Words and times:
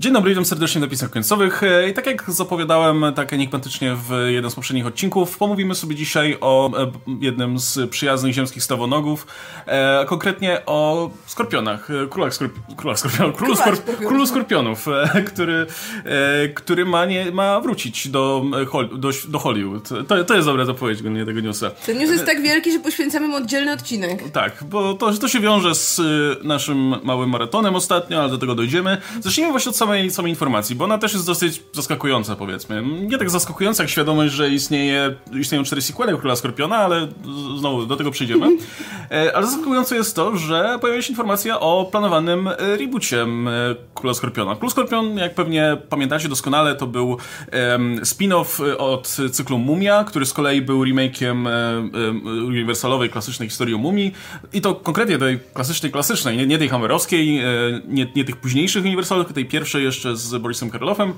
Dzień 0.00 0.12
dobry, 0.12 0.30
witam 0.30 0.44
serdecznie 0.44 0.78
w 0.78 0.82
napisach 0.82 1.10
końcowych. 1.10 1.62
E, 1.62 1.88
I 1.88 1.94
tak 1.94 2.06
jak 2.06 2.30
zapowiadałem, 2.30 3.04
tak 3.14 3.32
enigmatycznie 3.32 3.94
w 3.94 4.10
jednym 4.28 4.50
z 4.50 4.54
poprzednich 4.54 4.86
odcinków, 4.86 5.38
pomówimy 5.38 5.74
sobie 5.74 5.94
dzisiaj 5.94 6.36
o 6.40 6.70
e, 6.82 6.92
jednym 7.20 7.58
z 7.58 7.90
przyjaznych 7.90 8.32
ziemskich 8.32 8.62
stawonogów, 8.62 9.26
e, 9.66 10.04
konkretnie 10.04 10.62
o 10.66 11.10
skorpionach, 11.26 11.88
królach, 12.10 12.34
skorpi 12.34 12.60
królach 12.76 12.98
skorpionów, 12.98 13.36
królu, 13.36 13.56
królu 14.08 14.26
skorpionów, 14.26 14.86
który, 15.26 15.66
który 16.54 16.84
ma, 16.84 17.04
nie, 17.04 17.30
ma 17.30 17.60
wrócić 17.60 18.08
do, 18.08 18.44
do, 18.92 19.10
do 19.28 19.38
Hollywood. 19.38 19.88
To, 20.08 20.24
to 20.24 20.34
jest 20.34 20.46
dobra 20.46 20.64
zapowiedź 20.64 21.02
nie 21.02 21.26
tego 21.26 21.40
newsa. 21.40 21.70
Ten 21.70 21.98
news 21.98 22.10
jest 22.10 22.26
tak 22.26 22.42
wielki, 22.42 22.72
że 22.72 22.78
poświęcamy 22.78 23.28
mu 23.28 23.36
oddzielny 23.36 23.72
odcinek. 23.72 24.30
Tak, 24.30 24.64
bo 24.64 24.94
to, 24.94 25.12
to 25.12 25.28
się 25.28 25.40
wiąże 25.40 25.74
z 25.74 26.00
naszym 26.44 26.94
małym 27.04 27.30
maratonem 27.30 27.74
ostatnio, 27.74 28.20
ale 28.20 28.28
do 28.28 28.38
tego 28.38 28.54
dojdziemy. 28.54 28.98
Zacznijmy 29.20 29.50
właśnie 29.50 29.70
od 29.70 29.76
samego 29.76 29.89
samej, 29.90 30.10
samej 30.10 30.32
informacji, 30.32 30.76
bo 30.76 30.84
ona 30.84 30.98
też 30.98 31.12
jest 31.12 31.26
dosyć 31.26 31.62
zaskakująca, 31.72 32.36
powiedzmy. 32.36 32.82
Nie 32.82 33.18
tak 33.18 33.30
zaskakująca 33.30 33.82
jak 33.82 33.90
świadomość, 33.90 34.34
że 34.34 34.50
istnieje, 34.50 35.14
istnieją 35.40 35.64
cztery 35.64 35.82
sequele 35.82 36.16
Króla 36.16 36.36
Skorpiona, 36.36 36.76
ale 36.76 37.08
znowu 37.58 37.86
do 37.86 37.96
tego 37.96 38.10
przyjdziemy. 38.10 38.46
E, 39.10 39.36
ale 39.36 39.46
zaskakujące 39.46 39.96
jest 39.96 40.16
to, 40.16 40.36
że 40.36 40.78
pojawiła 40.80 41.02
się 41.02 41.10
informacja 41.10 41.60
o 41.60 41.88
planowanym 41.92 42.48
e, 42.48 42.76
reboocie 42.76 43.26
Króla 43.94 44.14
Skorpiona. 44.14 44.56
Król 44.56 44.70
Skorpion, 44.70 45.16
jak 45.16 45.34
pewnie 45.34 45.76
pamiętacie 45.88 46.28
doskonale, 46.28 46.74
to 46.74 46.86
był 46.86 47.16
spin-off 48.02 48.76
od 48.78 49.08
cyklu 49.32 49.58
Mumia, 49.58 50.04
który 50.04 50.26
z 50.26 50.32
kolei 50.32 50.62
był 50.62 50.84
remake'iem 50.84 51.48
um, 51.94 52.46
uniwersalowej, 52.46 53.10
klasycznej 53.10 53.48
historii 53.48 53.74
o 53.74 53.78
Mumii. 53.78 54.12
I 54.52 54.60
to 54.60 54.74
konkretnie 54.74 55.18
tej 55.18 55.38
klasycznej, 55.54 55.92
klasycznej, 55.92 56.36
nie, 56.36 56.46
nie 56.46 56.58
tej 56.58 56.68
hammerowskiej, 56.68 57.42
nie, 57.88 58.06
nie 58.16 58.24
tych 58.24 58.36
późniejszych 58.36 58.84
uniwersalowych, 58.84 59.32
tej 59.32 59.46
pierwszej 59.46 59.79
jeszcze 59.82 60.16
z 60.16 60.36
Borisem 60.36 60.70
Karloffem. 60.70 61.12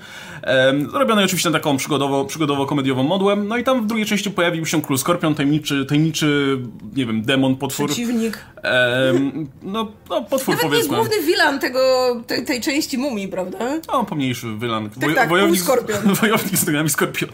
Robionej 0.93 1.25
oczywiście 1.25 1.51
taką 1.51 1.77
przygodowo, 1.77 2.25
przygodowo-komediową 2.25 3.03
modłę. 3.03 3.37
No 3.37 3.57
i 3.57 3.65
tam 3.65 3.83
w 3.83 3.87
drugiej 3.87 4.07
części 4.07 4.31
pojawił 4.31 4.67
się 4.67 4.83
Król 4.83 4.99
Skorpion, 4.99 5.35
tajemniczy, 5.35 5.87
tajemniczy 5.87 6.59
nie 6.97 7.07
wiem, 7.07 7.23
demon, 7.23 7.57
potwór. 7.57 7.87
Przeciwnik. 7.87 8.39
no, 9.63 9.93
no, 10.11 10.23
potwór 10.23 10.55
Nawet 10.55 10.71
powiedzmy. 10.71 10.97
jest 10.97 11.11
główny 11.11 11.27
wilan 11.27 11.59
tego, 11.59 11.81
tej, 12.27 12.45
tej 12.45 12.61
części 12.61 12.99
mumii, 12.99 13.29
prawda? 13.29 13.59
No, 13.93 14.05
pomniejszy 14.05 14.47
wilan. 14.59 14.91
Tak, 14.91 15.15
tak, 15.15 15.29
wojownik, 15.29 15.61
Skorpion. 15.61 16.15
wojownik 16.21 16.57
z 16.57 16.67
nogami 16.67 16.91
Skorpiona. 16.91 17.33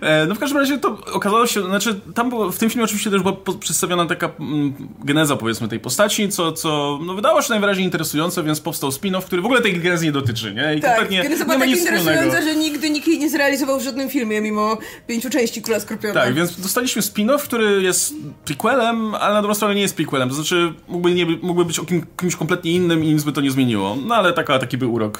E, 0.00 0.26
no 0.26 0.34
w 0.34 0.38
każdym 0.38 0.58
razie 0.58 0.78
to 0.78 0.98
okazało 1.12 1.46
się, 1.46 1.62
znaczy 1.62 2.00
tam 2.14 2.30
było, 2.30 2.52
w 2.52 2.58
tym 2.58 2.70
filmie 2.70 2.84
oczywiście 2.84 3.10
też 3.10 3.22
była 3.22 3.36
przedstawiona 3.60 4.06
taka 4.06 4.30
mm, 4.40 4.74
geneza 5.04 5.36
powiedzmy 5.36 5.68
tej 5.68 5.80
postaci, 5.80 6.28
co, 6.28 6.52
co 6.52 6.98
no, 7.06 7.14
wydało 7.14 7.42
się 7.42 7.50
najwyraźniej 7.50 7.84
interesujące, 7.84 8.42
więc 8.42 8.60
powstał 8.60 8.90
spin-off, 8.90 9.24
który 9.24 9.42
w 9.42 9.44
ogóle 9.44 9.62
tej 9.62 9.72
genezy 9.84 10.04
nie 10.04 10.12
dotyczy, 10.12 10.54
nie? 10.54 10.74
I 10.74 10.80
tak, 10.80 10.90
kompletnie 10.90 11.22
geneza 11.22 11.44
była 11.44 11.58
tak 11.58 11.68
interesująca, 11.68 12.42
że 12.42 12.56
nigdy 12.56 12.90
nikt 12.90 13.08
jej 13.08 13.18
nie 13.18 13.30
zrealizował 13.30 13.80
w 13.80 13.82
żadnym 13.82 14.10
filmie, 14.10 14.40
mimo 14.40 14.78
pięciu 15.06 15.30
części 15.30 15.62
Króla 15.62 15.80
Skorpiona. 15.80 16.14
Tak, 16.14 16.34
więc 16.34 16.60
dostaliśmy 16.60 17.02
spin-off, 17.02 17.38
który 17.38 17.82
jest 17.82 18.14
prequelem, 18.44 19.14
ale 19.14 19.34
na 19.34 19.42
dobrą 19.42 19.54
sprawę 19.54 19.74
nie 19.74 19.80
jest 19.80 19.96
prequelem, 19.96 20.28
to 20.28 20.34
znaczy 20.34 20.72
mógłby, 20.88 21.14
nie, 21.14 21.26
mógłby 21.26 21.64
być 21.64 21.78
o 21.78 21.84
kim, 21.84 22.06
kimś 22.20 22.36
kompletnie 22.36 22.72
innym 22.72 23.04
i 23.04 23.12
nic 23.14 23.22
by 23.22 23.32
to 23.32 23.40
nie 23.40 23.50
zmieniło. 23.50 23.96
No 24.06 24.14
ale 24.14 24.32
taka, 24.32 24.58
taki 24.58 24.78
był 24.78 24.94
urok, 24.94 25.18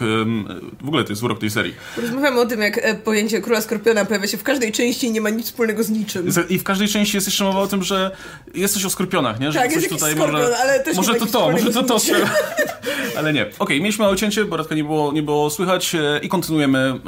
w 0.82 0.88
ogóle 0.88 1.04
to 1.04 1.12
jest 1.12 1.22
urok 1.22 1.38
tej 1.38 1.50
serii. 1.50 1.74
Rozmawiamy 1.96 2.40
o 2.40 2.46
tym, 2.46 2.60
jak 2.60 2.78
e, 2.78 2.94
pojęcie 2.94 3.40
Króla 3.40 3.60
Skorpiona 3.60 4.04
pojawia 4.04 4.28
się 4.28 4.36
w 4.36 4.42
każdej 4.42 4.72
części 4.72 5.06
i 5.06 5.10
nie 5.10 5.20
ma 5.20 5.30
nic 5.30 5.46
wspólnego 5.46 5.84
z 5.84 5.90
niczym. 5.90 6.28
I 6.48 6.58
w 6.58 6.64
każdej 6.64 6.88
części 6.88 7.16
jest 7.16 7.26
jeszcze 7.26 7.44
mowa 7.44 7.60
o 7.60 7.66
tym, 7.66 7.82
że 7.82 8.10
jest 8.54 8.74
coś 8.74 8.84
o 8.84 8.90
skorpionach, 8.90 9.40
nie? 9.40 9.52
Że 9.52 9.58
tak, 9.58 9.72
coś 9.72 9.82
jest 9.82 9.88
tutaj 9.88 10.12
skorpion, 10.12 10.40
może, 10.40 10.56
ale 10.56 10.80
też 10.80 10.96
może 10.96 11.14
to 11.14 11.26
to, 11.26 11.50
może 11.50 11.72
to 11.72 11.82
to. 11.82 11.98
ale 13.18 13.32
nie. 13.32 13.42
Okej, 13.42 13.58
okay, 13.58 13.80
mieliśmy 13.80 14.04
małe 14.04 14.16
cięcie, 14.16 14.44
bo 14.54 14.58
Radka 14.58 14.74
nie 14.74 14.84
było, 14.84 15.12
nie 15.12 15.22
było 15.22 15.50
słychać 15.50 15.94
e, 15.94 16.20
i 16.22 16.28
kontynuujemy 16.28 17.00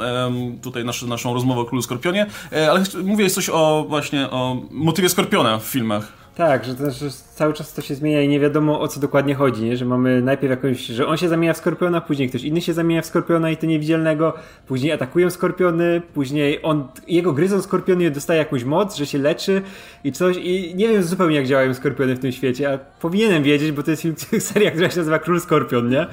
tutaj 0.61 0.85
nasz, 0.85 1.01
naszą 1.01 1.33
rozmowę 1.33 1.61
o 1.61 1.65
Królu 1.65 1.81
Skorpionie, 1.81 2.25
e, 2.51 2.71
ale 2.71 2.83
mówię 3.03 3.29
coś 3.29 3.49
o 3.49 3.85
właśnie 3.89 4.31
o 4.31 4.61
motywie 4.71 5.09
Skorpiona 5.09 5.57
w 5.57 5.63
filmach. 5.63 6.13
Tak, 6.35 6.65
że, 6.65 6.75
to, 6.75 6.91
że 6.91 7.09
cały 7.37 7.53
czas 7.53 7.73
to 7.73 7.81
się 7.81 7.95
zmienia 7.95 8.21
i 8.21 8.27
nie 8.27 8.39
wiadomo 8.39 8.81
o 8.81 8.87
co 8.87 8.99
dokładnie 8.99 9.35
chodzi, 9.35 9.63
nie? 9.63 9.77
że 9.77 9.85
mamy 9.85 10.21
najpierw 10.21 10.51
jakąś, 10.51 10.79
że 10.79 11.07
on 11.07 11.17
się 11.17 11.29
zamienia 11.29 11.53
w 11.53 11.57
skorpiona, 11.57 12.01
później 12.01 12.29
ktoś 12.29 12.43
inny 12.43 12.61
się 12.61 12.73
zamienia 12.73 13.01
w 13.01 13.05
skorpiona 13.05 13.51
i 13.51 13.57
to 13.57 13.65
niewidzialnego, 13.65 14.33
później 14.67 14.91
atakują 14.91 15.29
skorpiony, 15.29 16.01
później 16.13 16.59
on, 16.63 16.87
jego 17.07 17.33
gryzą 17.33 17.61
skorpiony 17.61 18.05
i 18.05 18.11
dostaje 18.11 18.39
jakąś 18.39 18.63
moc, 18.63 18.95
że 18.95 19.05
się 19.05 19.17
leczy 19.17 19.61
i 20.03 20.11
coś 20.11 20.37
i 20.37 20.75
nie 20.75 20.87
wiem 20.87 21.03
zupełnie 21.03 21.35
jak 21.35 21.47
działają 21.47 21.73
skorpiony 21.73 22.15
w 22.15 22.19
tym 22.19 22.31
świecie, 22.31 22.73
a 22.73 22.77
powinienem 22.77 23.43
wiedzieć, 23.43 23.71
bo 23.71 23.83
to 23.83 23.91
jest 23.91 24.01
film, 24.01 24.15
seria, 24.39 24.71
która 24.71 24.89
się 24.89 24.97
nazywa 24.97 25.19
Król 25.19 25.41
Skorpion, 25.41 25.89
nie? 25.89 26.07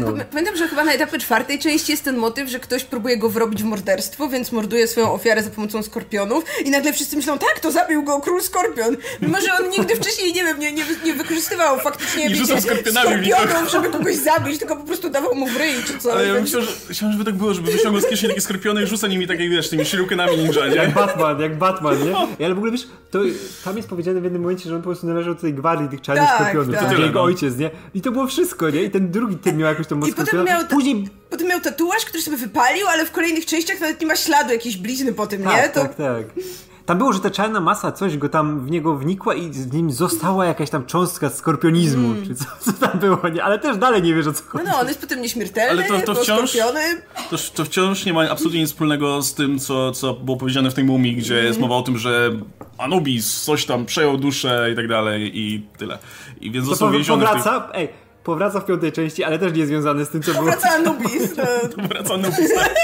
No. 0.00 0.24
Pamiętam, 0.30 0.56
że 0.56 0.68
chyba 0.68 0.84
na 0.84 0.92
etapie 0.92 1.18
czwartej 1.18 1.58
części 1.58 1.92
jest 1.92 2.04
ten 2.04 2.16
motyw, 2.16 2.48
że 2.48 2.58
ktoś 2.58 2.84
próbuje 2.84 3.16
go 3.16 3.28
wrobić 3.28 3.62
w 3.62 3.66
morderstwo, 3.66 4.28
więc 4.28 4.52
morduje 4.52 4.86
swoją 4.86 5.12
ofiarę 5.12 5.42
za 5.42 5.50
pomocą 5.50 5.82
skorpionów 5.82 6.44
i 6.64 6.70
nagle 6.70 6.92
wszyscy 6.92 7.16
myślą, 7.16 7.38
tak, 7.38 7.60
to 7.60 7.70
zabił 7.70 8.02
go 8.02 8.20
Król 8.20 8.42
Skorpion, 8.42 8.96
mimo 9.22 9.40
że 9.40 9.48
on 9.60 9.70
nigdy 9.70 9.96
wcześniej, 9.96 10.32
nie 10.32 10.43
wiem, 10.44 10.58
nie, 10.58 10.72
nie, 10.72 10.84
nie 11.04 11.14
wykorzystywał 11.14 11.78
faktycznie 11.78 12.28
nie 12.28 12.34
wiecie, 12.34 12.60
skorpionów, 12.60 13.70
żeby 13.72 13.88
kogoś 13.88 14.16
zabić, 14.16 14.58
tylko 14.58 14.76
po 14.76 14.84
prostu 14.84 15.10
dawał 15.10 15.34
mu 15.34 15.46
w 15.46 15.56
ryj, 15.56 15.74
czy 15.86 15.98
co. 15.98 16.12
Ale 16.12 16.26
ja 16.26 16.34
bym 16.34 16.44
chciał, 16.44 16.62
że, 16.62 16.72
chciałem, 16.90 17.12
żeby 17.12 17.24
tak 17.24 17.34
było, 17.34 17.54
żeby 17.54 17.72
wyciągnął 17.72 18.02
z 18.02 18.06
kieszeni 18.06 18.28
takie 18.28 18.40
skorpiony 18.40 18.82
i 18.82 18.86
rzuca 18.86 19.06
nimi 19.06 19.26
takie, 19.26 19.48
wiesz, 19.48 19.68
tymi 19.70 19.84
shurikenami 19.84 20.36
ninja, 20.36 20.66
nie? 20.66 20.74
Jak 20.74 20.94
Batman, 20.94 21.40
jak 21.40 21.58
Batman, 21.58 22.04
nie? 22.04 22.10
Ja, 22.10 22.46
ale 22.46 22.54
w 22.54 22.58
ogóle, 22.58 22.72
wiesz, 22.72 22.86
to, 23.10 23.18
tam 23.64 23.76
jest 23.76 23.88
powiedziane 23.88 24.20
w 24.20 24.24
jednym 24.24 24.42
momencie, 24.42 24.68
że 24.68 24.76
on 24.76 24.82
po 24.82 24.88
prostu 24.88 25.06
należał 25.06 25.34
do 25.34 25.40
tej 25.40 25.54
gwardii 25.54 25.88
tych 25.88 26.00
czarnych 26.00 26.28
tak, 26.28 26.40
skorpionów, 26.40 26.74
tak. 26.74 26.96
to 26.96 27.02
jego 27.02 27.18
no. 27.18 27.22
ojciec, 27.22 27.56
nie? 27.56 27.70
I 27.94 28.00
to 28.00 28.12
było 28.12 28.26
wszystko, 28.26 28.70
nie? 28.70 28.82
I 28.82 28.90
ten 28.90 29.10
drugi 29.10 29.36
tym 29.36 29.56
miał 29.56 29.68
jakąś 29.68 29.86
tą 29.86 29.96
moc 29.96 30.08
I 30.08 30.14
potem 30.14 30.44
miał, 30.44 30.66
Później... 30.66 31.08
potem 31.30 31.48
miał 31.48 31.60
tatuaż, 31.60 32.04
który 32.04 32.22
sobie 32.22 32.36
wypalił, 32.36 32.86
ale 32.86 33.06
w 33.06 33.10
kolejnych 33.10 33.46
częściach 33.46 33.80
nawet 33.80 34.00
nie 34.00 34.06
ma 34.06 34.16
śladu 34.16 34.52
jakiejś 34.52 34.76
blizny 34.76 35.12
po 35.12 35.26
tym, 35.26 35.42
tak, 35.42 35.62
nie? 35.62 35.68
To... 35.68 35.80
Tak, 35.80 35.94
tak. 35.94 36.24
Tam 36.86 36.98
było, 36.98 37.12
że 37.12 37.20
ta 37.20 37.30
czarna 37.30 37.60
masa 37.60 37.92
coś 37.92 38.16
go 38.16 38.28
tam 38.28 38.66
w 38.66 38.70
niego 38.70 38.96
wnikła 38.96 39.34
i 39.34 39.52
z 39.52 39.72
nim 39.72 39.90
została 39.90 40.46
jakaś 40.46 40.70
tam 40.70 40.86
cząstka 40.86 41.30
skorpionizmu, 41.30 42.10
mm. 42.10 42.26
czy 42.26 42.34
co, 42.34 42.44
co 42.60 42.72
tam 42.72 42.98
było, 42.98 43.28
nie? 43.28 43.44
Ale 43.44 43.58
też 43.58 43.76
dalej 43.76 44.02
nie 44.02 44.14
wiesz 44.14 44.26
o 44.26 44.32
co 44.32 44.44
chodzi. 44.44 44.64
No, 44.64 44.70
no 44.72 44.80
on 44.80 44.88
jest 44.88 45.00
potem 45.00 45.22
nieśmiertelny, 45.22 45.84
ale 45.88 46.02
to, 46.02 46.14
to 46.14 46.22
wciąż, 46.22 46.52
to, 47.30 47.36
to, 47.54 47.64
wciąż 47.64 48.04
nie 48.04 48.12
ma 48.12 48.30
absolutnie 48.30 48.60
nic 48.60 48.70
wspólnego 48.70 49.22
z 49.22 49.34
tym, 49.34 49.58
co, 49.58 49.92
co 49.92 50.14
było 50.14 50.36
powiedziane 50.36 50.70
w 50.70 50.74
tej 50.74 50.84
mumii, 50.84 51.16
gdzie 51.16 51.34
mm. 51.34 51.46
jest 51.46 51.60
mowa 51.60 51.76
o 51.76 51.82
tym, 51.82 51.98
że 51.98 52.30
Anubis 52.78 53.42
coś 53.42 53.66
tam 53.66 53.86
przejął 53.86 54.16
duszę 54.16 54.68
i 54.72 54.76
tak 54.76 54.88
dalej 54.88 55.38
i 55.38 55.66
tyle. 55.78 55.98
I 56.40 56.50
więc 56.50 56.66
został 56.66 56.90
więziony 56.90 57.26
powraca, 57.26 57.60
tych... 57.60 57.70
ej, 57.74 57.88
powraca 58.24 58.60
w 58.60 58.66
piątej 58.66 58.92
części, 58.92 59.24
ale 59.24 59.38
też 59.38 59.52
nie 59.52 59.66
związany 59.66 60.04
z 60.04 60.08
tym, 60.08 60.22
co 60.22 60.34
powraca 60.34 60.78
było. 60.78 60.90
Anubis. 60.90 61.36
No. 61.36 61.44
Powraca 61.82 62.14
Anubis, 62.14 62.54
tak. 62.54 62.74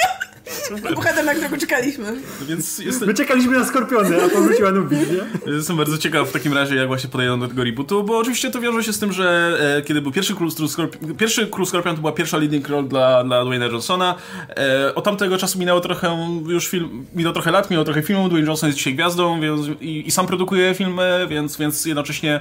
Bohater, 0.95 1.25
na 1.25 1.33
którego 1.33 1.57
czekaliśmy. 1.59 2.17
Więc 2.49 2.79
jestem... 2.79 3.09
My 3.09 3.15
czekaliśmy 3.15 3.59
na 3.59 3.65
Skorpiony, 3.65 4.25
a 4.25 4.29
powrócił 4.29 4.67
Anubis, 4.67 4.99
nie? 4.99 5.53
Jestem 5.53 5.77
bardzo 5.77 5.99
ciekaw 5.99 6.29
w 6.29 6.33
takim 6.33 6.53
razie, 6.53 6.77
jak 6.77 6.87
właśnie 6.87 7.11
podejdą 7.11 7.41
do 7.41 7.49
tego 7.49 7.65
rebootu, 7.65 8.05
bo 8.05 8.19
oczywiście 8.19 8.51
to 8.51 8.61
wiąże 8.61 8.85
się 8.85 8.93
z 8.93 8.99
tym, 8.99 9.13
że 9.13 9.59
e, 9.79 9.83
kiedy 9.83 10.03
był 10.03 10.13
pierwszy 10.13 10.35
Król, 10.35 10.51
Skorpion, 10.51 11.15
pierwszy 11.15 11.47
Król 11.47 11.67
Skorpion, 11.67 11.95
to 11.95 12.01
była 12.01 12.13
pierwsza 12.13 12.37
leading 12.37 12.69
role 12.69 12.89
dla, 12.89 13.25
dla 13.25 13.45
Dwayne'a 13.45 13.73
Johnsona. 13.73 14.15
E, 14.49 14.95
od 14.95 15.05
tamtego 15.05 15.39
czasu 15.39 15.59
minęło 15.59 15.81
trochę 15.81 16.41
już 16.47 16.69
film, 16.69 17.07
minęło 17.15 17.33
trochę 17.33 17.51
lat, 17.51 17.71
minęło 17.71 17.85
trochę 17.85 18.03
filmów, 18.03 18.29
Dwayne 18.29 18.47
Johnson 18.47 18.69
jest 18.69 18.79
dzisiaj 18.79 18.95
gwiazdą 18.95 19.41
więc, 19.41 19.67
i, 19.81 20.07
i 20.07 20.11
sam 20.11 20.27
produkuje 20.27 20.75
filmy, 20.75 21.27
więc, 21.29 21.57
więc 21.57 21.87
jednocześnie 21.87 22.41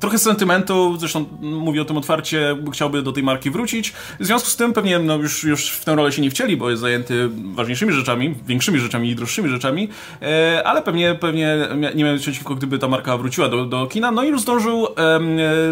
trochę 0.00 0.18
sentymentu, 0.18 0.96
zresztą 0.98 1.24
mówi 1.40 1.80
o 1.80 1.84
tym 1.84 1.96
otwarcie, 1.96 2.56
chciałby 2.72 3.02
do 3.02 3.12
tej 3.12 3.22
marki 3.22 3.50
wrócić. 3.50 3.92
W 4.20 4.26
związku 4.26 4.48
z 4.48 4.56
tym 4.56 4.72
pewnie 4.72 4.98
no, 4.98 5.16
już, 5.16 5.44
już 5.44 5.70
w 5.70 5.84
tę 5.84 5.94
rolę 5.94 6.12
się 6.12 6.22
nie 6.22 6.30
wcieli, 6.30 6.56
bo 6.56 6.70
jest 6.70 6.82
zajęty 6.82 7.28
ważniejszymi 7.54 7.92
rzeczami, 7.92 8.34
większymi 8.46 8.78
rzeczami 8.78 9.10
i 9.10 9.14
droższymi 9.14 9.48
rzeczami, 9.48 9.88
e, 10.22 10.62
ale 10.66 10.82
pewnie, 10.82 11.14
pewnie 11.14 11.56
nie 11.94 12.04
miał 12.04 12.16
przeciwko, 12.16 12.54
gdyby 12.54 12.78
ta 12.78 12.88
marka 12.88 13.16
wróciła 13.16 13.48
do, 13.48 13.64
do 13.64 13.86
kina. 13.86 14.10
No 14.10 14.24
i 14.24 14.28
już 14.28 14.40
zdążył 14.40 14.86
e, 14.86 15.20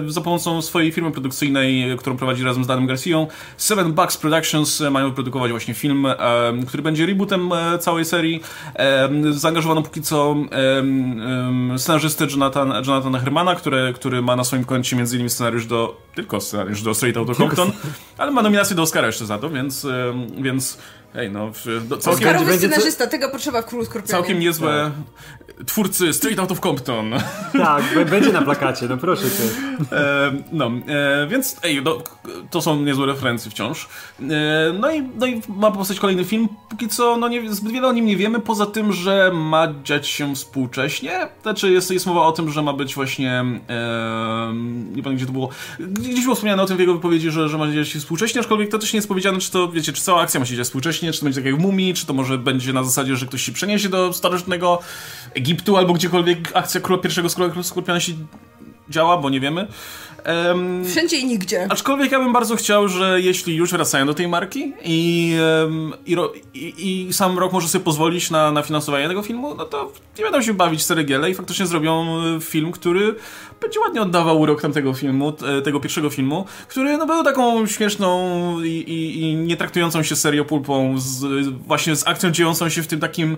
za 0.07 0.21
pomocą 0.21 0.62
swojej 0.62 0.93
firmy 0.93 1.11
produkcyjnej, 1.11 1.97
którą 1.99 2.17
prowadzi 2.17 2.45
razem 2.45 2.65
z 2.65 2.67
Danem 2.67 2.87
Garcia, 2.87 3.27
Seven 3.56 3.93
Bucks 3.93 4.17
Productions 4.17 4.81
e, 4.81 4.91
mają 4.91 5.09
wyprodukować 5.09 5.50
właśnie 5.50 5.75
film, 5.75 6.06
e, 6.06 6.17
który 6.67 6.82
będzie 6.82 7.06
rebootem 7.06 7.53
e, 7.53 7.79
całej 7.79 8.05
serii. 8.05 8.41
E, 8.75 9.09
zaangażowano 9.31 9.82
póki 9.82 10.03
co 10.03 10.37
scenarzystę 11.77 12.27
Jonathan, 12.31 12.73
Jonathana 12.87 13.19
Hermana, 13.19 13.55
który, 13.55 13.93
który 13.93 14.13
który 14.14 14.22
ma 14.22 14.37
na 14.37 14.44
swoim 14.44 14.64
koncie 14.64 14.96
między 14.96 15.16
innymi 15.16 15.31
scenariusz 15.31 15.66
do, 15.66 16.00
tylko 16.14 16.40
scenariusz 16.40 16.82
do 16.82 16.94
Straight 16.94 17.16
Outta 17.16 17.34
Compton, 17.34 17.72
ale 18.19 18.31
ma 18.31 18.43
nominację 18.43 18.76
do 18.76 18.82
Oscara 18.82 19.06
jeszcze 19.06 19.26
za 19.26 19.38
to, 19.38 19.50
więc, 19.50 19.87
więc 20.43 20.78
Ej, 21.14 21.31
no, 21.31 21.50
do, 21.64 21.81
Będzie- 21.81 21.99
całkiem, 21.99 22.25
Karowy 22.25 22.44
będzie 22.46 22.69
co- 22.69 22.75
scenarzysta, 22.75 23.06
tego 23.06 23.28
potrzeba 23.28 23.62
w 23.62 23.66
Królu 23.66 23.84
Skorpionie. 23.84 24.11
całkiem 24.11 24.38
niezłe 24.38 24.90
twórcy 25.66 26.12
Straight 26.12 26.40
Out 26.40 26.52
of 26.52 26.61
Compton. 26.61 27.11
Tak, 27.52 27.84
będzie 28.11 28.32
na 28.32 28.43
plakacie, 28.43 28.87
no 28.88 28.96
proszę 28.96 29.22
cię. 29.22 29.43
E, 29.96 30.32
no, 30.52 30.70
e, 30.88 31.26
więc 31.31 31.56
ej, 31.62 31.82
no, 31.84 31.99
to 32.50 32.62
są 32.62 32.81
niezłe 32.82 33.06
referencje 33.06 33.50
wciąż. 33.50 33.88
E, 34.20 34.25
no, 34.81 34.93
i, 34.93 35.02
no 35.02 35.26
i 35.26 35.40
ma 35.49 35.70
powstać 35.70 36.00
kolejny 36.00 36.25
film. 36.25 36.49
Póki 36.69 36.88
co 36.88 37.17
no 37.17 37.28
nie, 37.28 37.55
zbyt 37.55 37.72
wiele 37.72 37.88
o 37.88 37.93
nim 37.93 38.06
nie 38.06 38.17
wiemy, 38.17 38.40
poza 38.40 38.67
tym, 38.67 38.93
że 38.93 39.31
ma 39.34 39.69
dziać 39.84 40.08
się 40.08 40.34
współcześnie. 40.34 41.28
Znaczy 41.43 41.72
jest, 41.72 41.90
jest 41.90 42.06
mowa 42.06 42.22
o 42.26 42.32
tym, 42.32 42.50
że 42.52 42.62
ma 42.62 42.72
być 42.72 42.94
właśnie 42.94 43.32
e, 43.69 44.52
nie 44.55 45.02
pamiętam 45.02 45.17
gdzie 45.17 45.26
to 45.26 45.32
było. 45.32 45.49
Gdzieś 45.81 46.22
było 46.22 46.34
wspomniane 46.34 46.62
o 46.62 46.67
tym 46.67 46.76
w 46.76 46.81
jego 46.81 46.94
wypowiedzi, 46.94 47.31
że, 47.31 47.49
że 47.49 47.58
ma 47.58 47.72
dziać 47.72 47.88
się 47.88 47.99
współcześnie, 47.99 48.40
aczkolwiek 48.40 48.70
to 48.70 48.78
też 48.78 48.93
nie 48.93 48.96
jest 48.99 49.08
powiedziane, 49.08 49.38
czy 49.38 49.50
to, 49.50 49.69
wiecie, 49.69 49.93
czy 49.93 50.02
cała 50.02 50.20
akcja 50.22 50.40
ma 50.40 50.46
się 50.46 50.56
dziać 50.56 50.67
współcześnie, 50.67 51.04
czy 51.12 51.21
to 51.21 51.25
będzie 51.25 51.41
tak 51.41 51.47
jak 51.47 51.56
w 51.56 51.62
Mumii, 51.62 51.95
czy 51.95 52.06
to 52.06 52.12
może 52.12 52.39
będzie 52.39 52.73
na 52.73 52.85
zasadzie, 52.85 53.17
że 53.17 53.27
ktoś 53.27 53.43
się 53.43 53.53
przeniesie 53.53 53.89
do 53.89 54.12
starożytnego 54.12 54.79
Egiptu, 55.35 55.77
albo 55.77 55.93
gdziekolwiek 55.93 56.51
akcja 56.55 56.81
króla, 56.81 57.03
pierwszego 57.03 57.29
skor- 57.29 57.62
skorpiona 57.62 58.01
się 58.01 58.12
działa, 58.90 59.16
bo 59.16 59.31
nie 59.31 59.40
wiemy. 59.40 59.66
Em, 60.25 60.84
Wszędzie 60.90 61.16
i 61.16 61.25
nigdzie. 61.26 61.66
Aczkolwiek 61.70 62.12
ja 62.12 62.19
bym 62.19 62.32
bardzo 62.32 62.56
chciał, 62.56 62.88
że 62.88 63.20
jeśli 63.20 63.54
już 63.56 63.70
wracają 63.70 64.06
do 64.06 64.14
tej 64.14 64.28
marki 64.28 64.72
i, 64.84 65.34
em, 65.64 65.92
i, 66.06 66.14
ro, 66.14 66.32
i, 66.54 66.75
i 67.08 67.12
sam 67.12 67.38
rok 67.38 67.52
może 67.52 67.69
sobie 67.69 67.84
pozwolić 67.84 68.31
na, 68.31 68.50
na 68.52 68.62
finansowanie 68.62 69.08
tego 69.08 69.22
filmu, 69.22 69.54
no 69.54 69.64
to 69.64 69.92
nie 70.19 70.25
będą 70.25 70.42
się 70.42 70.54
bawić 70.54 70.84
ceregiele 70.86 71.31
i 71.31 71.34
faktycznie 71.34 71.66
zrobią 71.66 72.06
e, 72.36 72.40
film, 72.40 72.72
który 72.72 73.14
będzie 73.60 73.81
ładnie 73.81 74.02
oddawał 74.02 74.40
urok 74.40 74.62
tamtego 74.62 74.94
filmu, 74.94 75.32
t- 75.32 75.62
tego 75.62 75.81
pierwszego 75.81 76.10
filmu, 76.10 76.44
który 76.69 76.96
no, 76.98 77.06
był 77.06 77.25
taką 77.25 77.66
śmieszną 77.66 78.20
i, 78.62 78.69
i, 78.69 79.20
i 79.22 79.34
nie 79.34 79.56
traktującą 79.56 80.02
się 80.02 80.16
serio 80.16 80.44
pulpą, 80.44 80.94
z, 80.98 81.48
właśnie 81.66 81.96
z 81.96 82.06
akcją 82.06 82.31
dziejącą 82.31 82.69
się 82.69 82.82
w 82.82 82.86
tym 82.86 83.00
takim 83.00 83.36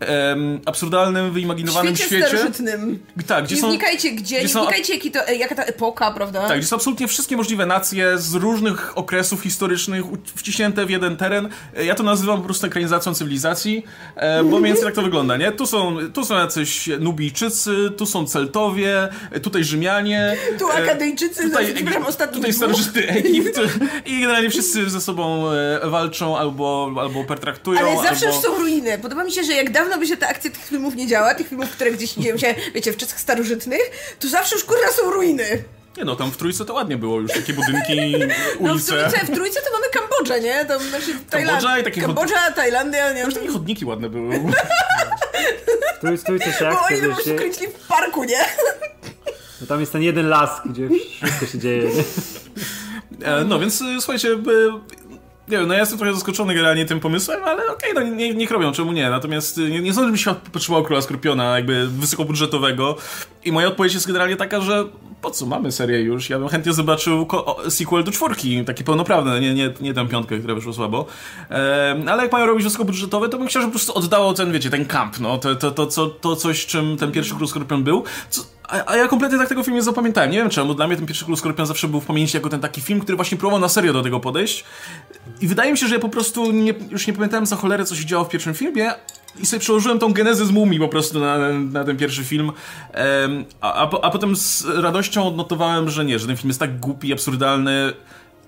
em, 0.00 0.60
absurdalnym, 0.66 1.32
wyimaginowanym 1.32 1.96
świecie, 1.96 2.08
świecie. 2.16 2.26
starożytnym. 2.28 2.98
Tak, 3.26 3.44
gdzie 3.44 3.54
Nie 3.54 3.60
są... 3.60 3.68
gdzie, 3.98 4.10
gdzie 4.12 4.42
nie 4.42 4.48
są- 4.48 4.66
wnikajcie 4.88 4.94
jaki 4.94 5.10
to, 5.10 5.28
e, 5.28 5.36
jaka 5.36 5.54
ta 5.54 5.62
epoka, 5.64 6.10
prawda? 6.10 6.48
Tak, 6.48 6.64
są 6.64 6.76
absolutnie 6.76 7.08
wszystkie 7.08 7.36
możliwe 7.36 7.66
nacje 7.66 8.18
z 8.18 8.34
różnych 8.34 8.98
okresów 8.98 9.42
historycznych 9.42 10.04
wciśnięte 10.36 10.86
w 10.86 10.90
jeden 10.90 11.16
teren. 11.16 11.48
E, 11.76 11.84
Ja 11.84 11.94
to 11.94 12.02
nazywam 12.02 12.38
po 12.38 12.44
prostu 12.44 12.66
ekranizacją 12.66 13.14
cywilizacji, 13.14 13.84
e, 14.16 14.44
bo 14.44 14.50
mniej 14.50 14.62
więcej 14.72 14.84
tak 14.84 14.94
to 14.94 15.02
wygląda, 15.02 15.36
nie? 15.36 15.52
Tu 15.52 15.66
są, 15.66 15.96
tu 16.14 16.24
są 16.24 16.34
jacyś 16.38 16.90
Nubijczycy, 17.00 17.90
tu 17.96 18.06
są 18.06 18.26
Celtowie, 18.26 19.08
tutaj 19.42 19.64
Rzymianie. 19.64 20.36
Tu 20.58 20.70
Akadyjczycy, 20.70 21.42
tutaj, 21.42 21.74
przepraszam, 21.74 22.06
ostatni 22.06 22.36
tutaj 22.36 22.52
starożytny 22.52 23.08
Egipt 23.18 23.60
i 24.06 24.20
generalnie 24.20 24.50
wszyscy 24.50 24.90
ze 24.90 25.00
sobą 25.00 25.44
walczą 25.84 26.38
albo, 26.38 26.94
albo 27.00 27.24
pertraktują, 27.24 27.80
Ale 27.80 27.96
zawsze 27.96 28.26
albo... 28.26 28.36
już 28.36 28.44
są 28.44 28.58
ruiny. 28.58 28.98
Podoba 28.98 29.24
mi 29.24 29.32
się, 29.32 29.44
że 29.44 29.52
jak 29.52 29.72
dawno 29.72 29.98
by 29.98 30.06
się 30.06 30.16
ta 30.16 30.28
akcja 30.28 30.50
tych 30.50 30.64
filmów 30.64 30.94
nie 30.94 31.06
działa, 31.06 31.34
tych 31.34 31.48
filmów, 31.48 31.70
które 31.70 31.90
gdzieś 31.90 32.14
dzieją 32.14 32.38
się, 32.38 32.54
wiecie, 32.74 32.92
w 32.92 32.96
czasach 32.96 33.20
starożytnych, 33.20 33.80
to 34.20 34.28
zawsze 34.28 34.54
już 34.56 34.64
kurwa 34.78 34.92
są 34.92 35.10
ruiny. 35.10 35.64
Nie 35.96 36.04
no, 36.04 36.16
tam 36.16 36.30
w 36.30 36.36
Trójce 36.36 36.64
to 36.64 36.74
ładnie 36.74 36.96
było 36.96 37.20
już, 37.20 37.32
takie 37.32 37.52
budynki, 37.52 38.12
No 38.60 38.68
w 38.68 38.70
ulice. 38.72 38.92
trójce, 38.92 39.26
w 39.26 39.30
trójce 39.34 39.60
to 39.60 39.70
mamy 39.72 39.86
Kambodżę, 39.92 40.40
nie? 40.40 40.64
To 40.64 40.78
znaczy 40.78 41.12
Tajland... 41.30 41.62
i 41.80 41.84
takie 41.84 42.00
chod- 42.00 42.06
Kambodża, 42.06 42.50
Tajlandia, 42.56 43.12
nie 43.12 43.20
Już 43.20 43.34
wiem. 43.34 43.42
takie 43.42 43.52
chodniki 43.52 43.84
ładne 43.84 44.08
były. 44.10 44.34
Tu, 46.00 46.16
stójcie 46.16 46.52
się 46.52 46.64
Bo 46.64 46.80
akcja, 46.80 46.96
oni 46.96 47.02
to 47.02 47.08
po 47.08 47.14
prostu 47.14 47.34
kręcili 47.34 47.66
w 47.68 47.86
parku, 47.88 48.24
nie? 48.24 48.38
No 49.60 49.66
tam 49.66 49.80
jest 49.80 49.92
ten 49.92 50.02
jeden 50.02 50.28
las, 50.28 50.50
gdzie 50.66 50.88
wszystko 51.22 51.46
się 51.46 51.58
dzieje, 51.58 51.82
nie? 51.84 53.26
E, 53.26 53.44
No 53.44 53.58
więc 53.58 53.80
y, 53.80 53.84
słuchajcie, 54.00 54.28
y, 54.28 54.38
nie 55.48 55.58
wiem, 55.58 55.68
no 55.68 55.74
ja 55.74 55.80
jestem 55.80 55.98
trochę 55.98 56.14
zaskoczony 56.14 56.54
generalnie 56.54 56.86
tym 56.86 57.00
pomysłem, 57.00 57.44
ale 57.44 57.66
okej, 57.72 57.92
no 57.94 58.02
nie, 58.02 58.34
niech 58.34 58.50
robią, 58.50 58.72
czemu 58.72 58.92
nie. 58.92 59.10
Natomiast 59.10 59.58
y, 59.58 59.70
nie, 59.70 59.80
nie 59.80 59.92
sądzę, 59.94 60.06
żeby 60.06 60.18
świat 60.18 60.38
potrzebował 60.38 60.84
Króla 60.84 61.02
Skorpiona, 61.02 61.56
jakby 61.56 61.88
wysokobudżetowego. 61.88 62.96
I 63.48 63.52
moja 63.52 63.68
odpowiedź 63.68 63.94
jest 63.94 64.06
generalnie 64.06 64.36
taka, 64.36 64.60
że 64.60 64.84
po 65.20 65.30
co 65.30 65.46
mamy 65.46 65.72
serię 65.72 66.00
już? 66.00 66.30
Ja 66.30 66.38
bym 66.38 66.48
chętnie 66.48 66.72
zobaczył 66.72 67.26
sequel 67.68 68.04
do 68.04 68.12
czwórki, 68.12 68.64
taki 68.64 68.84
pełnoprawny, 68.84 69.40
nie, 69.40 69.54
nie, 69.54 69.72
nie 69.80 69.94
tę 69.94 70.08
piątkę, 70.08 70.38
która 70.38 70.54
wyszła 70.54 70.72
słabo. 70.72 71.06
E, 71.50 71.96
ale 72.08 72.22
jak 72.22 72.32
mają 72.32 72.46
robić 72.46 72.64
wysokobudżetowe, 72.64 73.28
to 73.28 73.38
bym 73.38 73.46
chciał, 73.46 73.62
żeby 73.62 73.72
po 73.72 73.78
prostu 73.78 73.94
oddało 73.94 74.34
ten, 74.34 74.52
wiecie, 74.52 74.70
ten 74.70 74.84
kamp, 74.84 75.20
no, 75.20 75.38
to, 75.38 75.54
to, 75.54 75.70
to, 75.70 75.86
to, 75.86 76.06
to 76.06 76.36
coś, 76.36 76.66
czym 76.66 76.96
ten 76.96 77.12
pierwszy 77.12 77.34
Król 77.34 77.48
Skorpion 77.48 77.84
był. 77.84 78.04
Co, 78.30 78.42
a, 78.68 78.92
a 78.92 78.96
ja 78.96 79.08
kompletnie 79.08 79.38
tak 79.38 79.48
tego 79.48 79.62
filmu 79.62 79.76
nie 79.76 79.82
zapamiętałem. 79.82 80.30
Nie 80.30 80.38
wiem 80.38 80.50
czemu, 80.50 80.74
dla 80.74 80.86
mnie 80.86 80.96
ten 80.96 81.06
pierwszy 81.06 81.24
Król 81.24 81.36
Skorpion 81.36 81.66
zawsze 81.66 81.88
był 81.88 82.00
w 82.00 82.06
pamięci 82.06 82.36
jako 82.36 82.48
ten 82.48 82.60
taki 82.60 82.80
film, 82.80 83.00
który 83.00 83.16
właśnie 83.16 83.38
próbował 83.38 83.60
na 83.60 83.68
serio 83.68 83.92
do 83.92 84.02
tego 84.02 84.20
podejść. 84.20 84.64
I 85.40 85.48
wydaje 85.48 85.72
mi 85.72 85.78
się, 85.78 85.86
że 85.86 85.94
ja 85.94 86.00
po 86.00 86.08
prostu 86.08 86.52
nie, 86.52 86.74
już 86.90 87.06
nie 87.06 87.12
pamiętałem 87.12 87.46
za 87.46 87.56
cholerę, 87.56 87.84
co 87.84 87.96
się 87.96 88.06
działo 88.06 88.24
w 88.24 88.28
pierwszym 88.28 88.54
filmie. 88.54 88.92
I 89.40 89.46
sobie 89.46 89.60
przełożyłem 89.60 89.98
tą 89.98 90.12
genezę 90.12 90.46
z 90.46 90.50
Mumii 90.50 90.78
po 90.78 90.88
prostu 90.88 91.20
na, 91.20 91.52
na 91.52 91.84
ten 91.84 91.96
pierwszy 91.96 92.24
film. 92.24 92.52
A, 93.60 93.74
a, 93.74 94.00
a 94.02 94.10
potem 94.10 94.36
z 94.36 94.64
radością 94.64 95.26
odnotowałem, 95.26 95.90
że 95.90 96.04
nie, 96.04 96.18
że 96.18 96.26
ten 96.26 96.36
film 96.36 96.48
jest 96.48 96.60
tak 96.60 96.80
głupi, 96.80 97.12
absurdalny. 97.12 97.92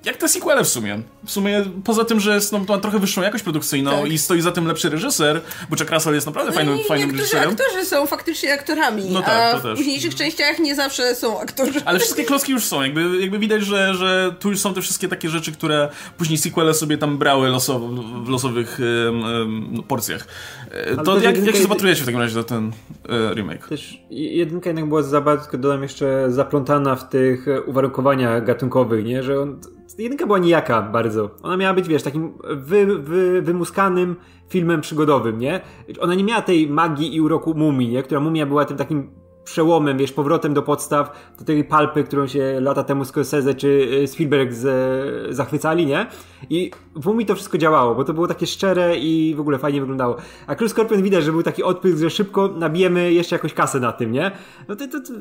Jak 0.05 0.17
te 0.17 0.29
sequele 0.29 0.64
w 0.64 0.69
sumie. 0.69 1.00
W 1.25 1.31
sumie 1.31 1.64
poza 1.85 2.05
tym, 2.05 2.20
że 2.20 2.35
jest, 2.35 2.52
no, 2.52 2.61
to 2.67 2.73
ma 2.75 2.79
trochę 2.81 2.99
wyższą 2.99 3.23
jakość 3.23 3.44
produkcyjną 3.44 3.91
Tak. 4.02 4.12
i 4.12 4.19
stoi 4.19 4.41
za 4.41 4.52
tym 4.52 4.67
lepszy 4.67 4.88
reżyser, 4.91 5.41
bo 5.70 5.76
Chuck 5.76 5.91
Russell 5.91 6.14
jest 6.14 6.26
naprawdę 6.26 6.52
fajnym, 6.52 6.75
No 6.75 6.81
i 6.81 6.85
fajnym 6.85 7.11
reżyserem. 7.11 7.50
aktorzy 7.50 7.85
są 7.85 8.06
faktycznie 8.06 8.55
aktorami, 8.55 9.02
No 9.11 9.23
tak, 9.23 9.55
a 9.55 9.56
to 9.56 9.61
też. 9.62 9.73
w 9.75 9.76
późniejszych 9.76 10.14
częściach 10.14 10.58
nie 10.58 10.75
zawsze 10.75 11.14
są 11.14 11.41
aktorzy. 11.41 11.81
Ale 11.85 11.99
wszystkie 11.99 12.25
klocki 12.25 12.52
już 12.52 12.64
są, 12.64 12.82
jakby, 12.82 13.20
jakby 13.20 13.38
widać, 13.38 13.62
że, 13.62 13.94
że 13.94 14.35
tu 14.41 14.50
już 14.50 14.61
są 14.61 14.75
te 14.75 14.81
wszystkie 14.82 15.08
takie 15.08 15.29
rzeczy, 15.29 15.52
które 15.52 15.88
później 16.19 16.38
sequele 16.38 16.75
sobie 16.75 16.99
tam 16.99 17.19
brały 17.19 17.49
losowo, 17.49 17.88
w 18.25 18.29
losowych 18.29 18.79
em, 18.81 19.69
no, 19.73 19.82
porcjach. 19.82 20.26
E, 20.70 20.97
To 20.97 21.19
jak, 21.19 21.44
jak 21.47 21.56
się 21.56 21.62
zapatrujecie 21.62 22.02
w 22.02 22.06
takim 22.06 22.20
razie 22.20 22.37
na 22.37 22.44
ten 22.44 22.73
e, 23.08 23.35
remake? 23.35 23.69
Też 23.69 24.02
jedynka 24.11 24.70
jednak 24.70 24.88
była 24.88 25.02
za 25.02 25.20
bardzo, 25.20 25.58
dodam 25.58 25.82
jeszcze, 25.82 26.26
zaplątana 26.29 26.97
w 26.97 27.08
tych 27.08 27.47
uwarunkowaniach 27.67 28.44
gatunkowych, 28.44 29.05
nie? 29.05 29.23
Że 29.23 29.41
on, 29.41 29.61
jedynka 29.99 30.27
była 30.27 30.39
nijaka 30.39 30.83
bardzo. 30.83 31.31
Ona 31.43 31.57
miała 31.57 31.75
być, 31.75 31.89
wiesz, 31.89 32.03
takim 32.03 32.33
wy, 32.51 32.99
wy, 32.99 33.43
wymuskanym 33.43 34.17
filmem 34.49 34.81
przygodowym, 34.81 35.39
nie? 35.39 35.61
Ona 36.01 36.15
nie 36.15 36.25
miała 36.25 36.43
tej 36.43 36.69
magii 36.69 37.15
i 37.15 37.21
uroku 37.21 37.55
mumii, 37.55 37.89
nie? 37.89 38.03
Która 38.03 38.21
mumia 38.21 38.47
była 38.47 38.65
tym 38.65 38.77
takim 38.77 39.11
przełomem, 39.50 39.99
wiesz, 39.99 40.12
powrotem 40.12 40.55
do 40.55 40.62
podstaw, 40.62 41.35
do 41.38 41.44
tej 41.44 41.64
palpy, 41.64 42.05
którą 42.05 42.26
się 42.26 42.61
lata 42.61 42.85
temu 42.85 43.05
Scorsese 43.05 43.55
czy 43.55 43.88
e, 44.02 44.06
Spielberg 44.06 44.52
z, 44.52 45.35
zachwycali, 45.35 45.87
nie? 45.87 46.06
I 46.50 46.70
w 46.97 47.06
Mumii 47.06 47.26
to 47.26 47.35
wszystko 47.35 47.58
działało, 47.58 47.94
bo 47.94 48.05
to 48.05 48.14
było 48.14 48.29
takie 48.29 48.47
szczere 48.47 48.97
i 48.97 49.35
w 49.37 49.41
ogóle 49.41 49.58
fajnie 49.58 49.81
wyglądało. 49.81 50.17
A 50.47 50.55
Król 50.55 50.69
Skorpion 50.69 51.02
widać, 51.02 51.25
że 51.25 51.32
był 51.32 51.43
taki 51.43 51.62
odpysk, 51.62 51.99
że 51.99 52.11
szybko 52.11 52.49
nabijemy 52.49 53.12
jeszcze 53.12 53.37
jakąś 53.37 53.55
kasę 53.55 53.81
na 53.81 53.93
tym, 53.93 54.12
nie? 54.12 54.31
No 54.69 54.76
to, 54.76 54.88
to, 54.88 55.00
to 55.00 55.12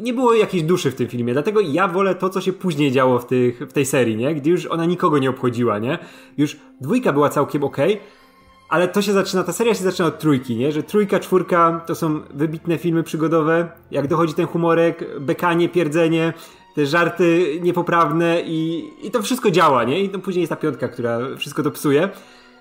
nie 0.00 0.14
było 0.14 0.34
jakiejś 0.34 0.62
duszy 0.62 0.90
w 0.90 0.94
tym 0.94 1.08
filmie, 1.08 1.32
dlatego 1.32 1.60
ja 1.60 1.88
wolę 1.88 2.14
to, 2.14 2.30
co 2.30 2.40
się 2.40 2.52
później 2.52 2.92
działo 2.92 3.18
w, 3.18 3.26
tych, 3.26 3.60
w 3.60 3.72
tej 3.72 3.86
serii, 3.86 4.16
nie? 4.16 4.34
Gdzie 4.34 4.50
już 4.50 4.66
ona 4.66 4.84
nikogo 4.84 5.18
nie 5.18 5.30
obchodziła, 5.30 5.78
nie? 5.78 5.98
Już 6.38 6.56
dwójka 6.80 7.12
była 7.12 7.28
całkiem 7.28 7.64
okej, 7.64 8.00
ale 8.70 8.88
to 8.88 9.02
się 9.02 9.12
zaczyna, 9.12 9.42
ta 9.44 9.52
seria 9.52 9.74
się 9.74 9.84
zaczyna 9.84 10.08
od 10.08 10.18
trójki, 10.18 10.56
nie? 10.56 10.72
Że 10.72 10.82
trójka, 10.82 11.20
czwórka 11.20 11.80
to 11.86 11.94
są 11.94 12.20
wybitne 12.34 12.78
filmy 12.78 13.02
przygodowe. 13.02 13.68
Jak 13.90 14.08
dochodzi 14.08 14.34
ten 14.34 14.46
humorek, 14.46 15.20
bekanie, 15.20 15.68
pierdzenie, 15.68 16.32
te 16.74 16.86
żarty 16.86 17.58
niepoprawne 17.62 18.40
i, 18.40 18.90
i 19.02 19.10
to 19.10 19.22
wszystko 19.22 19.50
działa, 19.50 19.84
nie? 19.84 20.00
I 20.00 20.08
to 20.08 20.18
później 20.18 20.40
jest 20.40 20.50
ta 20.50 20.56
piątka, 20.56 20.88
która 20.88 21.18
wszystko 21.36 21.62
to 21.62 21.70
psuje. 21.70 22.08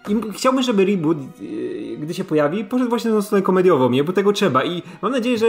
I 0.07 0.31
chciałbym, 0.33 0.63
żeby 0.63 0.85
reboot, 0.85 1.17
yy, 1.41 1.97
gdy 1.97 2.13
się 2.13 2.23
pojawi, 2.23 2.65
poszedł 2.65 2.89
właśnie 2.89 3.11
na 3.11 3.21
stronę 3.21 3.41
komediową, 3.41 3.89
nie? 3.89 4.03
Bo 4.03 4.13
tego 4.13 4.33
trzeba. 4.33 4.63
I 4.63 4.83
mam 5.01 5.11
nadzieję, 5.11 5.37
że 5.37 5.45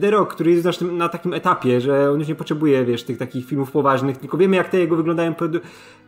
The 0.00 0.10
Rock, 0.10 0.34
który 0.34 0.50
jest 0.50 0.80
na, 0.80 0.92
na 0.92 1.08
takim 1.08 1.34
etapie, 1.34 1.80
że 1.80 2.10
on 2.10 2.18
już 2.18 2.28
nie 2.28 2.34
potrzebuje, 2.34 2.84
wiesz, 2.84 3.02
tych 3.02 3.18
takich 3.18 3.46
filmów 3.46 3.70
poważnych, 3.70 4.16
tylko 4.16 4.36
wiemy, 4.36 4.56
jak 4.56 4.68
te 4.68 4.78
jego 4.78 4.96
wyglądają 4.96 5.32
produ- 5.32 5.60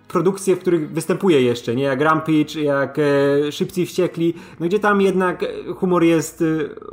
produkcje, 0.09 0.57
w 0.57 0.59
których 0.59 0.93
występuje 0.93 1.43
jeszcze, 1.43 1.77
nie? 1.77 1.83
Jak 1.83 2.01
Rampage, 2.01 2.63
jak 2.63 2.99
e, 2.99 3.53
Szybcy 3.53 3.87
Wściekli, 3.87 4.35
no 4.61 4.67
gdzie 4.67 4.79
tam 4.79 5.01
jednak 5.01 5.45
humor 5.77 6.05
jest 6.05 6.43
e, 6.43 6.45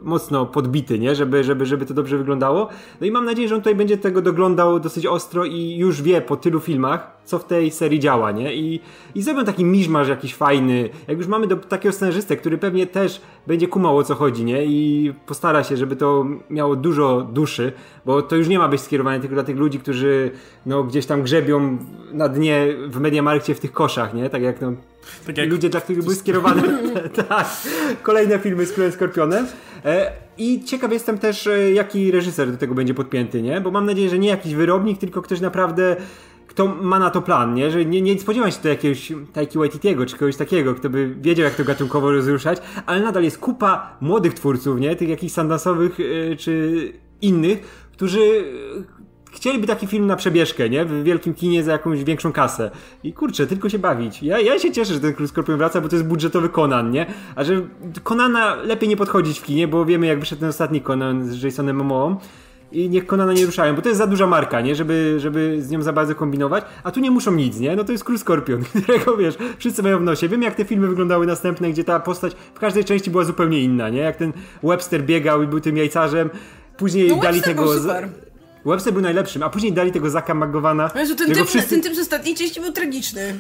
mocno 0.03 0.45
podbity, 0.45 0.99
nie? 0.99 1.15
Żeby, 1.15 1.43
żeby, 1.43 1.65
żeby 1.65 1.85
to 1.85 1.93
dobrze 1.93 2.17
wyglądało. 2.17 2.69
No 3.01 3.07
i 3.07 3.11
mam 3.11 3.25
nadzieję, 3.25 3.47
że 3.47 3.55
on 3.55 3.61
tutaj 3.61 3.75
będzie 3.75 3.97
tego 3.97 4.21
doglądał 4.21 4.79
dosyć 4.79 5.05
ostro 5.05 5.45
i 5.45 5.75
już 5.77 6.01
wie 6.01 6.21
po 6.21 6.35
tylu 6.35 6.59
filmach, 6.59 7.17
co 7.25 7.39
w 7.39 7.45
tej 7.45 7.71
serii 7.71 7.99
działa, 7.99 8.31
nie? 8.31 8.55
I, 8.55 8.79
i 9.15 9.21
zrobią 9.21 9.45
taki 9.45 9.65
miszmasz 9.65 10.07
jakiś 10.07 10.35
fajny. 10.35 10.89
Jak 11.07 11.17
już 11.17 11.27
mamy 11.27 11.47
do 11.47 11.55
takiego 11.55 11.93
scenarzystę, 11.93 12.37
który 12.37 12.57
pewnie 12.57 12.87
też 12.87 13.21
będzie 13.47 13.67
kumał 13.67 13.97
o 13.97 14.03
co 14.03 14.15
chodzi, 14.15 14.45
nie? 14.45 14.65
I 14.65 15.13
postara 15.25 15.63
się, 15.63 15.77
żeby 15.77 15.95
to 15.95 16.25
miało 16.49 16.75
dużo 16.75 17.21
duszy, 17.21 17.71
bo 18.05 18.21
to 18.21 18.35
już 18.35 18.47
nie 18.47 18.59
ma 18.59 18.67
być 18.67 18.81
skierowane 18.81 19.19
tylko 19.19 19.33
dla 19.35 19.43
tych 19.43 19.57
ludzi, 19.57 19.79
którzy 19.79 20.31
no 20.65 20.83
gdzieś 20.83 21.05
tam 21.05 21.23
grzebią 21.23 21.77
na 22.11 22.29
dnie 22.29 22.67
w 22.87 22.99
Mediamarkcie 22.99 23.55
w 23.55 23.59
tych 23.59 23.71
koszach, 23.71 24.13
nie? 24.13 24.29
Tak 24.29 24.41
jak 24.41 24.61
no 24.61 24.73
Tak 25.25 25.37
jak 25.37 25.49
ludzie, 25.49 25.69
dla 25.69 25.81
których 25.81 26.03
były 26.03 26.15
skierowane 26.15 26.63
tak, 27.29 27.47
kolejne 28.01 28.39
filmy 28.39 28.65
z 28.65 28.73
Królem 28.73 28.91
Skorpionem. 28.91 29.47
E, 29.85 30.11
I 30.37 30.63
ciekaw 30.63 30.91
jestem 30.91 31.17
też, 31.17 31.47
e, 31.47 31.71
jaki 31.71 32.11
reżyser 32.11 32.51
do 32.51 32.57
tego 32.57 32.75
będzie 32.75 32.93
podpięty, 32.93 33.41
nie? 33.41 33.61
Bo 33.61 33.71
mam 33.71 33.85
nadzieję, 33.85 34.09
że 34.09 34.19
nie 34.19 34.29
jakiś 34.29 34.55
wyrobnik, 34.55 34.99
tylko 34.99 35.21
ktoś 35.21 35.41
naprawdę 35.41 35.95
kto 36.53 36.67
ma 36.67 36.99
na 36.99 37.09
to 37.09 37.21
plan, 37.21 37.53
nie? 37.53 37.71
Że 37.71 37.85
nie, 37.85 38.01
nie 38.01 38.19
spodziewam 38.19 38.51
się 38.51 38.57
tu 38.57 38.67
jakiegoś 38.67 39.13
Taiki 39.33 39.57
Waititiego 39.57 40.05
czy 40.05 40.17
kogoś 40.17 40.35
takiego, 40.35 40.75
kto 40.75 40.89
by 40.89 41.15
wiedział, 41.21 41.43
jak 41.43 41.55
to 41.55 41.63
gatunkowo 41.63 42.11
rozruszać, 42.11 42.57
ale 42.85 43.01
nadal 43.01 43.23
jest 43.23 43.37
kupa 43.37 43.97
młodych 44.01 44.33
twórców, 44.33 44.79
nie? 44.79 44.95
Tych 44.95 45.09
jakichś 45.09 45.33
sandansowych 45.33 45.99
yy, 45.99 46.35
czy 46.37 46.93
innych, 47.21 47.87
którzy 47.91 48.43
chcieliby 49.31 49.67
taki 49.67 49.87
film 49.87 50.07
na 50.07 50.15
przebieżkę, 50.15 50.69
nie? 50.69 50.85
W 50.85 51.03
wielkim 51.03 51.33
kinie 51.33 51.63
za 51.63 51.71
jakąś 51.71 52.03
większą 52.03 52.31
kasę. 52.31 52.71
I 53.03 53.13
kurczę, 53.13 53.47
tylko 53.47 53.69
się 53.69 53.79
bawić. 53.79 54.23
Ja, 54.23 54.39
ja 54.39 54.59
się 54.59 54.71
cieszę, 54.71 54.93
że 54.93 54.99
ten 54.99 55.13
Król 55.13 55.27
Skorpion 55.27 55.57
wraca, 55.57 55.81
bo 55.81 55.89
to 55.89 55.95
jest 55.95 56.07
budżetowy 56.07 56.49
Conan, 56.49 56.91
nie? 56.91 57.05
A 57.35 57.43
że 57.43 57.61
Conana 58.03 58.55
lepiej 58.55 58.89
nie 58.89 58.97
podchodzić 58.97 59.39
w 59.39 59.43
kinie, 59.43 59.67
bo 59.67 59.85
wiemy 59.85 60.07
jak 60.07 60.19
wyszedł 60.19 60.39
ten 60.39 60.49
ostatni 60.49 60.81
Conan 60.81 61.25
z 61.25 61.43
Jasonem 61.43 61.75
Momoą 61.75 62.17
i 62.73 62.89
niech 62.89 63.05
Conana 63.05 63.33
nie 63.33 63.45
ruszają, 63.45 63.75
bo 63.75 63.81
to 63.81 63.89
jest 63.89 63.97
za 63.97 64.07
duża 64.07 64.27
marka, 64.27 64.61
nie? 64.61 64.75
Żeby, 64.75 65.15
żeby 65.19 65.61
z 65.61 65.69
nią 65.69 65.81
za 65.81 65.93
bardzo 65.93 66.15
kombinować, 66.15 66.63
a 66.83 66.91
tu 66.91 66.99
nie 66.99 67.11
muszą 67.11 67.31
nic, 67.31 67.59
nie? 67.59 67.75
No 67.75 67.83
to 67.83 67.91
jest 67.91 68.03
Król 68.03 68.19
Skorpion, 68.19 68.63
którego 68.83 69.17
wiesz, 69.17 69.35
wszyscy 69.57 69.83
mają 69.83 69.99
w 69.99 70.03
nosie. 70.03 70.27
Wiem 70.27 70.41
jak 70.41 70.55
te 70.55 70.65
filmy 70.65 70.87
wyglądały 70.87 71.27
następne, 71.27 71.69
gdzie 71.69 71.83
ta 71.83 71.99
postać 71.99 72.35
w 72.53 72.59
każdej 72.59 72.85
części 72.85 73.11
była 73.11 73.23
zupełnie 73.23 73.59
inna, 73.59 73.89
nie? 73.89 73.99
Jak 73.99 74.15
ten 74.15 74.33
Webster 74.63 75.03
biegał 75.03 75.43
i 75.43 75.47
był 75.47 75.59
tym 75.59 75.77
jajcarzem, 75.77 76.29
później 76.77 77.09
No 77.09 77.15
dali 77.15 77.35
Webster 77.35 77.55
tego... 77.55 77.63
był 77.63 77.81
super. 77.81 78.09
Webster 78.65 78.93
był 78.93 79.01
najlepszym, 79.01 79.43
a 79.43 79.49
później 79.49 79.73
dali 79.73 79.91
tego 79.91 80.09
Zaka 80.09 80.33
Magowana. 80.33 80.89
Jezu, 80.95 81.15
ten 81.15 81.33
typ, 81.33 81.47
wszyscy... 81.47 81.69
ten 81.69 81.81
typ 81.81 81.95
z 81.95 81.99
ostatniej 81.99 82.35
części 82.35 82.61
był 82.61 82.71
tragiczny. 82.71 83.39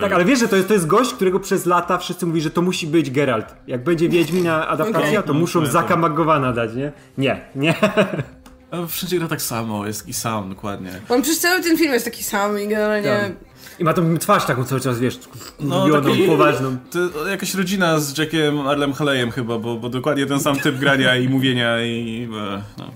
Tak, 0.00 0.12
ale 0.12 0.24
wiesz, 0.24 0.38
że 0.38 0.48
to 0.48 0.56
jest, 0.56 0.68
to 0.68 0.74
jest 0.74 0.86
gość, 0.86 1.14
którego 1.14 1.40
przez 1.40 1.66
lata 1.66 1.98
wszyscy 1.98 2.26
mówili, 2.26 2.42
że 2.42 2.50
to 2.50 2.62
musi 2.62 2.86
być 2.86 3.10
Geralt. 3.10 3.54
Jak 3.66 3.84
będzie 3.84 4.08
Wiedźmina 4.08 4.66
adaptacja, 4.68 5.18
Okej. 5.18 5.22
to 5.22 5.34
muszą 5.34 5.66
Zaka 5.66 5.96
Magowana 5.96 6.52
dać, 6.52 6.74
nie? 6.74 6.92
Nie, 7.18 7.40
nie. 7.54 7.74
A 8.72 8.86
Wszędzie 8.86 9.18
gra 9.18 9.28
tak 9.28 9.42
samo, 9.42 9.86
jest 9.86 10.00
taki 10.00 10.12
sam, 10.12 10.48
dokładnie. 10.48 10.90
On 11.08 11.22
przez 11.22 11.38
cały 11.40 11.62
ten 11.62 11.78
film 11.78 11.92
jest 11.92 12.04
taki 12.04 12.24
sam 12.24 12.60
i 12.60 12.68
generalnie... 12.68 13.34
I 13.78 13.84
ma 13.84 13.92
tą 13.94 14.18
twarz 14.18 14.44
taką 14.44 14.64
cały 14.64 14.80
czas, 14.80 14.98
wiesz, 14.98 15.18
No, 15.60 15.88
no, 15.88 16.00
taki- 16.00 16.22
poważną. 16.26 16.76
To 17.14 17.26
jakaś 17.28 17.54
rodzina 17.54 18.00
z 18.00 18.18
Jackiem 18.18 18.60
Arlem 18.60 18.92
Haleyem 18.92 19.30
chyba, 19.30 19.58
bo, 19.58 19.76
bo 19.76 19.88
dokładnie 19.88 20.26
ten 20.26 20.40
sam 20.40 20.56
typ 20.56 20.76
grania 20.76 21.16
i 21.16 21.28
mówienia 21.28 21.82
i... 21.82 22.28
e, 22.54 22.62
No. 22.78 22.90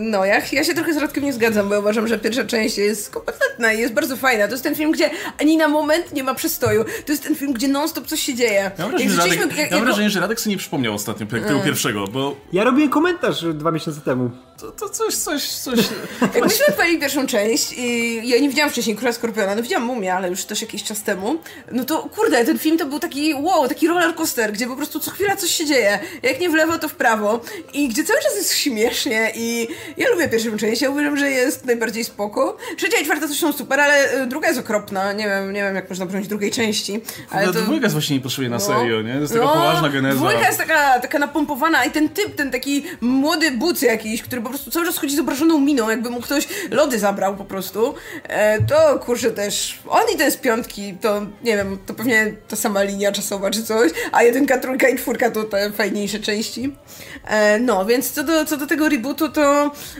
No, 0.00 0.24
ja, 0.24 0.42
ja 0.52 0.64
się 0.64 0.74
trochę 0.74 0.94
z 0.94 0.96
Radkiem 0.96 1.24
nie 1.24 1.32
zgadzam, 1.32 1.68
bo 1.68 1.74
ja 1.74 1.80
uważam, 1.80 2.08
że 2.08 2.18
pierwsza 2.18 2.44
część 2.44 2.78
jest 2.78 3.10
kompetentna 3.10 3.72
i 3.72 3.80
jest 3.80 3.94
bardzo 3.94 4.16
fajna. 4.16 4.46
To 4.46 4.52
jest 4.52 4.64
ten 4.64 4.74
film, 4.74 4.92
gdzie 4.92 5.10
ani 5.40 5.56
na 5.56 5.68
moment 5.68 6.12
nie 6.12 6.24
ma 6.24 6.34
przestoju. 6.34 6.84
To 7.06 7.12
jest 7.12 7.22
ten 7.24 7.34
film, 7.36 7.52
gdzie 7.52 7.68
non-stop 7.68 8.06
coś 8.06 8.20
się 8.20 8.34
dzieje. 8.34 8.70
Ja 8.78 8.84
mam 8.84 8.90
wrażenie, 8.90 9.10
że 9.10 9.16
Radek, 9.22 9.56
jak- 9.56 9.70
ja 9.70 9.76
mam 9.76 9.86
wrażenie, 9.86 10.10
że 10.10 10.20
Radek 10.20 10.40
sobie 10.40 10.54
nie 10.54 10.58
przypomniał 10.58 10.94
ostatnio 10.94 11.26
tego 11.26 11.60
pierwszego, 11.60 12.06
bo 12.06 12.36
Ja 12.52 12.64
robiłem 12.64 12.90
komentarz 12.90 13.44
dwa 13.44 13.70
miesiące 13.70 14.00
temu. 14.00 14.30
to, 14.60 14.70
to 14.70 14.88
coś, 14.88 15.14
coś, 15.14 15.48
coś... 15.48 15.78
Jak 16.34 16.44
myśmy 16.44 16.66
odpalili 16.66 16.98
pierwszą 16.98 17.26
część 17.26 17.72
i 17.76 18.20
ja 18.28 18.38
nie 18.40 18.48
widziałam 18.48 18.70
wcześniej 18.70 18.96
Króla 18.96 19.12
Skorpiona, 19.12 19.54
no 19.54 19.62
widziałam 19.62 19.86
Mumię, 19.86 20.14
ale 20.14 20.28
już 20.30 20.44
też 20.44 20.62
jakiś 20.62 20.84
czas 20.84 21.02
temu, 21.02 21.36
no 21.72 21.84
to 21.84 22.02
kurde, 22.16 22.44
ten 22.44 22.58
film 22.58 22.78
to 22.78 22.86
był 22.86 22.98
taki 22.98 23.34
wow, 23.34 23.68
taki 23.68 23.88
roller 23.88 24.14
coaster, 24.14 24.52
gdzie 24.52 24.66
po 24.66 24.76
prostu 24.76 25.00
co 25.00 25.10
chwila 25.10 25.36
coś 25.36 25.50
się 25.50 25.66
dzieje. 25.66 25.98
Jak 26.22 26.40
nie 26.40 26.50
w 26.50 26.54
lewo, 26.54 26.78
to 26.78 26.88
w 26.88 26.94
prawo 26.94 27.40
i 27.72 27.88
gdzie 27.88 28.04
cały 28.04 28.20
czas 28.20 28.36
jest 28.36 28.54
śmiesznie 28.54 29.32
i 29.34 29.65
ja 29.96 30.08
lubię 30.08 30.28
pierwszą 30.28 30.56
część, 30.56 30.82
ja 30.82 30.90
uważam, 30.90 31.16
że 31.16 31.30
jest 31.30 31.64
najbardziej 31.64 32.04
spoko. 32.04 32.56
Trzecia 32.76 32.98
i 33.00 33.04
czwarta 33.04 33.28
też 33.28 33.38
są 33.40 33.52
super, 33.52 33.80
ale 33.80 34.22
y, 34.22 34.26
druga 34.26 34.48
jest 34.48 34.60
okropna, 34.60 35.12
nie 35.12 35.24
wiem, 35.28 35.52
nie 35.52 35.62
wiem 35.62 35.74
jak 35.74 35.88
można 35.90 36.06
bronić 36.06 36.28
drugiej 36.28 36.50
części, 36.50 37.00
ale 37.30 37.42
Ale 37.42 37.52
to... 37.52 37.60
dwójka 37.60 37.82
jest 37.84 37.94
właśnie 37.94 38.16
nie 38.16 38.22
potrzebuje 38.22 38.48
na 38.50 38.56
No. 38.56 38.60
serio, 38.60 39.02
nie? 39.02 39.14
To 39.14 39.20
jest 39.20 39.32
taka 39.32 39.44
No, 39.44 39.52
poważna 39.52 39.88
geneza. 39.88 40.16
Dwójka 40.16 40.46
jest 40.46 40.58
taka, 40.58 41.00
taka 41.00 41.18
napompowana 41.18 41.84
i 41.84 41.90
ten 41.90 42.08
typ, 42.08 42.34
ten 42.34 42.50
taki 42.50 42.84
młody 43.00 43.50
buc 43.50 43.82
jakiś, 43.82 44.22
który 44.22 44.42
po 44.42 44.48
prostu 44.48 44.70
cały 44.70 44.86
czas 44.86 44.98
chodzi 44.98 45.16
z 45.16 45.18
obrażoną 45.20 45.60
miną, 45.60 45.90
jakby 45.90 46.10
mu 46.10 46.20
ktoś 46.20 46.48
lody 46.70 46.98
zabrał 46.98 47.36
po 47.36 47.44
prostu, 47.44 47.94
e, 48.22 48.62
to 48.62 48.98
kurczę 48.98 49.30
też, 49.30 49.78
on 49.88 50.02
i 50.14 50.16
ten 50.18 50.30
z 50.30 50.36
piątki, 50.36 50.94
to 51.00 51.20
nie 51.44 51.56
wiem, 51.56 51.78
to 51.86 51.94
pewnie 51.94 52.32
ta 52.48 52.56
sama 52.56 52.82
linia 52.82 53.12
czasowa 53.12 53.50
czy 53.50 53.62
coś, 53.62 53.92
a 54.12 54.22
jedynka, 54.22 54.58
trójka 54.58 54.88
i 54.88 54.98
czwórka 54.98 55.30
to 55.30 55.44
te 55.44 55.70
fajniejsze 55.72 56.18
części. 56.18 56.76
E, 57.24 57.58
no, 57.58 57.84
więc 57.86 58.10
co 58.10 58.22
do, 58.24 58.44
co 58.44 58.56
do 58.56 58.66
tego 58.66 58.88
rebootu, 58.88 59.28
to 59.28 59.55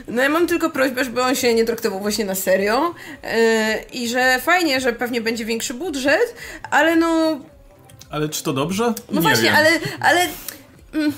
no 0.07 0.23
ja 0.23 0.29
mam 0.29 0.47
tylko 0.47 0.69
prośbę, 0.69 1.03
żeby 1.03 1.21
on 1.21 1.35
się 1.35 1.53
nie 1.53 1.65
traktował 1.65 1.99
właśnie 1.99 2.25
na 2.25 2.35
serio 2.35 2.93
e, 3.23 3.83
i 3.93 4.07
że 4.09 4.39
fajnie, 4.39 4.81
że 4.81 4.93
pewnie 4.93 5.21
będzie 5.21 5.45
większy 5.45 5.73
budżet, 5.73 6.35
ale 6.71 6.95
no 6.95 7.39
Ale 8.09 8.29
czy 8.29 8.43
to 8.43 8.53
dobrze? 8.53 8.83
no 9.11 9.15
nie 9.15 9.21
właśnie, 9.21 9.43
wiem. 9.43 9.55
ale, 9.55 9.69
ale 9.99 10.27
mm, 10.93 11.13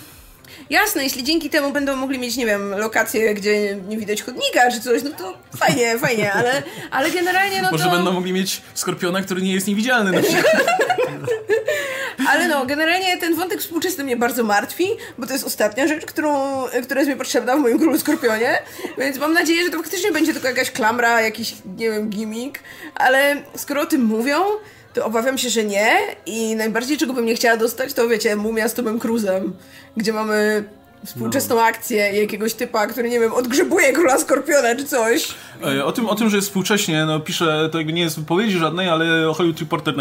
jasne, 0.69 1.03
jeśli 1.03 1.23
dzięki 1.23 1.49
temu 1.49 1.71
będą 1.71 1.95
mogli 1.95 2.19
mieć, 2.19 2.37
nie 2.37 2.45
wiem, 2.45 2.69
lokacje, 2.77 3.33
gdzie 3.33 3.75
nie 3.75 3.97
widać 3.97 4.21
chodnika 4.21 4.71
czy 4.71 4.81
coś, 4.81 5.03
no 5.03 5.09
to 5.09 5.37
fajnie, 5.57 5.97
fajnie, 6.07 6.33
ale, 6.33 6.63
ale 6.91 7.11
generalnie 7.11 7.61
no 7.61 7.71
Może 7.71 7.83
to... 7.83 7.91
będą 7.91 8.11
mogli 8.11 8.33
mieć 8.33 8.61
Skorpiona, 8.73 9.21
który 9.21 9.41
nie 9.41 9.53
jest 9.53 9.67
niewidzialny 9.67 10.11
na 10.11 10.21
przykład. 10.21 10.55
Ale 12.27 12.47
no, 12.47 12.65
generalnie 12.65 13.17
ten 13.17 13.35
wątek 13.35 13.59
współczesny 13.61 14.03
mnie 14.03 14.17
bardzo 14.17 14.43
martwi, 14.43 14.87
bo 15.17 15.27
to 15.27 15.33
jest 15.33 15.45
ostatnia 15.45 15.87
rzecz, 15.87 16.05
którą, 16.05 16.63
która 16.83 16.99
jest 17.01 17.11
mi 17.11 17.17
potrzebna 17.17 17.55
w 17.55 17.59
moim 17.59 17.79
Królu 17.79 17.99
Skorpionie, 17.99 18.61
więc 18.97 19.17
mam 19.17 19.33
nadzieję, 19.33 19.63
że 19.63 19.69
to 19.69 19.77
faktycznie 19.77 20.11
będzie 20.11 20.33
tylko 20.33 20.47
jakaś 20.47 20.71
klamra, 20.71 21.21
jakiś, 21.21 21.53
nie 21.77 21.91
wiem, 21.91 22.09
gimmick, 22.09 22.59
ale 22.95 23.35
skoro 23.55 23.81
o 23.81 23.85
tym 23.85 24.01
mówią, 24.01 24.35
to 24.93 25.05
obawiam 25.05 25.37
się, 25.37 25.49
że 25.49 25.63
nie 25.63 25.97
i 26.25 26.55
najbardziej 26.55 26.97
czego 26.97 27.13
bym 27.13 27.25
nie 27.25 27.35
chciała 27.35 27.57
dostać, 27.57 27.93
to 27.93 28.07
wiecie, 28.07 28.35
Mumia 28.35 28.67
z 28.67 28.73
Tomem 28.73 28.99
Cruzem, 28.99 29.53
gdzie 29.97 30.13
mamy 30.13 30.63
współczesną 31.05 31.55
No. 31.55 31.61
akcję 31.63 31.97
jakiegoś 31.97 32.53
typa, 32.53 32.87
który, 32.87 33.09
nie 33.09 33.19
wiem, 33.19 33.33
odgrzebuje 33.33 33.93
Króla 33.93 34.17
Skorpiona 34.17 34.75
czy 34.75 34.85
coś. 34.85 35.27
E, 35.65 35.85
O 35.85 35.91
tym, 35.91 36.05
o 36.09 36.15
tym, 36.15 36.29
że 36.29 36.35
jest 36.35 36.47
współcześnie, 36.47 37.05
no 37.05 37.19
pisze, 37.19 37.69
to 37.71 37.77
jakby 37.77 37.93
nie 37.93 38.01
jest 38.01 38.19
wypowiedzi 38.19 38.57
żadnej, 38.57 38.89
ale 38.89 39.05
Hollywood 39.33 39.59
Reporter 39.59 39.95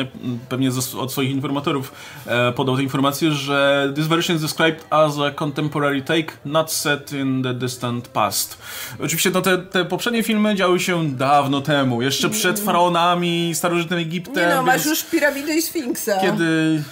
pewnie 0.48 0.70
od 0.98 1.12
swoich 1.12 1.30
informatorów 1.30 1.92
e, 2.26 2.52
podał 2.52 2.76
tę 2.76 2.82
informację, 2.82 3.30
że 3.32 3.92
this 3.96 4.06
version 4.06 4.36
is 4.36 4.42
described 4.42 4.84
as 4.90 5.18
a 5.18 5.30
contemporary 5.30 6.02
take, 6.02 6.32
not 6.44 6.72
set 6.72 7.12
in 7.12 7.42
the 7.42 7.54
distant 7.54 8.08
past. 8.08 8.58
Oczywiście 9.00 9.30
no, 9.30 9.42
te, 9.42 9.58
te 9.58 9.84
poprzednie 9.84 10.22
filmy 10.22 10.54
działy 10.54 10.80
się 10.80 11.10
dawno 11.16 11.60
temu, 11.60 12.02
jeszcze 12.02 12.30
przed 12.30 12.60
faraonami, 12.60 13.52
starożytnym 13.54 13.98
Egiptem, 13.98 14.48
Nie 14.48 14.54
no, 14.54 14.62
masz 14.62 14.86
już 14.86 15.02
piramidę 15.04 15.54
i 15.54 15.62
Sfinksa. 15.62 16.20
kiedy... 16.20 16.82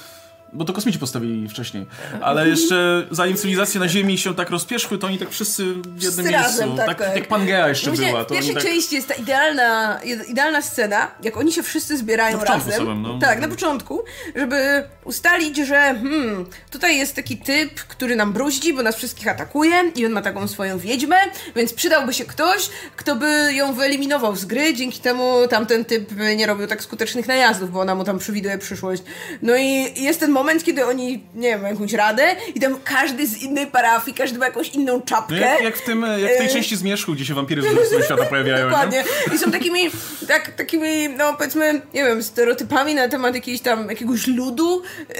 Bo 0.53 0.65
to 0.65 0.73
kosmici 0.73 0.99
postawili 0.99 1.49
wcześniej. 1.49 1.87
Ale 2.21 2.49
jeszcze 2.49 3.07
zanim 3.11 3.37
cywilizacje 3.37 3.81
na 3.81 3.89
Ziemi 3.89 4.19
się 4.19 4.35
tak 4.35 4.51
rozpieszły, 4.51 4.99
to 4.99 5.07
oni 5.07 5.19
tak 5.19 5.31
wszyscy 5.31 5.65
w 5.65 5.77
jednym 5.77 5.99
Wszyscy 5.99 6.23
miejscu. 6.23 6.43
razem, 6.43 6.77
tak, 6.77 6.87
tak, 6.87 6.99
tak. 6.99 7.17
jak 7.17 7.29
Pangea 7.29 7.69
jeszcze 7.69 7.91
Właśnie 7.91 8.07
była. 8.07 8.25
w 8.25 8.27
pierwszej 8.27 8.55
tak... 8.55 8.63
części 8.65 8.95
jest 8.95 9.09
ta 9.09 9.15
idealna, 9.15 10.01
idealna 10.29 10.63
scena, 10.63 11.11
jak 11.23 11.37
oni 11.37 11.53
się 11.53 11.63
wszyscy 11.63 11.99
zbierają 11.99 12.41
razem. 12.45 12.73
samym, 12.73 13.03
no. 13.03 13.19
Tak, 13.19 13.41
na 13.41 13.49
początku, 13.49 14.05
żeby 14.37 14.85
ustalić, 15.05 15.57
że 15.57 15.77
hmm, 15.77 16.47
tutaj 16.71 16.97
jest 16.99 17.17
taki 17.17 17.37
typ, 17.37 17.81
który 17.81 18.17
nam 18.17 18.33
bruździ, 18.33 18.75
bo 18.75 18.83
nas 18.83 18.97
wszystkich 18.97 19.29
atakuje 19.29 19.77
i 19.95 20.07
on 20.07 20.13
ma 20.13 20.23
taką 20.23 20.49
swoją 20.49 20.79
wiedźmę, 20.79 21.17
więc 21.57 21.73
przydałby 21.73 22.15
się 22.15 22.25
ktoś, 22.25 22.71
kto 22.97 23.17
by 23.17 23.55
ją 23.55 23.75
wyeliminował 23.75 24.37
z 24.37 24.45
gry, 24.45 24.75
dzięki 24.75 25.01
temu 25.01 25.49
tamten 25.51 25.85
typ 25.85 26.11
nie 26.37 26.47
robił 26.47 26.67
tak 26.67 26.83
skutecznych 26.83 27.29
najazdów, 27.29 27.73
bo 27.73 27.81
ona 27.81 27.95
mu 27.95 28.05
tam 28.05 28.19
przewiduje 28.19 28.59
przyszłość. 28.59 29.03
No 29.43 29.57
i 29.57 30.03
jest 30.03 30.21
ten 30.21 30.31
moment, 30.31 30.46
kiedy 30.65 30.87
oni, 30.87 31.25
nie 31.35 31.49
wiem, 31.49 31.63
jakąś 31.65 31.93
radę 31.93 32.37
i 32.55 32.61
tam 32.61 32.79
każdy 32.85 33.27
z 33.27 33.43
innej 33.43 33.67
parafii, 33.67 34.17
każdy 34.17 34.39
ma 34.39 34.47
jakąś 34.47 34.69
inną 34.69 35.01
czapkę. 35.03 35.35
No 35.35 35.41
jak, 35.47 35.61
jak, 35.63 35.77
w 35.77 35.83
tym, 35.85 36.03
jak 36.19 36.33
w 36.35 36.37
tej 36.39 36.47
Y- 36.47 36.53
części 36.53 36.77
Zmierzchu, 36.77 37.13
gdzie 37.15 37.25
się 37.25 37.35
wampiry 37.35 37.63
z 37.63 38.05
świata 38.05 38.25
pojawiają. 38.31 38.57
nie? 38.65 38.71
Dokładnie. 38.71 39.05
I 39.35 39.39
są 39.39 39.51
takimi, 39.51 39.91
tak, 40.29 40.51
takimi, 40.51 41.09
no 41.09 41.35
powiedzmy, 41.35 41.81
nie 41.95 42.05
wiem, 42.05 42.23
stereotypami 42.23 42.95
na 42.95 43.09
temat 43.09 43.35
jakiegoś 43.35 43.61
tam, 43.61 43.89
jakiegoś 43.89 44.27
ludu. 44.27 44.83
Yy, 45.09 45.15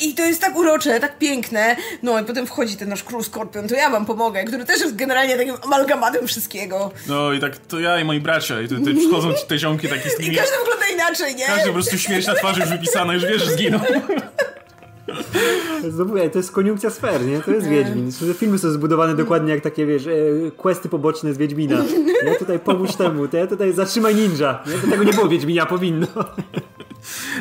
I 0.00 0.14
to 0.14 0.24
jest 0.24 0.40
tak 0.40 0.56
urocze, 0.56 1.00
tak 1.00 1.18
piękne. 1.18 1.76
No 2.02 2.20
i 2.20 2.24
potem 2.24 2.46
wchodzi 2.46 2.76
ten 2.76 2.88
nasz 2.88 3.02
król 3.04 3.24
Skorpion, 3.24 3.68
to 3.68 3.74
ja 3.74 3.90
wam 3.90 4.06
pomogę, 4.06 4.44
który 4.44 4.64
też 4.64 4.80
jest 4.80 4.96
generalnie 4.96 5.36
takim 5.36 5.54
amalgamatem 5.62 6.26
wszystkiego. 6.26 6.90
No 7.08 7.32
i 7.32 7.40
tak 7.40 7.56
to 7.58 7.80
ja 7.80 8.00
i 8.00 8.04
moi 8.04 8.20
bracia. 8.20 8.60
I 8.60 8.68
tutaj 8.68 8.94
przychodzą 8.94 9.32
te 9.48 9.58
ziomki 9.58 9.88
takie 9.88 10.10
z 10.10 10.20
I 10.20 10.36
każdy 10.36 10.56
wygląda 10.58 10.86
inaczej, 10.94 11.34
nie? 11.34 11.46
Każdy 11.46 11.66
po 11.66 11.72
prostu 11.72 11.98
śmierć 11.98 12.26
na 12.26 12.34
twarzy 12.34 12.60
już 12.60 12.68
wypisana, 12.70 13.14
już 13.14 13.24
wiesz, 13.26 13.42
że 13.44 13.50
zginął. 13.50 13.80
Znowu, 15.88 16.14
to 16.32 16.38
jest 16.38 16.52
koniunkcja 16.52 16.90
sfer, 16.90 17.26
nie? 17.26 17.40
To 17.40 17.50
jest 17.50 17.68
Wiedźmin. 17.68 18.10
Te 18.12 18.34
filmy 18.34 18.58
są 18.58 18.70
zbudowane 18.70 19.14
dokładnie 19.14 19.52
jak 19.52 19.60
takie, 19.60 19.86
wiesz, 19.86 20.06
e, 20.06 20.10
questy 20.56 20.88
poboczne 20.88 21.34
z 21.34 21.38
Wiedźmina. 21.38 21.84
Nie? 22.24 22.34
Tutaj 22.34 22.58
pomóż 22.58 22.96
temu, 22.96 23.28
te, 23.28 23.46
tutaj 23.46 23.72
zatrzymaj 23.72 24.14
ninja. 24.14 24.62
Nie? 24.66 24.72
To 24.72 24.86
tego 24.90 25.04
nie 25.04 25.12
było 25.12 25.26
w 25.26 25.30
Wiedźminie, 25.30 25.62
a 25.62 25.66
powinno. 25.66 26.06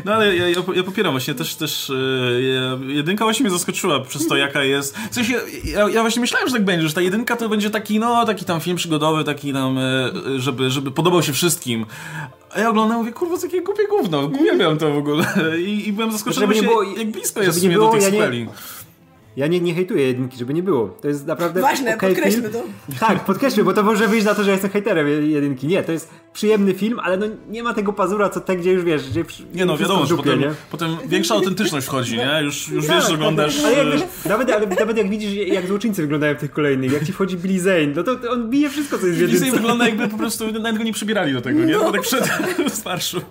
No 0.05 0.13
ale 0.13 0.35
ja, 0.35 0.49
ja, 0.49 0.55
ja 0.75 0.83
popieram 0.83 1.13
właśnie 1.13 1.33
też, 1.33 1.55
też 1.55 1.89
e, 1.89 1.93
ja- 2.41 2.93
jedynka 2.93 3.25
właśnie 3.25 3.43
mnie 3.43 3.53
zaskoczyła 3.57 3.99
przez 3.99 4.27
to 4.27 4.35
jaka 4.35 4.63
jest. 4.63 4.97
W 5.11 5.15
sensie, 5.15 5.33
ja, 5.63 5.89
ja 5.89 6.01
właśnie 6.01 6.19
myślałem, 6.21 6.47
że 6.47 6.53
tak 6.53 6.65
będzie, 6.65 6.87
że 6.87 6.93
ta 6.93 7.01
jedynka 7.01 7.35
to 7.35 7.49
będzie 7.49 7.69
taki, 7.69 7.99
no, 7.99 8.25
taki 8.25 8.45
tam 8.45 8.59
film 8.61 8.77
przygodowy, 8.77 9.23
taki 9.23 9.53
tam, 9.53 9.77
e, 9.77 10.11
żeby, 10.37 10.69
żeby 10.69 10.91
podobał 10.91 11.23
się 11.23 11.33
wszystkim. 11.33 11.85
A 12.55 12.59
ja 12.59 12.69
oglądam 12.69 12.97
i 12.97 12.99
mówię, 12.99 13.11
kurwa, 13.11 13.35
co 13.37 13.41
takie 13.41 13.61
głupie 13.61 13.87
gówno, 13.89 14.19
uwielbiam 14.41 14.77
to 14.77 14.91
w 14.93 14.97
ogóle. 14.97 15.25
I, 15.59 15.87
i 15.87 15.93
byłem 15.93 16.11
zaskoczony 16.11 16.47
Żeby 16.47 16.55
nie 16.55 16.61
właśnie, 16.67 16.85
było- 16.91 16.97
jak 16.97 17.11
blisko 17.11 17.41
jest 17.41 17.63
nie 17.63 17.69
było, 17.69 17.85
do 17.87 17.91
tych 17.93 18.03
ja 18.03 18.09
nie- 18.09 18.17
sequeli. 18.17 18.47
Ja 19.35 19.47
nie, 19.47 19.59
nie 19.59 19.73
hejtuję 19.73 20.07
jedynki, 20.07 20.37
żeby 20.37 20.53
nie 20.53 20.63
było. 20.63 20.87
To 21.01 21.07
jest 21.07 21.27
naprawdę 21.27 21.61
Ważne, 21.61 21.95
okej 21.95 22.09
podkreślmy 22.09 22.49
film. 22.49 22.63
to. 22.99 22.99
Tak, 23.07 23.25
podkreślmy, 23.25 23.63
bo 23.63 23.73
to 23.73 23.83
może 23.83 24.07
wyjść 24.07 24.25
na 24.25 24.35
to, 24.35 24.43
że 24.43 24.49
ja 24.49 24.53
jestem 24.53 24.71
hejterem 24.71 25.29
jedynki. 25.31 25.67
Nie, 25.67 25.83
to 25.83 25.91
jest 25.91 26.09
przyjemny 26.33 26.73
film, 26.73 26.99
ale 27.03 27.17
no 27.17 27.25
nie 27.49 27.63
ma 27.63 27.73
tego 27.73 27.93
pazura, 27.93 28.29
co 28.29 28.39
te, 28.39 28.55
gdzie 28.57 28.71
już 28.71 28.83
wiesz, 28.83 29.09
gdzie 29.09 29.23
Nie 29.53 29.65
no, 29.65 29.77
wiadomo, 29.77 30.05
dupie, 30.05 30.23
potem, 30.23 30.39
nie? 30.39 30.49
potem 30.71 30.97
większa 31.07 31.35
autentyczność 31.35 31.87
wchodzi, 31.87 32.17
nie? 32.17 32.41
Już, 32.43 32.67
już 32.67 32.87
Tak, 32.87 32.95
wiesz, 32.95 33.03
że 33.03 33.09
tak, 33.09 33.15
oglądasz... 33.19 33.59
Ale 33.65 33.77
jak, 33.77 33.87
e, 33.87 33.91
wiesz, 33.91 34.01
nawet, 34.25 34.51
ale, 34.51 34.67
nawet 34.67 34.97
jak 34.97 35.09
widzisz, 35.09 35.33
jak 35.47 35.67
złoczyńcy 35.67 36.01
wyglądają 36.01 36.35
w 36.35 36.39
tych 36.39 36.51
kolejnych, 36.51 36.91
jak 36.91 37.05
ci 37.05 37.13
wchodzi 37.13 37.37
Billy 37.37 37.59
Zane, 37.59 37.87
no 37.95 38.03
to, 38.03 38.15
to 38.15 38.31
on 38.31 38.49
bije 38.49 38.69
wszystko, 38.69 38.97
co 38.97 39.07
jest 39.07 39.19
w 39.19 39.21
jedynce. 39.21 39.51
wygląda 39.51 39.85
jakby 39.85 40.07
po 40.07 40.17
prostu 40.17 40.51
nawet 40.51 40.77
go 40.77 40.83
nie 40.83 40.93
przybierali 40.93 41.33
do 41.33 41.41
tego, 41.41 41.59
nie? 41.59 41.73
No. 41.73 41.91
Tak 41.91 42.01
przed 42.01 42.29
z 42.73 42.85
marszu. 42.85 43.21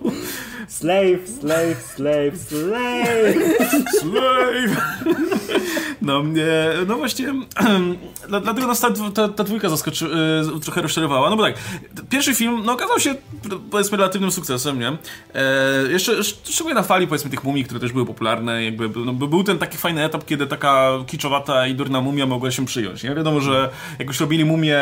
Slave, 0.67 1.29
slave, 1.39 1.81
slave, 1.95 2.37
slave. 2.37 3.35
Slave! 3.99 4.81
No, 6.01 6.23
nie, 6.23 6.69
no 6.87 6.95
właśnie, 6.97 7.33
dla- 8.29 8.39
dlatego 8.39 8.67
nas 8.67 8.79
ta, 8.79 8.89
ta, 9.13 9.27
ta 9.27 9.43
dwójka 9.43 9.69
zaskoczy, 9.69 10.05
e, 10.55 10.59
trochę 10.59 10.81
rozczarowała. 10.81 11.29
No 11.29 11.37
bo 11.37 11.43
tak, 11.43 11.55
pierwszy 12.09 12.35
film, 12.35 12.61
no 12.65 12.75
okazał 12.89 13.13
się, 13.13 13.19
powiedzmy, 13.71 13.97
relatywnym 13.97 14.31
sukcesem, 14.31 14.79
nie? 14.79 14.87
E, 14.87 15.91
jeszcze, 15.91 16.11
sz- 16.17 16.49
szczególnie 16.49 16.75
na 16.75 16.83
fali, 16.83 17.07
powiedzmy, 17.07 17.29
tych 17.31 17.43
mumii, 17.43 17.63
które 17.63 17.79
też 17.79 17.91
były 17.91 18.05
popularne, 18.05 18.63
jakby, 18.63 18.89
no, 19.05 19.13
by- 19.13 19.27
był 19.27 19.43
ten 19.43 19.57
taki 19.57 19.77
fajny 19.77 20.03
etap, 20.05 20.25
kiedy 20.25 20.47
taka 20.47 20.89
kiczowata 21.07 21.67
i 21.67 21.75
durna 21.75 22.01
mumia 22.01 22.25
mogła 22.25 22.51
się 22.51 22.65
przyjąć, 22.65 23.03
nie? 23.03 23.15
Wiadomo, 23.15 23.41
że 23.41 23.69
jak 23.99 24.07
już 24.07 24.19
robili 24.19 24.45
mumię 24.45 24.79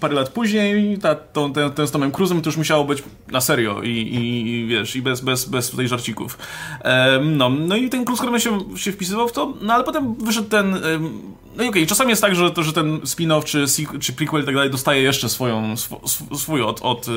parę 0.00 0.14
lat 0.14 0.28
później, 0.28 0.98
ta, 0.98 1.14
tą, 1.14 1.52
ten, 1.52 1.70
ten 1.70 1.86
z 1.86 1.90
Tomem 1.90 2.12
Cruzem, 2.12 2.42
to 2.42 2.48
już 2.48 2.56
musiało 2.56 2.84
być 2.84 3.02
na 3.28 3.40
serio 3.40 3.82
i, 3.82 3.88
i, 3.88 4.50
i 4.50 4.66
wiesz, 4.66 4.96
i 4.96 5.02
bez, 5.02 5.20
bez, 5.20 5.44
bez 5.48 5.70
tutaj 5.70 5.88
żarcików. 5.88 6.38
Em, 6.80 7.36
no, 7.36 7.50
no 7.50 7.76
i 7.76 7.88
ten 7.88 8.04
Cruz 8.04 8.20
Corman 8.20 8.40
się, 8.40 8.58
się 8.76 8.92
wpisywał 8.92 9.28
w 9.28 9.32
to, 9.32 9.52
no 9.62 9.74
ale 9.74 9.84
potem 9.84 10.14
wyszedł 10.14 10.48
ten... 10.48 10.74
em, 10.74 11.10
no 11.56 11.64
i 11.64 11.68
okej, 11.68 11.86
czasami 11.86 12.10
jest 12.10 12.22
tak, 12.22 12.34
że, 12.36 12.50
to, 12.50 12.62
że 12.62 12.72
ten 12.72 12.98
spin-off 13.00 13.44
czy, 13.44 13.64
czy 14.00 14.12
prequel 14.12 14.42
i 14.42 14.44
tak 14.46 14.54
dalej 14.54 14.70
dostaje 14.70 15.02
jeszcze 15.02 15.28
swoją, 15.28 15.72
sw, 15.72 16.00
sw, 16.04 16.36
swój 16.36 16.62
od, 16.62 16.80
od, 16.82 17.08
y, 17.08 17.10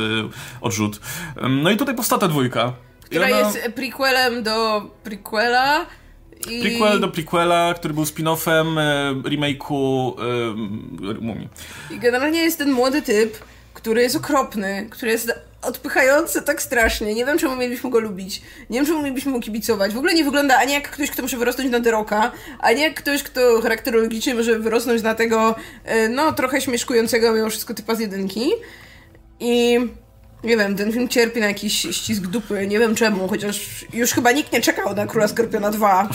odrzut. 0.62 1.00
No 1.50 1.72
i 1.72 1.77
tutaj 1.77 1.96
powstała 1.96 2.22
ta 2.22 2.27
dwójka. 2.27 2.74
Która 3.05 3.27
ona- 3.27 3.38
jest 3.38 3.60
prequelem 3.75 4.43
do 4.43 4.81
prequela. 5.03 5.86
I... 6.50 6.62
Prequel 6.62 7.00
do 7.00 7.07
prequela, 7.07 7.74
który 7.74 7.93
był 7.93 8.03
spin-offem 8.03 8.79
e, 8.79 9.13
remake'u 9.13 10.13
e, 10.19 11.22
Mumii. 11.22 11.50
I 11.91 12.00
generalnie 12.00 12.39
jest 12.39 12.57
ten 12.57 12.72
młody 12.72 13.01
typ, 13.01 13.38
który 13.74 14.01
jest 14.01 14.15
okropny, 14.15 14.88
który 14.89 15.12
jest 15.12 15.34
odpychający 15.62 16.41
tak 16.41 16.62
strasznie. 16.62 17.15
Nie 17.15 17.25
wiem, 17.25 17.38
czemu 17.38 17.55
mielibyśmy 17.55 17.89
go 17.89 18.00
lubić. 18.00 18.41
Nie 18.69 18.79
wiem, 18.79 18.86
czemu 18.86 19.01
mielibyśmy 19.01 19.31
mu 19.31 19.39
kibicować. 19.39 19.93
W 19.93 19.98
ogóle 19.98 20.13
nie 20.13 20.24
wygląda 20.24 20.57
ani 20.57 20.74
jak 20.74 20.91
ktoś, 20.91 21.12
kto 21.12 21.22
może 21.22 21.38
wyrosnąć 21.38 21.72
na 21.72 21.81
The 21.81 21.91
Rocka, 21.91 22.31
ani 22.60 22.81
jak 22.81 22.93
ktoś, 22.93 23.24
kto 23.24 23.62
charakterologicznie 23.62 24.36
może 24.36 24.60
wyrosnąć 24.60 25.01
na 25.03 25.15
tego, 25.15 25.55
e, 25.86 26.10
no, 26.10 26.34
trochę 26.34 26.62
śmieszkującego 26.62 27.34
mimo 27.34 27.50
wszystko 27.50 27.74
typa 27.74 27.96
z 27.96 28.00
jedynki. 28.00 28.51
I... 29.39 29.79
Nie 30.44 30.58
wiem, 30.58 30.75
ten 30.75 30.91
film 30.91 31.08
cierpi 31.08 31.39
na 31.39 31.48
jakiś 31.48 31.74
ścisk 31.74 32.27
dupy, 32.27 32.67
nie 32.67 32.79
wiem 32.79 32.96
czemu, 32.96 33.27
chociaż 33.27 33.86
już 33.94 34.12
chyba 34.12 34.32
nikt 34.32 34.53
nie 34.53 34.62
czekał 34.62 34.96
na 34.96 35.06
Króla 35.08 35.27
Skorpiona 35.27 35.72
2. 35.72 36.08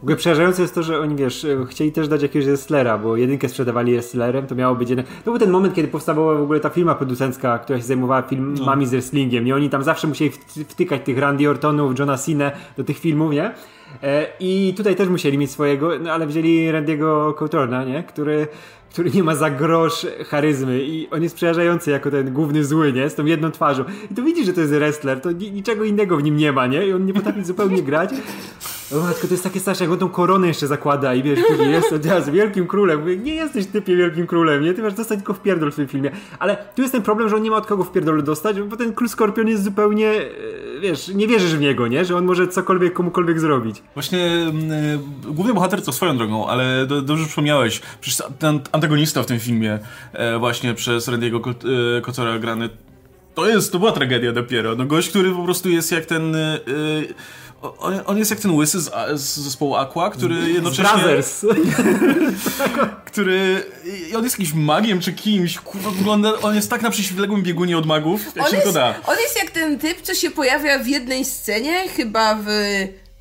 W 0.00 0.02
ogóle 0.02 0.16
przerażające 0.16 0.62
jest 0.62 0.74
to, 0.74 0.82
że 0.82 1.00
oni, 1.00 1.16
wiesz, 1.16 1.46
chcieli 1.70 1.92
też 1.92 2.08
dać 2.08 2.22
jakiegoś 2.22 2.46
wrestlera, 2.46 2.98
bo 2.98 3.16
jedynkę 3.16 3.48
sprzedawali 3.48 3.92
wrestlerem, 3.92 4.46
to 4.46 4.54
miało 4.54 4.74
być 4.76 4.90
jeden... 4.90 5.04
To 5.24 5.30
był 5.30 5.38
ten 5.38 5.50
moment, 5.50 5.74
kiedy 5.74 5.88
powstawała 5.88 6.34
w 6.34 6.42
ogóle 6.42 6.60
ta 6.60 6.68
firma 6.70 6.94
producencka, 6.94 7.58
która 7.58 7.78
się 7.78 7.84
zajmowała 7.84 8.22
filmami 8.22 8.86
z 8.86 8.90
wrestlingiem 8.90 9.46
i 9.46 9.52
oni 9.52 9.70
tam 9.70 9.82
zawsze 9.82 10.06
musieli 10.06 10.30
wt- 10.30 10.64
wtykać 10.68 11.02
tych 11.04 11.18
Randy 11.18 11.50
Ortonów, 11.50 11.98
Johna 11.98 12.18
Cena 12.18 12.50
do 12.76 12.84
tych 12.84 12.98
filmów, 12.98 13.32
nie? 13.32 13.54
E, 14.02 14.26
I 14.40 14.74
tutaj 14.76 14.96
też 14.96 15.08
musieli 15.08 15.38
mieć 15.38 15.50
swojego, 15.50 15.98
no 15.98 16.12
ale 16.12 16.26
wzięli 16.26 16.70
Randy'ego 16.72 17.34
Couturna, 17.34 17.84
nie? 17.84 18.02
Który, 18.02 18.46
który 18.92 19.10
nie 19.10 19.22
ma 19.22 19.34
za 19.34 19.50
grosz 19.50 20.06
charyzmy 20.26 20.82
i 20.82 21.08
on 21.10 21.22
jest 21.22 21.34
przerażający 21.34 21.90
jako 21.90 22.10
ten 22.10 22.32
główny 22.32 22.64
zły, 22.64 22.92
nie? 22.92 23.10
Z 23.10 23.14
tą 23.14 23.24
jedną 23.24 23.50
twarzą. 23.50 23.84
I 24.10 24.14
to 24.14 24.22
widzisz, 24.22 24.46
że 24.46 24.52
to 24.52 24.60
jest 24.60 24.72
wrestler, 24.72 25.20
to 25.20 25.32
ni- 25.32 25.52
niczego 25.52 25.84
innego 25.84 26.16
w 26.16 26.22
nim 26.22 26.36
nie 26.36 26.52
ma, 26.52 26.66
nie? 26.66 26.86
I 26.86 26.92
on 26.92 27.06
nie 27.06 27.14
potrafi 27.14 27.44
zupełnie 27.52 27.82
grać. 27.82 28.10
O 28.96 29.00
matko, 29.00 29.26
to 29.26 29.34
jest 29.34 29.44
takie 29.44 29.60
straszne, 29.60 29.84
jak 29.84 29.92
on 29.92 29.98
tą 29.98 30.08
koronę 30.08 30.48
jeszcze 30.48 30.66
zakłada 30.66 31.14
i 31.14 31.22
wiesz, 31.22 31.40
później 31.48 31.70
jestem 31.70 32.00
teraz 32.00 32.30
wielkim 32.30 32.66
królem. 32.66 33.00
Mówię, 33.00 33.16
nie 33.16 33.34
jesteś 33.34 33.66
typie 33.66 33.96
wielkim 33.96 34.26
królem, 34.26 34.64
nie? 34.64 34.74
Ty 34.74 34.82
masz 34.82 34.94
dostać 34.94 35.18
tylko 35.18 35.34
w 35.34 35.40
pierdol 35.40 35.72
w 35.72 35.76
tym 35.76 35.88
filmie. 35.88 36.10
Ale 36.38 36.56
tu 36.74 36.82
jest 36.82 36.92
ten 36.92 37.02
problem, 37.02 37.28
że 37.28 37.36
on 37.36 37.42
nie 37.42 37.50
ma 37.50 37.56
od 37.56 37.66
kogo 37.66 37.84
w 37.84 37.92
pierdolu 37.92 38.22
dostać, 38.22 38.60
bo 38.60 38.76
ten 38.76 38.92
król 38.92 39.08
Skorpion 39.08 39.48
jest 39.48 39.64
zupełnie, 39.64 40.08
e, 40.08 40.80
wiesz, 40.80 41.08
nie 41.08 41.28
wierzysz 41.28 41.54
w 41.54 41.60
niego, 41.60 41.88
nie? 41.88 42.04
Że 42.04 42.16
on 42.16 42.24
może 42.24 42.48
cokolwiek 42.48 42.92
komukolwiek 42.92 43.40
zrobić. 43.40 43.82
Właśnie 43.94 44.26
e, 44.26 44.98
główny 45.24 45.54
bohater 45.54 45.82
to 45.82 45.92
swoją 45.92 46.16
drogą, 46.16 46.48
ale 46.48 46.86
do, 46.86 47.02
dobrze 47.02 47.26
przypomniałeś, 47.26 47.80
przecież 48.00 48.26
ten 48.38 48.60
antagonista 48.72 49.22
w 49.22 49.26
tym 49.26 49.38
filmie 49.40 49.78
e, 50.12 50.38
właśnie 50.38 50.74
przez 50.74 51.08
Randy'ego 51.08 51.40
Kot- 51.40 52.34
e, 52.36 52.38
grany, 52.38 52.68
to 53.34 53.48
jest, 53.48 53.72
to 53.72 53.78
była 53.78 53.92
tragedia 53.92 54.32
dopiero. 54.32 54.76
No 54.76 54.84
gość, 54.84 55.08
który 55.10 55.32
po 55.32 55.44
prostu 55.44 55.70
jest 55.70 55.92
jak 55.92 56.06
ten... 56.06 56.36
on, 57.62 58.00
on 58.06 58.18
jest 58.18 58.30
jak 58.30 58.40
ten 58.40 58.50
łysy 58.50 58.80
z, 58.80 58.90
z 59.14 59.36
zespołu 59.36 59.76
Aqua, 59.76 60.10
który 60.10 60.50
jednocześnie... 60.50 60.98
Brothers. 60.98 61.44
który... 63.10 63.64
i 64.10 64.16
On 64.16 64.24
jest 64.24 64.38
jakimś 64.38 64.54
magiem 64.54 65.00
czy 65.00 65.12
kimś, 65.12 65.58
kurwa 65.58 65.90
wygląda... 65.90 66.32
On 66.42 66.54
jest 66.54 66.70
tak 66.70 66.82
na 66.82 66.90
przeciwległym 66.90 67.42
biegunie 67.42 67.78
od 67.78 67.86
magów, 67.86 68.26
jak 68.36 68.44
On 68.44 68.50
się 68.50 68.56
jest, 68.56 68.66
tylko 68.66 68.80
da. 68.80 68.94
on 69.06 69.16
jest 69.18 69.36
jak 69.36 69.50
ten 69.50 69.78
typ, 69.78 70.00
co 70.00 70.14
się 70.14 70.30
pojawia 70.30 70.78
w 70.78 70.86
jednej 70.86 71.24
scenie, 71.24 71.88
chyba 71.88 72.38
w 72.42 72.46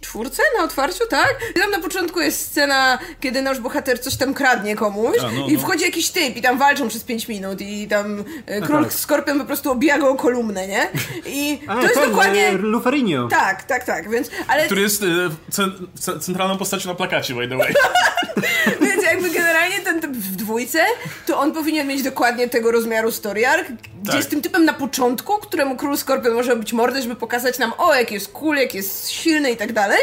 czwórce 0.02 0.44
na 0.58 0.64
otwarciu, 0.64 1.08
tak? 1.10 1.36
I 1.56 1.60
tam 1.60 1.72
na 1.72 1.80
początku 1.80 2.20
jest 2.20 2.46
scena, 2.48 3.00
kiedy 3.20 3.42
nasz 3.42 3.60
bohater 3.60 4.02
coś 4.02 4.16
tam 4.16 4.34
kradnie 4.34 4.76
komuś 4.76 5.18
A, 5.20 5.32
no, 5.32 5.48
i 5.48 5.54
no. 5.54 5.60
wchodzi 5.60 5.84
jakiś 5.86 6.10
typ 6.10 6.38
i 6.38 6.42
tam 6.42 6.58
walczą 6.58 6.88
przez 6.88 7.04
5 7.04 7.28
minut 7.28 7.62
i 7.62 7.88
tam 7.88 8.24
e, 8.46 8.62
król 8.62 8.84
tak. 8.84 8.94
Skorpion 8.94 9.40
po 9.40 9.46
prostu 9.46 9.72
obija 9.72 10.00
go 10.00 10.10
o 10.10 10.16
kolumnę, 10.16 10.68
nie? 10.68 10.88
I 11.26 11.60
A, 11.68 11.76
to 11.76 11.82
jest 11.82 11.94
ten, 11.94 12.10
dokładnie... 12.10 12.48
e, 12.48 12.52
Lufarinho. 12.52 13.28
Tak, 13.28 13.64
tak, 13.64 13.84
tak, 13.84 14.10
więc... 14.10 14.30
Ale 14.48 14.66
Który 14.66 14.82
jest 14.82 15.04
e, 15.04 15.06
cen, 15.52 15.72
ce- 16.00 16.20
centralną 16.20 16.58
postacią 16.58 16.90
na 16.90 16.96
plakacie, 16.96 17.34
by 17.34 17.48
the 17.48 17.58
way. 17.58 17.74
Więc 18.82 19.04
jakby 19.04 19.30
generalnie 19.30 19.80
ten 19.80 20.02
typ 20.02 20.12
w 20.12 20.36
dwójce, 20.36 20.86
to 21.26 21.40
on 21.40 21.52
powinien 21.52 21.88
mieć 21.88 22.04
dokładnie 22.04 22.50
tego 22.50 22.72
rozmiaru 22.72 23.12
story 23.12 23.48
arc, 23.48 23.68
gdzie 24.02 24.12
Tak. 24.12 24.16
jest 24.18 24.30
tym 24.30 24.42
typem 24.42 24.66
na 24.66 24.74
początku, 24.74 25.34
któremu 25.38 25.76
król 25.76 25.98
Skorpion 25.98 26.34
może 26.34 26.56
być 26.56 26.74
mordę, 26.74 27.02
żeby 27.02 27.16
pokazać 27.16 27.60
nam, 27.60 27.74
o, 27.78 27.96
jak 27.96 28.12
jest 28.12 28.32
cool, 28.32 28.56
jak 28.56 28.74
jest 28.76 29.10
silny 29.10 29.52
i 29.52 29.58
tak 29.58 29.74
dalej, 29.74 29.98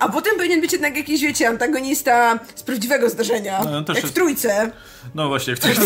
a 0.00 0.08
potem 0.08 0.36
powinien 0.36 0.60
być 0.60 0.72
jednak 0.72 0.96
jakiś, 0.96 1.22
wiecie, 1.22 1.48
antagonista 1.48 2.38
z 2.54 2.62
prawdziwego 2.62 3.10
zdarzenia, 3.10 3.60
No, 3.70 3.82
też 3.82 3.96
jak 3.96 4.02
w 4.02 4.06
jest- 4.06 4.14
trójce. 4.14 4.70
No 5.14 5.28
właśnie, 5.28 5.50
jak 5.50 5.60
ktoś... 5.60 5.76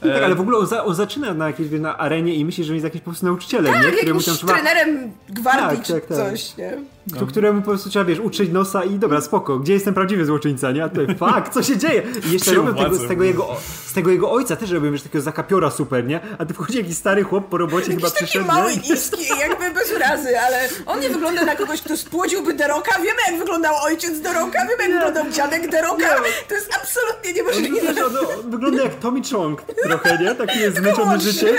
Tak, 0.00 0.22
ale 0.24 0.34
w 0.34 0.40
ogóle 0.40 0.58
on, 0.58 0.66
za, 0.66 0.84
on 0.84 0.94
zaczyna 0.94 1.34
na 1.34 1.46
jakiejś 1.46 1.70
na 1.70 1.98
arenie 1.98 2.34
i 2.34 2.44
myśli, 2.44 2.64
że 2.64 2.72
jest 2.74 2.84
jakimś 2.84 3.02
po 3.04 3.10
prostu 3.10 3.26
nauczycielem, 3.26 3.66
nie? 3.66 3.72
Tak, 3.72 3.80
Któremu 3.96 4.06
jakimś 4.08 4.24
tam 4.24 4.36
trzeba, 4.36 4.52
trenerem 4.52 5.12
gwardii 5.28 5.76
Tak, 5.78 5.86
czy 5.86 5.92
tak, 5.92 6.06
tak. 6.06 6.16
coś, 6.16 6.56
nie? 6.56 6.72
K- 7.14 7.26
któremu 7.28 7.62
po 7.62 7.70
prostu 7.70 7.90
trzeba, 7.90 8.04
wiesz, 8.04 8.18
utrzeć 8.20 8.50
nosa 8.52 8.84
i 8.84 8.98
dobra, 8.98 9.20
spoko, 9.20 9.58
gdzie 9.58 9.72
jest 9.72 9.84
ten 9.84 9.94
prawdziwy 9.94 10.24
złoczyńca, 10.26 10.72
nie? 10.72 10.84
A 10.84 10.88
tutaj, 10.88 11.06
fuck, 11.20 11.48
co 11.54 11.62
się 11.62 11.76
dzieje? 11.78 12.02
I 12.28 12.32
jeszcze 12.32 12.54
robią 12.54 12.74
tego, 12.74 12.96
z, 12.96 13.08
tego 13.08 13.24
jego, 13.24 13.56
z 13.86 13.92
tego 13.92 14.10
jego 14.10 14.30
ojca 14.30 14.56
też 14.56 14.70
robią, 14.70 14.92
wiesz, 14.92 15.02
takiego 15.02 15.22
zakapiora 15.24 15.70
super, 15.70 16.04
nie? 16.06 16.20
A 16.38 16.44
ty 16.46 16.54
wchodzi 16.54 16.78
jakiś 16.78 16.96
stary 16.96 17.22
chłop 17.22 17.48
po 17.48 17.58
robocie 17.58 17.86
chyba 17.86 18.00
Jakiś 18.00 18.12
taki 18.12 18.24
przyszedł, 18.24 18.46
mały, 18.46 18.70
nie? 18.76 18.76
niski, 18.90 19.26
jakby 19.40 19.70
bez 19.70 19.92
urazy, 19.96 20.40
ale 20.40 20.68
on 20.86 21.00
nie 21.00 21.10
wygląda 21.10 21.44
na 21.44 21.56
kogoś, 21.56 21.82
kto 21.82 21.96
spłodziłby 21.96 22.54
Deroka. 22.54 22.96
Wiemy, 22.98 23.18
jak 23.30 23.38
wyglądał 23.38 23.74
ojciec 23.82 24.20
Deroka, 24.20 24.58
wiemy, 24.68 24.82
jak 24.82 24.92
wyglądał 24.92 25.32
dziadek 25.32 25.70
Deroka. 25.70 26.14
To 26.48 26.54
jest 26.54 26.70
absolutnie 26.82 27.30
On, 27.30 27.36
niemożliwe. 27.36 27.80
wiesz, 27.94 28.04
on, 28.04 28.16
on 28.44 28.50
wygląda 28.50 28.82
jak 28.82 28.94
Tommy 28.94 29.20
Chong 29.32 29.62
trochę, 29.82 30.18
nie? 30.18 30.34
Taki 30.34 30.60
jest 30.60 30.76
zmęczony 30.76 31.20
życiem. 31.20 31.56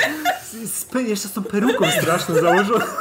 Z, 0.53 0.69
z, 0.69 0.87
jeszcze 1.07 1.27
z 1.27 1.33
tą 1.33 1.43
peruką 1.43 1.85
straszną 2.01 2.35
założoną. 2.35 2.85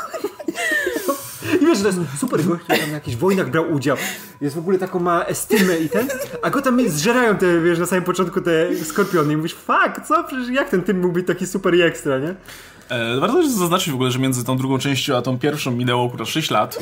I 1.63 1.67
wiesz, 1.67 1.79
że 1.79 1.85
to 1.85 2.01
jest 2.01 2.19
super 2.21 2.45
gość, 2.45 2.63
który 2.63 2.79
tam 2.79 2.89
na 2.89 2.95
jakichś 2.95 3.17
wojnach 3.17 3.51
brał 3.51 3.73
udział. 3.73 3.97
Jest 4.41 4.57
w 4.57 4.59
ogóle 4.59 4.79
taką 4.79 4.99
ma 4.99 5.25
estymę 5.25 5.79
i 5.79 5.89
ten, 5.89 6.09
a 6.43 6.51
go 6.51 6.63
tam 6.63 6.89
zżerają 6.89 7.37
te, 7.37 7.61
wiesz, 7.61 7.79
na 7.79 7.87
samym 7.87 8.05
początku 8.05 8.41
te 8.41 8.77
skorpiony 8.85 9.33
i 9.33 9.37
mówisz, 9.37 9.55
fuck, 9.55 10.07
co? 10.09 10.25
Przecież 10.25 10.49
jak 10.49 10.71
ten 10.71 10.83
typ 10.83 10.97
mógł 10.97 11.15
być 11.15 11.27
taki 11.27 11.47
super 11.47 11.75
i 11.75 11.83
ekstra, 11.83 12.19
nie? 12.19 12.35
E, 12.89 13.21
warto 13.21 13.37
też 13.37 13.49
zaznaczyć 13.49 13.91
w 13.91 13.95
ogóle, 13.95 14.11
że 14.11 14.19
między 14.19 14.45
tą 14.45 14.57
drugą 14.57 14.79
częścią 14.79 15.17
a 15.17 15.23
tą 15.23 15.39
pierwszą 15.39 15.71
minęło 15.71 16.07
akurat 16.07 16.29
6 16.29 16.51
lat. 16.51 16.79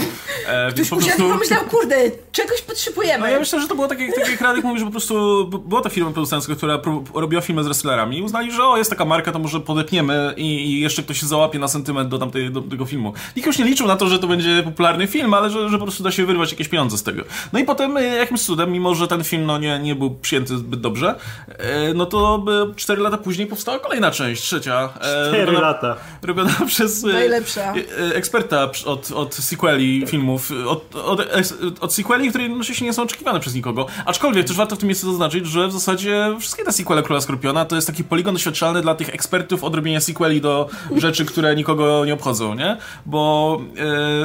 E, 0.46 0.72
więc 0.72 0.88
Ktoś 0.88 0.90
po 0.90 0.96
prostu... 1.06 1.28
pomyślał, 1.30 1.60
kurde, 1.64 1.96
czegoś 2.32 2.62
potrzebujemy. 2.62 3.20
No 3.20 3.28
ja 3.28 3.38
myślę, 3.38 3.60
że 3.60 3.68
to 3.68 3.74
było 3.74 3.88
takie, 3.88 4.12
takie 4.12 4.30
jak 4.30 4.40
Radek 4.40 4.64
mówi, 4.64 4.78
że 4.78 4.84
po 4.84 4.90
prostu 4.90 5.46
była 5.66 5.82
ta 5.82 5.88
firma 5.88 6.10
producencka, 6.10 6.54
która 6.54 6.78
robiła 7.14 7.42
filmy 7.42 7.62
z 7.62 7.66
wrestlerami 7.66 8.18
i 8.18 8.22
uznali, 8.22 8.52
że 8.52 8.64
o, 8.64 8.76
jest 8.76 8.90
taka 8.90 9.04
marka, 9.04 9.32
to 9.32 9.38
może 9.38 9.60
podepniemy 9.60 10.34
i, 10.36 10.44
i 10.44 10.80
jeszcze 10.80 11.02
ktoś 11.02 11.20
się 11.20 11.26
załapie 11.26 11.58
na 11.58 11.68
sentyment 11.68 12.08
do, 12.08 12.18
tamtej, 12.18 12.50
do 12.50 12.62
tego 12.62 12.86
filmu. 12.86 13.12
Nikt 13.36 13.46
już 13.46 13.58
nie 13.58 13.64
liczył 13.64 13.86
na 13.86 13.96
to, 13.96 14.08
że 14.08 14.18
to 14.18 14.26
będzie 14.26 14.62
popularny 14.62 15.06
film, 15.06 15.34
ale 15.34 15.50
że, 15.50 15.68
że 15.68 15.78
po 15.78 15.84
prostu 15.84 16.02
da 16.02 16.10
się 16.10 16.26
wyrwać 16.26 16.52
jakieś 16.52 16.68
pieniądze 16.68 16.98
z 16.98 17.02
tego. 17.02 17.22
No 17.52 17.58
i 17.58 17.64
potem 17.64 17.96
e, 17.96 18.02
jakimś 18.02 18.42
cudem, 18.42 18.72
mimo 18.72 18.94
że 18.94 19.08
ten 19.08 19.24
film 19.24 19.46
no, 19.46 19.58
nie, 19.58 19.78
nie 19.78 19.94
był 19.94 20.10
przyjęty 20.10 20.58
zbyt 20.58 20.80
dobrze, 20.80 21.14
e, 21.48 21.94
no 21.94 22.06
to 22.06 22.44
e, 22.70 22.74
4 22.74 23.02
lata 23.02 23.18
później 23.18 23.46
powstała 23.46 23.78
kolejna 23.78 24.10
część, 24.10 24.42
trzecia. 24.42 24.88
E, 25.00 25.28
Cztery 25.28 25.52
no, 25.52 25.60
lata. 25.60 25.93
Robiona 26.22 26.50
przez 26.66 27.04
e, 27.04 27.06
Najlepsza. 27.06 27.74
e, 27.74 28.14
eksperta 28.14 28.70
od, 28.84 29.12
od 29.12 29.34
sequeli 29.34 30.06
filmów, 30.06 30.50
od, 30.66 30.96
od, 30.96 31.20
od, 31.80 31.94
sequeli, 31.94 32.28
które 32.28 32.44
oczywiście 32.60 32.84
nie 32.84 32.92
są 32.92 33.02
oczekiwane 33.02 33.40
przez 33.40 33.54
nikogo. 33.54 33.86
Aczkolwiek 34.06 34.46
też 34.46 34.56
warto 34.56 34.76
w 34.76 34.78
tym 34.78 34.88
miejscu 34.88 35.10
zaznaczyć, 35.10 35.46
że 35.46 35.68
w 35.68 35.72
zasadzie 35.72 36.36
wszystkie 36.40 36.64
te 36.64 36.72
sequele 36.72 37.02
Króla 37.02 37.20
Skorpiona 37.20 37.64
to 37.64 37.76
jest 37.76 37.86
taki 37.86 38.04
poligon 38.04 38.34
doświadczalny 38.34 38.82
dla 38.82 38.94
tych 38.94 39.08
ekspertów 39.08 39.64
od 39.64 39.74
robienia 39.74 40.00
sequeli 40.00 40.40
do 40.40 40.68
rzeczy, 40.96 41.24
które 41.24 41.56
nikogo 41.56 42.04
nie 42.04 42.14
obchodzą, 42.14 42.54
nie? 42.54 42.76
Bo 43.06 43.60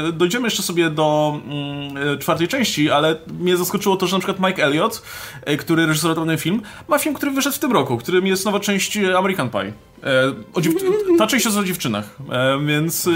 e, 0.08 0.12
dojdziemy 0.12 0.48
jeszcze 0.48 0.64
sobie 0.64 0.90
do 0.90 1.40
mm, 1.46 2.14
e, 2.14 2.18
czwartej 2.18 2.48
części, 2.48 2.92
ale 2.92 3.16
mnie 3.40 3.58
zaskoczyło 3.58 3.98
to, 3.98 4.08
że 4.08 4.16
na 4.16 4.20
przykład 4.20 4.50
Mike 4.50 4.66
Elliott, 4.66 5.02
e, 5.46 5.58
który 5.58 5.86
reżyserował 5.86 6.26
ten 6.26 6.38
film, 6.38 6.62
ma 6.88 7.00
film, 7.00 7.16
który 7.16 7.32
wyszedł 7.32 7.56
w 7.56 7.60
tym 7.60 7.72
roku, 7.72 7.98
którym 7.98 8.28
jest 8.28 8.46
nowa 8.46 8.60
część 8.60 8.98
American 8.98 9.50
Pie. 9.50 9.74
E. 10.04 10.34
Ta 11.18 11.28
część 11.28 11.46
jest 11.46 11.58
o 11.60 11.64
dziewczynach, 11.64 12.16
e, 12.32 12.60
więc... 12.66 13.10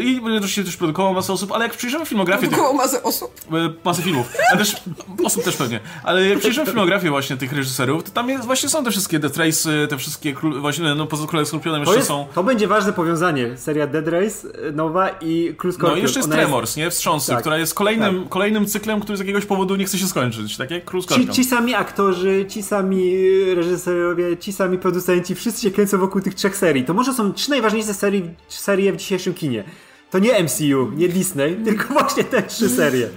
I 0.00 0.20
oczywiście 0.36 0.64
też 0.64 0.76
produkował 0.76 1.14
masę 1.14 1.32
osób, 1.32 1.52
ale 1.52 1.64
jak 1.64 1.76
przyjrzymy 1.76 2.06
filmografię 2.06 2.48
tych, 2.48 2.58
Koło 2.58 2.72
masę 2.72 3.02
osób. 3.02 3.30
e, 3.52 3.72
masę 3.84 4.02
filmów, 4.02 4.26
ale 4.50 4.58
też 4.58 4.76
osób 5.24 5.44
też 5.44 5.56
pewnie, 5.56 5.80
ale 6.04 6.28
jak 6.28 6.38
przyjrzymy 6.38 6.66
filmografię 6.66 7.10
właśnie 7.10 7.36
tych 7.36 7.52
reżyserów, 7.52 8.02
to 8.04 8.10
tam 8.10 8.28
jest, 8.28 8.44
właśnie 8.44 8.68
są 8.68 8.84
te 8.84 8.90
wszystkie 8.90 9.18
Death 9.18 9.36
Race, 9.36 9.88
te 9.88 9.98
wszystkie 9.98 10.32
król, 10.32 10.60
właśnie, 10.60 10.94
no 10.94 11.06
poza 11.06 11.26
Królem 11.26 11.46
Skorpionem 11.46 11.80
jeszcze 11.80 11.96
jest, 11.96 12.08
są... 12.08 12.26
to 12.34 12.44
będzie 12.44 12.68
ważne 12.68 12.92
powiązanie. 12.92 13.56
Seria 13.56 13.86
Dead 13.86 14.08
Race 14.08 14.48
e, 14.68 14.72
nowa 14.72 15.08
i 15.20 15.54
Król 15.58 15.72
No 15.72 15.78
Skorpion. 15.78 15.98
i 15.98 16.02
jeszcze 16.02 16.18
jest 16.18 16.28
Ona 16.28 16.36
Tremors, 16.36 16.76
nie? 16.76 16.90
Wstrząsy, 16.90 17.30
Tak. 17.32 17.40
która 17.40 17.58
jest 17.58 17.74
kolejnym, 17.74 18.28
kolejnym 18.28 18.66
cyklem, 18.66 19.00
który 19.00 19.16
z 19.16 19.20
jakiegoś 19.20 19.46
powodu 19.46 19.76
nie 19.76 19.84
chce 19.84 19.98
się 19.98 20.06
skończyć, 20.06 20.56
tak 20.56 20.70
jak 20.70 20.84
Król 20.84 21.00
Ci, 21.02 21.06
Skorpion. 21.08 21.34
ci 21.34 21.44
sami 21.44 21.74
aktorzy, 21.74 22.46
ci 22.48 22.62
sami 22.62 23.12
reżyserowie, 23.54 24.36
ci 24.36 24.52
sami 24.52 24.78
producenci, 24.78 25.34
wszyscy 25.34 25.62
się 25.62 25.70
kręcą 25.70 25.98
wokół 25.98 26.20
tych 26.20 26.34
trzech 26.34 26.56
serii. 26.56 26.84
To 26.84 26.94
może 26.94 27.12
są 27.14 27.32
trzy 27.32 27.50
najważniejsze 27.50 27.94
serii, 27.94 28.30
serie 28.48 28.92
w 28.92 28.96
dzisiejszym 28.96 29.34
kinie. 29.62 29.76
To 30.10 30.18
nie 30.18 30.42
MCU, 30.42 30.92
nie 30.96 31.08
Disney, 31.08 31.56
tylko 31.64 31.92
właśnie 31.92 32.24
te 32.24 32.42
trzy 32.42 32.68
serie. 32.68 33.08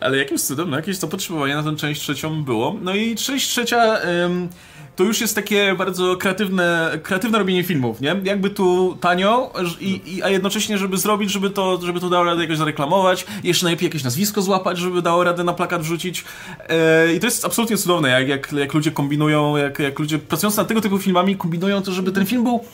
Ale 0.00 0.16
jakimś 0.18 0.40
cudem, 0.40 0.70
no 0.70 0.76
jakieś 0.76 0.98
to 0.98 1.08
potrzebowanie 1.08 1.54
na 1.54 1.62
tę 1.62 1.76
część 1.76 2.00
trzecią 2.00 2.44
było. 2.44 2.76
No 2.82 2.94
i 2.94 3.14
część 3.16 3.48
trzecia 3.48 3.98
ym, 4.24 4.48
to 4.96 5.04
już 5.04 5.20
jest 5.20 5.34
takie 5.34 5.74
bardzo 5.74 6.16
kreatywne, 6.16 6.98
kreatywne 7.02 7.38
robienie 7.38 7.64
filmów, 7.64 8.00
nie? 8.00 8.16
Jakby 8.24 8.50
tu 8.50 8.96
tanio, 9.00 9.52
i, 9.80 10.00
i, 10.06 10.22
a 10.22 10.28
jednocześnie, 10.28 10.78
żeby 10.78 10.98
zrobić, 10.98 11.30
żeby 11.30 11.50
to, 11.50 11.80
żeby 11.82 12.00
to 12.00 12.10
dało 12.10 12.24
radę 12.24 12.42
jakoś 12.42 12.58
zareklamować, 12.58 13.26
jeszcze 13.44 13.64
najlepiej 13.64 13.86
jakieś 13.86 14.04
nazwisko 14.04 14.42
złapać, 14.42 14.78
żeby 14.78 15.02
dało 15.02 15.24
radę 15.24 15.44
na 15.44 15.52
plakat 15.52 15.82
wrzucić. 15.82 16.24
E, 16.68 17.14
I 17.14 17.20
to 17.20 17.26
jest 17.26 17.44
absolutnie 17.44 17.76
cudowne, 17.76 18.08
jak, 18.08 18.28
jak, 18.28 18.52
jak 18.52 18.74
ludzie 18.74 18.90
kombinują, 18.90 19.56
jak, 19.56 19.78
jak 19.78 19.98
ludzie 19.98 20.18
pracując 20.18 20.56
nad 20.56 20.68
tego 20.68 20.80
typu 20.80 20.98
filmami 20.98 21.36
kombinują 21.36 21.82
to, 21.82 21.92
żeby 21.92 22.12
ten 22.12 22.26
film 22.26 22.44
był 22.44 22.64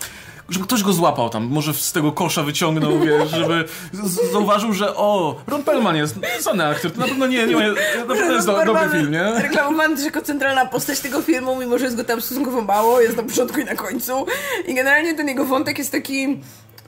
żeby 0.50 0.66
ktoś 0.66 0.82
go 0.82 0.92
złapał 0.92 1.30
tam, 1.30 1.44
może 1.44 1.74
z 1.74 1.92
tego 1.92 2.12
kosza 2.12 2.42
wyciągnął, 2.42 3.00
wiesz, 3.00 3.30
żeby 3.30 3.64
zauważył, 4.32 4.72
że 4.72 4.96
o, 4.96 5.40
Ron 5.46 5.62
Perlman 5.62 5.96
jest 5.96 6.14
znany 6.40 6.66
aktor, 6.66 6.90
to 6.90 7.00
na 7.00 7.06
pewno 7.06 7.26
nie, 7.26 7.46
nie 7.46 7.56
ma, 7.56 7.62
na 8.08 8.14
pewno 8.14 8.34
jest 8.34 8.46
do, 8.46 8.64
dobry 8.64 8.88
film, 8.90 9.10
nie? 9.10 9.32
Reklamowany 9.42 10.04
jako 10.04 10.22
centralna 10.22 10.66
postać 10.66 11.00
tego 11.00 11.22
filmu, 11.22 11.56
mimo 11.56 11.78
że 11.78 11.84
jest 11.84 11.96
go 11.96 12.04
tam 12.04 12.20
stosunkowo 12.20 12.60
mało, 12.60 13.00
jest 13.00 13.16
na 13.16 13.22
początku 13.22 13.60
i 13.60 13.64
na 13.64 13.74
końcu. 13.74 14.26
I 14.66 14.74
generalnie 14.74 15.14
ten 15.14 15.28
jego 15.28 15.44
wątek 15.44 15.78
jest 15.78 15.92
taki... 15.92 16.40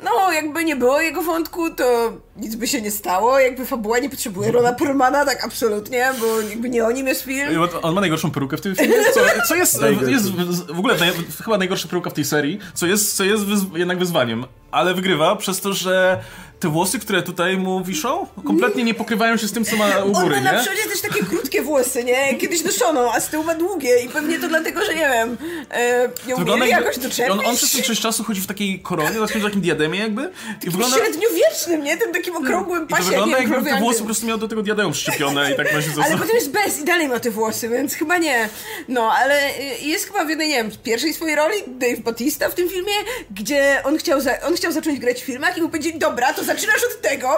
No, 0.04 0.32
jakby 0.32 0.64
nie 0.64 0.76
było 0.76 1.00
jego 1.00 1.22
wątku, 1.22 1.70
to 1.70 2.12
nic 2.36 2.54
by 2.54 2.66
się 2.68 2.82
nie 2.82 2.90
stało. 2.90 3.38
Jakby 3.38 3.66
fabuła 3.66 3.98
nie 3.98 4.10
potrzebuje 4.10 4.52
Rona 4.52 4.72
Perlmana, 4.72 5.24
tak 5.24 5.44
absolutnie, 5.44 6.10
bo 6.20 6.40
jakby 6.40 6.70
nie 6.70 6.84
o 6.84 6.90
nim 6.90 7.06
jest 7.06 7.22
film. 7.22 7.62
On- 7.82 7.94
ma 7.94 8.00
najgorszą 8.00 8.30
perukę 8.30 8.56
w 8.56 8.60
tym 8.60 8.76
filmie, 8.76 8.96
co, 9.14 9.20
co 9.48 9.54
jest, 9.56 9.80
jest 10.08 10.32
w 10.32 10.66
w 10.74 10.78
ogóle 10.78 10.96
naj, 10.98 11.10
chyba 11.44 11.58
najgorsza 11.58 11.88
peruka 11.88 12.10
w 12.10 12.14
tej 12.14 12.24
serii, 12.24 12.58
co 12.74 12.86
jest, 12.86 13.16
co 13.16 13.24
jest 13.24 13.44
wyz, 13.44 13.60
jednak 13.74 13.98
wyzwaniem, 13.98 14.44
ale 14.72 14.94
wygrywa 14.94 15.36
przez 15.36 15.60
to, 15.60 15.72
że 15.72 16.18
te 16.60 16.68
włosy, 16.68 16.98
które 16.98 17.22
tutaj 17.22 17.56
mu 17.56 17.84
wiszą, 17.84 18.26
kompletnie 18.46 18.84
nie 18.84 18.94
pokrywają 18.94 19.36
się 19.36 19.48
z 19.48 19.52
tym, 19.52 19.64
co 19.64 19.76
ma 19.76 19.88
u 19.98 20.06
On 20.06 20.12
góry, 20.12 20.36
ma 20.36 20.40
na 20.40 20.52
nie? 20.52 20.58
przodzie 20.58 20.82
też 20.82 21.00
takie 21.00 21.24
krótkie 21.24 21.62
włosy, 21.62 22.04
nie? 22.04 22.34
Kiedyś 22.38 22.64
noszono, 22.64 23.12
a 23.14 23.20
z 23.20 23.28
tyłu 23.28 23.44
ma 23.44 23.54
długie 23.54 24.02
i 24.04 24.08
pewnie 24.08 24.38
to 24.38 24.48
dlatego, 24.48 24.84
że 24.84 24.94
nie 24.94 25.08
wiem, 25.08 25.36
e, 25.70 26.08
nie 26.26 26.36
umieli 26.36 26.50
jakby- 26.50 26.68
jakoś 26.68 26.98
doczepić. 26.98 27.32
on, 27.32 27.46
on 27.46 27.56
przez 27.56 27.72
ten 27.72 27.82
część 27.82 28.00
czasu 28.00 28.24
chodzi 28.24 28.40
w 28.40 28.46
takiej 28.46 28.80
koronie, 28.80 29.12
znaczy 29.12 29.40
w 29.40 29.42
takim 29.42 29.60
diademie 29.60 29.98
jakby 29.98 30.30
i 30.66 30.70
wygląda... 30.70 30.96
Średniowiecznym, 30.96 31.84
nie? 31.84 31.96
Tym 31.96 32.12
takim 32.12 32.36
okrągłym 32.36 32.84
I 32.84 32.94
to 32.94 33.02
wygląda 33.02 33.38
jakby 33.38 33.70
te 33.70 33.78
włosy 33.78 33.98
po 33.98 34.04
prostu 34.04 34.26
miał 34.26 34.38
do 34.38 34.48
tego 34.48 34.62
diademu 34.62 34.92
przyczepione 34.92 35.52
i 35.52 35.56
tak 35.56 35.74
ma 35.74 35.82
się 35.82 35.88
Ale 36.04 36.18
potem 36.18 36.34
jest 36.34 36.50
bez 36.50 36.80
i 36.80 36.84
dalej 36.84 37.08
ma 37.08 37.20
te 37.20 37.30
włosy, 37.30 37.68
więc 37.68 37.94
chyba 37.94 38.18
nie. 38.18 38.48
No, 38.88 39.12
ale 39.12 39.48
y, 39.48 39.84
jest 39.84 40.06
chyba 40.06 40.24
w 40.24 40.28
jednej, 40.28 40.48
nie 40.48 40.56
wiem, 40.56 40.70
pierwszej 40.82 41.14
swojej 41.14 41.36
roli 41.36 41.56
Dave 41.66 42.00
Bautista 42.00 42.48
w 42.48 42.54
tym 42.54 42.68
filmie, 42.68 42.92
gdzie 43.30 43.82
on 43.84 43.98
chciał, 43.98 44.20
za, 44.20 44.40
on 44.40 44.56
chciał 44.62 44.72
zacząć 44.72 45.00
grać 45.00 45.22
w 45.22 45.24
filmach 45.24 45.58
i 45.58 45.62
mu 45.62 45.68
powiedzieli, 45.68 45.98
dobra, 45.98 46.32
to 46.32 46.44
zaczynasz 46.44 46.80
od 46.94 47.00
tego 47.00 47.28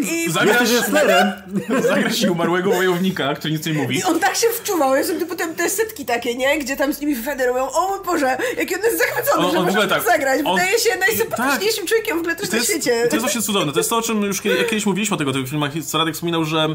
i... 0.00 0.30
Zagrasz- 0.30 2.14
ci 2.14 2.28
umarłego 2.30 2.70
wojownika, 2.72 3.34
który 3.34 3.52
nic 3.54 3.66
nie 3.66 3.72
mówi. 3.72 3.98
I 3.98 4.02
on 4.04 4.20
tak 4.20 4.36
się 4.36 4.46
wczuwał, 4.48 4.96
ja 4.96 5.04
sobie 5.04 5.26
potem 5.26 5.54
te 5.54 5.70
setki 5.70 6.04
takie, 6.04 6.34
nie? 6.34 6.58
Gdzie 6.58 6.76
tam 6.76 6.92
z 6.94 7.00
nimi 7.00 7.16
robią, 7.46 7.70
o 7.72 7.88
mój 7.88 8.04
Boże, 8.06 8.36
jaki 8.58 8.74
on 8.74 8.80
jest 8.82 8.98
zachwycony, 8.98 9.46
On- 9.46 9.52
że 9.52 9.58
on 9.58 9.64
może 9.66 9.82
to 9.82 9.86
tak, 9.88 10.02
zagrać. 10.04 10.40
on- 10.44 10.56
Wydaje 10.56 10.78
się 10.78 10.98
najsympatyczniejszym 10.98 11.86
człowiekiem 11.86 12.16
w 12.16 12.20
ogóle 12.20 12.36
też 12.36 12.46
To 12.48 12.52
na 12.52 12.58
jest, 12.58 12.70
świecie. 12.70 12.90
to 12.90 13.16
jest 13.16 13.20
właśnie 13.20 13.42
cudowne. 13.42 13.72
To 13.72 13.78
jest 13.78 13.90
to, 13.90 13.96
o 13.96 14.02
czym 14.02 14.22
już 14.22 14.40
kie- 14.42 14.64
kiedyś 14.64 14.86
mówiliśmy 14.86 15.14
o 15.14 15.18
tego 15.18 15.32
typu 15.32 15.46
filmach. 15.46 15.72
Co 15.86 15.98
Radek 15.98 16.14
wspominał, 16.14 16.44
że 16.44 16.68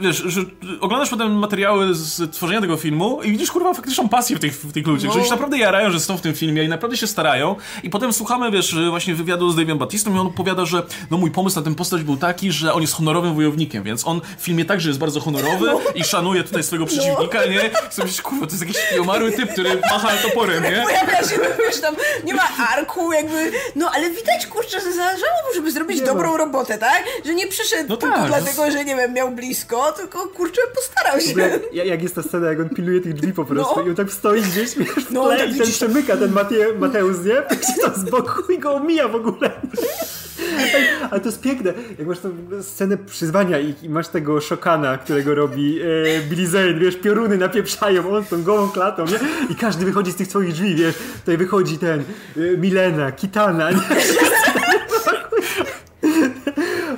wiesz, 0.00 0.16
że 0.16 0.40
oglądasz 0.80 1.10
potem 1.10 1.38
materiały 1.38 1.94
z 1.94 2.32
tworzenia 2.34 2.60
tego 2.60 2.76
filmu 2.76 3.22
i 3.22 3.30
widzisz 3.30 3.50
kurwa 3.50 3.74
faktyczną 3.74 4.08
pasję 4.08 4.36
w 4.36 4.40
tych, 4.40 4.52
w 4.54 4.72
tych 4.72 4.86
ludziach, 4.86 5.14
No. 5.14 5.18
że 5.20 5.24
się 5.24 5.30
naprawdę 5.30 5.58
jarają, 5.58 5.90
że 5.90 6.00
są 6.00 6.16
w 6.16 6.20
tym 6.20 6.34
filmie 6.34 6.64
i 6.64 6.68
naprawdę 6.68 6.96
się 6.96 7.06
starają. 7.06 7.56
I 7.82 7.90
potem 7.90 8.12
słuchamy, 8.12 8.50
wiesz, 8.50 8.76
właśnie 8.90 9.14
wywiadu 9.14 9.45
z 9.52 9.56
Dave'em 9.56 9.78
Batistą 9.78 10.14
i 10.14 10.18
on 10.18 10.26
opowiada, 10.26 10.64
że 10.64 10.82
no 11.10 11.18
mój 11.18 11.30
pomysł 11.30 11.56
na 11.56 11.62
tę 11.62 11.74
postać 11.74 12.02
był 12.02 12.16
taki, 12.16 12.52
że 12.52 12.72
on 12.72 12.80
jest 12.80 12.94
honorowym 12.94 13.34
wojownikiem, 13.34 13.82
więc 13.82 14.06
on 14.06 14.20
w 14.38 14.42
filmie 14.42 14.64
także 14.64 14.88
jest 14.88 14.98
bardzo 15.00 15.20
honorowy 15.20 15.66
i 15.94 16.04
szanuje 16.04 16.44
tutaj 16.44 16.62
swojego 16.62 16.86
przeciwnika, 16.86 17.44
nie? 17.46 17.70
I 17.90 17.94
sobie 17.94 18.10
kurwa, 18.22 18.46
to 18.46 18.52
jest 18.52 18.62
jakiś 18.66 18.76
umarły 19.00 19.32
typ, 19.32 19.52
który 19.52 19.76
macha 19.76 20.08
toporem, 20.22 20.62
nie? 20.62 20.82
Pojawia 20.84 21.18
się, 21.28 21.36
wiesz, 21.66 21.80
tam 21.80 21.94
nie 22.24 22.34
ma 22.34 22.42
arku, 22.76 23.12
jakby, 23.12 23.52
no 23.76 23.90
ale 23.94 24.10
widać, 24.10 24.46
kurczę, 24.46 24.80
że 24.80 24.92
zależało 24.92 25.32
mu, 25.48 25.54
żeby 25.54 25.72
zrobić 25.72 26.00
Nie 26.00 26.06
dobrą 26.06 26.30
ma. 26.32 26.36
robotę, 26.38 26.78
tak? 26.78 27.04
Że 27.24 27.34
nie 27.34 27.46
przyszedł 27.46 27.88
No 27.88 27.96
tylko 27.96 28.16
tak, 28.16 28.26
dlatego, 28.26 28.70
że 28.70 28.84
nie 28.84 28.96
wiem, 28.96 29.12
miał 29.12 29.30
blisko, 29.30 29.92
tylko 29.92 30.26
kurczę, 30.28 30.60
postarał 30.74 31.20
się. 31.20 31.58
ja- 31.72 31.84
jak 31.84 32.02
jest 32.02 32.14
ta 32.14 32.22
scena, 32.22 32.46
jak 32.46 32.60
on 32.60 32.68
pilnuje 32.68 33.00
tych 33.00 33.14
drzwi 33.14 33.32
po 33.32 33.44
prostu 33.44 33.74
No. 33.80 33.86
i 33.86 33.88
on 33.90 33.94
tak 33.96 34.12
stoi 34.12 34.42
gdzieś 34.42 34.74
wiesz, 34.74 35.04
w 35.06 35.10
No, 35.10 35.24
tle 35.26 35.36
tak 35.38 35.46
i 35.46 35.50
ten 35.50 35.60
widzisz- 35.60 35.76
przemyka 35.76 36.16
ten 36.16 36.32
Mateusz, 36.78 37.16
nie? 37.24 37.34
Się 37.66 37.80
tam 37.82 37.94
z 37.94 38.10
boku 38.10 38.52
i 38.52 38.58
go 38.58 38.74
omija 38.74 39.08
w 39.08 39.14
ogóle. 39.14 39.35
Ej, 39.42 40.88
Ale 41.10 41.20
to 41.20 41.26
jest 41.26 41.40
piękne, 41.40 41.72
jak 41.98 42.08
masz 42.08 42.18
tą 42.18 42.30
scenę 42.62 42.98
przyzwania 42.98 43.58
i, 43.60 43.74
i 43.82 43.88
masz 43.88 44.08
tego 44.08 44.40
szokana, 44.40 44.98
którego 44.98 45.34
robi 45.34 45.80
e, 45.80 45.84
Billy 46.30 46.46
Zane, 46.46 46.74
wiesz, 46.74 46.96
pioruny 46.96 47.38
napieprzają, 47.38 48.10
on 48.16 48.24
tą 48.24 48.42
gołą 48.42 48.68
klatą, 48.68 49.04
nie? 49.04 49.18
I 49.50 49.54
każdy 49.54 49.84
wychodzi 49.84 50.12
z 50.12 50.16
tych 50.16 50.28
swoich 50.28 50.52
drzwi, 50.52 50.74
wiesz, 50.74 50.94
tutaj 51.20 51.36
wychodzi 51.36 51.78
ten 51.78 52.00
e, 52.00 52.56
Milena, 52.58 53.12
Kitana, 53.12 53.70
nie? 53.70 53.78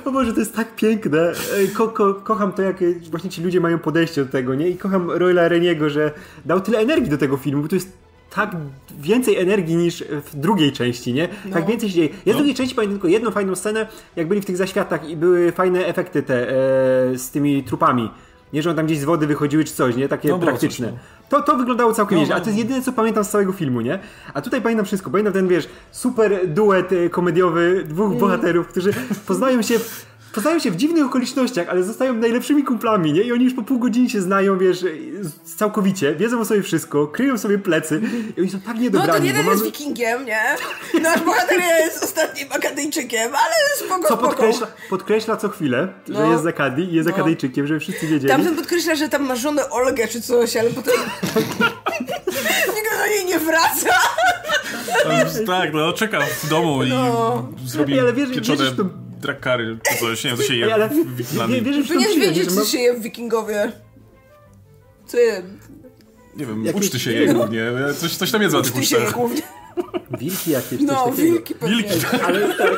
O 0.05 0.11
Boże, 0.11 0.33
to 0.33 0.39
jest 0.39 0.55
tak 0.55 0.75
piękne. 0.75 1.33
Ej, 1.57 1.69
Ko 1.69 1.87
ko 1.87 2.13
kocham 2.13 2.51
to, 2.51 2.61
jak 2.61 2.81
e, 2.81 2.85
właśnie 3.11 3.29
ci 3.29 3.43
ludzie 3.43 3.59
mają 3.61 3.79
podejście 3.79 4.25
do 4.25 4.31
tego, 4.31 4.55
nie? 4.55 4.69
I 4.69 4.77
kocham 4.77 5.11
Royla 5.11 5.47
Reniego, 5.47 5.89
że 5.89 6.11
dał 6.45 6.61
tyle 6.61 6.79
energii 6.79 7.09
do 7.09 7.17
tego 7.17 7.37
filmu, 7.37 7.61
bo 7.61 7.67
to 7.67 7.75
jest 7.75 8.08
tak 8.35 8.55
więcej 8.99 9.37
energii 9.37 9.75
niż 9.75 10.03
w 10.09 10.35
drugiej 10.35 10.71
części, 10.71 11.13
nie? 11.13 11.27
Tak 11.53 11.65
więcej 11.67 11.89
się 11.89 11.95
dzieje. 11.95 12.09
Ja 12.25 12.33
z 12.33 12.35
drugiej 12.37 12.55
części 12.55 12.75
pamiętam 12.75 12.95
tylko 12.95 13.07
jedną 13.07 13.31
fajną 13.31 13.55
scenę, 13.55 13.87
jak 14.15 14.27
byli 14.27 14.41
w 14.41 14.45
tych 14.45 14.57
zaświatach 14.57 15.09
i 15.09 15.17
były 15.17 15.51
fajne 15.51 15.85
efekty 15.85 16.23
te 16.23 16.49
e, 16.49 16.53
z 17.17 17.29
tymi 17.31 17.63
trupami. 17.63 18.11
Nie, 18.53 18.61
że 18.61 18.69
on 18.69 18.75
tam 18.75 18.85
gdzieś 18.85 18.99
z 18.99 19.03
wody 19.03 19.27
wychodziły 19.27 19.63
czy 19.63 19.73
coś, 19.73 19.95
nie? 19.95 20.07
Takie 20.07 20.29
No, 20.29 20.39
praktyczne. 20.39 20.87
coś, 20.87 20.95
To, 21.29 21.41
to 21.41 21.55
wyglądało 21.57 21.93
całkiem 21.93 22.15
No, 22.15 22.19
nieźle, 22.21 22.35
a 22.35 22.37
no. 22.37 22.43
to 22.43 22.49
jest 22.49 22.59
jedyne, 22.59 22.81
co 22.81 22.93
pamiętam 22.93 23.23
z 23.23 23.29
całego 23.29 23.51
filmu, 23.53 23.81
nie? 23.81 23.99
A 24.33 24.41
tutaj 24.41 24.61
pamiętam 24.61 24.85
wszystko. 24.85 25.09
Pamiętam 25.09 25.33
ten, 25.33 25.47
wiesz, 25.47 25.69
super 25.91 26.47
duet 26.47 26.91
e, 26.91 27.09
komediowy 27.09 27.83
dwóch 27.87 28.07
Mm. 28.07 28.19
bohaterów, 28.19 28.67
którzy 28.67 28.93
poznają 29.27 29.61
się... 29.61 29.79
w- 29.79 30.08
Poznają 30.33 30.59
się 30.59 30.71
w 30.71 30.75
dziwnych 30.75 31.05
okolicznościach, 31.05 31.69
ale 31.69 31.83
zostają 31.83 32.13
najlepszymi 32.13 32.63
kumplami, 32.63 33.13
nie? 33.13 33.21
I 33.21 33.31
oni 33.31 33.43
już 33.45 33.53
po 33.53 33.61
pół 33.61 33.79
godziny 33.79 34.09
się 34.09 34.21
znają, 34.21 34.57
wiesz, 34.57 34.85
całkowicie, 35.57 36.15
wiedzą 36.15 36.39
o 36.39 36.45
sobie 36.45 36.63
wszystko, 36.63 37.07
kryją 37.07 37.37
sobie 37.37 37.57
plecy 37.57 38.01
i 38.37 38.41
oni 38.41 38.49
są 38.49 38.59
tak 38.59 38.75
No 38.75 38.81
niedobrani. 38.81 39.13
ten 39.13 39.25
jeden 39.25 39.45
bo 39.45 39.51
jest 39.51 39.63
mamy- 39.63 39.71
wikingiem, 39.71 40.25
nie? 40.25 40.41
Nasz 41.01 41.21
bohater 41.21 41.59
jest 41.59 42.03
ostatnim 42.03 42.47
Akadyjczykiem, 42.51 43.31
ale 43.35 43.55
spoko, 43.87 44.07
Co 44.07 44.17
podkreśla, 44.17 44.67
podkreśla 44.89 45.37
co 45.37 45.49
chwilę, 45.49 45.87
że 46.07 46.13
No. 46.13 46.31
jest 46.31 46.43
z 46.43 46.47
Akadii 46.47 46.85
i 46.91 46.93
jest 46.95 47.09
No. 47.09 47.15
Akadyjczykiem, 47.15 47.67
żeby 47.67 47.79
wszyscy 47.79 48.07
wiedzieli. 48.07 48.33
Tamten 48.33 48.55
podkreśla, 48.55 48.95
że 48.95 49.09
tam 49.09 49.25
ma 49.27 49.35
żonę 49.35 49.69
Olgę 49.69 50.07
czy 50.07 50.21
coś, 50.21 50.57
ale 50.57 50.69
potem... 50.69 50.93
Nigdy 52.75 52.89
do 52.99 53.07
niej 53.09 53.25
nie 53.25 53.39
wraca. 53.39 53.89
Tak, 55.45 55.73
no 55.73 55.93
czeka 55.93 56.19
w 56.43 56.49
domu 56.49 56.83
No. 56.83 57.47
i 57.65 57.69
zrobi 57.69 57.93
Ej, 57.93 57.99
ale 57.99 58.13
wiesz- 58.13 58.29
pieczone 58.35 58.57
wierzysz 58.57 58.73
w 58.73 58.77
to- 58.77 59.08
drakary 59.19 59.77
czy 59.91 59.99
coś, 59.99 60.23
nie 60.23 60.29
wiem, 60.29 60.37
co 60.37 60.43
się 60.45 60.55
je 60.55 60.73
ale 60.73 60.89
w 60.89 61.15
Wiklandii. 61.15 61.55
wie- 61.61 61.61
wierzysz 61.71 61.85
w 61.85 61.87
tą 61.87 61.93
Powinieneś 61.93 62.27
wiedzieć, 62.27 62.51
co 62.51 62.65
się 62.65 62.77
je 62.79 62.93
w 62.93 63.01
wikingowie. 63.01 63.71
Co 65.07 65.17
je? 65.17 65.43
Nie 66.35 66.45
wiem, 66.45 66.65
Jakieś- 66.65 66.81
uczty 66.81 66.99
się 66.99 67.11
je 67.13 67.33
głównie, 67.33 67.63
coś, 67.97 68.15
coś 68.15 68.31
tam 68.31 68.41
jest 68.41 68.55
na 68.55 68.61
tych 68.61 68.71
Ty 68.73 68.85
się 68.85 68.97
je 68.97 69.03
ucztach. 69.07 69.19
wilki 70.19 70.51
jakieś, 70.51 70.79
coś 70.79 70.87
No, 70.87 70.93
takiego. 71.05 71.15
wilki 71.33 71.53
pewnie. 71.55 71.75
Wilki, 71.75 71.93
Ale 72.25 72.53
tak, 72.53 72.69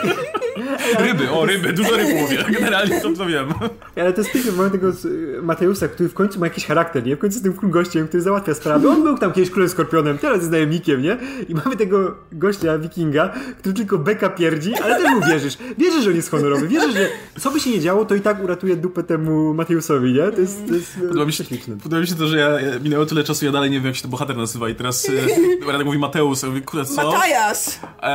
ryby, 1.07 1.31
o 1.31 1.45
ryby, 1.45 1.73
dużo 1.73 1.97
ryb 1.97 2.07
mówię, 2.15 2.37
generalnie 2.51 3.01
to, 3.01 3.09
to 3.13 3.25
wiem. 3.25 3.47
ale 3.95 4.13
to 4.13 4.21
jest 4.21 4.33
piękne, 4.33 4.51
mamy 4.51 4.69
tego 4.71 4.91
z- 4.91 5.07
Mateusa, 5.43 5.87
który 5.87 6.09
w 6.09 6.13
końcu 6.13 6.39
ma 6.39 6.45
jakiś 6.45 6.65
charakter, 6.65 7.05
nie? 7.05 7.15
W 7.15 7.19
końcu 7.19 7.39
jest 7.47 7.59
tym 7.59 7.71
gościem, 7.71 8.07
który 8.07 8.23
załatwia 8.23 8.53
sprawy. 8.53 8.89
On 8.89 9.03
był 9.03 9.17
tam 9.17 9.33
kiedyś 9.33 9.49
królem 9.51 9.69
skorpionem, 9.69 10.17
teraz 10.17 10.37
jest 10.37 10.51
najemnikiem, 10.51 11.01
nie? 11.01 11.17
I 11.49 11.55
mamy 11.55 11.77
tego 11.77 12.15
gościa, 12.31 12.77
wikinga, 12.77 13.33
który 13.59 13.75
tylko 13.75 13.97
beka 13.97 14.29
pierdzi, 14.29 14.73
ale 14.83 14.95
też 15.03 15.11
mu 15.11 15.21
wierzysz. 15.27 15.57
Wierzysz, 15.77 16.03
że 16.03 16.09
on 16.09 16.15
jest 16.15 16.31
honorowy, 16.31 16.67
wierzysz, 16.67 16.93
że 16.93 17.07
co 17.39 17.51
by 17.51 17.59
się 17.59 17.69
nie 17.69 17.79
działo, 17.79 18.05
to 18.05 18.15
i 18.15 18.21
tak 18.21 18.43
uratuje 18.43 18.75
dupę 18.75 19.03
temu 19.03 19.53
Mateusowi, 19.53 20.13
nie? 20.13 20.31
To 20.31 20.41
jest, 20.41 20.67
to 20.67 20.75
jest 20.75 20.91
Podoba 21.07 21.25
mi, 21.25 21.33
się, 21.33 21.43
podoba 21.83 22.01
mi 22.01 22.07
się 22.07 22.15
to, 22.15 22.27
że 22.27 22.37
ja, 22.37 22.49
ja 22.61 22.79
minęło 22.79 23.05
tyle 23.05 23.23
czasu, 23.23 23.45
ja 23.45 23.51
dalej 23.51 23.71
nie 23.71 23.77
wiem, 23.77 23.85
jak 23.85 23.95
się 23.95 24.01
ten 24.01 24.11
bohater 24.11 24.37
nazywa 24.37 24.69
i 24.69 24.75
teraz 24.75 25.09
e, 25.09 25.67
Radek 25.71 25.85
mówi 25.85 25.97
Mateusz, 25.99 26.43
ja 26.43 26.49
mówię, 26.49 26.61
kurde, 26.61 26.85
co? 26.85 27.01
Matajas! 27.31 27.79
E, 28.03 28.07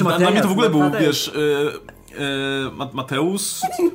e, 0.00 0.18
na, 0.18 0.30
mnie 0.30 0.42
to 0.42 0.48
w 0.48 0.52
ogóle 0.52 0.70
był, 0.70 0.90
wiesz, 1.00 1.28
e, 1.28 1.32
Mateusz, 2.92 3.42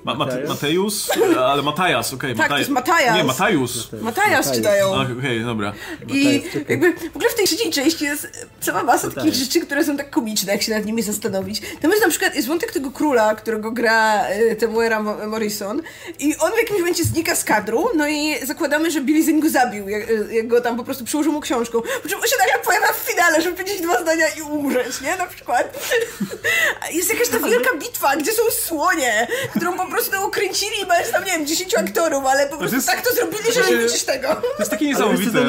Ma, 0.04 0.16
Mate, 0.16 0.44
Mateusz? 0.48 0.50
Mateusz, 0.50 1.10
e, 1.38 1.46
ale 1.46 1.62
Matajas, 1.62 2.14
okej. 2.14 2.36
Tak, 2.36 2.50
to 2.50 2.58
jest 2.58 2.70
Matajas. 2.70 3.16
Nie, 3.18 3.24
Matajusz. 3.24 3.72
Matajas 4.02 4.52
czytają. 4.52 4.92
Okej, 5.20 5.44
dobra. 5.44 5.74
I 6.08 6.44
jakby 6.70 6.94
w 6.94 7.16
ogóle 7.16 7.30
w 7.30 7.36
tej 7.36 7.46
trzeciej 7.46 7.72
części 7.72 8.06
jest 8.06 8.48
cała 8.62 8.84
masa 8.84 9.12
takich 9.12 9.34
rzeczy, 9.34 9.60
które 9.62 9.84
są 9.86 9.98
tak 9.98 10.10
komiczne, 10.10 10.52
jak 10.54 10.62
się 10.62 10.72
nad 10.72 10.86
nimi 10.86 11.02
zastanowić. 11.02 11.62
Tam 11.82 11.92
jest 11.92 12.04
na 12.04 12.10
przykład 12.10 12.36
jest 12.36 12.48
wątek 12.48 12.72
tego 12.72 12.92
króla, 12.92 13.36
którego 13.36 13.72
gra 13.72 14.30
y, 14.30 14.56
Temuera 14.56 15.00
Mo- 15.04 15.28
Morrison 15.28 15.82
i 16.20 16.36
on 16.38 16.52
w 16.52 16.58
jakimś 16.58 16.80
momencie 16.80 17.04
znika 17.04 17.36
z 17.36 17.44
kadru, 17.44 17.90
no 17.96 18.08
i 18.08 18.46
zakładamy, 18.46 18.92
że 18.92 19.02
Billy 19.02 19.24
Zane 19.24 19.40
go 19.40 19.50
zabił, 19.50 19.90
jak, 19.90 20.10
y, 20.10 20.28
jak 20.32 20.48
go 20.48 20.62
tam 20.62 20.78
po 20.78 20.84
prostu 20.84 21.06
przyłożył 21.06 21.34
mu 21.34 21.42
książką. 21.42 21.82
Po 22.04 22.10
czym 22.10 22.20
on 22.20 22.28
się 22.28 22.36
nagle 22.40 22.64
pojawia 22.66 22.88
w 22.94 22.98
finale, 22.98 23.42
żeby 23.42 23.58
powiedzieć 23.58 23.82
dwa 23.82 24.02
zdania 24.02 24.26
i 24.38 24.42
umrzeć, 24.42 25.02
nie? 25.02 25.16
Na 25.16 25.26
przykład. 25.26 25.88
Jest 26.94 27.10
jakaś 27.14 27.30
ta 27.30 27.40
wielka 27.40 27.76
bitwa, 27.78 28.07
gdzie 28.16 28.32
są 28.32 28.44
słonie, 28.52 29.28
którą 29.56 29.78
po 29.78 29.86
prostu 29.86 30.28
ukręcili 30.28 30.72
i 30.84 30.88
masz 30.88 31.12
tam, 31.12 31.24
nie 31.26 31.32
wiem, 31.32 31.48
10 31.48 31.76
aktorów, 31.76 32.26
ale 32.26 32.50
po 32.50 32.58
prostu 32.58 32.76
jest- 32.76 32.88
tak 32.88 33.02
to 33.02 33.16
zrobili, 33.16 33.54
że 33.54 33.72
nie 33.72 33.78
widzisz 33.78 34.04
tego. 34.04 34.28
To 34.28 34.60
jest 34.60 34.72
takie 34.72 34.86
niesamowite. 34.86 35.40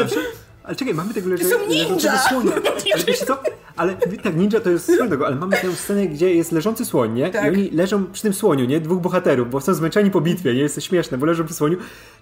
Ale 0.65 0.77
czekaj, 0.77 0.95
mamy 0.95 1.15
tego 1.15 1.29
leże, 1.31 1.45
są 1.45 1.67
ninja! 1.67 2.19
słonia. 2.29 2.53
Ale 2.95 3.05
wiesz 3.05 3.19
co? 3.19 3.43
Ale 3.77 3.95
tak, 4.23 4.37
ninja 4.37 4.61
to 4.61 4.71
jest 4.71 4.85
swoją 4.85 5.09
drogą, 5.09 5.27
ale 5.27 5.37
mamy 5.37 5.57
tę 5.57 5.77
scenę, 5.77 6.07
gdzie 6.07 6.35
jest 6.35 6.53
leżący 6.53 6.85
słoń, 6.85 7.15
nie? 7.15 7.31
Tak. 7.31 7.45
I 7.45 7.49
oni 7.49 7.71
leżą 7.71 8.07
przy 8.13 8.23
tym 8.23 8.35
słoniu, 8.35 8.65
nie? 8.65 8.81
Dwóch 8.81 9.01
bohaterów, 9.01 9.51
bo 9.51 9.61
są 9.61 9.75
zmęczeni 9.75 10.11
po 10.11 10.21
bitwie, 10.21 10.55
nie? 10.55 10.61
Jest 10.61 10.75
to 10.75 10.81
śmieszne, 10.81 11.19
bo 11.19 11.27
leżą 11.27 11.45
przy 11.45 11.55
słoniu. 11.55 11.77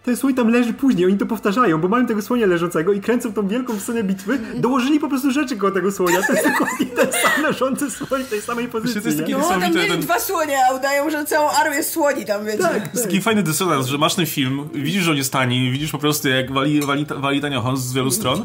Ten 0.07 0.17
słoń 0.17 0.35
tam 0.35 0.49
leży 0.49 0.73
później, 0.73 1.07
oni 1.07 1.19
to 1.19 1.27
powtarzają, 1.27 1.81
bo 1.81 1.89
mają 1.89 2.07
tego 2.07 2.23
słonia 2.23 2.47
leżącego 2.47 2.93
i 2.93 3.01
kręcą 3.01 3.33
tą 3.33 3.49
wielką 3.49 3.81
scenę 3.81 4.03
bitwy, 4.05 4.39
dołożyli 4.55 5.01
po 5.01 5.09
prostu 5.09 5.31
rzeczy 5.31 5.57
koło 5.57 5.73
tego 5.73 5.93
słonia. 5.93 6.23
To 6.27 6.33
jest 6.33 6.45
dokładnie 6.49 6.87
ten 6.87 7.13
sam 7.13 7.43
leżący 7.43 7.91
słoń 7.91 8.25
w 8.25 8.29
tej 8.29 8.41
samej 8.43 8.69
pozycji, 8.69 9.01
to 9.01 9.09
jest 9.09 9.23
No, 9.29 9.49
tam 9.49 9.61
mieli 9.61 9.89
ten- 9.91 10.01
dwa 10.01 10.21
słonie, 10.21 10.57
a 10.71 10.75
udają, 10.75 11.11
że 11.11 11.25
całą 11.25 11.51
armię 11.51 11.83
słoni 11.83 12.25
tam, 12.25 12.45
wiecie. 12.45 12.59
Tak, 12.59 12.91
jest 12.95 13.05
taki 13.05 13.21
fajny 13.21 13.43
dysonans, 13.43 13.87
że 13.87 13.99
masz 13.99 14.15
ten 14.15 14.27
film, 14.27 14.69
widzisz, 14.75 15.03
że 15.03 15.11
on 15.11 15.17
jest 15.17 15.33
tani, 15.33 15.71
widzisz 15.71 15.91
po 15.93 15.99
prostu 15.99 16.29
jak 16.29 16.53
wali, 16.53 16.81
wali, 16.81 17.07
wali 17.17 17.41
tanio 17.41 17.77
z 17.77 17.93
wielu 17.93 18.11
stron, 18.11 18.45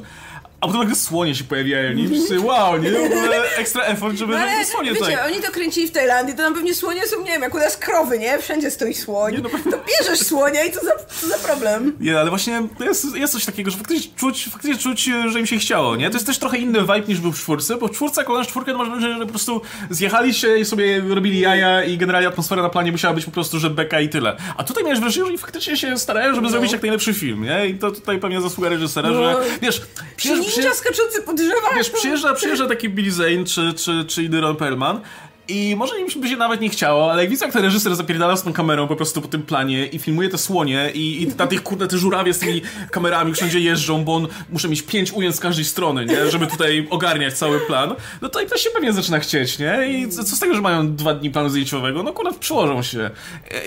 a 0.62 0.68
potem 0.68 0.80
nagle 0.82 0.96
słonie 0.96 1.36
się 1.36 1.44
pojawiają, 1.44 1.94
nie? 1.94 2.04
I 2.04 2.08
wszyscy, 2.08 2.40
wow, 2.40 2.78
nie? 2.78 2.92
W 2.92 2.96
ogóle 2.96 3.56
ekstra 3.58 3.84
effort, 3.84 4.18
żeby 4.18 4.34
No 4.34 4.40
no, 4.40 4.46
ale 4.46 4.66
słonie 4.66 4.94
wiecie, 4.94 5.06
tutaj. 5.06 5.32
oni 5.34 5.42
to 5.44 5.52
kręcili 5.52 5.88
w 5.88 5.92
Tajlandii, 5.92 6.36
to 6.36 6.44
tam 6.44 6.54
pewnie 6.54 6.74
słonie 6.76 7.08
są, 7.08 7.20
nie 7.22 7.32
wiem, 7.32 7.42
jak 7.42 7.56
u 7.56 7.58
nas 7.58 7.78
krowy, 7.78 8.20
nie? 8.20 8.40
Wszędzie 8.40 8.72
stoi 8.72 8.94
słoń. 8.94 9.38
no 9.44 9.50
To 9.72 9.78
bierzesz 10.00 10.20
słonia 10.28 10.64
i 10.64 10.72
co 10.72 10.86
za, 10.86 10.92
co 11.22 11.28
za 11.28 11.38
problem? 11.38 11.98
Nie, 12.00 12.20
ale 12.20 12.30
właśnie 12.30 12.64
to 12.78 12.84
jest, 12.84 13.16
jest 13.16 13.34
coś 13.34 13.46
takiego, 13.46 13.72
że 13.72 13.78
faktycznie 13.78 14.12
czuć, 14.16 14.46
faktycznie 14.52 14.78
czuć, 14.78 15.10
że 15.30 15.40
im 15.40 15.46
się 15.46 15.58
chciało, 15.58 15.96
nie? 15.96 16.10
To 16.10 16.14
jest 16.16 16.26
też 16.28 16.38
trochę 16.40 16.58
inny 16.58 16.82
vibe 16.82 17.00
niż 17.08 17.20
był 17.20 17.32
w 17.32 17.40
czwórce, 17.40 17.76
bo 17.78 17.88
w 17.88 17.92
czwórce, 17.92 18.22
jak 18.22 18.28
oglądasz 18.30 18.48
czwórkę, 18.52 18.74
wrażenie, 18.74 19.14
że 19.14 19.20
po 19.26 19.30
prostu 19.30 19.62
zjechali 19.90 20.34
się 20.34 20.58
i 20.58 20.66
sobie 20.66 21.02
robili 21.10 21.40
jaja 21.40 21.84
i 21.84 21.98
generalnie 21.98 22.28
atmosfera 22.28 22.62
na 22.62 22.70
planie 22.70 22.92
musiała 22.92 23.14
być 23.14 23.26
po 23.26 23.32
prostu, 23.32 23.60
że 23.60 23.70
beka 23.70 24.00
i 24.00 24.10
tyle. 24.10 24.38
A 24.58 24.64
tutaj 24.64 24.84
miałeś 24.84 25.00
wrażenie, 25.00 25.26
że 25.26 25.30
oni 25.30 25.38
faktycznie 25.38 25.78
się 25.78 25.98
starają, 25.98 26.36
żeby 26.36 26.50
zrobić 26.50 26.72
jak 26.72 26.82
najlepszy 26.82 27.14
film, 27.14 27.44
nie? 27.44 27.68
I 27.68 27.76
to 27.76 27.92
tutaj 27.92 28.20
pewnie 28.20 28.42
zasługa 28.42 28.70
reżysera, 28.70 29.10
No. 29.10 29.24
że 29.24 29.36
wiesz, 29.62 29.82
Przy 30.18 30.44
ninja 30.58 30.74
skaczący 30.74 31.22
po 31.22 31.34
drzewach. 31.34 31.76
Wiesz, 31.76 31.90
przyjeżdża, 31.90 32.34
przyjeżdża 32.34 32.68
taki 32.68 32.90
Billy 32.90 33.12
Zane 33.12 33.46
czy, 33.46 33.74
czy, 33.74 34.06
czy 34.06 34.24
inny 34.24 34.42
Ron 34.42 34.56
Perlman 34.56 35.02
i 35.48 35.76
może 35.76 36.00
im 36.00 36.22
by 36.22 36.30
się 36.30 36.38
nawet 36.38 36.62
nie 36.62 36.70
chciało, 36.70 37.12
ale 37.12 37.22
jak 37.22 37.30
widzę, 37.30 37.46
jak 37.46 37.54
ten 37.54 37.64
reżyser 37.64 37.96
zapierdala 37.96 38.38
z 38.38 38.44
tą 38.44 38.54
kamerą 38.54 38.88
po 38.88 38.96
prostu 38.96 39.22
po 39.22 39.28
tym 39.28 39.44
planie 39.44 39.86
i 39.86 40.00
filmuje 40.00 40.30
te 40.30 40.38
słonie 40.38 40.92
i, 40.94 41.22
i 41.24 41.28
na 41.28 41.48
tych 41.48 41.64
kurde 41.64 41.88
te 41.88 41.98
żurawie 41.98 42.34
z 42.34 42.40
tymi 42.40 42.62
kamerami 42.92 43.34
wszędzie 43.34 43.60
jeżdżą, 43.60 44.04
bo 44.04 44.16
on 44.16 44.28
muszę 44.50 44.70
mieć 44.70 44.82
pięć 44.82 45.12
ujęć 45.12 45.36
z 45.36 45.40
każdej 45.40 45.66
strony, 45.66 46.06
nie? 46.06 46.32
Żeby 46.32 46.48
tutaj 46.48 46.88
ogarniać 46.90 47.34
cały 47.34 47.60
plan, 47.60 47.96
no 48.22 48.30
to 48.30 48.42
i 48.42 48.46
to 48.46 48.58
się 48.58 48.70
pewnie 48.70 48.94
zaczyna 48.94 49.20
chcieć, 49.20 49.60
nie? 49.60 49.88
I 49.90 50.10
co, 50.10 50.24
co 50.24 50.36
z 50.36 50.40
tego, 50.40 50.56
że 50.56 50.62
mają 50.62 50.96
dwa 50.96 51.14
dni 51.14 51.32
planu 51.32 51.50
zdjęciowego? 51.50 52.04
No 52.04 52.14
kurde, 52.14 52.40
przyłożą 52.40 52.84
się. 52.84 53.10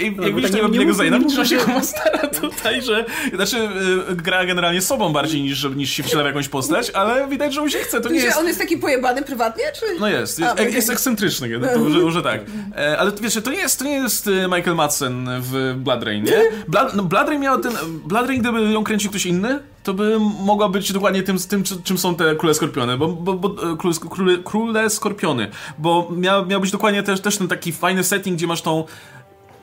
I 0.00 0.04
jak 0.04 0.16
bo 0.16 0.22
widzisz 0.22 0.50
tak 0.50 0.60
tego 0.60 1.18
widzisz, 1.18 1.36
że 1.36 1.46
się 1.56 1.56
kuma 1.56 1.82
stara 1.82 2.28
tutaj, 2.28 2.82
że 2.82 3.04
znaczy 3.34 3.56
y, 4.10 4.16
gra 4.16 4.46
generalnie 4.46 4.82
sobą 4.82 5.12
bardziej 5.12 5.42
niż, 5.42 5.64
niż 5.76 5.90
się 5.90 6.02
wciela 6.02 6.22
w 6.22 6.26
jakąś 6.26 6.48
postać, 6.48 6.90
ale 6.90 7.28
widać, 7.28 7.54
że 7.54 7.60
mu 7.60 7.68
się 7.68 7.78
chce, 7.78 8.00
to 8.00 8.08
nie 8.08 8.20
Że 8.20 8.26
jest... 8.26 8.38
on 8.38 8.46
jest 8.46 8.58
taki 8.58 8.78
pojebany 8.78 9.22
prywatnie, 9.22 9.64
czy? 9.80 10.00
No 10.00 10.08
jest, 10.08 10.38
A, 10.38 10.42
jest, 10.42 10.54
okej. 10.54 10.74
jest 10.74 10.90
ekscentryczny, 10.90 11.48
no 11.58 11.63
to 11.68 11.78
może, 11.84 11.98
może 11.98 12.22
tak. 12.22 12.40
E, 12.76 12.98
ale 12.98 13.12
wiecie, 13.20 13.42
to 13.42 13.50
nie 13.50 13.58
jest, 13.58 13.78
to 13.78 13.84
nie 13.84 13.92
jest 13.92 14.26
e, 14.26 14.30
Michael 14.56 14.76
Madsen 14.76 15.28
w 15.40 15.74
Blood 15.76 16.02
Rain, 16.02 16.24
nie? 16.24 16.42
Blood, 16.68 16.94
no 16.94 17.02
Blood 17.02 17.28
Rain 17.28 17.40
miał 17.40 17.60
ten... 17.60 17.72
Blood 18.04 18.26
Rain, 18.26 18.40
gdyby 18.40 18.60
ją 18.72 18.84
kręcił 18.84 19.10
ktoś 19.10 19.26
inny, 19.26 19.58
to 19.82 19.94
by 19.94 20.16
mogła 20.44 20.68
być 20.68 20.92
dokładnie 20.92 21.22
tym, 21.22 21.38
tym 21.38 21.62
czy- 21.62 21.82
czym 21.82 21.98
są 21.98 22.14
te 22.14 22.36
króle 22.36 22.54
skorpiony, 22.54 22.98
bo, 22.98 23.08
bo, 23.08 23.34
bo 23.34 23.72
e, 23.72 23.76
króle, 23.76 23.94
króle, 24.10 24.38
króle 24.44 24.90
skorpiony, 24.90 25.50
bo 25.78 26.08
miał, 26.16 26.46
miał 26.46 26.60
być 26.60 26.70
dokładnie 26.70 27.02
też, 27.02 27.20
też 27.20 27.38
ten 27.38 27.48
taki 27.48 27.72
fajny 27.72 28.04
setting, 28.04 28.36
gdzie 28.36 28.46
masz 28.46 28.62
tą 28.62 28.84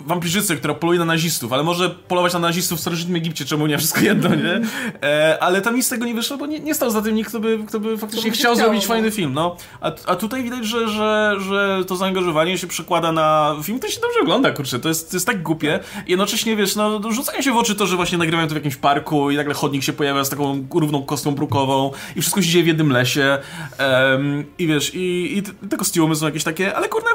wampirzycę, 0.05 0.55
która 0.55 0.73
poluje 0.73 0.99
na 0.99 1.05
nazistów, 1.05 1.53
ale 1.53 1.63
może 1.63 1.89
polować 1.89 2.33
na 2.33 2.39
nazistów 2.39 2.77
w 2.77 2.81
starożytnym 2.81 3.15
Egipcie, 3.15 3.45
czemu 3.45 3.67
nie, 3.67 3.77
wszystko 3.81 3.99
jedno, 4.01 4.29
nie? 4.35 4.61
E, 5.03 5.37
ale 5.43 5.61
tam 5.61 5.75
nic 5.75 5.85
z 5.85 5.89
tego 5.89 6.05
nie 6.05 6.13
wyszło, 6.13 6.37
bo 6.37 6.45
nie, 6.45 6.59
nie 6.59 6.75
stał 6.75 6.91
za 6.91 7.01
tym 7.01 7.15
nikt, 7.15 7.29
kto 7.29 7.39
by, 7.39 7.59
kto 7.67 7.79
by 7.79 7.97
faktycznie 7.97 8.31
chciał 8.31 8.55
zrobić 8.55 8.81
no. 8.81 8.87
fajny 8.87 9.11
film, 9.11 9.33
no. 9.33 9.55
A, 9.81 9.91
a 10.05 10.15
tutaj 10.15 10.43
widać, 10.43 10.65
że, 10.65 10.89
że, 10.89 11.35
że 11.39 11.85
to 11.87 11.95
zaangażowanie 11.95 12.57
się 12.57 12.67
przekłada 12.67 13.11
na 13.11 13.55
film, 13.63 13.79
to 13.79 13.87
się 13.87 14.01
dobrze 14.01 14.19
ogląda, 14.21 14.51
kurczę, 14.51 14.79
to 14.79 14.89
jest, 14.89 15.11
to 15.11 15.15
jest 15.15 15.25
tak 15.25 15.43
głupie. 15.43 15.79
I 16.07 16.11
jednocześnie, 16.11 16.55
wiesz, 16.55 16.75
no, 16.75 17.11
rzucają 17.11 17.41
się 17.41 17.51
w 17.51 17.57
oczy 17.57 17.75
to, 17.75 17.87
że 17.87 17.95
właśnie 17.95 18.17
nagrywają 18.17 18.47
to 18.47 18.53
w 18.53 18.57
jakimś 18.57 18.75
parku 18.75 19.31
i 19.31 19.35
nagle 19.35 19.53
chodnik 19.53 19.83
się 19.83 19.93
pojawia 19.93 20.23
z 20.23 20.29
taką 20.29 20.67
równą 20.73 21.03
kostką 21.03 21.31
brukową 21.31 21.91
i 22.15 22.21
wszystko 22.21 22.41
się 22.41 22.49
dzieje 22.49 22.63
w 22.63 22.67
jednym 22.67 22.91
lesie 22.91 23.37
em, 23.77 24.45
i 24.57 24.67
wiesz, 24.67 24.95
i, 24.95 25.37
i 25.37 25.67
te 25.69 25.77
kostiumy 25.77 26.15
są 26.15 26.25
jakieś 26.25 26.43
takie, 26.43 26.75
ale 26.75 26.89
kurde, 26.89 27.09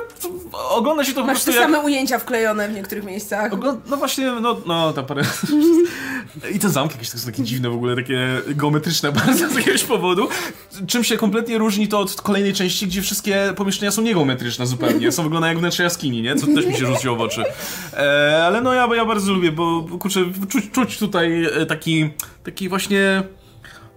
ogląda 0.71 1.05
się 1.05 1.13
to 1.13 1.21
po 1.21 1.27
Masz 1.27 1.35
prostu 1.35 1.51
te 1.51 1.57
jak... 1.57 1.67
same 1.67 1.81
ujęcia 1.81 2.19
wklejone 2.19 2.69
w 2.69 2.75
niektórych 2.75 3.05
miejscach. 3.05 3.53
No, 3.63 3.77
no 3.87 3.97
właśnie, 3.97 4.31
no, 4.31 4.57
no 4.67 4.93
tam 4.93 5.07
parę... 5.07 5.23
I 6.55 6.59
te 6.59 6.69
zamki 6.69 6.95
jakieś 6.95 7.09
są 7.09 7.31
takie 7.31 7.43
dziwne 7.43 7.71
w 7.71 7.75
ogóle, 7.75 7.97
takie 7.97 8.43
geometryczne 8.49 9.13
bardzo 9.13 9.49
z 9.49 9.57
jakiegoś 9.57 9.85
powodu. 9.85 10.29
Czym 10.87 11.05
się 11.05 11.17
kompletnie 11.17 11.59
różni 11.59 11.89
to 11.89 12.01
od 12.01 12.23
kolejnej 12.23 12.53
części, 12.53 12.87
gdzie 12.87 13.03
wszystkie 13.03 13.53
pomieszczenia 13.57 13.91
są 13.91 14.03
niegeometryczne 14.03 14.67
zupełnie. 14.67 15.13
Są 15.13 15.23
wyglądają 15.23 15.51
jak 15.51 15.59
wnętrze 15.59 15.83
jaskini, 15.83 16.23
nie? 16.23 16.37
Co 16.37 16.47
też 16.47 16.67
mi 16.67 16.75
się 16.75 16.87
rzuciło 16.87 17.17
w 17.17 17.21
oczy. 17.21 17.45
E, 17.93 18.45
ale 18.47 18.61
no 18.61 18.75
ja, 18.75 18.89
ja 18.95 19.05
bardzo 19.05 19.33
lubię, 19.33 19.53
bo 19.53 19.85
kurczę, 20.01 20.21
czuć, 20.49 20.71
czuć 20.71 20.99
tutaj 20.99 21.45
e, 21.45 21.67
taki, 21.67 22.11
taki 22.45 22.69
właśnie... 22.69 23.23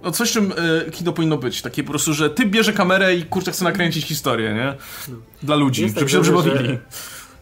No 0.04 0.12
coś, 0.12 0.32
czym 0.32 0.54
e, 0.88 0.92
kino 0.92 1.14
powinno 1.14 1.38
być. 1.38 1.62
Takie 1.62 1.84
po 1.84 1.90
prostu, 1.90 2.14
że 2.14 2.30
ty 2.30 2.46
bierze 2.46 2.74
kamerę 2.74 3.16
i 3.16 3.24
kurczę 3.24 3.52
chce 3.52 3.64
nakręcić 3.64 4.06
historię, 4.06 4.54
nie? 4.54 4.74
Dla 5.44 5.56
ludzi, 5.56 5.82
Jest 5.82 5.96
żeby 5.96 6.06
tak 6.06 6.12
się 6.12 6.18
dobrze 6.18 6.34
bawili. 6.34 6.78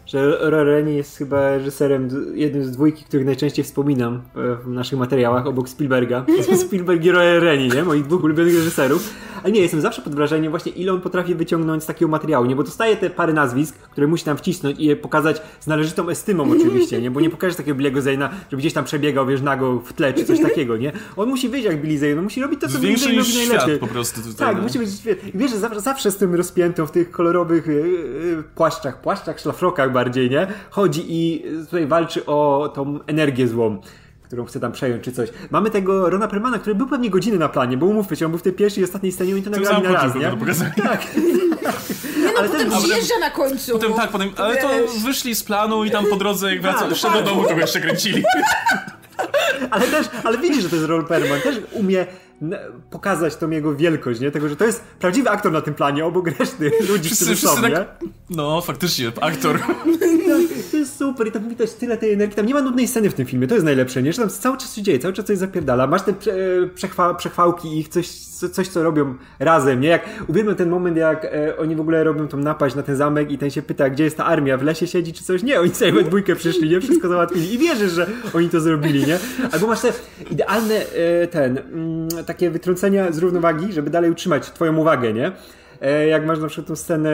Że 0.08 0.50
Roreni 0.50 0.96
jest 0.96 1.16
chyba 1.16 1.50
reżyserem, 1.50 2.08
jednym 2.34 2.64
z 2.64 2.70
dwójki, 2.70 3.04
których 3.04 3.26
najczęściej 3.26 3.64
wspominam 3.64 4.14
e, 4.14 4.54
w 4.64 4.68
naszych 4.68 4.98
materiałach, 4.98 5.46
obok 5.46 5.68
Spielberga. 5.68 6.24
Spielberg 6.66 7.04
i 7.04 7.10
Roreni, 7.10 7.68
nie? 7.68 7.84
Moich 7.84 8.06
dwóch 8.06 8.24
ulubionych 8.24 8.54
reżyserów. 8.54 9.14
Ale 9.42 9.52
nie, 9.52 9.60
jestem 9.60 9.80
zawsze 9.80 10.02
pod 10.02 10.14
wrażeniem 10.14 10.50
właśnie 10.50 10.72
ile 10.72 10.92
on 10.92 11.00
potrafi 11.00 11.34
wyciągnąć 11.34 11.82
z 11.82 11.86
takiego 11.86 12.10
materiału, 12.10 12.46
nie? 12.46 12.56
Bo 12.56 12.62
dostaje 12.62 12.96
te 12.96 13.10
parę 13.10 13.32
nazwisk, 13.32 13.74
które 13.76 14.06
musi 14.06 14.24
tam 14.24 14.36
wcisnąć 14.36 14.78
i 14.78 14.84
je 14.84 14.96
pokazać 14.96 15.42
z 15.60 15.66
należytą 15.66 16.08
estymą 16.08 16.50
oczywiście, 16.50 17.00
nie? 17.00 17.10
Bo 17.10 17.20
nie 17.20 17.30
pokażesz 17.30 17.56
takiego 17.56 17.80
Billy'ego 17.80 18.00
Zane'a, 18.00 18.28
żeby 18.50 18.60
gdzieś 18.60 18.72
tam 18.72 18.84
przebiegał, 18.84 19.26
wiesz, 19.26 19.42
nago 19.42 19.80
w 19.80 19.92
tle 19.92 20.12
czy 20.12 20.24
coś 20.24 20.40
takiego, 20.40 20.76
nie? 20.76 20.92
On 21.16 21.28
musi 21.28 21.48
wyjść 21.48 21.66
jak 21.66 21.82
Billy 21.82 21.98
Zane, 21.98 22.12
on 22.12 22.24
musi 22.24 22.42
robić 22.42 22.60
to, 22.60 22.68
co 22.68 22.78
Billy 22.78 22.96
Zane 22.96 23.16
robi 23.16 23.48
najlepiej. 23.48 23.78
po 23.78 23.86
prostu 23.86 24.20
tutaj. 24.20 24.46
Tak, 24.46 24.56
no. 24.56 24.62
musi 24.62 24.78
być 24.78 24.90
wiesz, 25.34 25.50
że 25.50 25.58
zawsze, 25.58 25.80
zawsze 25.80 26.10
z 26.10 26.16
tym 26.16 26.34
rozpiętą 26.34 26.86
w 26.86 26.90
tych 26.90 27.10
kolorowych 27.10 27.68
e, 27.68 27.72
płaszczach, 28.54 29.00
płaszczach, 29.00 29.40
szlafrokach 29.40 29.92
bardziej, 29.98 30.30
nie? 30.30 30.46
Chodzi 30.70 31.04
i 31.08 31.42
e, 31.62 31.64
tutaj 31.64 31.86
walczy 31.86 32.26
o 32.26 32.70
tą 32.74 32.98
energię 33.06 33.48
złą. 33.48 33.80
Którą 34.22 34.44
chce 34.44 34.60
tam 34.60 34.72
przejąć, 34.72 35.04
czy 35.04 35.12
coś. 35.12 35.28
Mamy 35.50 35.70
tego 35.70 36.10
Rona 36.10 36.28
Permana, 36.28 36.58
który 36.58 36.74
był 36.74 36.86
pewnie 36.86 37.10
godziny 37.10 37.38
na 37.38 37.48
planie, 37.48 37.76
bo 37.76 37.86
umówmy 37.86 38.16
się, 38.16 38.26
on 38.26 38.32
był 38.32 38.38
w 38.38 38.42
tej 38.42 38.52
pierwszej 38.52 38.80
i 38.80 38.84
ostatniej 38.84 39.12
scenie 39.12 39.36
i 39.36 39.42
to 39.42 39.50
nagrali 39.50 39.82
na 39.82 39.92
raz, 39.92 40.14
nie? 40.14 40.30
to 40.30 40.36
pokazali. 40.36 40.72
Tak. 40.82 41.06
Ale 42.38 42.48
Potem 42.48 42.70
ten, 42.70 42.80
zjeżdża 42.80 43.18
na 43.20 43.30
końcu. 43.30 43.72
Potem 43.72 43.92
tak, 43.92 44.10
potem, 44.10 44.30
ale 44.36 44.56
to 44.56 44.68
wyszli 45.04 45.34
z 45.34 45.44
planu 45.44 45.84
i 45.84 45.90
tam 45.90 46.06
po 46.06 46.16
drodze 46.16 46.54
jak 46.54 46.62
Tak, 46.62 46.90
jeszcze 46.90 47.10
do 47.10 47.22
domu 47.22 47.44
to 47.44 47.52
jeszcze 47.52 47.80
kręcili. 47.80 48.24
ale 49.70 49.86
też, 49.86 50.06
ale 50.24 50.38
widzisz, 50.38 50.62
że 50.62 50.68
to 50.68 50.76
jest 50.76 50.88
Ron 50.88 51.04
Perlman, 51.04 51.40
też 51.40 51.56
umie 51.72 52.06
pokazać 52.90 53.36
tą 53.36 53.50
jego 53.50 53.76
wielkość, 53.76 54.20
nie? 54.20 54.30
Tego, 54.30 54.48
że 54.48 54.56
to 54.56 54.64
jest 54.64 54.84
prawdziwy 55.00 55.30
aktor 55.30 55.52
na 55.52 55.60
tym 55.60 55.74
planie, 55.74 56.04
obok 56.04 56.26
reszty 56.38 56.70
ludzi, 56.88 57.04
Wszyscy, 57.04 57.24
którzy 57.24 57.36
wszyscy 57.36 57.56
są, 57.56 57.62
tak... 57.62 57.72
nie? 57.72 58.08
No, 58.30 58.60
faktycznie, 58.60 59.12
aktor. 59.20 59.58
to 60.78 60.82
jest 60.82 60.98
super 60.98 61.26
i 61.26 61.32
tam 61.32 61.48
widać 61.48 61.72
tyle 61.72 61.96
tej 61.96 62.12
energii. 62.12 62.36
Tam 62.36 62.46
nie 62.46 62.54
ma 62.54 62.62
nudnej 62.62 62.88
sceny 62.88 63.10
w 63.10 63.14
tym 63.14 63.26
filmie, 63.26 63.46
to 63.46 63.54
jest 63.54 63.64
najlepsze, 63.64 64.02
nie? 64.02 64.12
Że 64.12 64.18
tam 64.18 64.30
cały 64.30 64.56
czas 64.56 64.74
się 64.74 64.82
dzieje, 64.82 64.98
cały 64.98 65.14
czas 65.14 65.26
coś 65.26 65.38
zapierdala. 65.38 65.86
Masz 65.86 66.02
te 66.02 66.12
prze, 66.12 66.32
przechwa, 66.74 67.14
przechwałki 67.14 67.78
ich, 67.78 67.88
coś, 67.88 68.08
coś, 68.52 68.68
co 68.68 68.82
robią 68.82 69.14
razem, 69.38 69.80
nie? 69.80 69.88
Jak 69.88 70.06
uwielbiam 70.28 70.54
ten 70.54 70.70
moment, 70.70 70.96
jak 70.96 71.24
e, 71.24 71.56
oni 71.56 71.76
w 71.76 71.80
ogóle 71.80 72.04
robią 72.04 72.28
tą 72.28 72.36
napaść 72.36 72.74
na 72.74 72.82
ten 72.82 72.96
zamek 72.96 73.32
i 73.32 73.38
ten 73.38 73.50
się 73.50 73.62
pyta, 73.62 73.90
gdzie 73.90 74.04
jest 74.04 74.16
ta 74.16 74.24
armia, 74.24 74.56
w 74.56 74.62
lesie 74.62 74.86
siedzi 74.86 75.12
czy 75.12 75.24
coś? 75.24 75.42
Nie, 75.42 75.60
oni 75.60 75.74
sobie 75.74 76.02
dwójkę 76.02 76.36
przyszli, 76.36 76.70
nie? 76.70 76.80
Wszystko 76.80 77.08
załatwili 77.08 77.54
i 77.54 77.58
wierzysz, 77.58 77.92
że 77.92 78.06
oni 78.34 78.48
to 78.48 78.60
zrobili, 78.60 79.06
nie? 79.06 79.18
Albo 79.52 79.66
masz 79.66 79.80
te 79.80 79.92
idealne 80.30 80.74
e, 80.74 81.26
ten, 81.26 81.58
mm, 81.58 82.08
takie 82.26 82.50
wytrącenia 82.50 83.12
z 83.12 83.18
równowagi, 83.18 83.72
żeby 83.72 83.90
dalej 83.90 84.10
utrzymać 84.10 84.50
twoją 84.50 84.76
uwagę, 84.76 85.12
nie? 85.12 85.32
E, 85.80 86.06
jak 86.06 86.26
masz 86.26 86.38
na 86.38 86.46
przykład 86.46 86.66
tą 86.66 86.76
scenę 86.76 87.10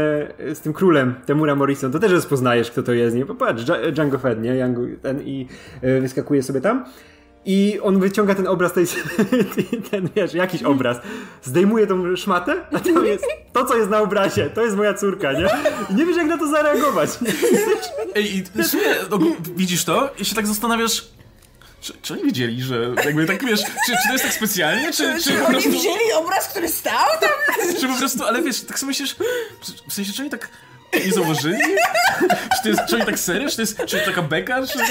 z 0.55 0.61
tym 0.61 0.73
królem, 0.73 1.15
Temura 1.27 1.55
Morrison, 1.55 1.93
to 1.93 1.99
też 1.99 2.13
rozpoznajesz, 2.13 2.71
kto 2.71 2.83
to 2.83 2.93
jest, 2.93 3.17
nie? 3.17 3.27
Popatrz, 3.27 3.65
Django 3.93 4.19
Fett, 4.19 4.41
nie? 4.41 4.69
Ten 5.03 5.23
i 5.23 5.49
e, 5.83 6.01
wyskakuje 6.01 6.43
sobie 6.43 6.61
tam. 6.61 6.85
I 7.47 7.81
on 7.83 8.01
wyciąga 8.01 8.35
ten 8.35 8.47
obraz, 8.47 8.73
tej, 8.73 8.87
ten, 9.91 10.09
wiesz, 10.17 10.35
jakiś 10.35 10.63
obraz. 10.63 11.01
Zdejmuje 11.43 11.87
tą 11.87 12.17
szmatę, 12.17 12.57
a 12.73 12.81
tam 12.81 13.07
jest 13.07 13.25
to, 13.53 13.65
co 13.65 13.77
jest 13.77 13.91
na 13.91 14.01
obrazie. 14.01 14.51
To 14.51 14.63
jest 14.63 14.77
moja 14.77 14.95
córka, 14.95 15.33
nie? 15.33 15.49
I 15.91 15.95
nie 15.95 16.07
wiesz, 16.07 16.17
jak 16.17 16.27
na 16.27 16.39
to 16.39 16.49
zareagować. 16.49 17.11
Ej, 18.15 18.37
i 18.37 18.43
w 18.63 18.67
sumie, 18.67 18.83
no, 19.11 19.19
widzisz 19.57 19.85
to 19.85 20.11
i 20.19 20.25
się 20.25 20.35
tak 20.35 20.47
zastanawiasz, 20.47 21.09
czy, 21.85 21.93
czy, 22.03 22.13
oni 22.15 22.25
wiedzieli, 22.25 22.63
że 22.63 22.95
jakby 23.05 23.27
tak 23.27 23.45
wiesz, 23.45 23.61
czy, 23.61 23.93
czy 23.93 24.09
to 24.09 24.13
jest 24.13 24.25
tak 24.25 24.35
specjalnie, 24.35 24.93
czy, 24.93 25.15
czy, 25.15 25.23
czy 25.23 25.45
oni 25.45 25.53
prostu, 25.53 25.71
wzięli 25.71 26.13
obraz, 26.17 26.49
który 26.49 26.69
stał 26.69 27.09
tam? 27.21 27.31
Czy 27.81 27.89
po 27.89 27.95
prostu, 27.95 28.25
ale 28.25 28.43
wiesz, 28.43 28.61
tak 28.61 28.79
sobie 28.79 28.89
myślisz, 28.89 29.17
w 29.89 29.93
sensie, 29.93 30.13
czy 30.13 30.23
oni 30.23 30.31
tak 30.31 30.49
nie 31.07 31.13
zauważyli? 31.13 31.59
Czy 32.57 32.63
to 32.63 32.69
jest, 32.69 32.81
czy 32.89 32.97
oni 32.97 33.05
tak 33.05 33.19
serio? 33.19 33.49
Czy 33.49 33.57
to 33.57 33.63
jest, 33.63 33.79
czy 33.87 33.99
to 33.99 34.07
taka 34.07 34.23
beka? 34.23 34.67
Czy 34.67 34.79
nie? 34.79 34.85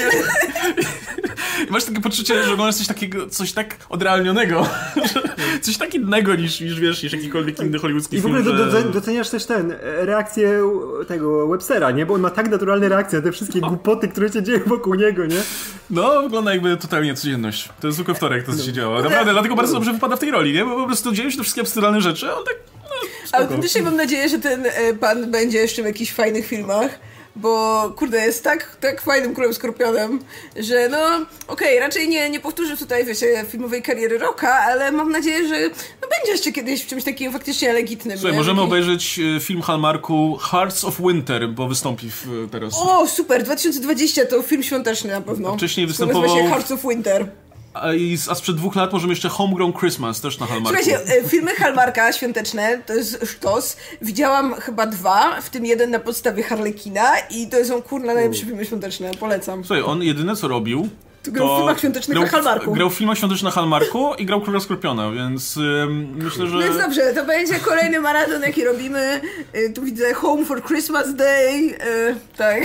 I 1.68 1.72
masz 1.72 1.84
takie 1.84 2.00
poczucie, 2.00 2.44
że 2.44 2.52
oglądasz 2.52 2.76
coś 2.76 2.86
takiego, 2.86 3.28
coś 3.28 3.52
tak 3.52 3.76
odrealnionego, 3.88 4.66
coś 5.60 5.76
tak 5.76 5.94
innego 5.94 6.34
niż, 6.34 6.60
niż 6.60 6.80
wiesz, 6.80 7.02
niż 7.02 7.12
jakikolwiek 7.12 7.60
inny 7.60 7.78
hollywoodzki 7.78 8.16
film. 8.20 8.38
I 8.38 8.42
w 8.42 8.48
ogóle 8.48 8.70
że... 8.70 8.82
doceniasz 8.82 9.30
też 9.30 9.46
ten, 9.46 9.74
reakcję 9.82 10.62
tego 11.08 11.48
Webstera, 11.48 11.90
nie? 11.90 12.06
Bo 12.06 12.14
on 12.14 12.20
ma 12.20 12.30
tak 12.30 12.50
naturalne 12.50 12.88
reakcje 12.88 13.18
na 13.18 13.24
te 13.24 13.32
wszystkie 13.32 13.60
głupoty, 13.60 14.08
które 14.08 14.32
się 14.32 14.42
dzieją 14.42 14.60
wokół 14.66 14.94
niego, 14.94 15.26
nie? 15.26 15.42
No, 15.90 16.22
wygląda 16.22 16.52
jakby 16.52 16.76
totalnie 16.76 17.14
codzienność. 17.14 17.68
To 17.80 17.86
jest 17.86 17.96
zwykły 17.96 18.14
wtorek, 18.14 18.46
to 18.46 18.52
co 18.52 18.62
się 18.62 18.72
działo. 18.72 19.02
Naprawdę, 19.02 19.32
dlatego 19.32 19.54
bardzo 19.56 19.74
dobrze 19.74 19.92
wypada 19.92 20.16
w 20.16 20.20
tej 20.20 20.30
roli, 20.30 20.52
nie? 20.52 20.64
Bo 20.64 20.76
po 20.76 20.86
prostu 20.86 21.12
dzieją 21.12 21.30
się 21.30 21.36
te 21.36 21.42
wszystkie 21.42 21.60
absurdalne 21.60 22.00
rzeczy, 22.00 22.34
on 22.34 22.44
tak... 22.44 22.73
Dzisiaj 23.62 23.82
mam 23.82 23.96
nadzieję, 23.96 24.28
że 24.28 24.38
ten 24.38 24.66
e, 24.66 24.94
pan 24.94 25.30
będzie 25.30 25.58
jeszcze 25.58 25.82
w 25.82 25.86
jakichś 25.86 26.12
fajnych 26.12 26.46
filmach 26.46 26.98
bo 27.36 27.82
kurde, 27.96 28.26
jest 28.26 28.44
tak, 28.44 28.76
tak 28.80 29.00
fajnym 29.00 29.34
królem 29.34 29.54
skorpionem, 29.54 30.18
że 30.56 30.88
no 30.88 30.98
okej, 31.06 31.26
okay, 31.48 31.80
raczej 31.80 32.08
nie, 32.08 32.30
nie 32.30 32.40
powtórzę 32.40 32.76
tutaj, 32.76 33.04
wiecie, 33.04 33.44
filmowej 33.48 33.82
kariery 33.82 34.18
Roka, 34.18 34.54
ale 34.54 34.92
mam 34.92 35.12
nadzieję, 35.12 35.48
że 35.48 35.60
no, 36.02 36.08
będzie 36.18 36.32
jeszcze 36.32 36.52
kiedyś 36.52 36.82
w 36.82 36.86
czymś 36.86 37.04
takim 37.04 37.32
faktycznie 37.32 37.72
legitnym. 37.72 38.18
Słuchaj, 38.18 38.32
nie? 38.32 38.38
możemy 38.38 38.60
obejrzeć 38.60 39.20
e, 39.36 39.40
film 39.40 39.62
Hallmarku 39.62 40.36
Hearts 40.36 40.84
of 40.84 41.00
Winter, 41.00 41.48
bo 41.48 41.68
wystąpi 41.68 42.10
w, 42.10 42.48
teraz. 42.52 42.74
O, 42.76 43.06
super, 43.06 43.42
2020 43.42 44.26
to 44.26 44.42
film 44.42 44.62
świąteczny 44.62 45.10
na 45.10 45.20
pewno. 45.20 45.56
Wcześniej 45.56 45.86
występował... 45.86 46.22
Nazywa 46.22 46.42
się 46.42 46.48
Hearts 46.48 46.70
of 46.70 46.82
Winter. 46.82 47.26
A, 47.74 47.92
i, 47.92 48.18
a 48.30 48.34
sprzed 48.34 48.56
dwóch 48.56 48.76
lat 48.76 48.92
możemy 48.92 49.12
jeszcze 49.12 49.28
Homegrown 49.28 49.72
Christmas 49.72 50.20
też 50.20 50.38
na 50.38 50.46
Hallmarku. 50.46 50.82
Słuchajcie, 50.82 51.16
e, 51.20 51.28
filmy 51.28 51.54
Hallmarka 51.54 52.12
świąteczne 52.12 52.78
to 52.86 52.94
jest 52.94 53.26
sztos. 53.26 53.76
Widziałam 54.02 54.54
chyba 54.54 54.86
dwa, 54.86 55.40
w 55.40 55.50
tym 55.50 55.66
jeden 55.66 55.90
na 55.90 55.98
podstawie 55.98 56.42
Harlekina 56.42 57.18
i 57.30 57.48
to 57.48 57.64
są 57.64 57.82
kurna 57.82 58.14
najlepsze 58.14 58.44
filmy 58.44 58.64
świąteczne. 58.64 59.10
Polecam. 59.20 59.64
Słuchaj, 59.64 59.82
on 59.82 60.02
jedyne 60.02 60.36
co 60.36 60.48
robił 60.48 60.88
to 61.24 61.32
grał 61.32 61.54
w 61.54 61.56
filmach 61.56 61.78
świątecznych 61.78 62.14
grał, 62.14 62.24
na 62.24 62.30
Hallmarku. 62.30 62.72
Grał 62.72 62.90
w 62.90 62.94
filmach 62.94 63.18
świątecznych 63.18 63.54
na 63.54 63.54
Hallmarku 63.54 64.14
i 64.14 64.26
grał 64.26 64.40
Króla 64.40 64.60
Skorpiona, 64.60 65.10
więc 65.10 65.56
ym, 65.56 66.16
myślę, 66.16 66.46
że... 66.46 66.58
Więc 66.58 66.76
dobrze, 66.78 67.14
to 67.14 67.24
będzie 67.24 67.54
kolejny 67.54 68.00
maraton, 68.00 68.42
jaki 68.42 68.64
robimy. 68.64 69.20
Y, 69.54 69.72
tu 69.74 69.82
widzę 69.82 70.14
Home 70.14 70.44
for 70.44 70.62
Christmas 70.62 71.14
Day. 71.14 71.54
Y, 71.56 72.16
tak. 72.36 72.62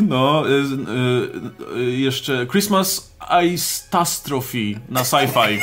No, 0.00 0.44
y, 0.48 0.52
y, 0.52 1.78
y, 1.78 1.90
jeszcze 1.90 2.46
Christmas 2.46 3.10
Ice 3.44 3.84
Tastrophe 3.90 4.58
na 4.88 5.02
sci-fi. 5.02 5.58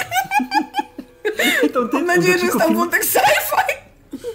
Mam 1.93 2.05
nadzieję, 2.05 2.39
że 2.39 2.45
jest 2.45 2.57
tam 2.57 2.75
wątek 2.75 3.05
sci-fi. 3.05 3.42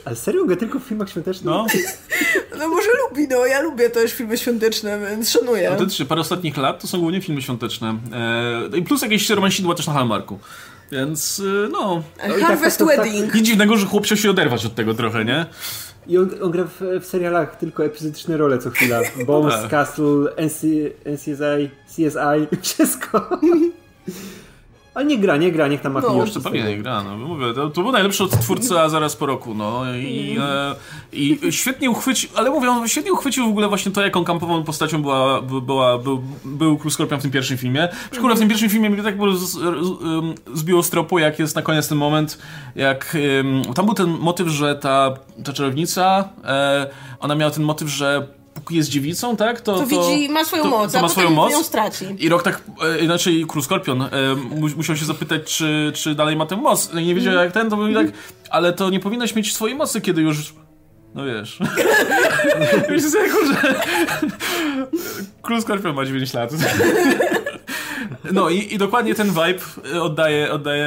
Ale 0.09 0.17
serio? 0.17 0.45
Go 0.45 0.57
tylko 0.57 0.79
w 0.79 0.83
filmach 0.83 1.11
świątecznych? 1.11 1.45
No. 1.45 1.67
no 2.59 2.69
może 2.69 2.89
lubi, 3.09 3.29
no 3.29 3.47
ja 3.47 3.61
lubię 3.61 3.91
też 3.91 4.13
filmy 4.13 4.39
świąteczne, 4.39 5.01
więc 5.11 5.31
szanuję. 5.31 5.71
Autentycznie, 5.71 6.07
parę 6.07 6.21
ostatnich 6.21 6.57
lat 6.57 6.81
to 6.81 6.87
są 6.87 6.99
głównie 7.01 7.21
filmy 7.21 7.43
świąteczne. 7.43 7.99
E, 8.73 8.79
I 8.79 8.83
plus 8.83 9.03
jakieś 9.03 9.31
romansidła 9.31 9.75
też 9.75 9.87
na 9.87 9.93
Hallmarku. 9.93 10.39
Więc 10.93 11.43
no... 11.73 12.03
no 12.29 12.47
Harvest 12.47 12.79
tak, 12.79 12.89
tak, 12.89 12.97
tak, 12.97 13.07
Wedding. 13.07 13.35
Nic 13.35 13.47
dziwnego, 13.47 13.77
że 13.77 13.87
chłop 13.87 14.07
się 14.07 14.31
oderwać 14.31 14.67
od 14.67 14.75
tego 14.75 14.95
trochę, 14.95 15.25
nie? 15.25 15.47
I 16.07 16.19
on, 16.19 16.31
on 16.43 16.51
gra 16.51 16.65
w, 16.65 17.01
w, 17.01 17.07
serialach 17.07 17.57
tylko 17.57 17.85
epizodyczne 17.85 18.37
role 18.37 18.59
co 18.59 18.71
chwila. 18.71 19.01
Bones, 19.27 19.55
tak. 19.55 19.71
Castle, 19.71 20.33
NC, 20.37 20.67
NCSI, 21.05 21.71
CSI, 21.87 22.57
wszystko. 22.63 23.41
Ale 24.99 25.07
nie 25.07 25.19
gra, 25.19 25.37
nie 25.37 25.53
gra, 25.53 25.69
niech 25.69 25.81
tam 25.81 25.93
ma 25.93 26.01
no, 26.01 26.11
pieniądze. 26.11 26.41
pewnie 26.41 26.65
nie 26.65 26.79
gra, 26.79 27.03
no. 27.03 27.17
Mówię, 27.17 27.55
to, 27.55 27.71
to 27.71 27.83
był 27.83 27.93
najlepszy 27.93 28.29
twórca 28.29 28.89
zaraz 28.89 29.17
po 29.17 29.27
roku, 29.27 29.55
no. 29.55 29.83
I, 29.97 30.37
e, 30.41 30.75
i 31.13 31.39
świetnie 31.51 31.91
uchwycił, 31.91 32.31
ale 32.35 32.51
mówię, 32.51 32.71
on 32.71 32.89
świetnie 32.89 33.13
uchwycił 33.13 33.47
w 33.47 33.49
ogóle 33.49 33.69
właśnie 33.69 33.93
to, 33.93 34.03
jaką 34.03 34.25
kampową 34.25 34.65
postacią 34.65 35.03
była, 35.03 35.43
była, 35.43 35.99
był, 35.99 36.23
był 36.45 36.79
Król 36.79 36.91
Skorpion 36.91 37.19
w 37.19 37.23
tym 37.23 37.31
pierwszym 37.31 37.59
filmie. 37.59 37.89
Szczególnie 38.13 38.37
w 38.37 38.39
tym 38.39 38.49
pierwszym 38.49 38.71
filmie 38.71 38.91
mnie 38.91 39.03
tak 39.03 39.15
zbiło 40.55 40.83
z 40.83 40.91
tropu, 40.91 41.19
jak 41.19 41.39
jest 41.39 41.57
na 41.57 41.63
koniec 41.63 41.89
ten 41.89 41.99
moment, 41.99 42.39
jak 42.77 43.17
tam 43.75 43.87
był 43.87 43.95
ten 43.95 44.09
motyw, 44.09 44.49
że 44.49 44.75
ta, 44.75 45.15
ta 45.45 45.53
czarownica, 45.53 46.29
e, 46.45 46.87
ona 47.21 47.35
miała 47.35 47.51
ten 47.51 47.65
motyw, 47.65 47.89
że 47.89 48.38
jest 48.71 48.89
dziewicą, 48.89 49.37
tak? 49.37 49.61
To, 49.61 49.73
to, 49.73 49.81
to 49.81 49.87
widzi, 49.87 50.29
ma 50.29 50.45
swoją 50.45 50.63
to, 50.63 50.69
moc, 50.69 50.93
to 50.93 51.03
ma 51.03 51.09
swoją 51.09 51.31
moc 51.31 51.53
ją 51.53 51.63
straci. 51.63 52.07
I 52.19 52.29
rok 52.29 52.43
tak, 52.43 52.63
e, 52.83 52.99
inaczej 52.99 53.45
Król 53.49 53.63
Skorpion 53.63 54.03
e, 54.03 54.09
musiał 54.77 54.97
się 54.97 55.05
zapytać, 55.05 55.57
czy, 55.57 55.93
czy 55.95 56.15
dalej 56.15 56.37
ma 56.37 56.47
tę 56.47 56.57
moc. 56.57 56.93
No 56.93 57.01
nie 57.01 57.15
wiedział 57.15 57.33
mm. 57.33 57.45
jak 57.45 57.55
ten, 57.55 57.71
to 57.71 57.77
był 57.77 57.95
tak, 57.95 58.07
ale 58.51 58.73
to 58.73 58.91
nie 58.91 59.01
powinnaś 59.01 59.35
mieć 59.35 59.55
swojej 59.55 59.77
mocy, 59.77 60.01
kiedy 60.01 60.23
już 60.23 60.55
no 61.15 61.25
wiesz. 61.25 61.59
Wiesz, 62.91 63.03
że 63.03 63.19
Król 65.43 65.63
Skorpion 65.63 65.95
ma 65.95 66.05
9 66.05 66.35
lat. 66.35 66.51
No 68.33 68.51
i, 68.51 68.75
i 68.75 68.79
dokładnie 68.79 69.15
ten 69.15 69.29
vibe 69.29 70.01
oddaje, 70.01 70.53
oddaje 70.53 70.87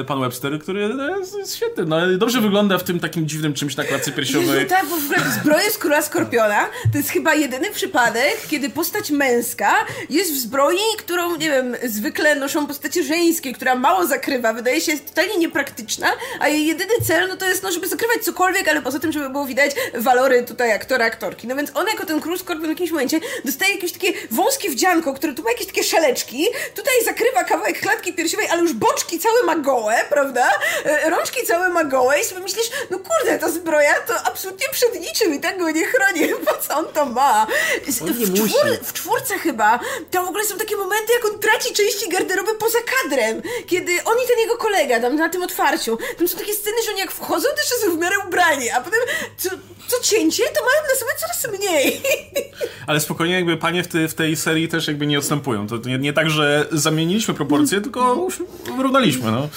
e, 0.00 0.04
pan 0.04 0.20
Webster, 0.20 0.58
który 0.58 0.94
jest, 1.20 1.36
jest 1.38 1.56
świetny. 1.56 1.84
No, 1.84 1.96
dobrze 2.18 2.40
wygląda 2.40 2.78
w 2.78 2.84
tym 2.84 3.00
takim 3.00 3.28
dziwnym 3.28 3.54
czymś 3.54 3.76
na 3.76 3.84
klatce 3.84 4.12
piersiowej. 4.12 4.48
Jezu, 4.48 4.68
tak, 4.68 4.86
bo 4.86 4.96
w 4.96 5.04
ogóle 5.04 5.18
zbroja 5.40 5.70
z 5.70 5.78
Króla 5.78 6.02
Skorpiona 6.02 6.66
to 6.92 6.98
jest 6.98 7.10
chyba 7.10 7.34
jedyny 7.34 7.70
przypadek, 7.70 8.36
kiedy 8.50 8.70
postać 8.70 9.10
męska 9.10 9.74
jest 10.10 10.32
w 10.32 10.36
zbroi, 10.36 10.78
którą, 10.98 11.36
nie 11.36 11.50
wiem, 11.50 11.76
zwykle 11.84 12.34
noszą 12.34 12.66
postacie 12.66 13.04
żeńskie, 13.04 13.52
która 13.52 13.74
mało 13.74 14.06
zakrywa, 14.06 14.52
wydaje 14.52 14.80
się 14.80 14.98
totalnie 14.98 15.38
niepraktyczna, 15.38 16.08
a 16.40 16.48
jej 16.48 16.66
jedyny 16.66 16.92
cel, 17.06 17.28
no 17.28 17.36
to 17.36 17.48
jest, 17.48 17.62
no, 17.62 17.72
żeby 17.72 17.88
zakrywać 17.88 18.22
cokolwiek, 18.22 18.68
ale 18.68 18.82
poza 18.82 18.98
tym, 18.98 19.12
żeby 19.12 19.30
było 19.30 19.46
widać 19.46 19.70
walory 19.94 20.42
tutaj 20.42 20.72
aktora, 20.72 21.06
aktorki. 21.06 21.46
No 21.46 21.56
więc 21.56 21.70
on 21.74 21.86
jako 21.86 22.06
ten 22.06 22.20
Król 22.20 22.38
Skorpion 22.38 22.66
w 22.66 22.68
jakimś 22.68 22.90
momencie 22.90 23.20
dostaje 23.44 23.74
jakieś 23.74 23.92
takie 23.92 24.12
wąskie 24.30 24.70
wdzianko, 24.70 25.14
które 25.14 25.34
tu 25.34 25.42
ma 25.42 25.50
jakieś 25.50 25.66
takie 25.66 25.84
szeleczki, 25.84 26.46
Tutaj 26.82 27.04
zakrywa 27.04 27.44
kawałek 27.44 27.80
klatki 27.80 28.12
piersiowej, 28.12 28.48
ale 28.48 28.62
już 28.62 28.72
boczki 28.72 29.18
całe 29.18 29.42
ma 29.42 29.56
gołe, 29.56 30.04
prawda? 30.08 30.50
E, 30.84 31.10
rączki 31.10 31.46
całe 31.46 31.68
ma 31.68 31.84
gołe 31.84 32.20
i 32.20 32.24
sobie 32.24 32.40
myślisz, 32.40 32.70
no 32.90 32.98
kurde, 32.98 33.38
ta 33.38 33.50
zbroja 33.50 33.94
to 34.00 34.14
absolutnie 34.24 34.66
przed 34.72 35.00
niczym 35.00 35.34
i 35.34 35.40
tak 35.40 35.58
go 35.58 35.70
nie 35.70 35.86
chroni, 35.86 36.28
po 36.46 36.54
co 36.54 36.78
on 36.78 36.86
to 36.86 37.06
ma? 37.06 37.46
W, 37.86 38.34
czwór, 38.34 38.78
w 38.82 38.92
czwórce 38.92 39.38
chyba, 39.38 39.80
tam 40.10 40.24
w 40.24 40.28
ogóle 40.28 40.44
są 40.44 40.58
takie 40.58 40.76
momenty, 40.76 41.12
jak 41.12 41.24
on 41.24 41.38
traci 41.38 41.74
części 41.74 42.08
garderoby 42.08 42.54
poza 42.54 42.78
kadrem, 43.02 43.42
kiedy 43.66 43.92
on 44.04 44.16
i 44.24 44.28
ten 44.28 44.38
jego 44.38 44.56
kolega 44.56 45.00
tam 45.00 45.16
na 45.16 45.28
tym 45.28 45.42
otwarciu, 45.42 45.98
tam 46.18 46.28
są 46.28 46.38
takie 46.38 46.54
sceny, 46.54 46.76
że 46.84 46.90
oni 46.90 47.00
jak 47.00 47.12
wchodzą, 47.12 47.48
to 47.48 47.56
jeszcze 47.56 47.74
są 47.74 47.96
w 47.96 47.98
miarę 47.98 48.16
ubrani, 48.26 48.70
a 48.70 48.80
potem 48.80 49.00
co, 49.36 49.48
co 49.88 50.02
cięcie, 50.02 50.42
to 50.42 50.60
mają 50.64 50.82
na 50.88 51.00
sobie 51.00 51.12
coraz 51.20 51.60
mniej. 51.60 52.00
Ale 52.86 53.00
spokojnie, 53.00 53.34
jakby 53.34 53.56
panie 53.56 53.82
w, 53.82 53.88
te, 53.88 54.08
w 54.08 54.14
tej 54.14 54.36
serii 54.36 54.68
też 54.68 54.88
jakby 54.88 55.06
nie 55.06 55.18
odstępują. 55.18 55.66
To 55.66 55.76
nie, 55.76 55.98
nie 55.98 56.12
tak, 56.12 56.30
że 56.30 56.68
zamieniliśmy 56.72 57.34
proporcje, 57.34 57.80
tylko 57.80 58.28
wyrównaliśmy, 58.76 59.32
no. 59.32 59.48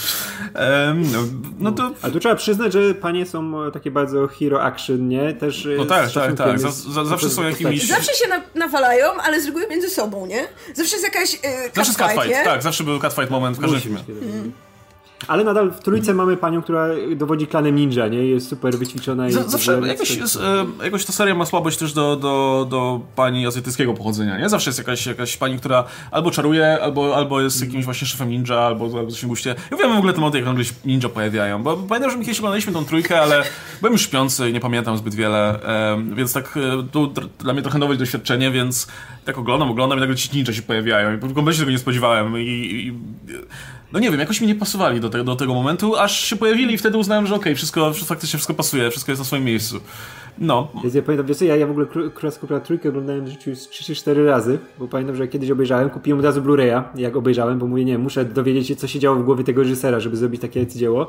No, 0.95 1.19
no 1.60 1.71
to... 1.71 1.91
A 2.01 2.10
tu 2.10 2.19
trzeba 2.19 2.36
przyznać, 2.36 2.73
że 2.73 2.93
panie 2.93 3.25
są 3.25 3.71
takie 3.71 3.91
bardzo 3.91 4.28
hero 4.28 4.63
action, 4.63 5.08
nie? 5.08 5.34
Też 5.34 5.67
no 5.78 5.86
tak, 5.86 6.12
tak, 6.12 6.36
tak. 6.36 6.60
Z, 6.60 7.08
zawsze 7.08 7.30
są 7.30 7.43
jakimiś... 7.43 7.88
Zawsze 7.88 8.13
się 8.13 8.30
na, 8.30 8.41
nawalają, 8.56 9.08
ale 9.23 9.41
z 9.41 9.45
reguły 9.45 9.67
między 9.69 9.89
sobą, 9.89 10.25
nie? 10.25 10.47
Zawsze 10.73 10.95
jest 10.95 11.04
jakaś 11.04 11.34
yy, 11.34 11.39
Zawsze 11.73 11.91
jest 11.91 11.97
catfight, 11.97 12.43
tak. 12.43 12.63
Zawsze 12.63 12.84
był 12.84 12.99
catfight 12.99 13.30
moment 13.30 13.58
w 13.58 13.62
każdym 13.62 13.82
filmie. 13.82 13.99
Ale 15.28 15.44
nadal 15.44 15.72
w 15.72 15.80
trójce 15.80 16.14
mamy 16.14 16.38
panią, 16.38 16.62
która 16.62 16.88
dowodzi 17.16 17.48
klanem 17.48 17.76
ninja, 17.76 18.08
nie? 18.08 18.18
Jest 18.28 18.49
super 18.49 18.78
wyćwiczona 18.78 19.28
i... 19.28 19.32
Z, 19.32 19.52
zawsze 19.52 19.82
w 19.82 19.88
jakoś, 19.88 20.16
jest, 20.16 20.36
e, 20.36 20.66
jakoś 20.84 21.06
ta 21.06 21.14
seria 21.14 21.36
ma 21.36 21.45
słabość 21.45 21.78
też 21.78 21.93
do, 21.93 22.16
do, 22.16 22.68
do 22.70 23.02
pani 23.16 23.47
azjatyckiego 23.47 23.93
pochodzenia, 23.93 24.39
nie? 24.39 24.49
Zawsze 24.49 24.70
jest 24.70 24.78
jakaś, 24.78 25.06
jakaś 25.06 25.38
pani, 25.38 25.58
która 25.60 25.84
albo 26.12 26.32
czaruje, 26.32 26.78
albo, 26.82 27.16
albo 27.16 27.41
jest 27.41 27.62
jakimś 27.62 27.86
właśnie 27.86 28.08
szefem 28.08 28.30
ninja, 28.30 28.56
albo, 28.56 28.86
albo 28.86 29.12
coś 29.12 29.26
guście. 29.26 29.56
Ja 29.72 29.78
wiem 29.78 29.93
w 29.93 29.97
ogóle 29.97 30.14
tematy, 30.14 30.38
jak 30.38 30.45
nagle 30.45 30.66
się 30.66 30.74
ninja 30.86 31.10
pojawiają, 31.10 31.64
bo 31.64 31.78
pamiętam, 31.78 32.12
że 32.12 32.18
my 32.18 32.24
kiedyś 32.24 32.39
oglądaliśmy 32.39 32.74
tą 32.74 32.86
trójkę, 32.86 33.22
ale 33.22 33.43
byłem 33.82 33.93
już 33.93 34.02
śpiący 34.02 34.49
i 34.49 34.54
nie 34.54 34.60
pamiętam 34.60 34.97
zbyt 34.97 35.16
wiele, 35.16 35.60
więc 36.16 36.34
tak 36.34 36.58
e, 36.58 36.88
to 36.91 37.12
dla 37.39 37.54
mnie 37.54 37.62
trochę 37.62 37.80
nowe 37.80 37.95
doświadczenie, 37.95 38.52
więc 38.52 38.88
tak 39.26 39.38
oglądam, 39.38 39.72
oglądam 39.72 39.97
i 39.97 40.02
nagle 40.02 40.16
ci 40.16 40.38
ninja 40.38 40.54
się 40.54 40.62
pojawiają 40.62 41.18
i 41.18 41.20
kompletnie 41.20 41.54
się 41.54 41.60
tego 41.60 41.72
nie 41.72 41.80
spodziewałem 41.80 42.38
i, 42.38 42.41
i 42.41 42.93
no 43.96 44.00
nie 44.00 44.12
wiem, 44.12 44.20
jakoś 44.20 44.41
mi 44.41 44.48
nie 44.48 44.56
pasowali 44.56 45.00
do, 45.00 45.10
te, 45.10 45.24
do 45.24 45.36
tego 45.36 45.54
momentu, 45.54 45.96
aż 45.96 46.20
się 46.20 46.36
pojawili 46.36 46.74
i 46.74 46.78
wtedy 46.78 46.98
uznałem, 46.98 47.28
że 47.28 47.36
okej, 47.36 47.43
okay, 47.43 47.56
wszystko, 47.56 47.93
faktycznie 47.93 48.38
wszystko 48.38 48.54
pasuje, 48.54 48.91
wszystko 48.91 49.12
jest 49.12 49.22
na 49.22 49.26
swoim 49.26 49.43
miejscu. 49.43 49.80
No. 50.38 50.72
Ja 50.93 51.02
pamiętam, 51.02 51.28
wiesz 51.28 51.41
ja, 51.41 51.56
ja 51.56 51.68
w 51.68 51.72
ogóle 51.72 51.86
Króla 52.14 52.32
Skopra 52.32 52.60
trójkę 52.60 52.89
oglądałem 52.89 53.26
w 53.26 53.28
życiu 53.28 53.50
już 53.50 53.60
3 53.60 53.84
czy 53.84 53.96
4 53.96 54.26
razy, 54.26 54.60
bo 54.80 54.88
pamiętam, 54.88 55.16
że 55.16 55.28
kiedyś 55.28 55.52
obejrzałem, 55.52 55.89
kupiłem 55.89 56.20
od 56.20 56.26
razu 56.26 56.41
Blu-raya, 56.41 56.84
jak 56.96 57.16
obejrzałem, 57.16 57.60
bo 57.60 57.68
mówię, 57.68 57.86
nie, 57.86 57.98
muszę 57.98 58.26
dowiedzieć 58.26 58.68
się, 58.68 58.76
co 58.76 58.88
się 58.88 59.00
działo 59.00 59.18
w 59.18 59.24
głowie 59.24 59.43
tego 59.43 59.62
reżysera, 59.62 60.00
żeby 60.00 60.18
zrobić 60.18 60.41
takie 60.41 60.68
dzieło. 60.68 61.08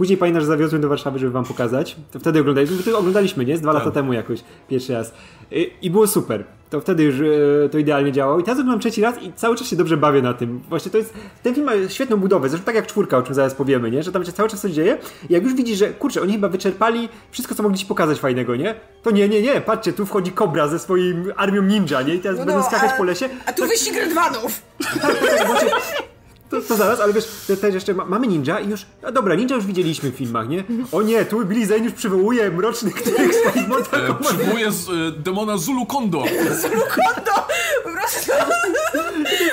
Później 0.00 0.18
pamiętam, 0.18 0.40
że 0.40 0.46
zawiozłem 0.46 0.82
do 0.82 0.88
Warszawy, 0.88 1.18
żeby 1.18 1.32
wam 1.32 1.44
pokazać. 1.44 1.96
To 2.10 2.18
wtedy 2.18 2.40
oglądaliśmy, 2.40 2.92
to 2.92 2.98
oglądaliśmy, 2.98 3.44
nie? 3.44 3.56
Z 3.56 3.60
dwa 3.60 3.72
tak. 3.72 3.80
lata 3.80 3.94
temu 3.94 4.12
jakoś, 4.12 4.40
pierwszy 4.68 4.92
raz. 4.92 5.12
I, 5.50 5.70
I, 5.82 5.90
było 5.90 6.06
super. 6.06 6.44
To 6.70 6.80
wtedy 6.80 7.02
już 7.02 7.14
e, 7.20 7.68
to 7.68 7.78
idealnie 7.78 8.12
działało. 8.12 8.38
I 8.38 8.42
teraz 8.42 8.60
oglądam 8.60 8.80
trzeci 8.80 9.02
raz 9.02 9.22
i 9.22 9.32
cały 9.32 9.56
czas 9.56 9.66
się 9.66 9.76
dobrze 9.76 9.96
bawię 9.96 10.22
na 10.22 10.34
tym. 10.34 10.60
Właśnie 10.68 10.90
to 10.90 10.98
jest, 10.98 11.14
ten 11.42 11.54
film 11.54 11.66
ma 11.66 11.72
świetną 11.88 12.16
budowę, 12.16 12.48
zresztą 12.48 12.66
tak 12.66 12.74
jak 12.74 12.86
czwórka, 12.86 13.18
o 13.18 13.22
czym 13.22 13.34
zaraz 13.34 13.54
powiemy, 13.54 13.90
nie? 13.90 14.02
Że 14.02 14.12
tam 14.12 14.24
się 14.24 14.32
cały 14.32 14.48
czas 14.48 14.60
coś 14.60 14.72
dzieje. 14.72 14.98
I 15.30 15.32
jak 15.32 15.42
już 15.42 15.54
widzisz, 15.54 15.78
że 15.78 15.88
kurczę, 15.88 16.22
oni 16.22 16.32
chyba 16.32 16.48
wyczerpali 16.48 17.08
wszystko, 17.30 17.54
co 17.54 17.62
mogli 17.62 17.78
ci 17.78 17.86
pokazać 17.86 18.18
fajnego, 18.18 18.56
nie? 18.56 18.74
To 19.02 19.10
nie, 19.10 19.28
nie, 19.28 19.42
nie, 19.42 19.60
patrzcie, 19.60 19.92
tu 19.92 20.06
wchodzi 20.06 20.32
Kobra 20.32 20.68
ze 20.68 20.78
swoim 20.78 21.32
armią 21.36 21.62
ninja, 21.62 22.02
nie? 22.02 22.14
I 22.14 22.20
teraz 22.20 22.38
no 22.38 22.46
będą 22.46 22.60
no, 22.60 22.66
skakać 22.66 22.90
a, 22.94 22.96
po 22.96 23.04
lesie. 23.04 23.28
A 23.46 23.52
tu 23.52 23.62
tak, 23.62 23.70
wyścig 23.70 23.96
Redwanów. 23.96 24.62
Tak, 24.84 25.02
tak, 25.02 25.18
tak, 25.38 25.46
właśnie, 25.50 25.70
to, 26.50 26.60
to 26.60 26.76
zaraz, 26.76 27.00
ale 27.00 27.12
wiesz, 27.12 27.28
też 27.60 27.74
jeszcze 27.74 27.94
ma, 27.94 28.04
mamy 28.04 28.26
ninja 28.26 28.60
i 28.60 28.68
już, 28.68 28.86
no 29.02 29.12
dobra, 29.12 29.34
ninja 29.34 29.56
już 29.56 29.66
widzieliśmy 29.66 30.10
w 30.10 30.16
filmach, 30.16 30.48
nie? 30.48 30.64
O 30.92 31.02
nie, 31.02 31.24
tu 31.24 31.44
Billy 31.44 31.66
Zane 31.66 31.84
już 31.84 31.92
przywołuje 31.92 32.50
mrocznych 32.50 32.94
których 32.94 33.34
swoich 33.34 33.68
e, 33.92 34.14
Przywołuje 34.20 34.72
z, 34.72 34.88
e, 34.88 34.92
demona 35.18 35.56
Zulu 35.56 35.86
Kondo. 35.86 36.24
Zulu 36.62 36.80
Kondo! 36.80 37.46
Po 37.84 37.90
prostu... 37.90 38.32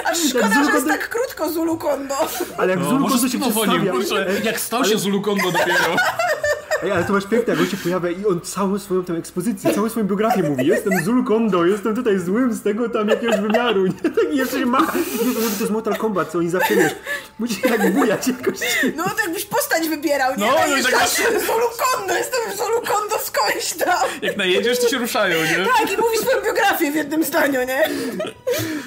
Aż 0.05 0.17
szkoda, 0.29 0.49
tak, 0.49 0.65
że 0.65 0.71
jest 0.71 0.87
tak 0.87 1.09
krótko 1.09 1.49
Zulu 1.49 1.77
Kondo. 1.77 2.15
Ale 2.57 2.69
jak 2.69 2.79
no, 2.79 2.89
Zulu 2.89 3.07
Kondo 3.07 3.27
się 3.27 3.39
przedstawia... 3.39 3.91
Kurczę, 3.91 4.27
jak 4.43 4.59
stał 4.59 4.79
ale... 4.79 4.89
się 4.89 4.97
Zulu 4.97 5.21
Kondo 5.21 5.51
dopiero. 5.51 5.95
Ej, 6.83 6.91
ale 6.91 7.03
to 7.03 7.13
masz 7.13 7.25
piękne, 7.25 7.53
jak 7.53 7.61
on 7.61 7.69
się 7.69 7.77
pojawia 7.77 8.09
i 8.09 8.25
on 8.25 8.41
całą 8.41 8.79
swoją 8.79 9.03
tę 9.03 9.13
ekspozycję, 9.13 9.73
całą 9.73 9.89
swoją 9.89 10.05
biografię 10.07 10.43
mówi. 10.43 10.67
Jestem 10.67 10.93
Zul 11.03 11.23
Kondo, 11.23 11.65
jestem 11.65 11.95
tutaj 11.95 12.19
złym 12.19 12.53
z 12.53 12.61
tego 12.61 12.89
tam 12.89 13.07
jakiegoś 13.07 13.39
wymiaru. 13.39 13.87
Nie? 13.87 13.93
Tak 13.93 14.33
i 14.33 14.37
jeszcze 14.37 14.59
się 14.59 14.65
macha. 14.65 14.97
Nie, 14.97 15.33
to 15.33 15.59
jest 15.59 15.69
Mortal 15.69 15.95
Kombat, 15.95 16.31
co 16.31 16.37
oni 16.37 16.49
zawsze 16.49 16.75
wiesz. 16.75 16.95
Musi 17.39 17.55
się 17.55 17.69
tak 17.69 17.93
bujać 17.93 18.27
jakoś. 18.27 18.59
No 18.95 19.03
to 19.03 19.21
jakbyś 19.21 19.45
postać 19.45 19.89
wybierał, 19.89 20.31
nie? 20.37 20.45
No, 20.45 20.51
no, 20.69 20.77
no 20.77 20.89
tak 20.99 21.09
Zulu 21.47 21.67
Kondo, 21.93 22.17
jestem 22.17 22.39
Zulu 22.57 22.81
Kondo 22.87 23.15
skądś 23.23 23.73
tam. 23.73 24.07
Jak 24.21 24.37
najedziesz, 24.37 24.79
to 24.79 24.89
się 24.89 24.97
ruszają, 24.97 25.37
nie? 25.43 25.65
Tak, 25.65 25.91
i 25.93 25.97
mówi 25.97 26.17
swoją 26.17 26.41
biografię 26.45 26.91
w 26.91 26.95
jednym 26.95 27.23
zdaniu, 27.23 27.59
nie? 27.59 27.89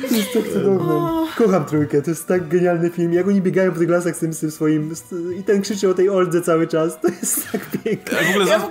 To 0.09 0.15
jest 0.15 0.33
tak 0.33 0.43
cudowne. 0.53 1.27
Kocham 1.37 1.65
trójkę, 1.65 2.03
to 2.03 2.11
jest 2.11 2.27
tak 2.27 2.49
genialny 2.49 2.91
film. 2.91 3.13
Jak 3.13 3.29
oni 3.29 3.41
biegają 3.41 3.73
po 3.73 3.79
tych 3.79 3.91
lasach 3.91 4.17
z 4.17 4.19
tym, 4.19 4.35
z 4.35 4.41
tym 4.41 4.51
swoim... 4.51 4.95
I 5.37 5.43
ten 5.43 5.63
krzyczy 5.63 5.89
o 5.89 5.95
tej 5.95 6.09
Oldze 6.11 6.43
cały 6.43 6.67
czas. 6.67 7.01
To 7.01 7.09
jest 7.09 7.53
tak 7.53 7.61
piękne. 7.61 7.80
W 8.27 8.31
ogóle 8.31 8.47
za... 8.47 8.69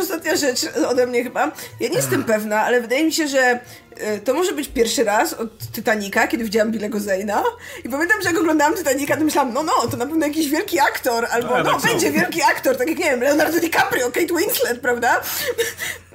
Ostatnia 0.00 0.36
rzecz 0.36 0.66
ode 0.88 1.06
mnie 1.06 1.24
chyba. 1.24 1.52
Ja 1.80 1.88
nie 1.88 1.96
jestem 1.96 2.24
pewna, 2.24 2.60
ale 2.60 2.80
wydaje 2.80 3.04
mi 3.04 3.12
się, 3.12 3.28
że 3.28 3.60
e, 3.96 4.18
to 4.18 4.34
może 4.34 4.52
być 4.52 4.68
pierwszy 4.68 5.04
raz 5.04 5.34
od 5.34 5.48
Titanica, 5.72 6.26
kiedy 6.28 6.44
widziałam 6.44 6.72
Billego 6.72 7.00
Zayna. 7.00 7.42
I 7.84 7.88
pamiętam, 7.88 8.22
że 8.22 8.28
jak 8.28 8.38
oglądałam 8.38 8.74
Titanica, 8.74 9.16
to 9.16 9.24
myślałam, 9.24 9.52
no, 9.52 9.62
no, 9.62 9.72
to 9.90 9.96
na 9.96 10.06
pewno 10.06 10.26
jakiś 10.26 10.50
wielki 10.50 10.80
aktor, 10.80 11.26
albo 11.30 11.56
A, 11.56 11.62
no, 11.62 11.72
tak 11.72 11.82
będzie 11.82 12.06
są. 12.06 12.12
wielki 12.12 12.42
aktor, 12.42 12.76
tak 12.76 12.88
jak, 12.88 12.98
nie 12.98 13.04
wiem, 13.04 13.20
Leonardo 13.20 13.60
DiCaprio, 13.60 14.06
Kate 14.06 14.34
Winslet, 14.38 14.80
prawda? 14.80 15.20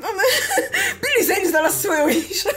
No, 0.01 0.07
no, 0.15 0.21
Billy 1.03 1.27
Zane 1.27 1.49
znalazł 1.49 1.79
swoją 1.79 2.07
niszę. 2.07 2.49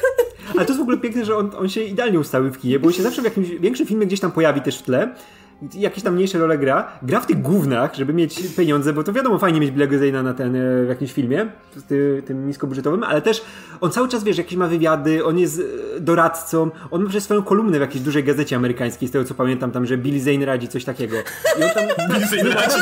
Ale 0.55 0.65
to 0.65 0.73
jest 0.73 0.79
w 0.79 0.83
ogóle 0.83 0.97
piękne, 0.99 1.25
że 1.25 1.37
on, 1.37 1.53
on 1.59 1.69
się 1.69 1.83
idealnie 1.83 2.21
ustawił 2.21 2.53
w 2.53 2.59
kinie, 2.59 2.79
bo 2.79 2.87
on 2.87 2.93
się 2.93 3.03
zawsze 3.03 3.23
w 3.23 3.25
jakimś 3.25 3.49
większym 3.49 3.87
filmie 3.87 4.07
gdzieś 4.07 4.21
tam 4.21 4.33
pojawi 4.33 4.61
też 4.61 4.79
w 4.79 4.83
tle 4.83 5.15
jakieś 5.75 6.05
tam 6.05 6.15
mniejsze 6.15 6.39
role 6.39 6.59
gra, 6.59 6.89
gra 7.03 7.21
w 7.21 7.27
tych 7.27 7.43
gównach, 7.43 7.95
żeby 7.95 8.13
mieć 8.13 8.57
pieniądze, 8.57 8.93
bo 8.93 9.05
to 9.05 9.13
wiadomo, 9.13 9.39
fajnie 9.39 9.61
mieć 9.61 9.71
Bilego 9.71 9.99
Zayna 9.99 10.23
na 10.23 10.35
ten, 10.35 10.57
e, 10.57 10.85
w 10.85 10.89
jakimś 10.89 11.13
filmie, 11.13 11.47
ty, 11.89 12.23
tym 12.27 12.47
niskobudżetowym, 12.47 13.05
ale 13.05 13.23
też 13.23 13.45
on 13.81 13.91
cały 13.91 14.09
czas, 14.09 14.25
wiesz, 14.25 14.39
jakieś 14.39 14.57
ma 14.57 14.69
wywiady, 14.69 15.25
on 15.25 15.39
jest 15.39 15.63
e, 15.97 16.01
doradcą, 16.01 16.71
on 16.91 17.03
ma 17.03 17.09
przez 17.09 17.25
swoją 17.25 17.43
kolumnę 17.43 17.79
w 17.79 17.81
jakiejś 17.81 18.05
dużej 18.05 18.25
gazecie 18.25 18.57
amerykańskiej, 18.57 19.09
z 19.09 19.13
tego 19.13 19.25
co 19.25 19.35
pamiętam, 19.35 19.71
tam, 19.71 19.87
że 19.87 19.99
Billy 19.99 20.21
Zane 20.21 20.47
radzi, 20.47 20.69
coś 20.69 20.85
takiego. 20.85 21.17
I 21.59 21.63
on 21.63 21.71
tam... 21.71 21.85
Billy 22.09 22.27
Zane 22.27 22.55
radzi. 22.55 22.81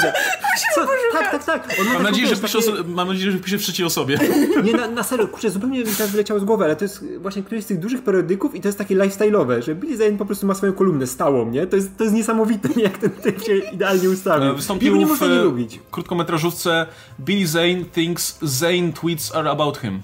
Co? 0.75 0.87
Tak, 1.13 1.31
tak, 1.31 1.45
tak. 1.45 1.77
On 1.81 1.87
ma 1.87 1.93
mam, 1.93 2.03
nadzieję, 2.03 2.29
że 2.29 2.37
pisze 2.37 2.59
takie... 2.59 2.89
mam 2.89 3.09
nadzieję, 3.09 3.33
że 3.33 3.39
pisze 3.39 3.59
w 3.59 3.61
trzeciej 3.61 3.87
osobie. 3.87 4.19
Nie, 4.65 4.73
na, 4.73 4.89
na 4.89 5.03
serio, 5.03 5.29
kurczę, 5.29 5.51
zupełnie 5.51 5.79
mi 5.79 5.85
teraz 5.85 6.11
wyleciało 6.11 6.41
z 6.41 6.45
głowy, 6.45 6.65
ale 6.65 6.77
to 6.77 6.85
jest 6.85 7.05
właśnie 7.19 7.43
któryś 7.43 7.65
z 7.65 7.67
tych 7.67 7.79
dużych 7.79 8.03
periodyków 8.03 8.55
i 8.55 8.61
to 8.61 8.69
jest 8.69 8.79
takie 8.79 8.97
lifestyle'owe, 8.97 9.63
że 9.63 9.75
Billy 9.75 9.97
Zane 9.97 10.19
po 10.19 10.27
prostu 10.27 10.47
ma 10.47 10.55
swoją 10.55 10.73
kolumnę 10.73 11.07
stałą, 11.07 11.51
nie? 11.51 11.67
To 11.67 11.77
jest, 11.77 11.97
to 11.97 12.05
jest 12.05 12.17
niesamowite, 12.17 12.64
jak 12.77 12.99
ten 12.99 13.11
typ 13.11 13.45
się 13.45 13.57
idealnie 13.57 14.11
ustawił. 14.11 14.51
E, 14.51 14.55
wystąpił 14.55 14.97
nie 14.97 15.07
można 15.07 15.27
nie 15.27 15.35
lubić. 15.35 15.81
krótkometrażówce 15.91 16.87
Billy 17.21 17.47
Zane 17.47 17.85
thinks 17.93 18.39
Zane 18.43 18.93
tweets 18.93 19.35
are 19.35 19.51
about 19.51 19.79
him. 19.79 20.01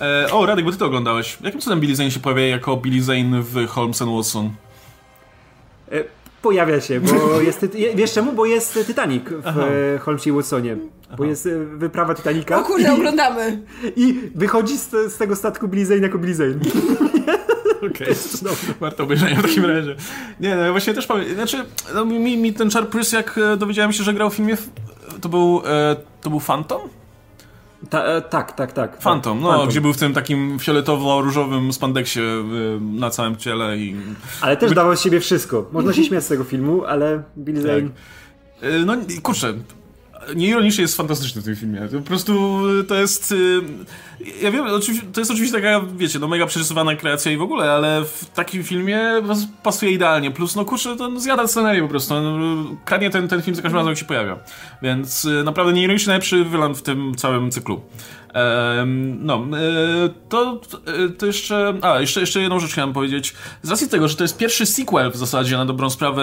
e, 0.00 0.32
o, 0.32 0.46
Radek, 0.46 0.64
bo 0.64 0.72
ty 0.72 0.78
to 0.78 0.86
oglądałeś. 0.86 1.38
Jakim 1.40 1.60
cudem 1.60 1.80
Billy 1.80 1.96
Zane 1.96 2.10
się 2.10 2.20
pojawia 2.20 2.46
jako 2.46 2.76
Billy 2.76 3.02
Zane 3.02 3.42
w 3.42 3.66
Holmes 3.68 4.02
and 4.02 4.10
Watson? 4.10 4.50
E, 5.92 6.04
pojawia 6.42 6.80
się, 6.80 7.00
bo 7.00 7.40
jest... 7.40 7.66
Wiesz 7.94 8.12
czemu? 8.12 8.32
Bo 8.32 8.46
jest 8.46 8.78
Titanic 8.86 9.24
w 9.28 9.42
Aha. 9.44 9.60
E, 9.94 9.98
Holmesie 9.98 10.30
i 10.30 10.32
Watsonie. 10.32 10.76
Aha. 11.06 11.16
Bo 11.18 11.24
jest 11.24 11.46
e, 11.46 11.64
wyprawa 11.64 12.14
Titanica. 12.14 12.60
O 12.60 12.64
kurde, 12.64 12.92
oglądamy. 12.92 13.62
I 13.96 14.20
wychodzi 14.34 14.78
z, 14.78 14.90
z 14.90 15.16
tego 15.16 15.36
statku 15.36 15.68
Billy 15.68 15.86
Zane 15.86 16.00
jako 16.00 16.18
Billy 16.18 16.34
Zane. 16.34 16.54
Okay. 17.94 18.14
warto 18.80 19.02
obejrzenia 19.02 19.36
w 19.36 19.42
takim 19.42 19.64
razie. 19.64 19.96
Nie, 20.40 20.56
no 20.56 20.70
właśnie 20.70 20.94
też 20.94 21.06
powiem, 21.06 21.34
znaczy 21.34 21.64
no, 21.94 22.04
mi, 22.04 22.36
mi 22.36 22.52
ten 22.52 22.70
Char 22.70 22.88
Prys, 22.88 23.12
jak 23.12 23.38
e, 23.38 23.56
dowiedziałem 23.56 23.92
się, 23.92 24.04
że 24.04 24.14
grał 24.14 24.30
w 24.30 24.34
filmie, 24.34 24.56
to 25.20 25.28
był, 25.28 25.62
e, 25.66 25.96
to 26.20 26.30
był 26.30 26.40
Phantom? 26.40 26.80
Ta, 27.90 28.04
e, 28.04 28.22
tak, 28.22 28.52
tak, 28.52 28.72
tak. 28.72 28.98
Phantom, 28.98 29.40
no, 29.40 29.48
Phantom. 29.48 29.68
gdzie 29.68 29.80
był 29.80 29.92
w 29.92 29.96
tym 29.96 30.14
takim 30.14 30.58
fioletowo-różowym 30.58 31.72
spandeksie 31.72 32.20
e, 32.20 32.44
na 32.80 33.10
całym 33.10 33.36
ciele 33.36 33.76
i... 33.76 33.96
Ale 34.40 34.56
też 34.56 34.74
dawał 34.74 34.96
z 34.96 35.00
siebie 35.00 35.20
wszystko. 35.20 35.66
Można 35.72 35.92
się 35.92 36.04
śmiać 36.04 36.24
z 36.24 36.28
tego 36.28 36.44
filmu, 36.44 36.84
ale 36.84 37.22
Billy 37.38 37.62
Zane... 37.62 37.80
Tak. 37.80 37.90
No 38.86 38.96
kurczę, 39.22 39.54
nieironicznie 40.36 40.82
jest 40.82 40.96
fantastyczny 40.96 41.42
w 41.42 41.44
tym 41.44 41.56
filmie. 41.56 41.80
Po 41.92 42.00
prostu 42.00 42.62
to 42.88 42.94
jest. 42.94 43.32
Y, 43.32 43.60
ja 44.42 44.50
wiem, 44.50 44.64
to 45.12 45.20
jest 45.20 45.30
oczywiście 45.30 45.56
taka, 45.56 45.80
wiecie, 45.96 46.18
no 46.18 46.28
mega 46.28 46.46
przerysowana 46.46 46.96
kreacja 46.96 47.32
i 47.32 47.36
w 47.36 47.42
ogóle, 47.42 47.72
ale 47.72 48.04
w 48.04 48.24
takim 48.34 48.64
filmie 48.64 49.00
pasuje 49.62 49.92
idealnie. 49.92 50.30
Plus, 50.30 50.56
no 50.56 50.64
kurczę, 50.64 50.96
to 50.96 51.20
zjada 51.20 51.46
scenariusz 51.46 51.82
po 51.82 51.90
prostu. 51.90 52.14
Kradnie 52.84 53.10
ten, 53.10 53.28
ten 53.28 53.42
film 53.42 53.54
za 53.54 53.62
każdym 53.62 53.76
razem, 53.76 53.90
jak 53.90 53.98
się 53.98 54.04
pojawia. 54.04 54.38
Więc 54.82 55.24
y, 55.24 55.44
naprawdę 55.44 55.72
nieironicznie 55.72 56.06
najlepszy 56.06 56.44
wylan 56.44 56.74
w 56.74 56.82
tym 56.82 57.14
całym 57.14 57.50
cyklu. 57.50 57.80
No, 59.18 59.46
to, 60.28 60.60
to 61.18 61.26
jeszcze. 61.26 61.74
A, 61.82 62.00
jeszcze, 62.00 62.20
jeszcze 62.20 62.40
jedną 62.40 62.60
rzecz 62.60 62.72
chciałem 62.72 62.92
powiedzieć. 62.92 63.34
Z 63.62 63.70
racji 63.70 63.88
tego, 63.88 64.08
że 64.08 64.16
to 64.16 64.24
jest 64.24 64.36
pierwszy 64.36 64.66
sequel 64.66 65.10
w 65.10 65.16
zasadzie 65.16 65.56
na 65.56 65.64
dobrą 65.64 65.90
sprawę 65.90 66.22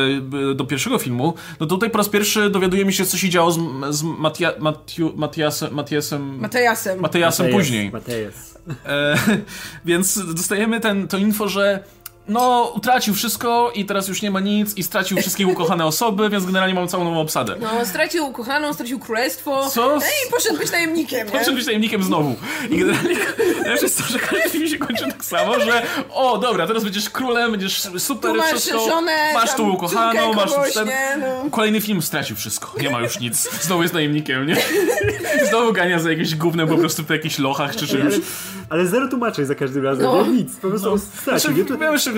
do 0.55 0.65
pierwszego 0.65 0.97
filmu, 0.97 1.33
no 1.59 1.65
tutaj 1.65 1.89
po 1.89 1.97
raz 1.97 2.09
pierwszy 2.09 2.49
dowiadujemy 2.49 2.93
się, 2.93 3.05
co 3.05 3.17
się 3.17 3.29
działo 3.29 3.51
z, 3.51 3.59
z 3.95 4.03
Matia, 4.03 4.53
Matiu, 4.59 5.13
Matiasem, 5.15 5.73
Matiasem. 5.73 6.39
Matejasem. 6.39 6.99
Matejasem 6.99 7.51
później. 7.51 7.91
Matejas. 7.91 8.57
E, 8.85 9.15
więc 9.85 10.33
dostajemy 10.35 10.79
ten, 10.79 11.07
to 11.07 11.17
info, 11.17 11.47
że 11.47 11.83
no, 12.27 12.71
utracił 12.75 13.13
wszystko 13.13 13.71
i 13.75 13.85
teraz 13.85 14.07
już 14.07 14.21
nie 14.21 14.31
ma 14.31 14.39
nic 14.39 14.77
i 14.77 14.83
stracił 14.83 15.17
wszystkie 15.17 15.47
ukochane 15.47 15.85
osoby, 15.85 16.29
więc 16.29 16.45
generalnie 16.45 16.75
mam 16.75 16.87
całą 16.87 17.03
nową 17.03 17.19
obsadę. 17.21 17.55
No, 17.61 17.85
stracił 17.85 18.27
ukochaną, 18.27 18.73
stracił 18.73 18.99
królestwo. 18.99 19.69
Co? 19.69 19.95
No 19.95 20.01
i 20.01 20.31
poszedł 20.31 20.57
być 20.57 20.71
tajemnikiem, 20.71 21.27
nie? 21.27 21.39
Poszedł 21.39 21.55
być 21.55 21.65
tajemnikiem 21.65 22.03
znowu. 22.03 22.35
I 22.69 22.77
generalnie 22.77 23.15
najlepsze 23.61 23.85
jest 23.85 23.97
to, 23.97 24.03
że 24.03 24.19
każdy 24.19 24.49
film 24.49 24.67
się 24.67 24.77
kończy 24.77 25.03
tak 25.03 25.25
samo, 25.25 25.59
że 25.59 25.83
o, 26.13 26.37
dobra, 26.37 26.67
teraz 26.67 26.83
będziesz 26.83 27.09
królem, 27.09 27.51
będziesz 27.51 27.81
super, 27.97 28.31
tu 28.31 28.37
masz 28.37 28.51
wszystko. 28.51 28.85
Żonę, 28.89 29.33
masz 29.33 29.55
tu 29.55 29.73
ukochaną, 29.73 30.33
masz 30.33 30.51
tu 30.51 30.59
ten... 30.73 30.89
no. 31.19 31.49
Kolejny 31.51 31.81
film 31.81 32.01
stracił 32.01 32.35
wszystko. 32.35 32.73
Nie 32.81 32.89
ma 32.89 32.99
już 33.01 33.19
nic. 33.19 33.49
Znowu 33.61 33.81
jest 33.81 33.93
tajemnikiem, 33.93 34.47
nie? 34.47 34.57
Znowu 35.49 35.73
gania 35.73 35.99
za 35.99 36.09
jakieś 36.09 36.35
gównem 36.35 36.67
po 36.67 36.77
prostu 36.77 37.03
w 37.03 37.09
jakichś 37.09 37.39
lochach 37.39 37.75
czy 37.75 37.87
czymś. 37.87 38.13
Ale 38.69 38.87
zero 38.87 39.07
tłumaczeń 39.07 39.45
za 39.45 39.55
każdym 39.55 39.83
razem, 39.83 40.05
No. 40.05 40.25
Nic, 40.27 40.55
po 40.55 40.67
prostu 40.69 40.91
no. 40.91 40.97
stracił. 40.97 41.23
Znaczy, 41.39 41.47
nie? 41.57 41.65
To- 41.65 41.73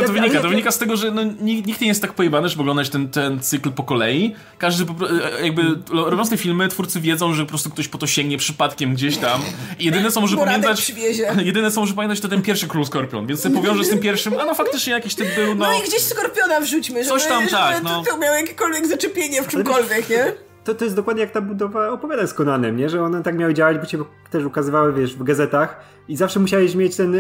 to 0.07 0.13
wynika. 0.13 0.33
jak- 0.33 0.41
To 0.43 0.49
wynika 0.49 0.71
z 0.71 0.77
tego, 0.77 0.97
że 0.97 1.11
no, 1.11 1.21
nikt, 1.41 1.81
nie 1.81 1.87
jest 1.87 2.01
tak 2.01 2.13
pojebany, 2.13 2.49
żeby 2.49 2.61
oglądać 2.61 2.89
ten, 2.89 3.09
ten 3.09 3.39
cykl 3.39 3.71
po 3.71 3.83
kolei. 3.83 4.35
Każdy, 4.57 4.85
po 4.85 4.93
pro- 4.93 5.09
e, 5.09 5.45
jakby 5.45 5.61
robiąc 5.93 6.29
te 6.29 6.37
filmy, 6.37 6.67
twórcy 6.67 6.99
wiedzą, 7.01 7.33
że 7.33 7.43
po 7.43 7.49
prostu 7.49 7.69
ktoś 7.69 7.87
po 7.87 7.97
to 7.97 8.07
sięgnie 8.07 8.37
przypadkiem 8.37 8.93
gdzieś 8.93 9.17
tam. 9.17 9.41
I 9.79 9.85
jedyne, 9.85 10.11
co 10.11 10.21
może 10.21 10.35
Bo 10.35 10.45
pamiętać... 10.45 10.81
przywiezie. 10.81 11.35
Jedyne, 11.45 11.71
co 11.71 11.79
może 11.81 11.93
pamiętać, 11.93 12.19
to 12.19 12.27
ten 12.27 12.41
pierwszy 12.41 12.67
Król 12.67 12.85
Skorpion. 12.85 13.27
Więc 13.27 13.41
sobie 13.41 13.55
powiąże 13.55 13.83
z 13.83 13.89
tym 13.89 13.99
pierwszym, 13.99 14.33
a 14.39 14.45
no 14.45 14.55
faktycznie 14.55 14.93
jakiś 14.93 15.15
typ 15.15 15.35
był, 15.35 15.55
no... 15.55 15.65
No 15.65 15.73
i 15.73 15.81
gdzieś 15.87 16.01
skorpiona 16.01 16.59
wrzućmy, 16.61 17.03
żeby, 17.03 17.19
Coś 17.19 17.25
tam, 17.29 17.39
żeby 17.43 17.51
tak, 17.51 17.77
to, 17.77 17.83
no. 17.83 18.03
to 18.03 18.17
miało 18.17 18.35
jakiekolwiek 18.35 18.87
zaczepienie 18.87 19.43
w 19.43 19.47
czymkolwiek, 19.47 20.09
nie? 20.09 20.46
To, 20.67 20.75
to 20.75 20.83
jest 20.83 20.95
dokładnie 20.95 21.21
jak 21.23 21.31
ta 21.31 21.41
budowa 21.41 21.89
opowiadań 21.89 22.27
z 22.27 22.33
Conanem, 22.33 22.77
nie? 22.77 22.89
Że 22.89 23.03
one 23.03 23.23
tak 23.23 23.37
miały 23.37 23.53
działać, 23.53 23.77
bo 23.77 23.85
cię 23.85 23.97
też 24.31 24.45
ukazywały, 24.45 24.93
wiesz, 24.93 25.15
w 25.15 25.23
gazetach 25.23 25.79
i 26.07 26.15
zawsze 26.17 26.39
musiałeś 26.39 26.75
mieć 26.75 26.95
ten 26.95 27.15
e, 27.15 27.19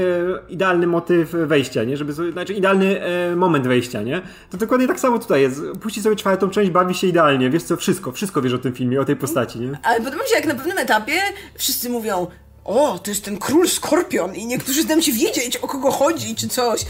idealny 0.49 0.87
motyw 0.87 1.31
wejścia, 1.31 1.83
nie? 1.83 1.97
Żeby, 1.97 2.13
znaczy 2.13 2.53
idealny 2.53 3.01
e, 3.01 3.35
moment 3.35 3.67
wejścia, 3.67 4.01
nie? 4.01 4.21
To 4.49 4.57
dokładnie 4.57 4.87
tak 4.87 4.99
samo 4.99 5.19
tutaj 5.19 5.41
jest. 5.41 5.61
Puści 5.81 6.01
sobie 6.01 6.15
czwartą 6.15 6.49
część, 6.49 6.71
bawi 6.71 6.95
się 6.95 7.07
idealnie, 7.07 7.49
wiesz 7.49 7.63
co, 7.63 7.77
wszystko, 7.77 8.11
wszystko 8.11 8.41
wiesz 8.41 8.53
o 8.53 8.57
tym 8.57 8.73
filmie, 8.73 9.01
o 9.01 9.05
tej 9.05 9.15
postaci, 9.15 9.59
nie? 9.59 9.79
Ale 9.83 9.99
mi 9.99 10.05
się, 10.05 10.35
jak 10.35 10.45
na 10.45 10.55
pewnym 10.55 10.77
etapie 10.77 11.13
wszyscy 11.55 11.89
mówią 11.89 12.27
o, 12.65 12.99
to 12.99 13.11
jest 13.11 13.25
ten 13.25 13.37
król 13.37 13.67
skorpion 13.67 14.35
i 14.35 14.45
niektórzy 14.45 14.81
zdają 14.81 15.01
się 15.01 15.11
wiedzieć, 15.11 15.57
o 15.57 15.67
kogo 15.67 15.91
chodzi, 15.91 16.35
czy 16.35 16.47
coś. 16.47 16.81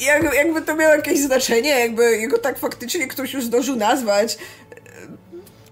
Jak, 0.00 0.34
jakby 0.34 0.62
to 0.62 0.76
miało 0.76 0.94
jakieś 0.94 1.20
znaczenie, 1.20 1.70
jakby 1.70 2.16
jego 2.16 2.38
tak 2.38 2.58
faktycznie 2.58 3.08
ktoś 3.08 3.34
już 3.34 3.44
zdążył 3.44 3.76
nazwać. 3.76 4.38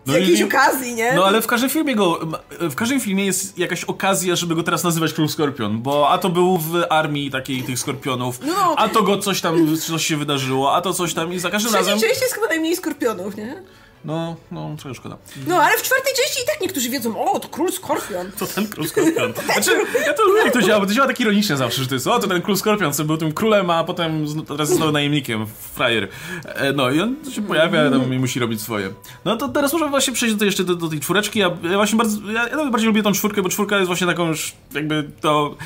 Z 0.09 0.11
No 0.11 0.19
i- 0.19 0.21
jakiejś 0.21 0.43
okazji, 0.43 0.95
nie? 0.95 1.13
No 1.13 1.25
ale 1.25 1.43
w 1.43 1.47
każdym 1.47 1.71
filmie 1.71 1.95
go, 1.95 2.21
w 2.61 2.75
każdym 2.75 3.01
filmie 3.01 3.27
jest 3.27 3.59
jakaś 3.59 3.85
okazja, 3.85 4.37
żeby 4.37 4.55
go 4.55 4.63
teraz 4.63 4.85
nazywać 4.85 5.13
Król 5.13 5.29
Skorpion, 5.29 5.83
bo 5.83 6.09
a 6.11 6.19
to 6.19 6.29
był 6.29 6.59
w 6.59 6.83
armii 6.91 7.31
takiej 7.31 7.63
tych 7.63 7.79
skorpionów, 7.79 8.41
No. 8.47 8.75
a 8.79 8.89
to 8.89 9.03
go 9.03 9.19
coś 9.19 9.41
tam, 9.41 9.77
coś 9.77 10.07
się 10.07 10.17
wydarzyło, 10.17 10.75
a 10.75 10.81
to 10.81 10.93
coś 10.95 11.15
tam 11.15 11.33
i 11.33 11.39
za 11.39 11.51
każdym 11.51 11.75
razem... 11.75 12.01
części 12.01 12.23
jest 12.23 12.35
chyba 12.35 12.47
najmniej 12.47 12.77
skorpionów, 12.77 13.37
nie? 13.37 13.63
No, 14.05 14.37
no, 14.51 14.77
trochę 14.79 14.95
szkoda. 14.95 15.17
No, 15.47 15.57
ale 15.63 15.79
w 15.79 15.83
czwartej 15.83 16.13
części 16.17 16.43
i 16.43 16.47
tak 16.47 16.61
niektórzy 16.61 16.91
wiedzą, 16.91 17.25
o, 17.25 17.41
to 17.41 17.49
król 17.49 17.73
skorpion. 17.73 18.31
To 18.39 18.47
ten 18.47 18.69
Król 18.69 18.89
Skorpion. 18.89 19.33
Znaczy, 19.45 19.71
ja 20.07 20.15
to 20.15 20.25
lubię 20.25 20.41
jak 20.45 20.53
to 20.53 20.63
działa, 20.63 20.81
bo 20.81 20.87
to 20.87 20.93
działa 20.93 21.07
tak 21.09 21.21
ironicznie 21.21 21.57
zawsze, 21.57 21.83
że 21.83 21.89
to 21.89 21.95
jest, 21.95 22.07
o, 22.07 22.19
to 22.19 22.27
ten 22.29 22.43
Król 22.43 22.57
Skorpion, 22.57 22.93
co 22.93 23.05
był 23.05 23.17
tym 23.17 23.33
królem, 23.33 23.71
a 23.71 23.85
potem 23.85 24.27
teraz 24.47 24.69
znowu 24.69 24.93
najemnikiem, 24.93 25.47
frajer. 25.73 26.09
E, 26.45 26.73
No 26.73 26.91
i 26.91 27.01
on 27.01 27.17
się 27.33 27.43
pojawia 27.43 27.91
tam 27.91 28.15
i 28.15 28.19
musi 28.19 28.41
robić 28.41 28.61
swoje. 28.63 28.91
No 29.25 29.37
to 29.37 29.49
teraz 29.49 29.73
możemy 29.73 29.91
właśnie 29.91 30.13
przejść 30.13 30.35
do 30.35 30.45
jeszcze 30.45 30.65
do, 30.65 30.75
do 30.75 30.89
tej 30.89 31.01
czwóreczki. 31.01 31.39
Ja, 31.39 31.51
ja 31.63 31.77
właśnie 31.77 31.99
bardzo, 31.99 32.31
ja, 32.31 32.49
ja 32.49 32.57
nawet 32.57 32.71
bardziej 32.73 32.87
lubię 32.89 33.03
tą 33.03 33.13
czwórkę, 33.13 33.43
bo 33.43 33.49
czwórka 33.49 33.77
jest 33.77 33.87
właśnie 33.87 34.07
taką 34.07 34.29
już, 34.29 34.53
jakby 34.75 35.11
to, 35.21 35.57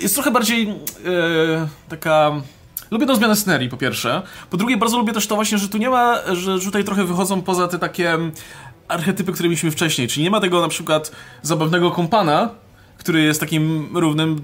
jest 0.00 0.14
trochę 0.14 0.30
bardziej 0.30 0.68
e, 0.70 0.74
taka... 1.88 2.32
Lubię 2.90 3.06
tą 3.06 3.14
zmianę 3.14 3.36
scenerii, 3.36 3.68
po 3.68 3.76
pierwsze. 3.76 4.22
Po 4.50 4.56
drugie, 4.56 4.76
bardzo 4.76 4.98
lubię 4.98 5.12
też 5.12 5.26
to 5.26 5.34
właśnie, 5.34 5.58
że 5.58 5.68
tu 5.68 5.78
nie 5.78 5.90
ma, 5.90 6.18
że 6.32 6.60
tutaj 6.60 6.84
trochę 6.84 7.04
wychodzą 7.04 7.42
poza 7.42 7.68
te 7.68 7.78
takie 7.78 8.18
archetypy, 8.88 9.32
które 9.32 9.48
mieliśmy 9.48 9.70
wcześniej. 9.70 10.08
Czyli 10.08 10.24
nie 10.24 10.30
ma 10.30 10.40
tego 10.40 10.60
na 10.60 10.68
przykład 10.68 11.12
zabawnego 11.42 11.90
kompana, 11.90 12.50
który 12.98 13.22
jest 13.22 13.40
takim 13.40 13.88
równym 13.96 14.38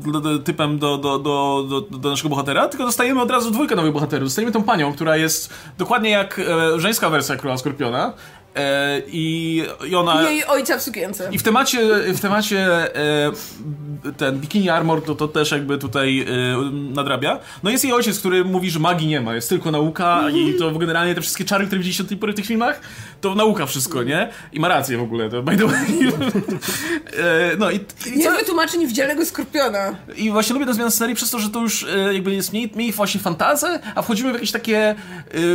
typem 0.45 0.79
do, 0.79 0.99
do, 0.99 1.19
do, 1.19 1.67
do, 1.69 1.99
do 1.99 2.11
naszego 2.11 2.29
bohatera, 2.29 2.69
tylko 2.69 2.85
dostajemy 2.85 3.23
od 3.23 3.31
razu 3.31 3.51
dwójkę 3.51 3.77
nowych 3.77 3.93
bohaterów. 3.93 4.27
Dostajemy 4.27 4.53
tą 4.53 4.63
panią, 4.63 4.93
która 4.93 5.17
jest 5.17 5.55
dokładnie 5.79 6.11
jak 6.11 6.39
e, 6.39 6.81
żeńska 6.81 7.11
wersja 7.11 7.37
Króla 7.37 7.59
Skorpiona. 7.59 8.13
E, 8.57 9.03
i, 9.07 9.65
I 9.89 9.95
ona... 9.95 10.31
Jej 10.31 10.45
ojca 10.45 10.79
w 10.79 10.83
sukience. 10.83 11.29
I 11.33 11.39
w 11.39 11.43
temacie, 11.43 11.79
w 12.15 12.21
temacie 12.21 12.59
e, 12.97 13.33
ten 14.17 14.41
bikini 14.41 14.71
armor 14.71 15.05
to, 15.05 15.15
to 15.15 15.29
też 15.29 15.51
jakby 15.51 15.79
tutaj 15.79 16.21
e, 16.21 16.27
nadrabia. 16.73 17.39
No 17.63 17.71
jest 17.71 17.85
jej 17.85 17.93
ojciec, 17.93 18.19
który 18.19 18.45
mówi, 18.45 18.71
że 18.71 18.79
magii 18.79 19.07
nie 19.07 19.21
ma, 19.21 19.35
jest 19.35 19.49
tylko 19.49 19.71
nauka 19.71 20.31
i 20.31 20.55
to 20.59 20.71
generalnie 20.71 21.15
te 21.15 21.21
wszystkie 21.21 21.45
czary, 21.45 21.67
które 21.67 21.79
widzieliście 21.79 22.03
do 22.03 22.09
tej 22.09 22.19
pory 22.19 22.33
w 22.33 22.37
tych 22.37 22.47
filmach, 22.47 22.81
to 23.21 23.35
nauka 23.35 23.67
wszystko, 23.67 24.03
nie? 24.03 24.29
I 24.53 24.61
ma 24.61 24.69
rację 24.69 24.99
w 24.99 25.03
ogóle, 25.03 25.31
to 25.31 25.43
by 25.43 25.57
the 25.57 25.67
way. 25.67 25.77
e, 27.19 27.57
no 27.59 27.71
i, 27.71 27.81
i 28.07 28.19
Nie 28.19 28.31
wytłumaczeń 28.31 28.87
widzianego 28.87 29.27
skorpiona. 29.27 29.97
I 30.17 30.31
właśnie 30.31 30.53
lubię 30.55 30.67
tę 30.67 30.75
zmianę 30.75 30.91
scenerii 30.91 31.17
przez 31.17 31.31
to, 31.31 31.39
że 31.39 31.51
to 31.51 31.61
już 31.61 31.83
e, 31.83 32.15
jakby 32.15 32.35
jest 32.35 32.53
mniej, 32.53 32.73
mniej 32.75 32.93
właśnie 32.93 33.21
fantazę, 33.21 33.81
a 33.95 34.03
wchodzimy 34.03 34.31
w 34.31 34.35
jakieś 34.35 34.53
takie, 34.53 34.79
e, 34.89 34.95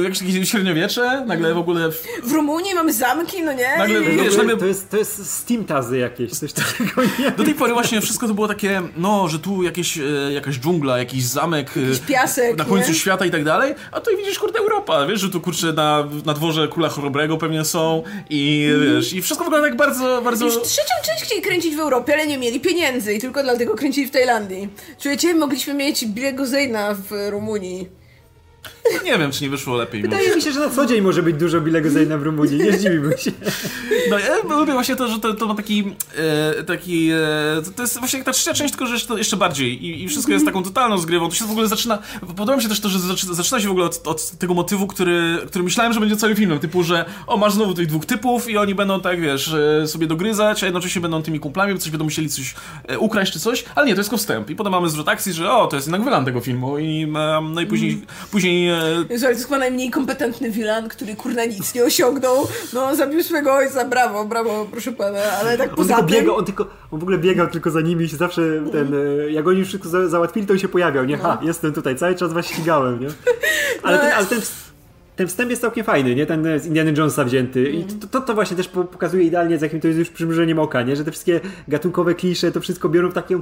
w 0.02 0.04
jakieś 0.04 0.20
takie 0.20 0.46
średniowiecze, 0.46 1.24
nagle 1.28 1.54
w 1.54 1.58
ogóle... 1.58 1.92
W, 1.92 2.04
W 2.24 2.32
Rumunii 2.32 2.76
mamy 2.76 2.87
zamki, 2.94 3.42
no 3.44 3.54
nie? 3.54 3.76
Nagle- 3.78 4.14
I- 4.14 4.18
Wiesz, 4.24 4.38
nagle- 4.38 4.58
to, 4.58 4.66
jest, 4.66 4.90
to 4.90 4.98
jest 4.98 5.34
Steam 5.34 5.66
Tazy 5.66 5.98
jakieś, 5.98 6.32
coś 6.32 6.54
takiego, 6.54 7.02
nie? 7.20 7.32
do 7.32 7.44
tej 7.44 7.54
pory 7.54 7.74
właśnie 7.74 8.02
wszystko 8.02 8.28
to 8.28 8.34
było 8.34 8.48
takie, 8.48 8.82
no, 8.98 9.28
że 9.28 9.40
tu 9.40 9.64
jakieś, 9.64 9.98
e, 9.98 10.02
jakaś 10.34 10.56
dżungla, 10.60 10.98
jakiś 10.98 11.24
zamek, 11.26 11.78
e, 11.78 11.82
Jakiś 11.82 12.00
piasek, 12.00 12.58
na 12.58 12.66
końcu 12.66 12.90
nie? 12.90 12.96
świata 12.96 13.26
i 13.26 13.32
tak 13.32 13.44
dalej, 13.44 13.76
a 13.92 14.00
tutaj 14.00 14.18
widzisz, 14.18 14.40
kurde, 14.40 14.60
Europa, 14.60 15.06
wiesz, 15.06 15.22
że 15.22 15.30
tu, 15.30 15.42
kurczę, 15.42 15.74
na, 15.74 16.08
na 16.26 16.34
dworze 16.34 16.68
Króla 16.68 16.90
Chorobrego 16.90 17.38
pewnie 17.38 17.66
są 17.66 18.04
i, 18.30 18.70
wiesz, 18.96 19.14
i 19.14 19.22
wszystko 19.22 19.44
wygląda 19.46 19.68
tak 19.68 19.78
bardzo, 19.78 20.22
bardzo... 20.22 20.46
Już 20.46 20.62
trzecią 20.62 20.94
część 21.06 21.24
chcieli 21.24 21.42
kręcić 21.42 21.76
w 21.76 21.80
Europie, 21.80 22.14
ale 22.14 22.28
nie 22.28 22.38
mieli 22.38 22.60
pieniędzy 22.60 23.14
i 23.14 23.20
tylko 23.20 23.44
dlatego 23.44 23.76
kręcili 23.76 24.08
w 24.08 24.12
Tajlandii. 24.12 24.70
Czujecie, 25.02 25.34
mogliśmy 25.36 25.74
mieć 25.74 26.06
Bilego 26.06 26.46
Zejna 26.46 26.94
w 26.94 27.30
Rumunii. 27.30 27.90
Nie 29.06 29.18
wiem, 29.18 29.32
czy 29.32 29.44
nie 29.44 29.50
wyszło 29.50 29.76
lepiej. 29.76 30.02
Wydaje 30.02 30.36
mi 30.36 30.42
się, 30.42 30.52
że 30.52 30.60
na 30.60 30.70
co 30.70 30.86
dzień 30.86 31.02
może 31.02 31.24
być 31.24 31.36
dużo 31.36 31.62
Bilego 31.62 31.90
Zejna 31.90 32.18
w 32.18 32.24
Rumunii, 32.24 32.58
nie 32.58 32.74
zdziwiłbym 32.74 33.18
się. 33.18 33.32
No 34.10 34.20
ja 34.20 34.56
lubię 34.56 34.74
właśnie 34.74 34.96
to, 34.96 35.08
że 35.08 35.20
to, 35.20 35.34
to 35.34 35.48
ma 35.48 35.56
taki, 35.56 35.96
e, 36.18 36.64
taki 36.64 37.10
e, 37.12 37.18
to, 37.76 37.82
jest 37.82 38.00
właśnie 38.00 38.20
jak 38.20 38.26
ta 38.26 38.32
trzecia 38.32 38.54
część, 38.54 38.72
tylko 38.72 38.86
że 38.86 38.94
jeszcze, 38.94 39.18
jeszcze 39.18 39.38
bardziej. 39.38 39.86
I, 39.86 40.04
i 40.04 40.08
wszystko 40.08 40.32
jest 40.32 40.46
taką 40.46 40.64
totalną 40.64 40.98
zgrywą, 40.98 41.30
to 41.30 41.36
się 41.36 41.46
w 41.46 41.52
ogóle 41.52 41.68
zaczyna, 41.68 41.98
podoba 42.28 42.56
mi 42.56 42.64
się 42.64 42.70
też 42.70 42.80
to, 42.80 42.90
że 42.90 43.00
zaczyna, 43.34 43.60
się 43.60 43.68
w 43.68 43.72
ogóle 43.72 43.86
od, 43.86 44.08
od 44.08 44.32
tego 44.32 44.54
motywu, 44.54 44.88
który, 44.88 45.38
który 45.48 45.64
myślałem, 45.64 45.94
że 45.94 46.00
będzie 46.00 46.18
całym 46.18 46.36
filmem, 46.36 46.60
typu, 46.60 46.84
że 46.84 47.06
o, 47.28 47.38
masz 47.38 47.54
znowu 47.54 47.74
tych 47.74 47.88
dwóch 47.88 48.06
typów 48.06 48.50
i 48.50 48.58
oni 48.58 48.76
będą 48.76 49.02
tak, 49.02 49.22
wiesz, 49.22 49.54
e, 49.54 49.88
sobie 49.88 50.08
dogryzać, 50.08 50.64
a 50.64 50.66
jednocześnie 50.66 51.02
będą 51.02 51.22
tymi 51.22 51.40
kumplami, 51.40 51.74
bo 51.74 51.80
coś 51.80 51.92
będą 51.92 52.06
musieli 52.06 52.30
coś 52.30 52.56
e, 52.88 53.00
ukraść 53.00 53.34
czy 53.34 53.40
coś, 53.40 53.66
ale 53.76 53.86
nie, 53.86 53.94
to 53.94 54.00
jest 54.00 54.10
tylko 54.10 54.18
wstęp. 54.18 54.50
I 54.50 54.56
potem 54.56 54.72
mamy 54.72 54.90
zwrot 54.90 55.10
akcji, 55.10 55.34
że 55.34 55.52
o, 55.52 55.68
to 55.68 55.76
jest 55.76 55.88
jednak 55.88 56.04
wylan 56.04 56.26
tego 56.26 56.42
filmu. 56.42 56.80
I, 56.80 57.04
e, 57.04 57.42
no 57.54 57.62
i 57.62 57.66
później, 57.66 58.02
później 58.32 58.70
ale 58.80 59.20
to 59.20 59.30
jest 59.30 59.44
chyba 59.44 59.58
najmniej 59.58 59.92
kompetentny 59.92 60.52
wilan, 60.52 60.90
który 60.90 61.16
kurna 61.16 61.46
nic 61.46 61.76
nie 61.76 61.84
osiągnął. 61.84 62.48
No, 62.74 62.96
zabił 62.96 63.24
swego 63.24 63.54
ojca, 63.54 63.86
brawo, 63.86 64.26
brawo, 64.26 64.68
proszę 64.72 64.92
pana, 64.92 65.20
ale 65.42 65.58
tak 65.58 65.70
On 65.70 65.76
poza 65.76 65.96
tylko 65.96 66.10
tym... 66.10 66.20
biegał, 66.20 66.36
on 66.36 66.46
tylko, 66.46 66.64
on 66.92 67.00
w 67.00 67.04
ogóle 67.04 67.18
biegał 67.18 67.48
tylko 67.48 67.72
za 67.72 67.82
nimi 67.82 68.06
i 68.06 68.10
się 68.10 68.18
zawsze 68.18 68.42
ten, 68.72 68.94
e, 68.94 69.32
jak 69.32 69.48
oni 69.48 69.60
już 69.60 69.68
wszystko 69.68 69.90
za, 69.90 70.08
załatwili, 70.08 70.48
to 70.48 70.54
on 70.54 70.60
się 70.60 70.68
pojawiał, 70.68 71.06
nie? 71.06 71.18
Ha, 71.18 71.38
jestem 71.42 71.74
tutaj, 71.74 71.96
cały 71.96 72.16
czas 72.16 72.34
was 72.34 72.48
ścigałem, 72.48 73.00
nie? 73.00 73.08
Ale 73.84 74.00
ten, 74.00 74.12
ale 74.12 74.26
ten, 74.26 74.42
ten 75.16 75.28
wstęp 75.28 75.50
jest 75.50 75.62
całkiem 75.62 75.86
fajny, 75.86 76.16
nie? 76.16 76.26
Ten 76.26 76.60
z 76.60 76.66
Indiana 76.66 76.92
Jonesa 76.98 77.24
wzięty 77.24 77.70
i 77.70 77.84
to, 77.84 78.08
to, 78.08 78.22
to 78.22 78.34
właśnie 78.34 78.58
też 78.58 78.68
po- 78.68 78.84
pokazuje 78.84 79.24
idealnie, 79.24 79.58
z 79.58 79.62
jakim 79.62 79.82
to 79.82 79.88
jest 79.88 80.00
już 80.00 80.10
przymrużeniem 80.10 80.60
oka, 80.60 80.82
nie? 80.82 80.96
Że 80.96 81.06
te 81.06 81.12
wszystkie 81.12 81.40
gatunkowe 81.68 82.16
klisze 82.16 82.52
to 82.52 82.62
wszystko 82.62 82.90
biorą 82.90 83.10
w 83.10 83.14
taką 83.14 83.42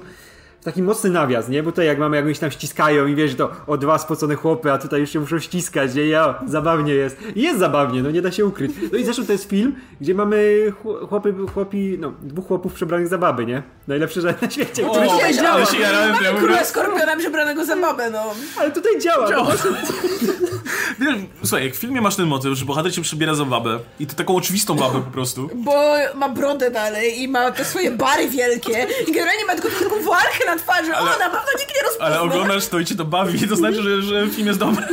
taki 0.66 0.84
mocny 0.84 1.10
nawias, 1.10 1.50
nie? 1.50 1.64
Bo 1.64 1.72
tutaj 1.72 1.86
jak 1.86 2.00
mamy 2.00 2.18
jakąś 2.18 2.40
tam 2.40 2.52
ściskają 2.52 3.08
i 3.08 3.16
wiesz, 3.16 3.36
to 3.36 3.52
o 3.68 3.78
dwa 3.78 3.98
spocone 3.98 4.36
chłopy, 4.36 4.72
a 4.72 4.78
tutaj 4.78 5.00
już 5.02 5.10
się 5.10 5.20
muszą 5.20 5.40
ściskać, 5.40 5.96
nie? 5.96 6.06
Ja, 6.08 6.40
zabawnie 6.48 6.94
jest. 6.94 7.18
I 7.36 7.42
jest 7.42 7.60
zabawnie, 7.60 8.04
no 8.04 8.12
nie 8.12 8.22
da 8.22 8.32
się 8.32 8.46
ukryć. 8.46 8.72
No 8.92 8.98
i 8.98 9.04
zresztą 9.04 9.26
to 9.26 9.32
jest 9.32 9.50
film, 9.50 9.76
gdzie 10.02 10.16
mamy 10.16 10.66
chł- 10.84 11.08
chłopy, 11.08 11.34
chłopi, 11.54 11.98
no, 12.00 12.14
dwóch 12.22 12.48
chłopów 12.48 12.74
przebranych 12.74 13.08
za 13.08 13.18
baby, 13.18 13.46
nie? 13.46 13.64
Najlepszy 13.88 14.22
żart 14.22 14.42
na 14.42 14.50
świecie, 14.50 14.84
który 14.92 15.08
O, 15.10 15.34
działa. 15.34 15.66
się 15.66 15.78
jarałem, 15.78 16.16
ja 16.24 16.32
Mamy 16.34 16.46
króla 16.46 16.64
skorpiona 16.66 17.16
przebranego 17.18 17.66
za 17.66 17.76
babę, 17.76 18.10
no. 18.10 18.24
Ale 18.60 18.72
tutaj 18.72 19.00
działa. 19.00 19.30
Działa. 19.30 19.48
Wiesz, 21.00 21.16
słuchaj, 21.44 21.66
jak 21.66 21.74
w 21.76 21.78
filmie 21.78 22.02
masz 22.02 22.16
ten 22.16 22.26
motyw, 22.26 22.54
że 22.58 22.66
bohater 22.66 22.96
się 22.96 23.02
przebiera 23.02 23.36
za 23.36 23.46
babę 23.46 23.80
i 24.00 24.08
to 24.08 24.16
taką 24.16 24.36
oczywistą 24.36 24.76
babę 24.76 25.02
po 25.02 25.12
prostu. 25.12 25.50
Bo 25.56 25.74
ma 26.16 26.30
brodę 26.30 26.72
dalej 26.72 27.22
i 27.22 27.28
ma 27.28 27.52
te 27.52 27.66
swoje 27.66 27.92
bary 27.92 28.30
wielkie 28.30 28.88
i 29.08 29.12
generalnie 29.12 29.46
ma 29.46 29.56
tylko 29.56 29.70
taką 29.84 30.02
włarkę 30.02 30.46
na 30.46 30.56
twarzy. 30.56 30.96
Ale- 30.96 31.16
o, 31.16 31.20
na 31.20 31.26
pewno 31.30 31.52
nikt 31.60 31.76
nie 31.76 31.82
rozpozna. 31.82 32.06
Ale 32.06 32.22
oglądasz 32.22 32.68
to 32.68 32.80
i 32.80 32.86
cię 32.86 32.96
to 32.96 33.06
bawi, 33.06 33.48
to 33.48 33.56
znaczy, 33.56 33.82
że, 33.84 34.02
że 34.02 34.28
film 34.30 34.48
jest 34.48 34.60
dobry. 34.60 34.86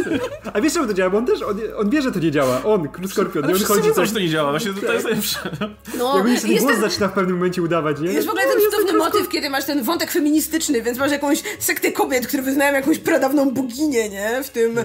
A 0.53 0.61
wiesz 0.61 0.73
czemu 0.73 0.87
to 0.87 0.95
działa? 0.95 1.11
Bo 1.11 1.19
on 1.19 1.27
też, 1.27 1.43
on, 1.43 1.59
on 1.77 1.91
wie, 1.91 2.03
że 2.03 2.13
to 2.13 2.19
nie 2.19 2.31
działa. 2.31 2.63
On, 2.65 2.89
Skorpion, 3.11 3.47
nie 3.47 3.55
on 3.55 3.61
chodzi 3.65 3.93
coś. 3.95 4.09
że 4.09 4.15
to 4.15 4.21
nie 4.21 4.29
działa, 4.29 4.51
właśnie 4.51 4.73
to, 4.75 4.81
to 4.87 4.93
jest 4.93 5.05
najlepsze. 5.05 5.39
No, 5.99 6.17
Jak 6.19 6.27
on 6.27 6.37
sobie 6.37 6.53
jest 6.55 6.65
głos 6.67 6.75
ten, 6.81 6.91
zaczyna 6.91 7.09
w 7.09 7.13
pewnym 7.13 7.37
momencie 7.37 7.63
udawać, 7.63 8.01
nie? 8.01 8.13
jest 8.13 8.27
w 8.27 8.31
ogóle 8.31 8.45
No, 8.47 8.53
ten 8.53 8.63
cudowny 8.71 8.99
motyw, 8.99 9.29
kiedy 9.29 9.51
masz 9.51 9.65
ten 9.65 9.83
wątek 9.83 10.11
feministyczny, 10.11 10.83
więc 10.83 10.99
masz 10.99 11.11
jakąś 11.13 11.43
sektę 11.59 11.93
kobiet, 11.93 12.27
które 12.27 12.43
wyznają 12.43 12.75
jakąś 12.75 12.99
pradawną 12.99 13.51
boginię, 13.51 14.09
nie? 14.09 14.43
W 14.45 14.51
tym 14.51 14.79
e, 14.79 14.85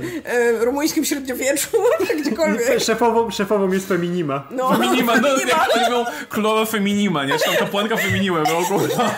rumuńskim 0.77 1.05
średniowieczu, 1.05 1.67
gdziekolwiek. 2.21 2.79
Szefową, 2.79 3.31
szefową 3.31 3.71
jest 3.71 3.87
Feminima. 3.87 4.47
No, 4.51 4.69
Feminima, 4.69 5.15
no 5.15 5.27
feminima. 5.27 5.65
jak 5.75 5.89
mówią, 5.89 6.05
królowa 6.29 6.65
Feminima, 6.65 7.25
nie? 7.25 7.37
Czy 7.39 7.45
tam 7.45 7.55
kapłanka 7.55 7.97
Feminima, 7.97 8.43
no 8.43 8.65
kurwa. 8.67 9.15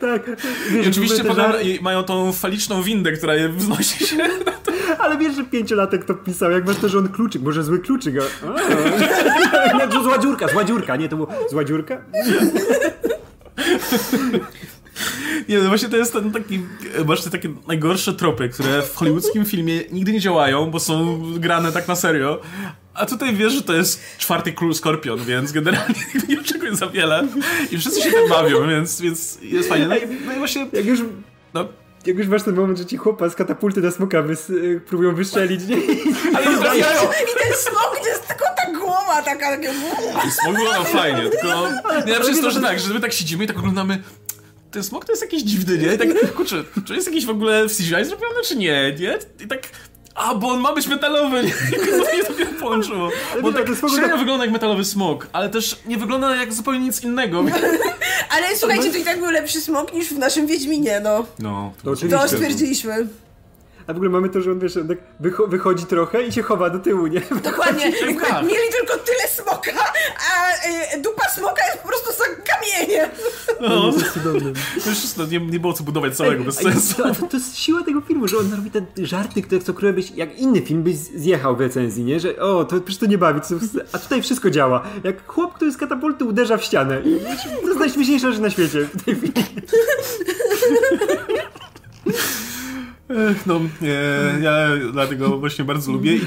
Tak. 0.00 0.22
I 0.70 0.72
Wiesz, 0.72 0.88
oczywiście 0.88 1.22
w 1.22 1.30
ogóle 1.30 1.44
te 1.44 1.52
potem 1.52 1.66
i 1.66 1.80
mają 1.80 2.02
tą 2.02 2.32
faliczną 2.32 2.82
windę, 2.82 3.12
która 3.12 3.34
je 3.34 3.48
wznosi 3.48 4.06
się. 4.06 4.16
Ale 4.98 5.18
wiesz, 5.18 5.34
że 5.36 5.44
pięciolatek 5.44 6.04
to 6.04 6.14
pisał, 6.14 6.50
jak 6.50 6.66
masz 6.66 6.76
to, 6.76 6.88
że 6.88 6.98
on 6.98 7.08
kluczyk, 7.08 7.42
może 7.42 7.64
zły 7.64 7.78
kluczyk. 7.78 8.14
A. 9.72 9.76
Nie, 9.78 9.88
to 9.88 10.02
zła 10.02 10.18
dziurka, 10.18 10.48
zła 10.48 10.64
dziurka, 10.64 10.96
nie, 10.96 11.08
to 11.08 11.16
było 11.16 11.28
zła 11.50 11.64
dziurka? 11.64 11.98
Nie, 15.48 15.58
no 15.58 15.68
właśnie 15.68 15.88
to 15.88 15.96
jest 15.96 16.12
ten 16.12 16.32
taki, 16.32 16.60
masz 17.06 17.22
te 17.22 17.30
takie 17.30 17.48
najgorsze 17.68 18.14
tropy, 18.14 18.48
które 18.48 18.82
w 18.82 18.96
hollywoodzkim 18.96 19.44
filmie 19.44 19.80
nigdy 19.92 20.12
nie 20.12 20.20
działają, 20.20 20.70
bo 20.70 20.80
są 20.80 21.22
grane 21.38 21.72
tak 21.72 21.88
na 21.88 21.96
serio. 21.96 22.40
A 22.94 23.06
tutaj 23.06 23.34
wiesz, 23.34 23.52
że 23.52 23.62
to 23.62 23.72
jest 23.74 24.18
czwarty 24.18 24.52
król 24.52 24.74
Skorpion, 24.74 25.24
więc 25.24 25.52
generalnie 25.52 25.94
nie 26.28 26.40
oczekuję 26.40 26.76
za 26.76 26.86
wiele 26.86 27.28
i 27.70 27.78
wszyscy 27.78 28.02
się 28.02 28.10
tym 28.10 28.28
bawią, 28.28 28.68
więc, 28.68 29.00
więc 29.00 29.38
jest 29.42 29.68
fajnie. 29.68 29.86
No 29.88 29.96
i, 29.96 30.00
no 30.26 30.32
i 30.32 30.38
właśnie... 30.38 30.66
Jak 30.72 30.86
już, 30.86 31.00
No, 31.54 31.68
jak 32.06 32.18
już 32.18 32.26
masz 32.26 32.42
ten 32.42 32.54
moment, 32.54 32.78
że 32.78 32.86
ci 32.86 32.96
chłopa 32.96 33.28
z 33.28 33.34
katapulty 33.34 33.80
na 33.80 33.90
smoka 33.90 34.22
wys, 34.22 34.50
y, 34.50 34.80
próbują 34.86 35.14
wystrzelić, 35.14 35.66
nie? 35.66 35.76
ale 36.36 36.46
nie 36.46 36.58
trafiają! 36.58 37.02
I 37.02 37.38
ten 37.42 37.52
smok, 37.58 37.98
gdzie 38.00 38.10
jest 38.10 38.28
tylko 38.28 38.44
ta 38.44 38.78
głowa 38.78 39.22
taka, 39.22 39.50
takie... 39.56 39.68
I 40.28 40.30
smog 40.30 40.56
wygląda 40.56 40.84
fajnie, 40.84 41.30
tylko... 41.30 41.46
Nie, 41.96 42.04
najlepsze 42.04 42.30
jest 42.30 42.42
to, 42.42 42.50
że 42.50 42.60
tak, 42.60 42.80
że 42.80 42.94
my 42.94 43.00
tak 43.00 43.12
siedzimy 43.12 43.44
i 43.44 43.46
tak 43.46 43.58
oglądamy 43.58 44.02
ten 44.72 44.82
smok 44.82 45.04
to 45.04 45.12
jest 45.12 45.22
jakiś 45.22 45.42
dziwny, 45.42 45.78
nie? 45.78 45.94
I 45.94 45.98
tak, 45.98 46.34
kurczę, 46.34 46.64
czy 46.84 46.94
jest 46.94 47.06
jakiś 47.06 47.26
w 47.26 47.30
ogóle 47.30 47.68
w 47.68 47.76
CGI 47.76 47.84
zrobiony, 48.04 48.42
czy 48.44 48.56
nie, 48.56 48.96
nie? 49.00 49.18
I 49.44 49.48
tak... 49.48 49.68
A, 50.14 50.34
bo 50.34 50.48
on 50.48 50.60
ma 50.60 50.74
być 50.74 50.86
metalowy, 50.86 51.42
nie? 51.42 51.52
To 52.26 52.32
mnie 52.32 52.46
połączyło. 52.46 53.10
Bo 53.42 53.52
tak 53.52 53.66
średnio 53.66 54.08
tak- 54.08 54.18
wygląda 54.18 54.44
jak 54.44 54.52
metalowy 54.52 54.84
smok, 54.84 55.28
ale 55.32 55.48
też 55.50 55.76
nie 55.86 55.96
wygląda 55.98 56.36
jak 56.36 56.52
zupełnie 56.52 56.80
nic 56.80 57.02
innego. 57.04 57.44
Ale 58.36 58.56
słuchajcie, 58.56 58.90
to 58.92 58.98
i 58.98 59.04
tak 59.04 59.20
był 59.20 59.30
lepszy 59.30 59.60
smok 59.60 59.94
niż 59.94 60.08
w 60.08 60.18
naszym 60.18 60.46
Wiedźminie, 60.46 61.00
no. 61.04 61.26
No, 61.38 61.72
To. 61.84 61.96
To 61.96 62.28
stwierdziliśmy. 62.28 63.06
A 63.86 63.92
w 63.92 63.96
ogóle 63.96 64.10
mamy 64.10 64.28
to, 64.28 64.40
że 64.40 64.52
on 64.52 64.58
wiesz, 64.58 64.74
tak 64.74 64.98
wycho- 65.20 65.48
wychodzi 65.48 65.86
trochę 65.86 66.22
i 66.22 66.32
się 66.32 66.42
chowa 66.42 66.70
do 66.70 66.78
tyłu, 66.78 67.06
nie? 67.06 67.20
Dokładnie. 67.50 67.84
Mieli 68.42 68.68
tylko 68.78 68.98
tyle 69.04 69.28
smoka, 69.28 69.70
a 70.30 70.52
y, 70.96 71.00
dupa 71.02 71.28
smoka 71.28 71.66
jest 71.66 71.78
po 71.78 71.88
prostu 71.88 72.10
za 72.18 72.24
kamieniem. 72.52 73.10
no. 73.60 73.92
To 73.92 73.98
jest 73.98 74.12
cudowne. 74.12 74.52
To 74.84 74.90
już 74.90 74.98
wszystko, 74.98 75.24
nie, 75.26 75.40
nie 75.40 75.60
było 75.60 75.72
co 75.72 75.84
budować 75.84 76.16
całego, 76.16 76.44
bez 76.44 76.54
sensu. 76.56 76.94
To, 77.02 77.14
to, 77.14 77.26
to 77.26 77.36
jest 77.36 77.58
siła 77.58 77.82
tego 77.82 78.00
filmu, 78.00 78.28
że 78.28 78.38
on 78.38 78.50
robi 78.52 78.70
te 78.70 79.06
żarty, 79.06 79.42
które 79.42 79.60
co 79.60 79.72
byś, 79.72 80.10
jak 80.10 80.38
inny 80.38 80.60
film 80.60 80.82
byś 80.82 80.96
zjechał 80.96 81.56
w 81.56 81.60
recenzji, 81.60 82.04
nie? 82.04 82.20
Że 82.20 82.36
o, 82.36 82.64
to 82.64 82.80
przecież 82.80 83.00
to 83.00 83.06
nie 83.06 83.18
bawi, 83.18 83.40
to, 83.40 83.46
a 83.92 83.98
tutaj 83.98 84.22
wszystko 84.22 84.50
działa. 84.50 84.82
Jak 85.04 85.26
chłop, 85.26 85.54
który 85.54 85.72
z 85.72 85.76
katapulty 85.76 86.24
uderza 86.24 86.56
w 86.56 86.64
ścianę. 86.64 87.00
I 87.00 87.20
to 87.62 87.68
jest 87.68 87.80
najśmieszniejsza 87.80 88.32
rzecz 88.32 88.40
na 88.40 88.50
świecie 88.50 88.88
w 88.94 89.04
tej 89.04 89.14
filmie. 89.14 89.32
No, 93.46 93.60
nie, 93.80 93.98
ja 94.42 94.68
dlatego 94.92 95.38
właśnie 95.38 95.64
bardzo 95.64 95.92
lubię 95.92 96.16
i... 96.16 96.20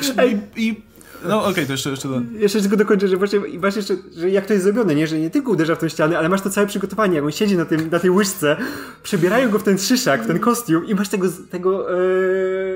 i, 0.57 0.69
i 0.69 0.81
no 1.27 1.45
okej, 1.45 1.65
to 1.65 1.71
jeszcze, 1.71 1.89
jeszcze... 1.89 2.07
do- 2.09 2.21
Jeszcze 2.39 2.61
tylko 2.61 2.77
dokończę, 2.77 3.07
że 3.07 3.17
właśnie, 3.17 3.39
właśnie 3.59 3.79
jeszcze, 3.79 3.95
że 4.17 4.29
jak 4.29 4.45
to 4.45 4.53
jest 4.53 4.63
zrobione, 4.65 4.95
nie? 4.95 5.07
Że 5.07 5.19
nie 5.19 5.29
tylko 5.29 5.51
uderza 5.51 5.75
w 5.75 5.79
tą 5.79 5.87
ścianę, 5.89 6.17
ale 6.17 6.29
masz 6.29 6.41
to 6.41 6.49
całe 6.49 6.67
przygotowanie, 6.67 7.15
jak 7.15 7.25
on 7.25 7.31
siedzi 7.31 7.57
na, 7.57 7.65
tym, 7.65 7.89
na 7.89 7.99
tej 7.99 8.09
łyżce, 8.09 8.57
przebierają 9.03 9.49
go 9.49 9.59
w 9.59 9.63
ten 9.63 9.77
szyszak, 9.77 10.23
w 10.23 10.27
ten 10.27 10.39
kostium 10.39 10.85
i 10.87 10.95
masz 10.95 11.09
tego, 11.09 11.27
tego 11.51 11.87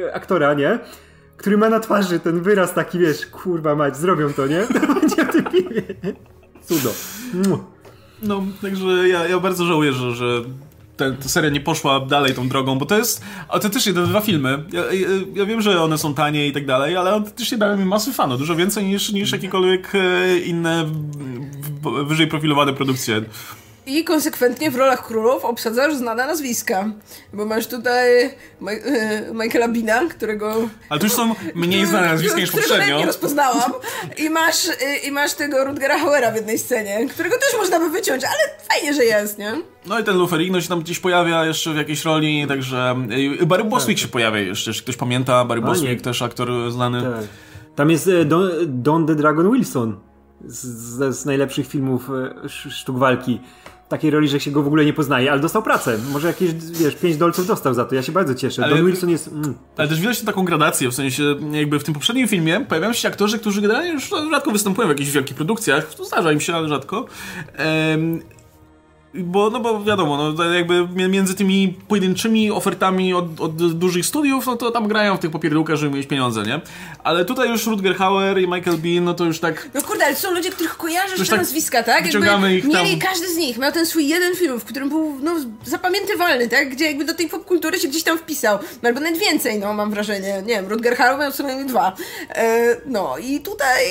e, 0.08 0.14
aktora, 0.14 0.54
nie? 0.54 0.80
Który 1.38 1.58
ma 1.58 1.70
na 1.70 1.80
twarzy 1.80 2.20
ten 2.20 2.42
wyraz 2.42 2.74
taki, 2.74 3.00
wiesz, 3.00 3.26
kurwa 3.26 3.76
mać, 3.76 3.98
zrobią 3.98 4.34
to, 4.34 4.48
nie? 4.48 4.62
To 4.88 4.94
będzie 4.94 5.26
w 5.26 5.32
tym 5.32 5.46
filmie. 5.52 5.82
Cudo. 6.62 6.94
No, 8.24 8.44
także 8.62 9.10
ja, 9.10 9.28
ja 9.28 9.40
bardzo 9.40 9.66
żałuję, 9.66 9.92
że, 9.94 10.12
że 10.12 10.42
te, 11.00 11.12
ta 11.12 11.30
seria 11.30 11.50
nie 11.50 11.62
poszła 11.62 12.00
dalej 12.00 12.34
tą 12.34 12.50
drogą, 12.50 12.78
bo 12.78 12.86
to 12.86 12.98
jest 12.98 13.24
autentycznie 13.48 13.94
te 13.94 14.04
dwa 14.04 14.22
filmy. 14.22 14.64
Ja, 14.72 14.94
ja, 14.94 15.08
ja 15.34 15.46
wiem, 15.46 15.62
że 15.62 15.84
one 15.84 15.98
są 15.98 16.14
tanie 16.14 16.48
i 16.48 16.52
tak 16.52 16.66
dalej, 16.66 16.98
ale 16.98 17.12
autentycznie 17.12 17.58
dają 17.58 17.78
mi 17.78 17.86
masy 17.86 18.14
fanów, 18.14 18.40
dużo 18.40 18.56
więcej 18.56 18.86
niż, 18.86 19.12
niż 19.12 19.32
jakiekolwiek 19.32 19.92
e, 19.96 20.40
inne 20.40 20.86
wyżej 22.06 22.28
profilowane 22.28 22.74
produkcje. 22.74 23.22
I 23.90 24.04
konsekwentnie 24.04 24.72
w 24.72 24.76
rolach 24.76 25.08
królów 25.08 25.46
obsadzasz 25.46 25.96
znane 25.96 26.28
nazwiska. 26.28 26.86
Bo 27.34 27.46
masz 27.46 27.68
tutaj 27.68 28.34
Ma- 28.60 28.72
e, 28.72 29.34
Michaela 29.34 29.68
Bina, 29.68 30.02
którego... 30.10 30.56
Ale 30.90 31.00
to 31.00 31.06
już 31.06 31.14
są 31.14 31.36
mniej 31.56 31.86
znane 31.86 32.08
nazwiska 32.08 32.40
niż 32.40 32.52
poprzednio. 32.52 33.00
nie 33.00 33.06
rozpoznałam. 33.06 33.72
I 34.18 34.30
masz, 34.30 34.68
y, 34.68 34.74
I 35.08 35.12
masz 35.12 35.34
tego 35.34 35.66
Rutgera 35.66 36.00
Hauera 36.00 36.32
w 36.32 36.36
jednej 36.36 36.58
scenie, 36.60 37.08
którego 37.10 37.36
też 37.36 37.58
można 37.58 37.80
by 37.80 37.90
wyciąć, 37.90 38.24
ale 38.24 38.38
fajnie, 38.70 38.94
że 38.94 39.06
jest, 39.06 39.38
nie? 39.38 39.54
No 39.86 40.00
i 40.00 40.04
ten 40.04 40.18
Luferigno 40.18 40.62
się 40.62 40.68
tam 40.70 40.80
gdzieś 40.82 41.00
pojawia 41.00 41.46
jeszcze 41.46 41.74
w 41.74 41.76
jakiejś 41.78 42.06
roli, 42.06 42.46
także... 42.48 42.96
e, 43.42 43.46
Barry 43.46 43.64
Bostwick 43.64 44.00
się 44.02 44.08
pojawia 44.08 44.40
jeszcze, 44.40 44.70
jeśli 44.70 44.84
ktoś 44.84 44.96
pamięta. 44.98 45.46
Barry 45.46 45.62
nie. 45.82 45.96
też 45.98 46.22
aktor 46.22 46.72
znany. 46.72 47.02
Tak. 47.02 47.28
Tam 47.76 47.90
jest 47.90 48.08
e, 48.08 48.26
Don, 48.26 48.50
Don 48.68 49.08
the 49.08 49.16
Dragon 49.16 49.52
Wilson 49.52 50.00
z, 50.46 50.66
z, 50.66 51.16
z 51.20 51.26
najlepszych 51.26 51.68
filmów 51.68 52.10
e, 52.10 52.44
sz- 52.46 52.74
sztuk 52.74 52.98
walki. 52.98 53.42
Takiej 53.90 54.12
roli, 54.12 54.28
że 54.28 54.40
się 54.40 54.52
go 54.52 54.64
w 54.64 54.68
ogóle 54.68 54.86
nie 54.86 54.94
poznaje, 54.94 55.32
ale 55.32 55.42
dostał 55.42 55.64
pracę. 55.64 55.98
Może 56.12 56.28
jakieś, 56.28 56.54
wiesz, 56.54 56.96
5 56.96 57.18
dolców 57.18 57.48
dostał 57.48 57.74
za 57.74 57.86
to. 57.86 57.96
Ja 57.96 58.02
się 58.04 58.12
bardzo 58.12 58.36
cieszę. 58.36 58.64
Ale- 58.64 58.76
Don 58.78 58.86
Wilson 58.86 59.10
jest... 59.10 59.28
Mm, 59.28 59.54
Ale 59.78 59.88
też 59.88 60.00
widać 60.02 60.22
taką 60.22 60.46
gradację, 60.46 60.90
w 60.90 60.94
sensie 60.96 61.24
jakby 61.52 61.80
w 61.80 61.84
tym 61.84 61.94
poprzednim 61.94 62.28
filmie 62.28 62.66
pojawiają 62.70 62.94
się 62.94 63.08
aktorzy, 63.08 63.40
którzy 63.40 63.62
generalnie 63.62 63.92
już 63.94 64.10
rzadko 64.32 64.52
występują 64.52 64.88
w 64.88 64.92
jakichś 64.92 65.12
wielkich 65.12 65.36
produkcjach, 65.36 65.94
to 65.96 66.06
zdarza 66.06 66.32
im 66.32 66.40
się, 66.40 66.56
ale 66.56 66.68
rzadko. 66.68 67.06
Bo, 69.14 69.50
no 69.50 69.60
bo 69.60 69.84
wiadomo, 69.84 70.34
no, 70.34 70.44
jakby 70.44 70.88
mi- 70.88 71.08
między 71.08 71.36
tymi 71.36 71.78
pojedynczymi 71.88 72.52
ofertami 72.52 73.14
od, 73.14 73.42
od 73.42 73.74
dużych 73.74 74.06
studiów, 74.06 74.46
no 74.46 74.56
to 74.56 74.72
tam 74.72 74.88
grają 74.88 75.18
w 75.18 75.20
tych 75.20 75.32
popierdółkach, 75.32 75.76
żeby 75.76 75.98
mieć 75.98 76.08
pieniądze, 76.08 76.44
nie? 76.44 76.62
Ale 77.04 77.26
tutaj 77.26 77.50
już 77.50 77.68
Rutger 77.68 77.96
Hauer 77.96 78.42
i 78.42 78.48
Michael 78.48 78.78
Bean, 78.78 79.04
no 79.04 79.14
to 79.14 79.26
już 79.26 79.40
tak... 79.40 79.70
No 79.74 79.82
kurde, 79.82 80.06
ale 80.06 80.16
to 80.16 80.22
są 80.22 80.32
ludzie, 80.32 80.50
których 80.52 80.78
kojarzysz 80.78 81.20
Już 81.20 81.28
te 81.28 81.32
tak 81.36 81.40
nazwiska, 81.40 81.84
tak? 81.84 82.04
wyciągamy 82.06 82.56
ich 82.56 82.64
tam. 82.72 82.72
mieli 82.86 82.98
każdy 82.98 83.34
z 83.34 83.38
nich, 83.38 83.58
miał 83.58 83.72
ten 83.72 83.86
swój 83.86 84.08
jeden 84.08 84.36
film, 84.36 84.60
w 84.60 84.66
którym 84.66 84.90
był 84.90 85.20
no, 85.24 85.36
zapamiętywalny, 85.66 86.50
tak? 86.50 86.70
Gdzie 86.70 86.86
jakby 86.86 87.06
do 87.06 87.14
tej 87.14 87.30
popkultury 87.30 87.80
się 87.80 87.88
gdzieś 87.88 88.04
tam 88.04 88.18
wpisał. 88.18 88.60
No, 88.84 88.90
albo 88.90 89.00
nawet 89.00 89.18
więcej, 89.20 89.60
no 89.60 89.74
mam 89.74 89.92
wrażenie. 89.92 90.34
Nie 90.46 90.54
wiem, 90.56 90.68
Rutger 90.68 90.96
Hauer 90.96 91.20
miał 91.20 91.32
co 91.32 91.44
najmniej 91.44 91.68
dwa. 91.68 91.96
E, 92.30 92.76
no 92.86 93.18
i 93.18 93.40
tutaj 93.40 93.84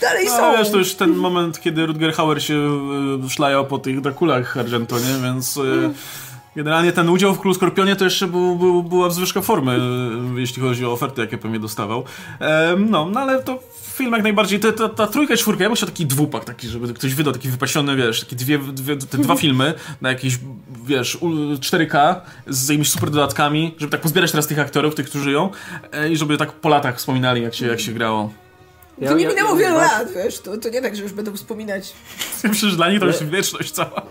dalej 0.00 0.26
No, 0.26 0.36
są. 0.36 0.58
wiesz, 0.58 0.70
to 0.70 0.76
już 0.78 0.94
ten 0.94 1.16
moment, 1.16 1.60
kiedy 1.60 1.86
Rutger 1.86 2.12
Hauer 2.12 2.42
się 2.42 2.54
y, 3.26 3.30
szlajał 3.30 3.66
po 3.66 3.78
tych 3.78 4.00
Drakulach 4.00 4.56
Argento, 4.56 4.98
nie? 4.98 5.22
Więc 5.22 5.56
y, 5.56 5.90
generalnie 6.56 6.92
ten 6.92 7.08
udział 7.08 7.34
w 7.34 7.40
Królu 7.40 7.54
Skorpionie 7.54 7.96
to 7.96 8.04
jeszcze 8.04 8.26
był, 8.26 8.56
był, 8.56 8.82
była 8.82 9.08
wzwyżka 9.08 9.40
formy, 9.40 9.78
y, 10.36 10.40
jeśli 10.40 10.62
chodzi 10.62 10.86
o 10.86 10.92
oferty, 10.92 11.20
jakie 11.20 11.38
pewnie 11.38 11.60
dostawał. 11.60 12.04
No, 12.78 13.08
no 13.12 13.20
ale 13.20 13.42
to 13.42 13.58
film 13.94 14.12
jak 14.12 14.22
najbardziej, 14.22 14.60
ta, 14.60 14.72
ta, 14.72 14.88
ta 14.88 15.06
trójka 15.06 15.34
i 15.34 15.36
czwórka, 15.36 15.62
ja 15.62 15.68
bym 15.68 15.76
chciał 15.76 15.88
taki 15.88 16.06
dwupak, 16.06 16.44
taki, 16.44 16.68
żeby 16.68 16.94
ktoś 16.94 17.14
wydał, 17.14 17.32
taki 17.32 17.48
wypasiony, 17.48 17.96
wiesz, 17.96 18.20
takie 18.20 18.36
dwie, 18.36 18.58
dwie, 18.58 18.96
te 18.96 19.18
dwa 19.18 19.36
filmy 19.36 19.74
na 20.00 20.08
jakieś, 20.08 20.38
wiesz, 20.84 21.16
u- 21.20 21.28
4K 21.54 22.14
z 22.46 22.68
jakimiś 22.68 22.90
super 22.90 23.10
dodatkami, 23.10 23.74
żeby 23.78 23.92
tak 23.92 24.00
pozbierać 24.00 24.30
teraz 24.30 24.46
tych 24.46 24.58
aktorów, 24.58 24.94
tych, 24.94 25.06
którzy 25.08 25.24
żyją 25.24 25.50
e, 25.92 26.08
i 26.10 26.16
żeby 26.16 26.36
tak 26.36 26.52
po 26.52 26.68
latach 26.68 26.96
wspominali, 26.96 27.42
jak 27.42 27.54
się, 27.54 27.66
jak 27.66 27.80
się 27.80 27.92
grało. 27.92 28.32
To 29.06 29.14
nie 29.14 29.26
minęło 29.26 29.56
wielu 29.56 29.74
wa- 29.74 29.80
lat, 29.80 30.08
wiesz, 30.14 30.40
to, 30.40 30.56
to 30.56 30.68
nie 30.68 30.82
tak, 30.82 30.96
że 30.96 31.02
już 31.02 31.12
będę 31.12 31.32
wspominać. 31.32 31.92
Przecież 32.52 32.76
dla 32.76 32.90
nich 32.90 33.00
to 33.00 33.06
już 33.06 33.24
wieczność 33.24 33.70
cała. 33.72 34.02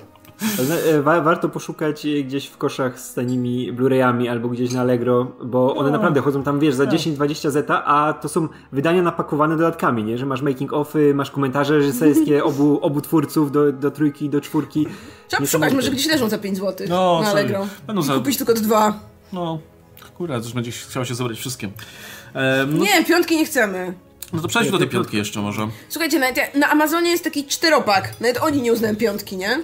e, 0.94 1.02
Wa- 1.02 1.22
warto 1.22 1.50
poszukać 1.50 2.08
gdzieś 2.24 2.48
w 2.48 2.58
koszach 2.58 3.00
z 3.00 3.14
tanimi 3.14 3.74
Blu-rayami 3.74 4.28
albo 4.30 4.48
gdzieś 4.50 4.72
na 4.72 4.82
Allegro, 4.82 5.32
bo 5.44 5.76
one 5.76 5.92
naprawdę 5.92 6.22
chodzą 6.22 6.44
tam, 6.44 6.60
wiesz, 6.60 6.76
za 6.76 6.84
10-20 6.86 7.50
zeta, 7.52 7.86
a 7.86 8.14
to 8.14 8.30
są 8.30 8.48
wydania 8.72 9.02
napakowane 9.02 9.58
dodatkami, 9.58 10.04
nie? 10.04 10.18
Że 10.18 10.26
masz 10.26 10.42
making 10.42 10.74
offy, 10.74 11.14
masz 11.14 11.32
komentarze 11.32 11.74
reżyserskie 11.78 12.44
obu, 12.50 12.80
obu 12.82 13.02
twórców 13.02 13.52
do, 13.52 13.72
do 13.72 13.92
trójki, 13.92 14.30
do 14.30 14.42
czwórki. 14.42 14.86
Trzeba 14.86 14.92
szukać, 15.28 15.42
Niesamowite. 15.42 15.76
może 15.76 15.92
gdzieś 15.92 16.08
leżą 16.08 16.30
za 16.30 16.38
5 16.38 16.58
zł 16.58 16.88
No, 16.90 17.20
na 17.22 17.28
sorry. 17.28 17.40
Allegro. 17.42 17.68
Będą 17.88 18.02
za- 18.02 18.14
Kupić 18.14 18.38
tylko 18.38 18.54
dwa. 18.54 19.00
No, 19.34 19.60
kurwa, 20.18 20.40
też 20.42 20.54
będzie 20.54 20.72
chciał 20.72 21.06
się 21.06 21.16
zabrać 21.16 21.38
wszystkie. 21.40 21.68
Ehm, 22.34 22.78
no, 22.78 22.84
Nie, 22.84 23.06
piątki 23.06 23.36
nie 23.38 23.46
chcemy. 23.46 23.94
No 24.34 24.41
to 24.41 24.47
przejdźmy 24.47 24.71
do 24.71 24.78
tej 24.78 24.88
piątki 24.89 25.17
jeszcze 25.17 25.41
może. 25.41 25.67
Słuchajcie, 25.89 26.19
nawet 26.19 26.38
ja- 26.38 26.47
na 26.59 26.69
Amazonie 26.69 27.11
jest 27.11 27.23
taki 27.23 27.45
czteropak. 27.45 28.13
Nawet 28.19 28.38
oni 28.38 28.61
nie 28.61 28.73
uznają 28.73 28.95
piątki, 28.95 29.38
nie? 29.38 29.59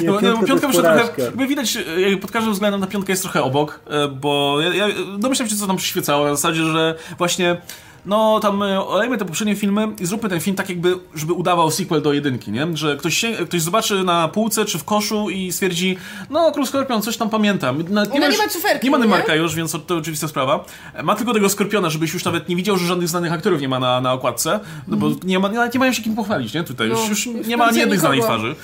Nie, 0.00 0.06
No, 0.06 0.12
piątka 0.20 0.40
no, 0.40 0.46
piątka 0.46 0.68
trochę, 0.72 1.22
jakby 1.22 1.46
widać, 1.46 1.76
e, 1.76 2.16
pod 2.16 2.30
każdym 2.30 2.52
względem 2.52 2.80
ta 2.80 2.86
piątka 2.86 3.12
jest 3.12 3.22
trochę 3.22 3.42
obok, 3.42 3.80
e, 3.86 4.08
bo 4.08 4.60
ja, 4.60 4.74
ja 4.74 4.94
domyślam 5.18 5.48
się, 5.48 5.56
co 5.56 5.66
tam 5.66 5.76
przyświecało, 5.76 6.24
na 6.24 6.34
zasadzie, 6.34 6.62
że 6.64 6.94
właśnie 7.18 7.60
no 8.06 8.40
tam 8.40 8.62
e, 8.62 8.80
olejmy 8.86 9.18
te 9.18 9.24
poprzednie 9.24 9.56
filmy 9.56 9.88
i 10.00 10.06
zróbmy 10.06 10.28
ten 10.28 10.40
film 10.40 10.56
tak 10.56 10.68
jakby, 10.68 10.98
żeby 11.14 11.32
udawał 11.32 11.70
sequel 11.70 12.02
do 12.02 12.12
jedynki, 12.12 12.52
nie? 12.52 12.76
Że 12.76 12.96
ktoś, 12.96 13.16
się, 13.18 13.32
ktoś 13.32 13.62
zobaczy 13.62 14.04
na 14.04 14.28
półce 14.28 14.64
czy 14.64 14.78
w 14.78 14.84
koszu 14.84 15.30
i 15.30 15.52
stwierdzi, 15.52 15.96
no 16.30 16.52
Król 16.52 16.66
Skorpion, 16.66 17.02
coś 17.02 17.16
tam 17.16 17.30
pamiętam. 17.30 17.82
Nawet 17.88 18.12
nie 18.14 18.26
już- 18.26 18.38
ma 18.38 18.48
cyferki, 18.48 18.84
Nie 18.86 18.90
ma 18.90 18.96
nie? 18.98 19.04
Nymarka 19.04 19.34
już, 19.34 19.54
więc 19.54 19.72
to, 19.72 19.78
to 19.78 19.96
oczywista 19.96 20.28
sprawa. 20.28 20.64
E, 20.94 21.02
Ma 21.02 21.14
tylko 21.14 21.34
tego 21.34 21.48
Skorpiona, 21.48 21.90
żebyś 21.90 22.14
już 22.14 22.24
nawet 22.24 22.48
nie 22.48 22.56
widział, 22.56 22.76
że 22.76 22.86
żadnych 22.86 23.08
znanych 23.08 23.32
aktorów 23.32 23.60
nie 23.60 23.68
ma 23.68 23.78
na, 23.78 24.00
na 24.00 24.12
okładce, 24.12 24.60
no 24.88 24.96
bo 24.96 25.10
nie, 25.24 25.38
ma, 25.38 25.48
nawet 25.48 25.74
nie 25.74 25.80
mają 25.80 25.92
się 25.92 26.02
kim 26.02 26.16
pochwalić, 26.16 26.54
nie? 26.54 26.64
Tutaj 26.64 26.88
już, 26.88 26.98
Mhm. 26.98 27.06
No, 27.06 27.10
już 27.16 27.26
już 27.26 27.46
nie 27.48 27.56
ma 27.56 27.64
ani 27.64 27.78
jednej 27.78 27.98
znanej 27.98 28.20
twarzy. 28.20 28.54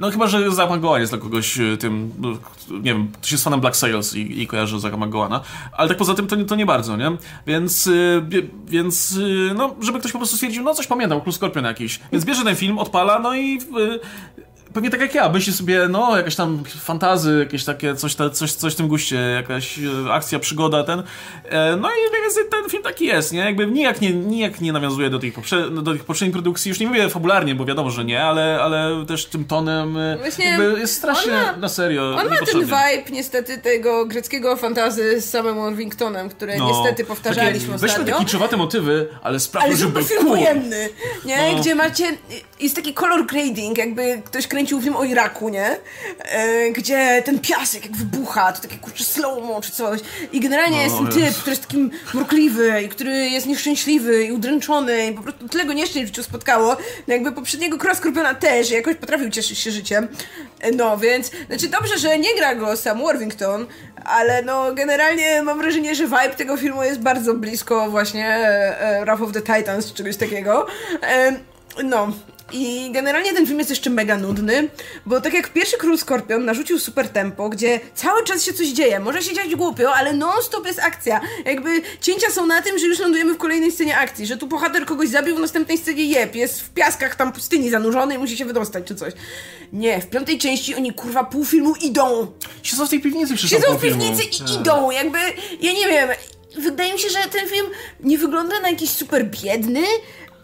No 0.00 0.10
chyba, 0.10 0.26
że 0.26 0.50
Zach 0.50 0.70
McGowan 0.70 1.00
jest 1.00 1.12
dla 1.12 1.18
kogoś 1.18 1.58
y, 1.58 1.76
tym, 1.76 2.12
no, 2.18 2.28
nie 2.70 2.80
wiem, 2.94 3.08
ktoś 3.20 3.32
jest 3.32 3.44
fanem 3.44 3.60
Black 3.60 3.76
Sails 3.76 4.14
i, 4.14 4.42
i 4.42 4.46
kojarzy 4.46 4.80
Zacha 4.80 4.96
McGowana, 4.96 5.40
ale 5.72 5.88
tak 5.88 5.98
poza 5.98 6.14
tym 6.14 6.26
to, 6.26 6.36
nie- 6.36 6.44
to 6.44 6.56
nie 6.56 6.66
bardzo, 6.66 6.96
nie? 6.96 7.16
Więc, 7.46 7.88
bie- 8.22 8.42
więc 8.90 9.12
y, 9.12 9.54
no, 9.54 9.76
żeby 9.80 9.98
ktoś 9.98 10.12
po 10.12 10.18
prostu 10.18 10.36
stwierdził, 10.36 10.62
no 10.62 10.74
coś 10.74 10.86
pamiętam, 10.86 11.20
Król 11.20 11.32
Skorpion 11.32 11.64
jakiś. 11.64 12.00
Więc 12.12 12.24
bierze 12.24 12.44
ten 12.44 12.56
film, 12.56 12.78
odpala, 12.78 13.18
no 13.18 13.34
i 13.34 13.58
y, 13.78 14.00
pewnie 14.74 14.90
tak 14.90 15.00
jak 15.00 15.14
ja, 15.14 15.28
myśli 15.28 15.52
sobie, 15.52 15.88
no, 15.88 16.16
jakieś 16.16 16.36
tam 16.36 16.62
fantazy, 16.80 17.38
jakieś 17.38 17.64
takie, 17.64 17.94
coś, 17.96 18.14
ta, 18.14 18.30
coś, 18.30 18.52
coś 18.52 18.72
w 18.72 18.76
tym 18.76 18.88
guście, 18.88 19.16
jakaś 19.16 19.78
e, 19.78 20.12
akcja, 20.12 20.38
przygoda, 20.38 20.84
ten. 20.84 21.02
E, 21.44 21.76
no 21.76 21.88
i 21.88 22.22
więcej 22.22 22.44
ten 22.50 22.70
film 22.70 22.82
taki 22.82 23.04
jest, 23.06 23.32
nie? 23.32 23.38
Jakby 23.38 23.66
nijak 23.66 24.00
nie, 24.00 24.12
nijak 24.12 24.60
nie 24.60 24.72
nawiązuje 24.72 25.10
do 25.10 25.18
tych, 25.18 25.34
poprze 25.34 25.70
do 25.70 25.92
tych 25.92 26.04
poprzednich 26.04 26.32
produkcji, 26.32 26.68
już 26.68 26.80
nie 26.80 26.86
mówię 26.86 27.08
fabularnie, 27.08 27.54
bo 27.54 27.64
wiadomo, 27.64 27.90
że 27.90 28.04
nie, 28.04 28.22
ale, 28.22 28.60
ale 28.62 29.06
też 29.06 29.26
tym 29.26 29.44
tonem 29.44 29.96
e, 29.96 30.16
Właśnie 30.18 30.58
jest 30.78 30.94
strasznie 30.94 31.32
ma- 31.32 31.56
na 31.56 31.68
serio. 31.68 32.16
On 32.18 32.28
ma 32.28 32.36
ten 32.36 32.60
vibe 32.60 33.10
niestety 33.10 33.58
tego 33.58 34.06
greckiego 34.06 34.56
fantazy 34.56 35.20
z 35.20 35.30
samym 35.30 35.54
Worthingtonem, 35.54 36.28
które 36.28 36.56
No, 36.56 36.68
niestety 36.68 37.04
powtarzaliśmy 37.04 37.68
takie, 37.68 37.78
Weźmy 37.78 37.86
ostatnio. 37.88 38.18
te 38.18 38.24
kiczowate 38.24 38.56
motywy, 38.56 39.08
ale 39.22 39.40
sprawmy, 39.40 39.68
Ale 39.68 39.76
żeby 39.78 40.04
film 40.04 40.20
cool. 40.20 40.36
wojenny, 40.38 40.88
nie? 41.24 41.52
No. 41.52 41.60
Gdzie 41.60 41.74
macie, 41.74 42.04
jest 42.60 42.76
taki 42.76 42.94
color 42.94 43.26
grading, 43.26 43.78
jakby 43.78 44.22
ktoś 44.24 44.46
kręcił 44.46 44.80
film 44.82 44.96
o 44.96 45.04
Iraku, 45.04 45.48
nie? 45.48 45.76
E, 46.18 46.70
gdzie 46.70 47.22
ten 47.24 47.38
piasek 47.38 47.84
jak 47.84 47.96
wybucha, 47.96 48.52
to 48.52 48.62
takie 48.62 48.78
kurczę 48.78 49.04
slow-mo 49.04 49.60
czy 49.62 49.70
coś. 49.72 50.00
I 50.32 50.40
generalnie 50.40 50.76
No, 50.76 50.82
jest 50.82 50.96
ten 50.96 51.06
jest. 51.06 51.16
typ, 51.34 51.36
który 51.40 51.50
jest 51.50 51.62
takim 51.62 51.90
mrukliwy 52.14 52.82
i 52.82 52.88
który 52.88 53.16
jest 53.30 53.46
nieszczęśliwy 53.46 54.24
i 54.24 54.32
udręczony 54.32 55.06
i 55.06 55.12
po 55.12 55.22
prostu 55.22 55.48
tyle 55.48 55.64
go 55.64 55.72
nieszczęść 55.72 56.04
w 56.04 56.06
życiu 56.08 56.22
spotkało. 56.22 56.76
No 57.08 57.14
jakby 57.14 57.32
poprzedniego 57.32 57.78
Króla 57.78 57.94
Skorpiona 57.94 58.34
też 58.34 58.70
i 58.70 58.74
jakoś 58.74 58.96
potrafił 58.96 59.30
cieszyć 59.30 59.58
się 59.58 59.70
życiem. 59.70 60.08
E, 60.60 60.70
No 60.72 60.98
więc, 60.98 61.30
znaczy 61.46 61.68
dobrze, 61.68 61.98
że 61.98 62.18
nie 62.18 62.34
gra 62.36 62.54
go 62.54 62.76
Sam 62.76 62.98
Worthington, 62.98 63.66
ale 64.04 64.42
no 64.42 64.74
generalnie 64.74 65.42
mam 65.42 65.58
wrażenie, 65.58 65.94
że 65.94 66.04
vibe 66.04 66.30
tego 66.36 66.56
filmu 66.56 66.82
jest 66.82 67.00
bardzo 67.00 67.34
blisko 67.34 67.90
właśnie 67.90 68.26
e, 68.28 68.80
e, 68.80 69.00
Wrath 69.04 69.22
of 69.22 69.32
the 69.32 69.40
Titans 69.42 69.86
czy 69.86 69.94
czegoś 69.94 70.16
takiego. 70.16 70.66
E, 71.02 71.32
no. 71.84 72.12
I 72.52 72.90
generalnie 72.92 73.32
ten 73.32 73.46
film 73.46 73.58
jest 73.58 73.70
jeszcze 73.70 73.90
mega 73.90 74.16
nudny, 74.16 74.68
bo 75.06 75.20
tak 75.20 75.34
jak 75.34 75.52
pierwszy 75.52 75.76
Król 75.76 75.98
Skorpion 75.98 76.44
narzucił 76.44 76.78
super 76.78 77.08
tempo, 77.08 77.48
gdzie 77.48 77.80
cały 77.94 78.24
czas 78.24 78.44
się 78.44 78.52
coś 78.52 78.68
dzieje, 78.68 79.00
może 79.00 79.22
się 79.22 79.34
dziać 79.34 79.54
głupio, 79.54 79.94
ale 79.94 80.12
non-stop 80.12 80.66
jest 80.66 80.78
akcja. 80.78 81.20
Jakby 81.44 81.82
cięcia 82.00 82.30
są 82.30 82.46
na 82.46 82.62
tym, 82.62 82.78
że 82.78 82.86
już 82.86 82.98
lądujemy 82.98 83.34
w 83.34 83.38
kolejnej 83.38 83.72
scenie 83.72 83.98
akcji, 83.98 84.26
że 84.26 84.36
tu 84.36 84.46
bohater 84.46 84.86
kogoś 84.86 85.08
zabił, 85.08 85.36
w 85.36 85.40
następnej 85.40 85.78
scenie 85.78 86.04
jeb, 86.04 86.34
jest 86.34 86.60
w 86.60 86.70
piaskach 86.70 87.14
tam 87.16 87.32
pustyni 87.32 87.70
zanurzony 87.70 88.14
i 88.14 88.18
musi 88.18 88.36
się 88.36 88.44
wydostać 88.44 88.84
czy 88.84 88.94
coś. 88.94 89.12
Nie, 89.72 90.00
w 90.00 90.06
piątej 90.06 90.38
części 90.38 90.74
oni 90.74 90.92
kurwa 90.92 91.24
pół 91.24 91.44
filmu 91.44 91.74
idą. 91.82 92.32
Siedzą 92.62 92.86
w 92.86 92.90
tej 92.90 93.00
piwnicy 93.00 93.34
przy 93.34 93.48
Siedzą 93.48 93.78
w 93.78 93.80
filmu. 93.80 94.02
piwnicy 94.02 94.22
i 94.22 94.60
idą, 94.60 94.90
jakby, 94.90 95.18
ja 95.60 95.72
nie 95.72 95.86
wiem, 95.88 96.08
wydaje 96.58 96.92
mi 96.92 96.98
się, 96.98 97.08
że 97.08 97.18
ten 97.32 97.48
film 97.48 97.66
nie 98.00 98.18
wygląda 98.18 98.60
na 98.60 98.70
jakiś 98.70 98.90
super 98.90 99.26
biedny, 99.26 99.82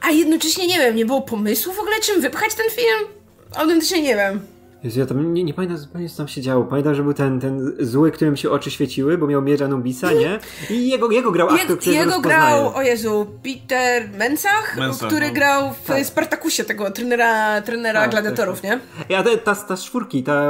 a 0.02 0.10
jednocześnie, 0.10 0.66
nie 0.66 0.78
wiem, 0.78 0.96
nie 0.96 1.06
było 1.06 1.20
pomysłu 1.22 1.72
w 1.72 1.78
ogóle, 1.78 1.96
czym 2.02 2.20
wypchać 2.20 2.54
ten 2.54 2.66
film? 2.70 3.16
Autentycznie 3.56 4.02
nie 4.02 4.14
wiem. 4.16 4.40
Jezu, 4.84 5.00
ja 5.00 5.06
tam 5.06 5.34
nie, 5.34 5.44
nie 5.44 5.54
pamiętam 5.54 5.78
zupełnie 5.78 6.08
co 6.08 6.16
tam 6.16 6.28
się 6.28 6.40
działo. 6.40 6.64
Pamiętam, 6.64 6.94
że 6.94 7.02
był 7.02 7.14
ten, 7.14 7.40
ten 7.40 7.76
zły, 7.80 8.10
którym 8.10 8.36
się 8.36 8.50
oczy 8.50 8.70
świeciły, 8.70 9.18
bo 9.18 9.26
miał 9.26 9.42
miecz 9.42 9.60
Anubisa, 9.60 10.12
nie? 10.12 10.38
I 10.70 10.88
jego, 10.88 11.10
jego 11.10 11.32
grał 11.32 11.48
aktor, 11.48 11.70
Je, 11.70 11.76
którego 11.76 11.98
jego 12.00 12.20
grał, 12.20 12.74
o 12.76 12.82
Jezu, 12.82 13.26
Peter 13.42 14.10
Mensach, 14.18 14.76
który 15.06 15.26
no. 15.28 15.32
grał 15.34 15.72
w 15.82 15.86
Tak. 15.86 16.04
Spartakusie 16.06 16.64
tego 16.64 16.90
trenera, 16.90 17.62
trenera 17.62 18.00
Tak, 18.00 18.10
gladiatorów, 18.10 18.60
tak, 18.60 18.70
nie? 18.70 18.80
Ja, 19.08 19.22
ta, 19.22 19.36
ta, 19.36 19.54
ta 19.54 19.76
z 19.76 19.84
czwórki, 19.84 20.22
ta 20.22 20.42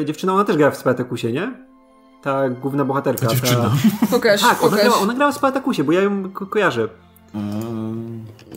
e, 0.00 0.04
dziewczyna, 0.04 0.34
ona 0.34 0.44
też 0.44 0.56
grała 0.56 0.70
w 0.72 0.76
Spartakusie, 0.76 1.32
nie? 1.32 1.52
Ta 2.22 2.48
główna 2.48 2.84
bohaterka. 2.84 3.26
Ta 3.26 3.32
Dziewczyna. 3.34 3.70
Pokaż, 4.10 4.40
Tak, 4.40 4.50
ona 4.62 4.70
pokaż. 4.70 4.80
grała, 4.80 4.96
ona 5.02 5.14
grała 5.14 5.32
w 5.32 5.36
Spartakusie, 5.36 5.84
bo 5.84 5.92
ja 5.92 6.02
ją 6.02 6.30
ko 6.32 6.46
kojarzę. 6.46 6.88
Eee, 7.34 7.40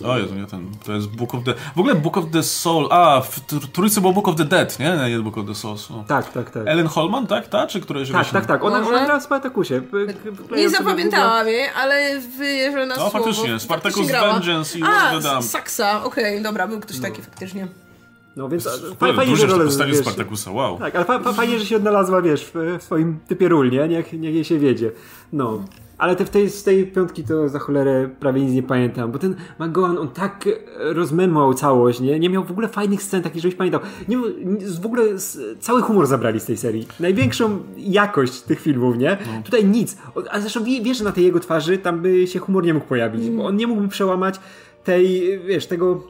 O 0.06 0.18
Jezu, 0.18 0.36
nie 0.36 0.46
ten. 0.46 0.72
To 0.86 0.94
jest 0.94 1.08
Book 1.08 1.36
of 1.36 1.44
the... 1.44 1.54
W 1.76 1.80
ogóle 1.80 1.96
Book 1.96 2.18
of 2.18 2.26
the 2.32 2.44
Soul... 2.44 2.88
A, 2.92 3.22
w 3.22 3.40
tr- 3.48 3.68
trójce 3.74 4.02
było 4.02 4.14
Book 4.14 4.28
of 4.28 4.36
the 4.36 4.46
Dead, 4.46 4.80
nie? 4.80 4.98
Nie 5.10 5.20
Book 5.20 5.38
of 5.38 5.46
the 5.48 5.56
Souls. 5.56 5.92
O. 5.92 6.04
Tak, 6.08 6.32
tak, 6.32 6.50
tak. 6.52 6.64
Ellen 6.68 6.88
Holman, 6.88 7.28
tak? 7.28 7.48
Ta? 7.48 7.68
Czy 7.68 7.82
któraś 7.82 8.12
Tak, 8.12 8.30
tak, 8.30 8.46
tak. 8.46 8.64
Ona, 8.64 8.80
Może? 8.80 8.90
ona 8.96 9.06
grała 9.06 9.20
w 9.20 9.24
Spartakusie. 9.24 9.82
Nie 10.58 10.70
zapamiętałam 10.70 11.48
jej, 11.48 11.70
ale 11.70 12.20
wierzę 12.40 12.86
na 12.86 12.96
No, 12.96 13.02
słowo. 13.10 13.10
faktycznie, 13.12 13.60
Spartacus 13.60 13.68
Faktycznie 13.98 14.08
grała. 14.20 14.34
Vengeance 14.34 14.80
i 14.80 14.84
A, 14.84 14.86
War 14.86 15.12
the 15.12 15.20
Dam. 15.22 15.44
Saksa, 15.44 16.04
okej, 16.04 16.42
dobra, 16.42 16.68
był 16.68 16.80
ktoś 16.80 17.00
taki 17.00 17.22
faktycznie. 17.22 17.68
No 18.36 18.50
więc 18.50 18.68
a, 18.68 19.14
Fajnie, 19.16 19.36
że 19.36 19.42
że 19.42 19.48
rolę 19.48 19.66
postawił 19.66 19.94
wiesz, 19.96 20.02
Spartakusa, 20.02 20.52
wow. 20.52 20.80
Tak, 20.80 20.96
ale 20.96 21.06
fa, 21.06 21.20
fa, 21.20 21.34
fajnie, 21.34 21.60
że 21.60 21.66
się 21.66 21.76
odnalazła, 21.76 22.22
wiesz, 22.22 22.46
w, 22.54 22.78
w 22.80 22.84
swoim 22.84 23.20
typie 23.28 23.50
ról, 23.50 23.70
nie? 23.70 23.88
Niech, 23.88 24.14
niech 24.14 24.34
jej 24.36 24.46
się 24.46 24.60
wiedzie. 24.60 24.92
No. 25.34 25.64
Ale 26.02 26.16
te, 26.16 26.26
w 26.26 26.30
tej, 26.30 26.50
z 26.50 26.64
tej 26.64 26.88
piątki 26.88 27.24
to 27.24 27.50
za 27.50 27.60
cholerę 27.60 28.10
prawie 28.20 28.42
nic 28.42 28.54
nie 28.54 28.64
pamiętam, 28.64 29.12
bo 29.12 29.20
ten 29.20 29.36
McGowan, 29.60 29.98
on 29.98 30.08
tak 30.08 30.48
e, 30.48 30.94
rozmemłał 30.94 31.54
całość, 31.54 32.00
nie? 32.00 32.20
Nie 32.20 32.30
miał 32.30 32.44
w 32.44 32.52
ogóle 32.52 32.68
fajnych 32.68 33.04
scen, 33.04 33.22
takich, 33.24 33.42
żebyś 33.42 33.56
pamiętał. 33.56 33.82
Nie, 34.08 34.18
w 34.82 34.86
ogóle 34.86 35.04
cały 35.60 35.82
humor 35.82 36.08
zabrali 36.08 36.40
z 36.40 36.46
tej 36.46 36.58
serii. 36.58 36.88
Największą 37.00 37.60
jakość 37.78 38.42
tych 38.42 38.60
filmów, 38.60 38.98
nie? 38.98 39.18
Tutaj 39.46 39.66
nic. 39.66 39.98
A 40.32 40.40
zresztą 40.40 40.64
wie- 40.64 40.82
wiesz, 40.82 40.98
że 40.98 41.04
na 41.04 41.12
tej 41.12 41.24
jego 41.24 41.40
twarzy 41.40 41.78
tam 41.78 42.00
by 42.02 42.28
się 42.28 42.40
humor 42.40 42.64
nie 42.64 42.74
mógł 42.74 42.86
pojawić, 42.86 43.30
bo 43.30 43.46
on 43.46 43.56
nie 43.56 43.68
mógłby 43.68 43.88
przełamać 43.88 44.40
tej, 44.84 45.40
wiesz, 45.40 45.66
tego 45.68 46.04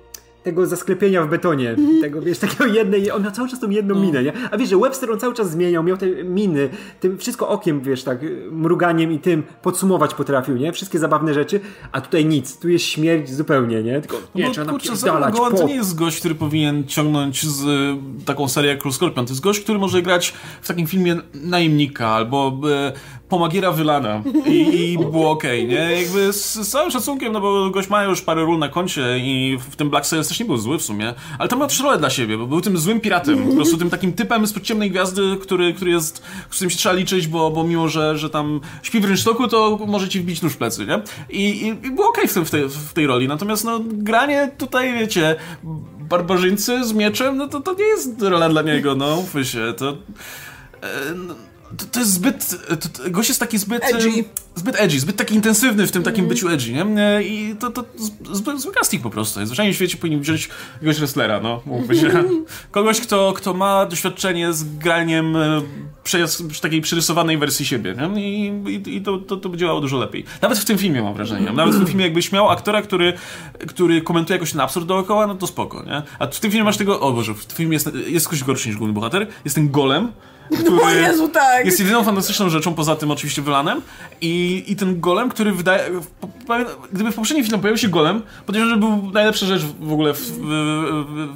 tego 0.44 0.66
zasklepienia 0.66 1.24
w 1.24 1.30
betonie, 1.30 1.76
tego, 2.02 2.22
wiesz, 2.22 2.40
takiego 2.40 2.66
jednej, 2.66 3.12
on 3.12 3.24
miał 3.24 3.32
cały 3.32 3.50
czas 3.50 3.60
tą 3.60 3.70
jedną 3.70 3.96
minę, 3.96 4.24
nie? 4.24 4.34
A 4.52 4.58
wiesz, 4.58 4.70
że 4.70 4.78
Webster 4.78 5.12
on 5.12 5.20
cały 5.20 5.34
czas 5.34 5.52
zmieniał, 5.52 5.84
miał 5.84 5.98
te 5.98 6.24
miny, 6.24 6.70
tym 7.00 7.18
wszystko 7.18 7.50
okiem, 7.50 7.82
wiesz, 7.82 8.04
tak, 8.04 8.20
mruganiem 8.52 9.12
i 9.12 9.20
tym 9.20 9.44
podsumować 9.62 10.14
potrafił, 10.14 10.58
nie? 10.58 10.72
Wszystkie 10.72 11.00
zabawne 11.00 11.34
rzeczy, 11.34 11.60
a 11.92 12.02
tutaj 12.02 12.26
nic, 12.26 12.60
tu 12.60 12.70
jest 12.70 12.86
śmierć 12.86 13.30
zupełnie, 13.34 13.84
nie? 13.84 14.02
Tylko, 14.02 14.18
nie, 14.36 14.46
No, 14.46 14.52
trzeba 14.52 14.72
kurczę, 14.72 14.90
napierdalać, 14.92 15.36
Golan 15.36 15.56
to 15.56 15.68
nie 15.68 15.76
jest 15.76 15.96
gość, 15.96 16.20
który 16.20 16.36
powinien 16.36 16.88
ciągnąć 16.88 17.44
z 17.48 17.64
y, 17.64 18.26
taką 18.26 18.48
serię 18.48 18.70
jak 18.70 18.80
Król 18.80 18.94
Skorpion. 18.94 19.26
To 19.26 19.32
jest 19.32 19.42
gość, 19.42 19.60
który 19.60 19.80
może 19.80 20.02
grać 20.02 20.34
w 20.62 20.68
takim 20.68 20.88
filmie 20.88 21.18
najemnika 21.34 22.08
albo 22.08 22.62
y, 22.90 23.21
pomagiera 23.32 23.72
Wylana 23.72 24.24
i, 24.46 24.92
i 24.92 24.98
było 25.12 25.32
okej, 25.32 25.68
nie? 25.68 26.02
Jakby 26.02 26.34
z, 26.34 26.70
całym 26.70 26.92
szacunkiem, 26.92 27.34
no 27.34 27.42
bo 27.42 27.70
gość 27.70 27.90
ma 27.90 28.04
już 28.04 28.22
parę 28.22 28.42
ról 28.42 28.60
na 28.60 28.70
koncie 28.70 29.20
i 29.20 29.58
w 29.72 29.76
tym 29.76 29.90
Black 29.90 30.06
Sails 30.06 30.28
też 30.28 30.40
nie 30.40 30.46
był 30.46 30.58
zły 30.58 30.78
w 30.78 30.82
sumie, 30.82 31.14
ale 31.40 31.50
tam 31.50 31.60
miał 31.60 31.68
też 31.68 31.80
rolę 31.80 31.98
dla 31.98 32.10
siebie, 32.10 32.38
bo 32.38 32.48
był 32.48 32.62
tym 32.62 32.78
złym 32.78 33.00
piratem, 33.00 33.48
po 33.48 33.56
prostu 33.56 33.78
tym 33.78 33.90
takim 33.90 34.14
typem 34.14 34.48
z 34.48 34.62
ciemnej 34.62 34.92
gwiazdy, 34.92 35.38
który, 35.42 35.74
który 35.74 35.92
jest, 35.92 36.24
z 36.50 36.56
którym 36.56 36.70
się 36.70 36.78
trzeba 36.78 36.96
liczyć, 36.96 37.28
bo, 37.28 37.52
bo 37.52 37.64
mimo, 37.64 37.90
że, 37.90 38.18
że 38.18 38.30
tam 38.30 38.62
śpi 38.84 39.00
w 39.00 39.06
rynsztoku, 39.06 39.48
to 39.48 39.80
może 39.88 40.10
ci 40.10 40.20
wbić 40.20 40.42
nóż 40.42 40.54
w 40.54 40.58
plecy, 40.58 40.86
nie? 40.86 41.02
I, 41.30 41.50
i, 41.50 41.68
i 41.68 41.92
było 41.92 42.10
okej 42.10 42.28
w, 42.28 42.34
tym- 42.34 42.46
w, 42.46 42.52
tej, 42.52 42.70
w 42.70 42.94
tej 42.94 43.08
roli, 43.08 43.28
natomiast 43.28 43.64
no 43.64 43.80
granie 43.84 44.52
tutaj, 44.58 44.94
wiecie, 44.94 45.36
barbarzyńcy 46.00 46.86
z 46.86 46.94
mieczem, 46.94 47.38
no 47.38 47.48
to, 47.48 47.62
to 47.62 47.74
nie 47.74 47.86
jest 47.86 48.22
rola 48.22 48.50
dla 48.50 48.62
niego, 48.62 48.96
no, 48.96 49.24
się, 49.44 49.74
to... 49.78 49.90
e, 50.82 51.16
no, 51.16 51.36
to, 51.78 51.86
to 51.92 52.00
jest 52.00 52.12
zbyt. 52.12 52.56
To, 52.68 53.10
gość 53.10 53.30
jest 53.30 53.40
taki 53.40 53.58
zbyt. 53.58 53.84
Edgy. 53.84 54.24
Zbyt 54.56 54.76
edgy, 54.80 55.00
zbyt 55.00 55.16
taki 55.16 55.36
intensywny 55.36 55.88
w 55.88 55.92
tym 55.92 56.04
takim 56.04 56.28
byciu 56.28 56.50
edgy, 56.50 56.72
nie? 56.74 56.86
E, 57.02 57.24
I 57.24 57.56
to, 57.56 57.72
to 57.72 57.86
zbyt 58.32 58.62
zły 58.62 58.74
casting 58.74 59.04
po 59.04 59.10
prostu. 59.10 59.40
w 59.46 59.74
świecie 59.74 59.98
powinien 59.98 60.22
wziąć 60.22 60.50
jakiegoś 60.74 60.98
wrestlera, 60.98 61.40
no, 61.40 61.62
mówmy 61.66 61.96
się. 61.96 62.24
Kogoś, 62.72 63.02
kto, 63.02 63.34
kto 63.36 63.54
ma 63.54 63.86
doświadczenie 63.86 64.54
z 64.54 64.78
graniem 64.78 65.36
e, 65.36 65.62
przy 66.04 66.62
takiej 66.62 66.82
przerysowanej 66.82 67.38
wersji 67.38 67.66
siebie, 67.66 67.96
nie? 67.96 68.22
I, 68.22 68.48
i, 68.48 68.96
i 68.96 69.02
to, 69.02 69.18
to, 69.18 69.38
to 69.38 69.50
by 69.50 69.58
działało 69.58 69.82
dużo 69.82 69.98
lepiej. 69.98 70.26
Nawet 70.42 70.58
w 70.58 70.66
tym 70.66 70.78
filmie 70.78 71.02
mam 71.02 71.14
wrażenie. 71.14 71.52
Nawet 71.52 71.76
w 71.76 71.78
tym 71.78 71.88
filmie 71.88 72.04
jakbyś 72.04 72.32
miał 72.32 72.50
aktora, 72.50 72.82
który, 72.82 73.14
który 73.68 74.02
komentuje 74.02 74.36
jakoś 74.36 74.52
ten 74.52 74.62
absurd 74.62 74.88
dookoła, 74.88 75.28
no 75.28 75.36
to 75.36 75.48
spoko, 75.48 75.84
nie? 75.84 76.02
A 76.20 76.28
w 76.28 76.40
tym 76.40 76.52
filmie 76.52 76.64
masz 76.64 76.78
tego, 76.78 77.00
o 77.00 77.14
Boże, 77.14 77.34
w 77.34 77.46
tym 77.46 77.58
filmie 77.58 77.74
jest, 77.74 77.90
jest 78.08 78.28
ktoś 78.28 78.44
gorszy 78.44 78.70
niż 78.70 78.78
główny 78.78 78.94
bohater, 78.94 79.28
jest 79.46 79.56
ten 79.56 79.72
golem, 79.72 80.12
który 80.60 80.82
O 80.82 80.90
Jezu, 80.90 81.30
tak. 81.30 81.66
jest 81.66 81.80
jedyną 81.80 82.04
fantastyczną 82.04 82.50
rzeczą, 82.50 82.74
poza 82.74 82.96
tym 82.96 83.12
oczywiście 83.12 83.42
Wylanem 83.42 83.82
i, 84.22 84.64
i 84.68 84.76
ten 84.76 85.00
golem, 85.00 85.30
który 85.30 85.52
wydaje... 85.52 85.84
Gdyby 86.92 87.12
w 87.12 87.16
poprzednim 87.16 87.46
filmie 87.46 87.60
pojawił 87.60 87.78
się 87.78 87.90
golem, 87.90 88.22
podejrzewam, 88.46 88.76
że 88.76 88.80
był 88.80 89.12
najlepsza 89.12 89.46
rzecz 89.46 89.62
w 89.80 89.94
ogóle 89.94 90.14
w, 90.14 90.20
w, 90.20 90.44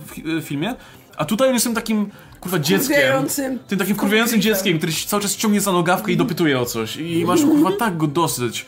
w, 0.05 0.41
w 0.41 0.47
filmie, 0.47 0.75
a 1.17 1.25
tutaj 1.25 1.47
on 1.47 1.53
jest 1.53 1.65
takim, 1.75 2.11
kurwa, 2.45 2.59
dzieckiem. 2.59 3.59
Tym 3.67 3.79
takim 3.79 3.95
wkurwiającym 3.95 4.35
Konfliktem. 4.35 4.55
dzieckiem, 4.55 4.77
który 4.77 4.91
się 4.91 5.07
cały 5.07 5.21
czas 5.21 5.35
ciągnie 5.35 5.61
za 5.61 5.71
nogawkę 5.71 6.11
i 6.11 6.17
dopytuje 6.17 6.59
o 6.59 6.65
coś 6.65 6.97
i 6.97 7.25
masz, 7.25 7.41
kurwa, 7.41 7.71
tak 7.79 7.97
go 7.97 8.07
dosyć. 8.07 8.65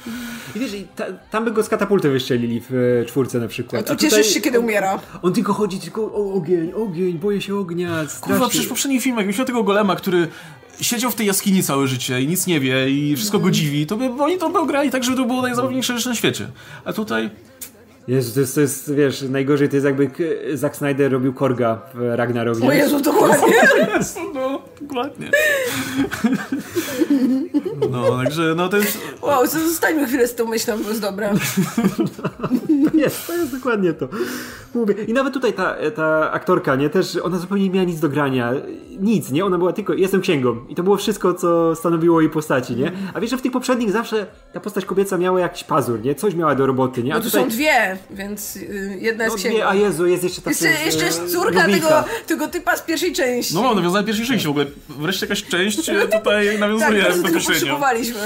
I 0.55 0.59
wiesz, 0.59 0.73
i 0.73 0.87
ta, 0.95 1.05
tam 1.31 1.45
by 1.45 1.51
go 1.51 1.63
z 1.63 1.69
katapulty 1.69 2.09
wystrzelili 2.09 2.61
w 2.69 2.99
e, 3.01 3.05
czwórce 3.05 3.39
na 3.39 3.47
przykład. 3.47 3.91
A 3.91 3.95
tu 3.95 4.01
cieszysz 4.01 4.33
się, 4.33 4.41
kiedy 4.41 4.59
umiera. 4.59 4.99
On 5.21 5.33
tylko 5.33 5.53
chodzi, 5.53 5.79
tylko 5.79 6.01
o 6.01 6.33
ogień, 6.33 6.71
ogień, 6.73 7.19
boję 7.19 7.41
się 7.41 7.55
ognia, 7.55 7.89
Kurwa, 7.89 8.09
strasznie. 8.09 8.47
przecież 8.47 8.65
w 8.65 8.69
poprzednim 8.69 9.01
filmie, 9.01 9.17
jakbyś 9.17 9.37
miał 9.37 9.47
tego 9.47 9.63
golema, 9.63 9.95
który 9.95 10.27
siedział 10.81 11.11
w 11.11 11.15
tej 11.15 11.27
jaskini 11.27 11.63
całe 11.63 11.87
życie 11.87 12.21
i 12.21 12.27
nic 12.27 12.47
nie 12.47 12.59
wie 12.59 12.89
i 12.89 13.15
wszystko 13.15 13.39
go 13.39 13.51
dziwi, 13.51 13.85
to 13.85 13.97
by 13.97 14.23
oni 14.23 14.37
to 14.37 14.49
by 14.49 14.67
grali 14.67 14.91
tak, 14.91 15.03
żeby 15.03 15.17
to 15.17 15.25
było 15.25 15.41
najzabawniejsze 15.41 15.97
rzeczy 15.97 16.09
na 16.09 16.15
świecie. 16.15 16.47
A 16.85 16.93
tutaj... 16.93 17.29
Jezu, 18.07 18.33
to 18.33 18.39
jest, 18.39 18.55
to 18.55 18.61
jest, 18.61 18.93
wiesz, 18.93 19.21
najgorzej 19.21 19.69
to 19.69 19.75
jest 19.75 19.85
jakby 19.85 20.09
Zack 20.53 20.75
Snyder 20.75 21.11
robił 21.11 21.33
Korga 21.33 21.81
w 21.93 22.15
Ragnarok. 22.15 22.63
O 22.63 22.71
Jezu, 22.71 22.99
dokładnie. 23.01 23.53
No, 24.33 24.61
dokładnie. 24.81 25.31
No, 27.91 28.17
także 28.23 28.53
no 28.57 28.69
to 28.69 28.77
jest... 28.77 28.97
Wow, 29.21 29.47
co- 29.47 29.59
zostańmy 29.59 30.07
chwilę 30.07 30.27
z 30.27 30.35
tą 30.35 30.45
myślą, 30.45 30.83
bo 30.83 30.89
jest 30.89 31.01
dobra. 31.01 31.33
Jest, 32.93 33.27
to 33.27 33.33
jest 33.33 33.51
dokładnie 33.51 33.93
to. 33.93 34.07
Mówię. 34.73 34.95
I 35.07 35.13
nawet 35.13 35.33
tutaj 35.33 35.53
ta, 35.53 35.75
ta 35.95 36.31
aktorka, 36.31 36.75
nie, 36.75 36.89
też 36.89 37.15
ona 37.23 37.37
zupełnie 37.37 37.63
nie 37.63 37.69
miała 37.69 37.85
nic 37.85 37.99
do 37.99 38.09
grania. 38.09 38.53
Nic, 38.99 39.31
nie? 39.31 39.45
Ona 39.45 39.57
była 39.57 39.73
tylko, 39.73 39.93
jestem 39.93 40.21
księgą. 40.21 40.65
I 40.69 40.75
to 40.75 40.83
było 40.83 40.97
wszystko, 40.97 41.33
co 41.33 41.75
stanowiło 41.75 42.21
jej 42.21 42.29
postaci, 42.29 42.75
nie? 42.75 42.91
A 43.13 43.19
wiesz, 43.19 43.29
że 43.31 43.37
w 43.37 43.41
tych 43.41 43.51
poprzednich 43.51 43.91
zawsze 43.91 44.25
ta 44.53 44.59
postać 44.59 44.85
kobieca 44.85 45.17
miała 45.17 45.39
jakiś 45.39 45.63
pazur, 45.63 46.01
nie? 46.01 46.15
Coś 46.15 46.35
miała 46.35 46.55
do 46.55 46.65
roboty, 46.65 47.03
nie? 47.03 47.13
A 47.13 47.17
No 47.17 47.23
tu 47.23 47.29
są 47.29 47.49
dwie, 47.49 47.97
więc 48.11 48.55
y, 48.55 48.97
jedna 49.01 49.23
jest 49.23 49.35
no, 49.35 49.39
księgą. 49.39 49.57
nie, 49.57 49.67
a 49.67 49.75
Jezu, 49.75 50.07
jest 50.07 50.23
jeszcze 50.23 50.41
ta 50.41 50.49
Jeszcze, 50.49 50.69
e, 50.69 50.85
jeszcze 50.85 51.05
jest 51.05 51.31
córka 51.31 51.65
tego, 51.65 51.89
tego 52.27 52.47
typa 52.47 52.77
z 52.77 52.81
pierwszej 52.81 53.13
części. 53.13 53.55
No, 53.55 53.75
nawiązanie 53.75 54.05
pierwszej 54.05 54.25
części 54.27 54.47
w 54.47 54.49
ogóle. 54.51 54.65
Wreszcie 54.89 55.25
jakaś 55.25 55.43
część 55.43 55.89
e, 55.89 56.07
tutaj 56.07 56.57
tak, 56.59 56.89
tego 57.13 57.39
potrzebowaliśmy. 57.39 58.19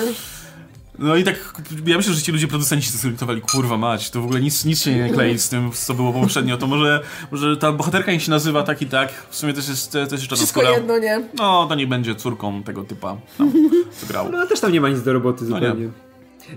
No 1.00 1.16
i 1.16 1.24
tak, 1.24 1.36
ja 1.86 1.98
myślę, 1.98 2.14
że 2.14 2.22
ci 2.22 2.32
ludzie 2.32 2.48
producenci 2.48 2.90
zorientowali, 2.98 3.42
kurwa 3.42 3.78
mać, 3.78 4.10
to 4.10 4.22
w 4.22 4.24
ogóle 4.26 4.42
nic, 4.42 4.66
nic 4.66 4.82
się 4.82 4.96
nie 4.96 5.10
klei 5.10 5.40
z 5.40 5.50
tym, 5.50 5.72
co 5.72 5.94
było 5.94 6.14
poprzednio, 6.14 6.58
to 6.58 6.68
może, 6.68 7.02
może 7.32 7.58
ta 7.58 7.72
bohaterka 7.72 8.12
niech 8.12 8.24
się 8.24 8.32
nazywa 8.32 8.64
tak 8.64 8.82
i 8.82 8.86
tak, 8.86 9.10
w 9.30 9.36
sumie 9.36 9.54
też 9.54 9.68
jest, 9.70 9.94
jest 9.96 10.12
jeszcze 10.12 10.36
Wszystko 10.36 10.60
skóra. 10.62 10.76
jedno, 10.76 10.98
nie? 11.00 11.22
No, 11.38 11.66
to 11.70 11.76
nie 11.76 11.88
będzie 11.88 12.16
córką 12.16 12.64
tego 12.64 12.84
typa, 12.84 13.18
tam, 13.38 13.52
co 14.02 14.08
grał. 14.08 14.32
No 14.32 14.48
też 14.48 14.60
tam 14.60 14.72
nie 14.72 14.82
ma 14.82 14.90
nic 14.90 15.02
do 15.04 15.14
roboty 15.14 15.44
No 15.46 15.60
nie. 15.60 15.66
zupełnie. 15.68 15.90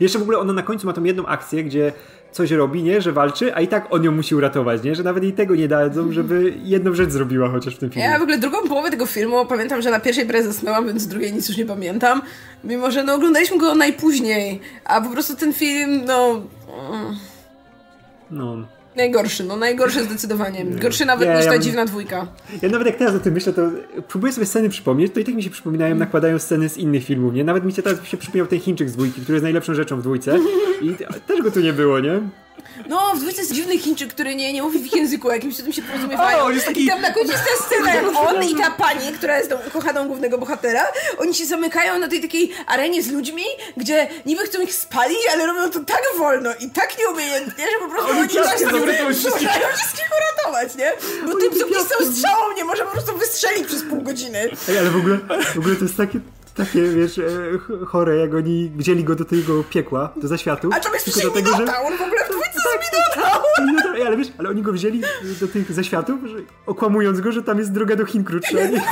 Jeszcze 0.00 0.18
w 0.18 0.22
ogóle 0.22 0.38
ona 0.38 0.52
na 0.52 0.62
końcu 0.62 0.86
ma 0.86 0.92
tą 0.92 1.04
jedną 1.04 1.26
akcję, 1.26 1.64
gdzie 1.64 1.92
coś 2.34 2.50
robi, 2.50 2.82
nie? 2.82 3.00
Że 3.00 3.12
walczy, 3.12 3.54
a 3.54 3.60
i 3.60 3.68
tak 3.68 3.86
on 3.90 4.04
ją 4.04 4.12
musi 4.12 4.34
uratować, 4.34 4.82
nie? 4.82 4.94
Że 4.94 5.02
nawet 5.02 5.22
jej 5.22 5.32
tego 5.32 5.54
nie 5.56 5.68
dadzą, 5.68 6.12
żeby 6.12 6.54
jedną 6.62 6.94
rzecz 6.94 7.10
zrobiła 7.10 7.48
chociaż 7.48 7.74
w 7.74 7.78
tym 7.78 7.90
filmie. 7.90 8.08
Ja 8.08 8.18
w 8.18 8.22
ogóle 8.22 8.38
drugą 8.38 8.68
połowę 8.68 8.90
tego 8.90 9.06
filmu 9.06 9.46
pamiętam, 9.46 9.82
że 9.82 9.90
na 9.90 10.00
pierwszej 10.00 10.26
prawie 10.26 10.44
zasnęłam, 10.44 10.86
więc 10.86 11.06
drugiej 11.06 11.32
nic 11.32 11.48
już 11.48 11.58
nie 11.58 11.66
pamiętam. 11.66 12.22
Mimo, 12.64 12.90
że 12.90 13.04
no 13.04 13.14
oglądaliśmy 13.14 13.58
go 13.58 13.74
najpóźniej, 13.74 14.60
a 14.84 15.00
po 15.00 15.10
prostu 15.10 15.36
ten 15.36 15.52
film, 15.52 16.04
no... 16.06 16.30
mm, 16.90 17.16
No. 18.30 18.56
Najgorszy, 18.96 19.44
no 19.44 19.56
najgorszy 19.56 20.04
zdecydowanie. 20.04 20.64
Gorszy 20.64 21.04
nawet 21.04 21.36
niż 21.36 21.46
ta 21.46 21.58
dziwna 21.58 21.84
dwójka. 21.84 22.26
Ja 22.62 22.68
nawet 22.68 22.86
jak 22.86 22.96
teraz 22.96 23.14
o 23.14 23.20
tym 23.20 23.34
myślę, 23.34 23.52
to 23.52 23.62
próbuję 24.08 24.32
sobie 24.32 24.46
sceny 24.46 24.68
przypomnieć, 24.68 25.12
to 25.12 25.20
i 25.20 25.24
tak 25.24 25.34
mi 25.34 25.42
się 25.42 25.50
przypominają, 25.50 25.94
nakładają 25.94 26.38
sceny 26.38 26.68
z 26.68 26.76
innych 26.76 27.04
filmów, 27.04 27.34
nie? 27.34 27.44
Nawet 27.44 27.64
mi 27.64 27.72
się 27.72 27.82
teraz 27.82 28.04
się 28.04 28.16
przypomniał 28.16 28.46
ten 28.46 28.60
Chińczyk 28.60 28.88
z 28.90 28.92
dwójki, 28.92 29.20
który 29.20 29.36
jest 29.36 29.42
najlepszą 29.42 29.74
rzeczą 29.74 29.96
w 29.96 30.02
dwójce 30.02 30.38
i 30.82 30.94
też 31.26 31.42
go 31.42 31.50
tu 31.50 31.60
nie 31.60 31.72
było, 31.72 32.00
nie? 32.00 32.20
No, 32.88 33.12
w 33.14 33.18
dwójce 33.20 33.40
jest 33.40 33.52
dziwny 33.52 33.78
Chińczyk, 33.78 34.10
który 34.14 34.34
nie, 34.36 34.52
nie 34.52 34.62
mówi 34.62 34.78
w 34.78 34.86
ich 34.86 34.96
języku, 34.96 35.30
jakimś 35.30 35.56
tym 35.56 35.72
się 35.72 35.82
porozumiewają. 35.82 36.38
O, 36.38 36.50
jest 36.50 36.66
taki- 36.66 36.84
I 36.84 36.88
tam 36.88 37.00
na 37.00 37.12
końcu 37.12 37.32
jest 37.32 37.44
ta 37.44 37.64
scena, 37.64 37.94
jak 37.94 38.04
on 38.16 38.42
i 38.44 38.54
ta 38.56 38.70
pani, 38.70 39.12
która 39.12 39.38
jest 39.38 39.50
tą 39.50 39.56
ukochaną 39.68 40.06
głównego 40.06 40.38
bohatera, 40.38 40.82
oni 41.18 41.34
się 41.34 41.46
zamykają 41.46 41.98
na 41.98 42.08
tej 42.08 42.20
takiej 42.20 42.52
arenie 42.66 43.02
z 43.02 43.10
ludźmi, 43.10 43.42
gdzie 43.76 44.08
niby 44.26 44.42
chcą 44.42 44.60
ich 44.60 44.74
spalić, 44.74 45.18
ale 45.32 45.46
robią 45.46 45.70
to 45.70 45.80
tak 45.80 46.02
wolno 46.18 46.50
i 46.60 46.70
tak 46.70 46.98
nieumiejętnie, 46.98 47.64
że 47.64 47.86
po 47.86 47.92
prostu 47.92 48.10
oni, 48.10 48.28
ciaskiem 48.28 48.68
tak 48.68 48.78
chcą 48.78 48.82
uratować 48.82 49.16
wszystkich. 49.16 49.48
wszystkich 49.76 50.08
uratować, 50.18 50.74
nie? 50.74 50.92
Bo 51.26 51.38
tym, 51.40 51.60
co 51.60 51.66
pisał 51.66 52.12
strzałą, 52.14 52.52
nie 52.56 52.64
może 52.64 52.84
po 52.84 52.90
prostu 52.90 53.18
wystrzelić 53.18 53.66
przez 53.66 53.82
pół 53.82 54.02
godziny. 54.02 54.50
Ej, 54.68 54.78
ale 54.78 54.90
w 54.90 54.96
ogóle, 54.96 55.18
w 55.54 55.58
ogóle 55.58 55.76
to 55.76 55.84
jest 55.84 55.96
takie, 55.96 56.20
takie 56.54 56.82
wiesz, 56.82 57.18
e, 57.18 57.22
ch- 57.58 57.86
chore, 57.88 58.16
jak 58.16 58.34
oni 58.34 58.70
wzięli 58.76 59.04
go 59.04 59.14
do 59.14 59.24
tego 59.24 59.64
piekła, 59.64 60.12
do 60.16 60.28
zaświatu. 60.28 60.70
A 60.72 60.80
to 60.80 60.94
jest 60.94 61.04
tylko 61.04 61.20
do 61.20 61.30
tego, 61.30 61.50
że... 61.50 61.58
Minotaur, 61.58 61.92
w 61.98 62.02
ogóle 62.02 62.24
w 62.24 62.28
dwójce 62.30 62.50
jest 62.54 62.92
Minotaur. 63.16 63.42
No 63.84 63.94
Ej, 63.96 64.02
ale 64.06 64.16
wiesz, 64.16 64.28
ale 64.38 64.48
oni 64.48 64.62
go 64.62 64.72
wzięli 64.72 65.02
do 65.40 65.48
tych 65.48 65.72
zaświatów, 65.72 66.20
że, 66.26 66.36
okłamując 66.66 67.20
go, 67.20 67.32
że 67.32 67.42
tam 67.42 67.58
jest 67.58 67.72
droga 67.72 67.96
do 67.96 68.04
Chin 68.06 68.24
krótsza. 68.24 68.56
Nie? 68.58 68.82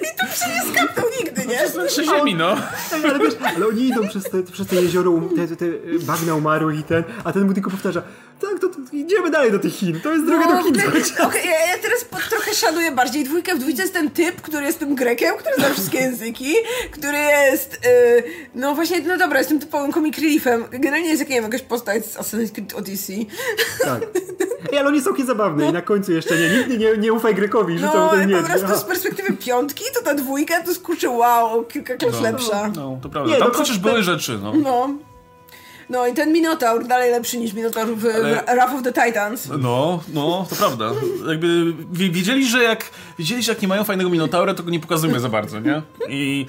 I 0.00 0.06
tu 0.18 0.26
się 0.26 0.48
nie 0.54 0.72
skapnął 0.74 1.06
nigdy, 1.20 1.46
nie? 1.46 1.86
Przy 1.86 2.04
ziemi, 2.04 2.34
no. 2.34 2.56
Ale 3.04 3.18
wiesz, 3.18 3.34
ale 3.56 3.66
oni 3.66 3.88
idą 3.88 4.08
przez 4.08 4.24
te, 4.24 4.42
przez 4.42 4.66
te 4.66 4.76
jezioro, 4.76 5.10
um- 5.10 5.28
te, 5.36 5.48
te, 5.48 5.56
te 5.56 5.66
bagna 6.00 6.34
umarłych 6.34 6.78
i 6.78 6.82
ten, 6.82 7.04
a 7.24 7.32
ten 7.32 7.46
mu 7.46 7.54
tylko 7.54 7.70
powtarza, 7.70 8.02
tak, 8.40 8.60
to, 8.60 8.68
to 8.68 8.76
idziemy 8.92 9.30
dalej 9.30 9.52
do 9.52 9.58
tych 9.58 9.72
Chin, 9.74 10.00
to 10.00 10.12
jest 10.12 10.26
droga 10.26 10.46
do 10.46 10.62
Chin. 10.62 10.76
No, 11.18 11.26
okej, 11.26 11.42
ja, 11.44 11.66
ja 11.72 11.78
teraz 11.82 12.04
po, 12.04 12.16
trochę 12.30 12.54
szanuję 12.54 12.92
bardziej 12.92 13.24
dwójkę. 13.24 13.54
W 13.54 13.58
dwójce 13.58 13.82
jest 13.82 13.94
ten 13.94 14.10
typ, 14.10 14.40
który 14.40 14.64
jest 14.66 14.78
tym 14.78 14.94
Grekiem, 14.94 15.34
który 15.38 15.54
zna 15.54 15.68
wszystkie 15.70 15.98
języki, 15.98 16.54
który 16.90 17.18
jest, 17.18 17.74
y, 17.74 18.22
no 18.54 18.74
właśnie, 18.74 19.00
no 19.00 19.16
dobra, 19.18 19.38
jest 19.38 19.48
tym 19.50 19.60
typowym 19.60 19.92
comic 19.92 20.18
reliefem. 20.18 20.64
Generalnie 20.70 21.08
jest 21.08 21.20
jak, 21.20 21.28
nie 21.28 21.34
wiem, 21.34 21.44
jakaś 21.44 21.62
postać 21.62 22.06
z 22.06 22.16
Assassin's 22.16 22.52
Creed 22.52 22.74
Odyssey. 22.74 23.26
Tak. 23.82 24.02
Ej, 24.72 24.78
ale 24.78 24.88
on 24.88 24.94
jest 24.94 25.06
całkiem 25.06 25.26
zabawny 25.26 25.68
i 25.68 25.72
na 25.72 25.82
końcu 25.82 26.12
jeszcze 26.12 26.36
nie, 26.38 26.48
nigdy 26.48 26.78
nie, 26.78 26.96
nie 26.96 27.12
ufaj 27.12 27.34
Grekowi, 27.34 27.78
rzucał 27.78 27.94
No, 27.96 28.08
ten 28.10 28.18
ale 28.18 28.26
miecz. 28.26 28.38
po 28.40 28.46
prostu 28.46 28.66
Aha. 28.66 28.76
z 28.76 28.84
perspektywy 28.84 29.32
piątki, 29.32 29.84
to 29.94 30.02
ta 30.02 30.14
dwójka 30.14 30.62
to 30.62 30.74
skurczy 30.74 31.08
wow, 31.08 31.64
kilka 31.64 31.96
klas 31.96 32.20
lepsza. 32.20 32.70
No, 32.76 32.98
to 33.02 33.08
prawda. 33.08 33.32
Nie, 33.32 33.38
Tam 33.38 33.48
no 33.48 33.52
to- 33.54 33.58
chociaż 33.58 33.78
były 33.78 34.02
rzeczy, 34.02 34.38
no. 34.42 34.52
No. 34.54 34.90
No 35.90 36.06
i 36.06 36.14
ten 36.14 36.32
Minotaur 36.32 36.86
dalej 36.86 37.10
lepszy 37.10 37.38
niż 37.38 37.52
Minotaur 37.52 37.96
w, 37.96 38.06
Ale- 38.06 38.42
Wrath 38.54 38.74
of 38.74 38.82
the 38.82 38.92
Titans. 38.92 39.48
No, 39.58 40.02
no, 40.14 40.46
to 40.50 40.56
prawda. 40.56 40.90
Jakby 41.28 41.72
wi- 41.92 42.10
wiedzieli, 42.10 42.48
że 42.48 42.62
jak 42.62 42.90
wiedzieli, 43.18 43.42
że 43.42 43.52
jak 43.52 43.62
nie 43.62 43.68
mają 43.68 43.84
fajnego 43.84 44.10
Minotaura, 44.10 44.54
to 44.54 44.62
go 44.62 44.70
nie 44.70 44.80
pokazujemy 44.80 45.20
za 45.20 45.28
bardzo, 45.28 45.60
nie? 45.60 45.82
I 46.08 46.46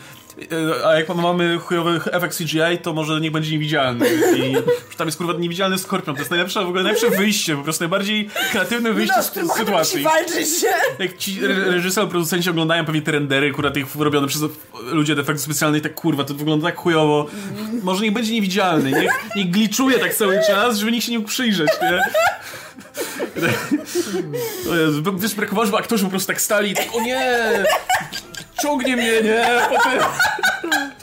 a 0.85 0.93
jak 0.93 1.09
mamy 1.15 1.57
chujowy 1.57 1.99
efekt 2.11 2.37
CGI, 2.37 2.77
to 2.81 2.93
może 2.93 3.19
niech 3.21 3.31
będzie 3.31 3.51
niewidzialny. 3.51 4.05
I 4.37 4.55
tam 4.97 5.07
jest 5.07 5.17
kurwa 5.17 5.33
niewidzialny 5.33 5.77
skorpion. 5.77 6.15
To 6.15 6.21
jest 6.21 6.31
najlepsze, 6.31 6.63
w 6.65 6.67
ogóle 6.67 6.83
najlepsze 6.83 7.09
wyjście, 7.09 7.55
po 7.57 7.63
prostu 7.63 7.83
najbardziej 7.83 8.29
kreatywne 8.51 8.93
wyjście 8.93 9.13
No, 9.17 9.23
z 9.23 9.31
tym 9.31 9.49
sytuacji. 9.49 10.03
walczyć 10.03 10.59
się. 10.61 10.67
Jak 10.99 11.17
ci 11.17 11.45
re- 11.45 11.71
reżyser, 11.71 12.07
producenci 12.07 12.49
oglądają 12.49 12.85
pewnie 12.85 13.01
te 13.01 13.11
rendery, 13.11 13.51
kurwa 13.51 13.71
tych 13.71 13.95
robione 13.95 14.27
przez 14.27 14.41
ludzi 14.91 15.13
od 15.13 15.19
efektów 15.19 15.45
specjalnych, 15.45 15.81
tak 15.83 15.93
kurwa, 15.95 16.23
to 16.23 16.33
wygląda 16.33 16.67
tak 16.67 16.75
chujowo. 16.77 17.27
Może 17.83 18.03
niech 18.03 18.13
będzie 18.13 18.33
niewidzialny, 18.33 18.91
niech, 18.91 19.11
niech 19.35 19.49
gliczuje 19.49 19.99
tak 19.99 20.13
cały 20.15 20.39
czas, 20.47 20.77
żeby 20.77 20.91
nikt 20.91 21.05
się 21.05 21.11
nie 21.11 21.17
mógł 21.19 21.29
przyjrzeć, 21.29 21.69
nie? 21.81 21.99
Wiesz, 25.21 25.35
brakowało, 25.35 25.65
żeby 25.65 25.77
aktorzy 25.77 26.03
po 26.03 26.09
prostu 26.09 26.27
tak 26.27 26.41
stali 26.41 26.71
i 26.71 26.73
tak, 26.73 26.87
o 26.95 27.01
nie! 27.01 27.63
Ciągnie 28.61 28.95
mnie, 28.95 29.21
nie? 29.21 29.45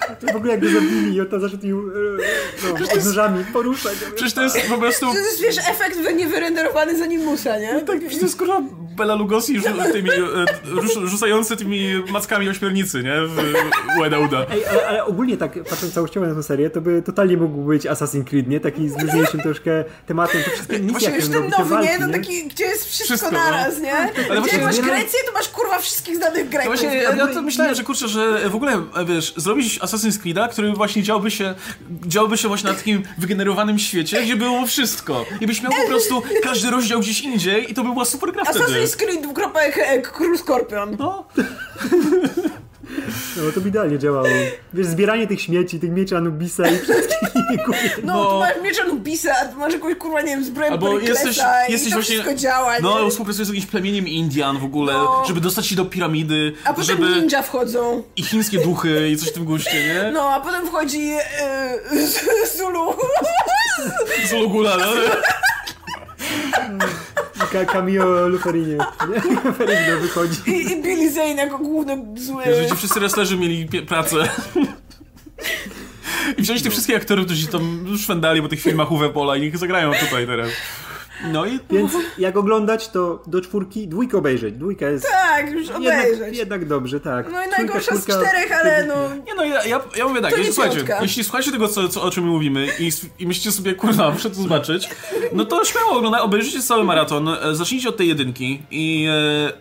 Potem... 0.08 0.32
W 0.32 0.36
ogóle 0.36 0.52
jak 0.52 0.60
go 0.60 0.68
zabili 0.68 1.14
i 1.14 1.20
on 1.20 1.26
tam 1.26 1.40
zaczął 1.40 1.58
tymi, 1.58 1.72
e, 1.72 2.96
no, 2.96 3.04
nożami 3.04 3.44
poruszać. 3.52 3.94
Przecież 4.14 4.32
to 4.32 4.42
jest 4.42 4.60
po 4.68 4.78
prostu... 4.78 5.06
To 5.06 5.18
jest, 5.18 5.42
wiesz, 5.42 5.58
efekt 5.58 5.98
niewyrenderowany 6.16 6.98
z 6.98 7.00
animusa, 7.02 7.58
nie? 7.58 7.80
Tak, 7.80 7.98
przecież 7.98 8.18
to 8.18 8.24
jest 8.24 8.38
kurwa 8.38 8.62
Bela 8.96 9.14
Lugosi 9.14 9.60
rzu, 9.60 9.68
tymi, 9.92 10.10
e, 10.10 10.14
rzuc- 10.64 11.06
rzucający 11.06 11.56
tymi 11.56 12.04
mackami 12.10 12.48
ośmiornicy, 12.48 13.02
nie? 13.02 13.14
W 13.26 14.00
Łeda 14.00 14.18
Uda. 14.18 14.46
Ej, 14.50 14.66
ale, 14.66 14.86
ale 14.86 15.04
ogólnie 15.04 15.36
tak, 15.36 15.64
patrząc 15.70 15.94
całościowo 15.94 16.26
na 16.26 16.34
tę 16.34 16.42
serię, 16.42 16.70
to 16.70 16.80
by 16.80 17.02
totalnie 17.02 17.36
mógł 17.36 17.62
być 17.62 17.84
Assassin's 17.86 18.24
Creed, 18.24 18.48
nie? 18.48 18.60
Taki 18.60 18.88
z 18.88 19.02
luźniejszym 19.02 19.40
troszkę 19.40 19.84
tematem, 20.06 20.42
to 20.42 20.50
wszystkie 20.50 20.78
misje, 20.78 20.90
Właśnie 20.92 21.16
Już 21.16 21.28
ten 21.28 21.48
nowy, 21.48 21.70
walki, 21.70 21.88
nie? 21.88 21.98
No 21.98 22.12
taki, 22.12 22.48
gdzie 22.48 22.64
jest 22.64 22.84
wszystko, 22.86 23.04
Wszystko, 23.04 23.30
no. 23.30 23.38
naraz, 23.38 23.80
nie? 23.80 23.94
Ale 24.30 24.42
Gdzie 24.42 24.58
masz 24.58 24.80
Grecję, 24.80 25.18
to 25.26 25.32
masz 25.32 25.48
kurwa 25.48 25.78
wszystkich 25.78 26.16
znanych 26.16 26.48
Greków. 26.48 26.70
No 26.70 26.76
właśnie, 26.76 27.02
ja 27.02 27.26
to 27.26 27.42
myślałem, 27.42 27.74
że 27.74 27.82
kurczę, 27.84 28.08
że 28.08 28.48
w 28.50 28.54
ogóle, 28.54 28.72
e, 28.72 29.04
wiesz, 29.04 29.34
zrobić 29.36 29.80
Assassin's 29.80 29.91
Creed'a, 29.96 30.48
który 30.48 30.72
właśnie 30.72 31.02
działby 31.02 31.30
się, 31.30 31.54
działby 32.06 32.36
się 32.36 32.48
właśnie 32.48 32.70
na 32.70 32.76
takim 32.76 33.02
wygenerowanym 33.18 33.78
świecie, 33.78 34.22
gdzie 34.22 34.36
było 34.36 34.66
wszystko. 34.66 35.24
I 35.40 35.46
byś 35.46 35.62
miał 35.62 35.72
po 35.72 35.88
prostu 35.88 36.22
każdy 36.42 36.70
rozdział 36.70 37.00
gdzieś 37.00 37.20
indziej 37.20 37.70
i 37.70 37.74
to 37.74 37.82
by 37.84 37.92
była 37.92 38.04
super 38.04 38.32
gra 38.32 38.44
wtedy. 38.44 38.64
Assassin's 38.64 38.96
Creed 38.96 39.22
dwukropek 39.22 39.78
e, 39.78 40.02
Król 40.02 40.38
Skorpion. 40.38 40.96
No, 40.98 41.24
No 43.36 43.52
to 43.54 43.60
by 43.60 43.68
idealnie 43.68 43.98
działało. 43.98 44.26
Wiesz, 44.74 44.86
zbieranie 44.86 45.26
tych 45.26 45.40
śmieci, 45.40 45.80
tych 45.80 45.90
mieczy 45.90 46.16
Anubisa 46.16 46.68
i 46.68 46.78
wszystkich 46.78 47.18
No, 48.04 48.12
No. 48.14 48.30
tu 48.30 48.38
masz 48.38 48.62
miecz 48.62 48.80
Anubisa, 48.80 49.32
a 49.42 49.44
tu 49.44 49.58
masz 49.58 49.72
jakąś 49.72 49.94
kurwa, 49.96 50.20
nie 50.20 50.26
wiem, 50.26 50.44
zbroję 50.44 50.70
albo 50.70 50.98
jesteś, 50.98 51.38
i 51.68 51.72
jesteś 51.72 51.90
to 51.90 51.96
właśnie... 51.96 52.14
wszystko 52.14 52.34
działa, 52.34 52.72
No, 52.82 53.04
nie? 53.04 53.10
współpracujesz 53.10 53.46
z 53.46 53.50
jakimś 53.50 53.66
plemieniem 53.70 54.08
Indian 54.08 54.58
w 54.58 54.64
ogóle, 54.64 54.92
No. 54.92 55.24
żeby 55.28 55.40
dostać 55.40 55.66
się 55.66 55.76
do 55.76 55.84
piramidy, 55.84 56.52
A 56.64 56.68
potem 56.68 56.84
żeby... 56.84 57.08
ninja 57.08 57.42
wchodzą. 57.42 58.02
I 58.16 58.22
chińskie 58.22 58.58
duchy 58.58 59.08
i 59.10 59.16
coś 59.16 59.28
w 59.28 59.32
tym 59.32 59.44
guście, 59.44 59.86
nie? 59.88 60.10
No, 60.12 60.30
a 60.30 60.40
potem 60.40 60.66
wchodzi 60.66 61.10
e, 61.40 61.78
Zulu. 62.58 62.94
Zulugula, 64.30 64.76
no. 64.76 64.86
Ka 67.52 67.64
cameo 67.64 68.28
Luferinie. 68.28 68.76
Nie? 69.08 69.34
Luferino 69.44 70.00
wychodzi. 70.00 70.36
I, 70.46 70.72
I 70.72 70.82
Billy 70.82 71.12
Zane 71.12 71.34
jako 71.34 71.58
główny 71.58 72.04
zły. 72.16 72.44
Że 72.44 72.66
ci 72.66 72.76
wszyscy 72.76 73.00
wrestlerzy 73.00 73.36
mieli 73.36 73.68
pracę. 73.86 74.28
I 76.38 76.42
wziąć 76.42 76.62
tych 76.62 76.72
wszystkich 76.72 76.96
aktorów, 76.96 77.24
którzy 77.24 77.46
tam 77.46 77.86
szwendali 77.98 78.42
po 78.42 78.48
tych 78.48 78.60
filmach 78.60 78.92
Uwe 78.92 79.10
Pola 79.10 79.36
i 79.36 79.40
niech 79.40 79.58
zagrają 79.58 79.92
tutaj 79.94 80.26
teraz. 80.26 80.48
No 81.32 81.46
i 81.46 81.58
Więc 81.70 81.92
jak 82.18 82.36
oglądać, 82.36 82.88
to 82.88 83.22
do 83.26 83.40
czwórki 83.40 83.88
dwójkę 83.88 84.18
obejrzeć. 84.18 84.54
Dwójka 84.54 84.88
jest 84.88 85.06
Tak, 85.10 85.50
już 85.50 85.70
obejrzeć. 85.70 86.10
jednak, 86.10 86.36
jednak 86.36 86.68
dobrze, 86.68 87.00
tak. 87.00 87.26
No 87.26 87.30
i 87.30 87.42
Trójka, 87.42 87.56
najgorsza 87.58 87.96
z 87.96 88.04
czterech, 88.04 88.52
ale 88.60 88.86
no... 88.86 88.94
Nie 89.26 89.34
no, 89.34 89.44
ja, 89.44 89.64
ja, 89.64 89.80
ja 89.96 90.08
mówię 90.08 90.20
tak, 90.20 90.32
To 90.32 90.38
jeśli, 90.38 90.54
piątka. 90.62 91.02
jeśli 91.02 91.24
słuchacie 91.24 91.52
tego, 91.52 91.68
co, 91.68 91.88
co, 91.88 92.02
o 92.02 92.10
czym 92.10 92.24
mówimy 92.24 92.66
i, 92.78 92.90
i 93.18 93.26
myślicie 93.26 93.52
sobie, 93.52 93.74
kurwa, 93.74 94.10
muszę 94.10 94.30
to 94.30 94.42
zobaczyć, 94.42 94.88
no 95.32 95.44
to 95.44 95.64
śmiało 95.64 95.90
oglądaj, 95.90 96.20
obejrzyjcie 96.20 96.62
cały 96.62 96.84
maraton, 96.84 97.28
e, 97.28 97.54
zacznijcie 97.54 97.88
od 97.88 97.96
tej 97.96 98.08
jedynki 98.08 98.62
i, 98.70 99.06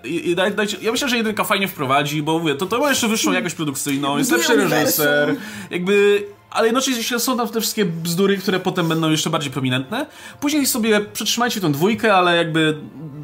e, 0.03 0.07
i, 0.07 0.29
i 0.29 0.35
daj, 0.35 0.51
dajcie, 0.51 0.77
ja 0.81 0.91
myślę, 0.91 1.09
że 1.09 1.17
jedynka 1.17 1.43
fajnie 1.43 1.67
wprowadzi, 1.67 2.23
bo 2.23 2.39
mówię, 2.39 2.55
to, 2.55 2.65
to 2.65 2.79
ma 2.79 2.89
jeszcze 2.89 3.07
wyższą 3.07 3.31
jakość 3.31 3.55
produkcyjną, 3.55 4.17
jest 4.17 4.31
lepszy 4.31 4.55
reżyser, 4.55 5.35
jakby... 5.71 6.23
Ale 6.51 6.67
jednocześnie 6.67 7.19
są 7.19 7.37
tam 7.37 7.49
te 7.49 7.61
wszystkie 7.61 7.85
bzdury, 7.85 8.37
które 8.37 8.59
potem 8.59 8.89
będą 8.89 9.11
jeszcze 9.11 9.29
bardziej 9.29 9.51
prominentne. 9.51 10.05
Później 10.39 10.65
sobie 10.65 11.01
przetrzymajcie 11.01 11.61
tą 11.61 11.71
dwójkę, 11.71 12.13
ale 12.13 12.37
jakby 12.37 12.77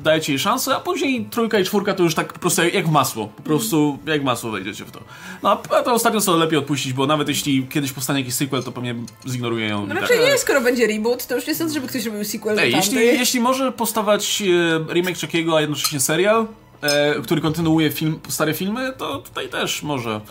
dajcie 0.04 0.32
jej 0.32 0.40
szansę, 0.40 0.76
a 0.76 0.80
później 0.80 1.26
trójka 1.32 1.60
i 1.60 1.64
czwórka 1.64 1.94
to 1.94 2.04
już 2.04 2.16
tak 2.16 2.34
po 2.34 2.40
prostu 2.40 2.62
jak- 2.64 2.88
masło. 2.88 3.28
Po 3.28 3.44
prostu 3.44 3.98
jak 4.06 4.22
w 4.22 4.24
masło 4.24 4.52
wejdziecie 4.52 4.86
w 4.86 4.92
to. 4.92 5.00
No 5.44 5.62
a 5.70 5.82
to 5.84 5.94
ostatnio 5.94 6.22
co 6.22 6.38
lepiej 6.38 6.60
odpuścić, 6.60 6.94
bo 6.94 7.08
nawet 7.08 7.28
jeśli 7.28 7.68
kiedyś 7.68 7.92
powstanie 7.92 8.20
jakiś 8.20 8.34
sequel, 8.34 8.64
to 8.64 8.72
pewnie 8.72 8.96
zignoruję 9.28 9.68
ją. 9.68 9.88
No 9.88 9.94
i 9.94 9.98
tak. 9.98 10.02
raczej 10.02 10.20
nie, 10.20 10.38
skoro 10.38 10.62
będzie 10.62 10.88
reboot, 10.88 11.28
to 11.28 11.36
już 11.36 11.48
nie 11.48 11.56
sądzę, 11.56 11.74
żeby 11.74 11.88
ktoś 11.88 12.06
robił 12.06 12.26
sequel 12.26 12.60
Ej, 12.60 12.72
jeśli, 12.72 12.98
jeśli 12.98 13.40
może 13.40 13.72
powstawać 13.72 14.44
e, 14.90 14.94
remake 14.94 15.20
Chuckiego, 15.22 15.58
a 15.58 15.62
jednocześnie 15.62 16.00
serial, 16.00 16.48
e, 16.82 17.22
który 17.22 17.42
kontynuuje 17.42 17.92
film, 17.92 18.20
stare 18.30 18.54
filmy, 18.54 18.94
to 18.98 19.18
tutaj 19.18 19.50
też 19.50 19.84
może. 19.84 20.22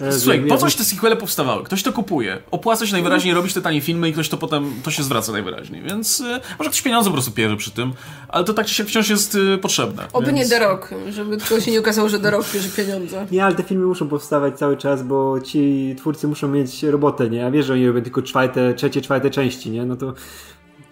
Jezu, 0.00 0.20
Słuchaj, 0.20 0.40
po 0.48 0.56
coś 0.56 0.74
te 0.74 0.84
sequele 0.84 1.16
powstawały? 1.16 1.64
Ktoś 1.64 1.82
to 1.82 1.92
kupuje. 1.92 2.38
Opłaca 2.50 2.86
się 2.86 2.92
najwyraźniej 2.92 3.34
robić 3.34 3.54
te 3.54 3.60
tanie 3.60 3.80
filmy 3.80 4.08
i 4.08 4.12
ktoś 4.12 4.28
to 4.28 4.36
potem, 4.36 4.72
to 4.82 4.90
się 4.90 5.02
zwraca 5.02 5.32
najwyraźniej. 5.32 5.82
Więc 5.82 6.20
e, 6.20 6.40
może 6.58 6.70
ktoś 6.70 6.82
pieniądze 6.82 7.10
po 7.10 7.14
prostu 7.14 7.32
pierze 7.32 7.56
przy 7.56 7.70
tym, 7.70 7.92
ale 8.28 8.44
to 8.44 8.54
tak 8.54 8.66
czy 8.66 8.74
siak 8.74 8.86
wciąż 8.86 9.08
jest 9.08 9.38
e, 9.54 9.58
potrzebne. 9.58 10.06
Oby 10.12 10.26
więc... 10.26 10.38
nie 10.38 10.48
The 10.48 10.58
Rock, 10.58 10.90
żeby 11.10 11.36
tylko 11.36 11.60
się 11.60 11.70
nie 11.70 11.80
okazało, 11.80 12.08
że 12.08 12.20
The 12.20 12.30
Rock 12.30 12.52
bierze 12.54 12.68
pieniądze. 12.68 13.26
Nie, 13.30 13.44
ale 13.44 13.54
te 13.54 13.62
filmy 13.62 13.86
muszą 13.86 14.08
powstawać 14.08 14.58
cały 14.58 14.76
czas, 14.76 15.02
bo 15.02 15.40
ci 15.40 15.94
twórcy 15.98 16.28
muszą 16.28 16.48
mieć 16.48 16.82
robotę, 16.82 17.30
nie? 17.30 17.46
A 17.46 17.50
wiesz, 17.50 17.66
że 17.66 17.72
oni 17.72 17.86
robią 17.86 18.02
tylko 18.02 18.22
czwarte, 18.22 18.74
trzecie, 18.74 19.00
czwarte 19.00 19.30
części, 19.30 19.70
nie? 19.70 19.84
No 19.84 19.96
to 19.96 20.14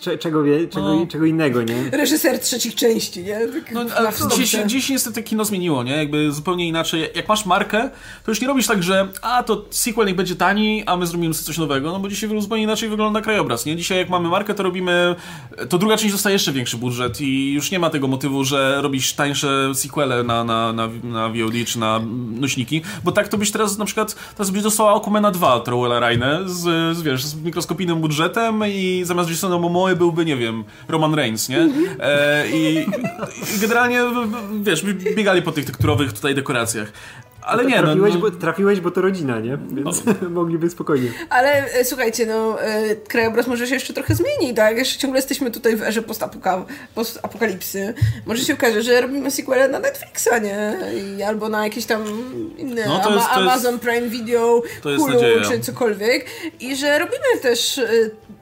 cze, 0.01 0.19
czego, 0.19 0.43
wie, 0.43 0.69
czego, 0.69 0.95
No. 0.95 1.07
czego 1.07 1.25
innego, 1.25 1.63
nie? 1.63 1.91
Reżyser 1.93 2.41
trzecich 2.41 2.75
części, 2.75 3.23
nie? 3.23 3.39
Tak 3.49 3.73
No, 3.73 3.85
ale 3.97 4.13
dziś, 4.37 4.57
dziś 4.67 4.89
niestety 4.89 5.23
kino 5.23 5.45
zmieniło, 5.45 5.83
nie? 5.83 5.97
Jakby 5.97 6.33
zupełnie 6.33 6.69
inaczej. 6.69 7.11
Jak 7.15 7.29
masz 7.29 7.47
markę, 7.47 7.91
to 8.25 8.31
już 8.31 8.41
nie 8.41 8.47
robisz 8.47 8.67
tak, 8.67 8.83
że 8.83 9.09
a 9.23 9.43
to 9.43 9.65
sequel 9.71 10.07
niech 10.07 10.17
będzie 10.17 10.37
tani, 10.37 10.83
a 10.87 10.97
my 10.97 11.07
zrobimy 11.07 11.35
sobie 11.35 11.47
coś 11.47 11.59
nowego, 11.59 11.93
no 11.93 12.01
bo 12.01 12.09
dzisiaj 12.09 12.41
zupełnie 12.41 12.65
inaczej 12.65 12.89
wygląda 12.89 13.21
krajobraz, 13.21 13.67
nie? 13.67 13.77
Dzisiaj 13.77 13.99
jak 13.99 14.09
mamy 14.09 14.29
markę, 14.29 14.55
to 14.55 14.63
robimy, 14.63 15.17
to 15.69 15.79
druga 15.79 15.97
część 15.97 16.13
dostaje 16.13 16.33
jeszcze 16.33 16.53
większy 16.53 16.77
budżet 16.77 17.21
i 17.21 17.53
już 17.53 17.71
nie 17.71 17.79
ma 17.79 17.91
tego 17.91 18.09
motywu, 18.09 18.45
że 18.45 18.83
robisz 18.83 19.13
tańsze 19.13 19.75
sequele 19.75 20.23
na, 20.25 20.45
na, 20.45 20.73
na, 20.73 20.89
na 21.05 21.29
VOD 21.29 21.55
czy 21.67 21.79
na 21.79 22.01
nośniki, 22.41 22.83
bo 23.05 23.13
tak 23.13 23.29
to 23.29 23.39
byś 23.39 23.51
teraz 23.51 23.79
na 23.79 23.85
przykład, 23.85 24.17
teraz 24.37 24.51
byś 24.51 24.63
dostała 24.63 24.93
Okumena 24.95 25.31
2 25.31 25.61
Trowella 25.61 26.01
Raine 26.01 26.39
z, 26.47 26.97
z, 26.97 27.03
wiesz, 27.03 27.25
z 27.25 27.35
mikroskopijnym 27.35 28.01
budżetem 28.01 28.63
i 28.69 29.03
zamiast 29.05 29.31
Jasona 29.31 29.59
Momoe 29.89 29.97
byłby, 29.97 30.25
nie 30.25 30.37
wiem, 30.37 30.65
Roman 30.89 31.15
Reigns, 31.15 31.49
nie? 31.49 31.69
E, 32.01 32.49
i, 32.49 32.79
I 33.57 33.61
generalnie, 33.61 34.01
wiesz, 34.63 34.85
biegali 34.95 35.43
po 35.43 35.53
tych 35.53 35.65
tekturowych 35.65 36.13
tutaj 36.13 36.35
dekoracjach. 36.35 36.93
Ale 37.43 37.65
nie, 37.65 37.77
no, 37.77 37.83
trafiłeś, 37.83 38.15
no, 38.15 38.21
bo, 38.21 38.31
trafiłeś, 38.31 38.81
bo 38.81 38.91
to 38.91 39.01
rodzina, 39.01 39.41
nie? 39.41 39.59
Więc 39.71 40.03
mogliby 40.31 40.71
spokojnie. 40.71 41.09
Ale 41.31 41.73
e, 41.73 41.85
słuchajcie, 41.85 42.27
no, 42.27 42.63
e, 42.63 42.97
krajobraz 42.97 43.47
może 43.47 43.67
się 43.67 43.75
jeszcze 43.75 43.93
trochę 43.95 44.15
zmieni, 44.15 44.55
tak? 44.55 44.77
Jeszcze 44.79 44.99
ciągle 44.99 45.19
jesteśmy 45.19 45.51
tutaj 45.51 45.77
w 45.77 45.83
erze 45.83 46.03
postapoka- 46.03 46.65
postapokalipsy. 46.95 47.95
Może 48.27 48.45
się 48.45 48.55
okaże, 48.55 48.83
że 48.83 49.01
robimy 49.01 49.31
sequele 49.31 49.69
na 49.69 49.79
Netflixa, 49.79 50.29
nie? 50.43 50.77
I, 51.19 51.23
albo 51.23 51.49
na 51.49 51.65
jakieś 51.65 51.87
tam 51.87 52.05
inne 52.59 52.87
No, 52.87 52.99
to 52.99 53.05
Ama- 53.05 53.15
jest- 53.17 53.29
to 53.29 53.41
jest- 53.41 53.53
Amazon 53.53 53.79
Prime 53.79 54.09
Video, 54.09 54.63
to 54.83 54.91
jest 54.91 55.03
Hulu 55.03 55.15
nadzieja. 55.15 55.43
czy 55.51 55.61
cokolwiek. 55.61 56.27
I 56.61 56.77
że 56.77 56.99
robimy 56.99 57.25
też 57.43 57.81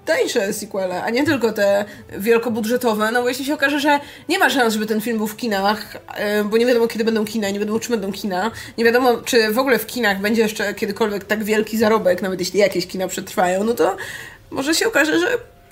e, 0.06 0.16
tańsze 0.16 0.52
sequele, 0.52 1.02
a 1.02 1.10
nie 1.10 1.24
tylko 1.24 1.52
te 1.52 1.84
wielkobudżetowe. 2.18 3.10
No 3.12 3.22
bo 3.22 3.28
jeśli 3.28 3.44
się 3.44 3.54
okaże, 3.54 3.80
że 3.80 4.00
nie 4.28 4.38
ma 4.38 4.50
szans, 4.50 4.74
żeby 4.74 4.86
ten 4.86 5.00
film 5.00 5.18
był 5.18 5.26
w 5.26 5.36
kinach, 5.36 5.96
e, 6.14 6.44
bo 6.44 6.56
nie 6.56 6.66
wiadomo 6.66 6.88
kiedy 6.88 7.04
będą 7.04 7.24
kina, 7.24 7.50
nie 7.50 7.58
wiadomo 7.58 7.80
czy 7.80 7.90
będą 7.90 8.12
kina, 8.12 8.50
nie 8.78 8.84
wiadomo 8.84 9.16
czy 9.16 9.52
w 9.52 9.58
ogóle 9.58 9.78
w 9.78 9.86
kinach 9.86 10.20
będzie 10.20 10.42
jeszcze 10.42 10.74
kiedykolwiek 10.74 11.24
tak 11.24 11.44
wielki 11.44 11.78
zarobek, 11.78 12.22
nawet 12.22 12.40
jeśli 12.40 12.60
jakieś 12.60 12.86
kina 12.86 13.08
przetrwają, 13.08 13.64
no 13.64 13.74
to 13.74 13.96
może 14.50 14.74
się 14.74 14.88
okaże, 14.88 15.20
że 15.20 15.26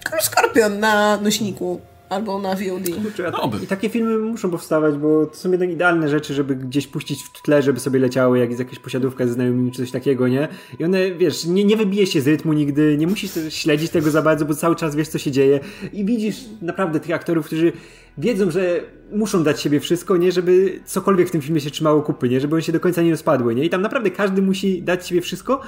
Król 0.05 0.21
Skorpion 0.21 0.81
na 0.81 1.17
nośniku 1.17 1.81
albo 2.15 2.39
na 2.39 2.55
VOD. 2.55 3.03
Kurczę, 3.03 3.33
No. 3.33 3.51
I 3.63 3.67
takie 3.67 3.89
filmy 3.89 4.19
muszą 4.19 4.51
powstawać, 4.51 4.95
bo 4.95 5.27
to 5.27 5.37
są 5.37 5.51
jednak 5.51 5.71
idealne 5.71 6.09
rzeczy, 6.09 6.35
żeby 6.35 6.57
gdzieś 6.57 6.87
puścić 6.87 7.23
w 7.23 7.43
tle, 7.43 7.63
żeby 7.63 7.81
sobie 7.81 7.99
leciały, 8.01 8.39
jak 8.39 8.49
jest 8.49 8.59
jakaś 8.59 8.79
posiadówka 8.79 9.27
ze 9.27 9.33
znajomymi 9.33 9.73
czy 9.73 9.79
coś 9.79 9.91
takiego, 9.91 10.29
nie? 10.29 10.49
I 10.79 10.85
one, 10.85 11.15
wiesz, 11.15 11.45
nie, 11.45 11.65
nie 11.65 11.77
wybije 11.77 12.07
się 12.07 12.21
z 12.21 12.29
rytmu 12.29 12.53
nigdy, 12.53 12.97
nie 12.99 13.07
musisz 13.07 13.31
śledzić 13.49 13.91
tego 13.91 14.11
za 14.11 14.23
bardzo, 14.23 14.45
bo 14.45 14.55
cały 14.55 14.77
czas 14.77 14.97
wiesz, 14.97 15.09
co 15.09 15.19
się 15.19 15.31
dzieje 15.31 15.61
i 15.93 16.05
widzisz 16.05 16.37
naprawdę 16.63 17.01
tych 17.01 17.15
aktorów, 17.15 17.47
którzy 17.47 17.73
wiedzą, 18.19 18.51
że 18.51 18.81
muszą 19.13 19.43
dać 19.43 19.61
siebie 19.61 19.81
wszystko, 19.81 20.17
nie? 20.17 20.33
Żeby 20.33 20.81
cokolwiek 20.87 21.29
w 21.29 21.31
tym 21.31 21.41
filmie 21.41 21.61
się 21.61 21.71
trzymało 21.71 22.03
kupy, 22.03 22.29
nie? 22.29 22.41
Żeby 22.41 22.55
one 22.55 22.63
się 22.63 22.73
do 22.73 22.81
końca 22.81 23.03
nie 23.03 23.11
rozpadły, 23.11 23.55
nie? 23.55 23.65
I 23.65 23.71
tam 23.71 23.83
naprawdę 23.83 24.11
każdy 24.11 24.43
musi 24.43 24.83
dać 24.83 25.09
siebie 25.09 25.21
wszystko, 25.21 25.61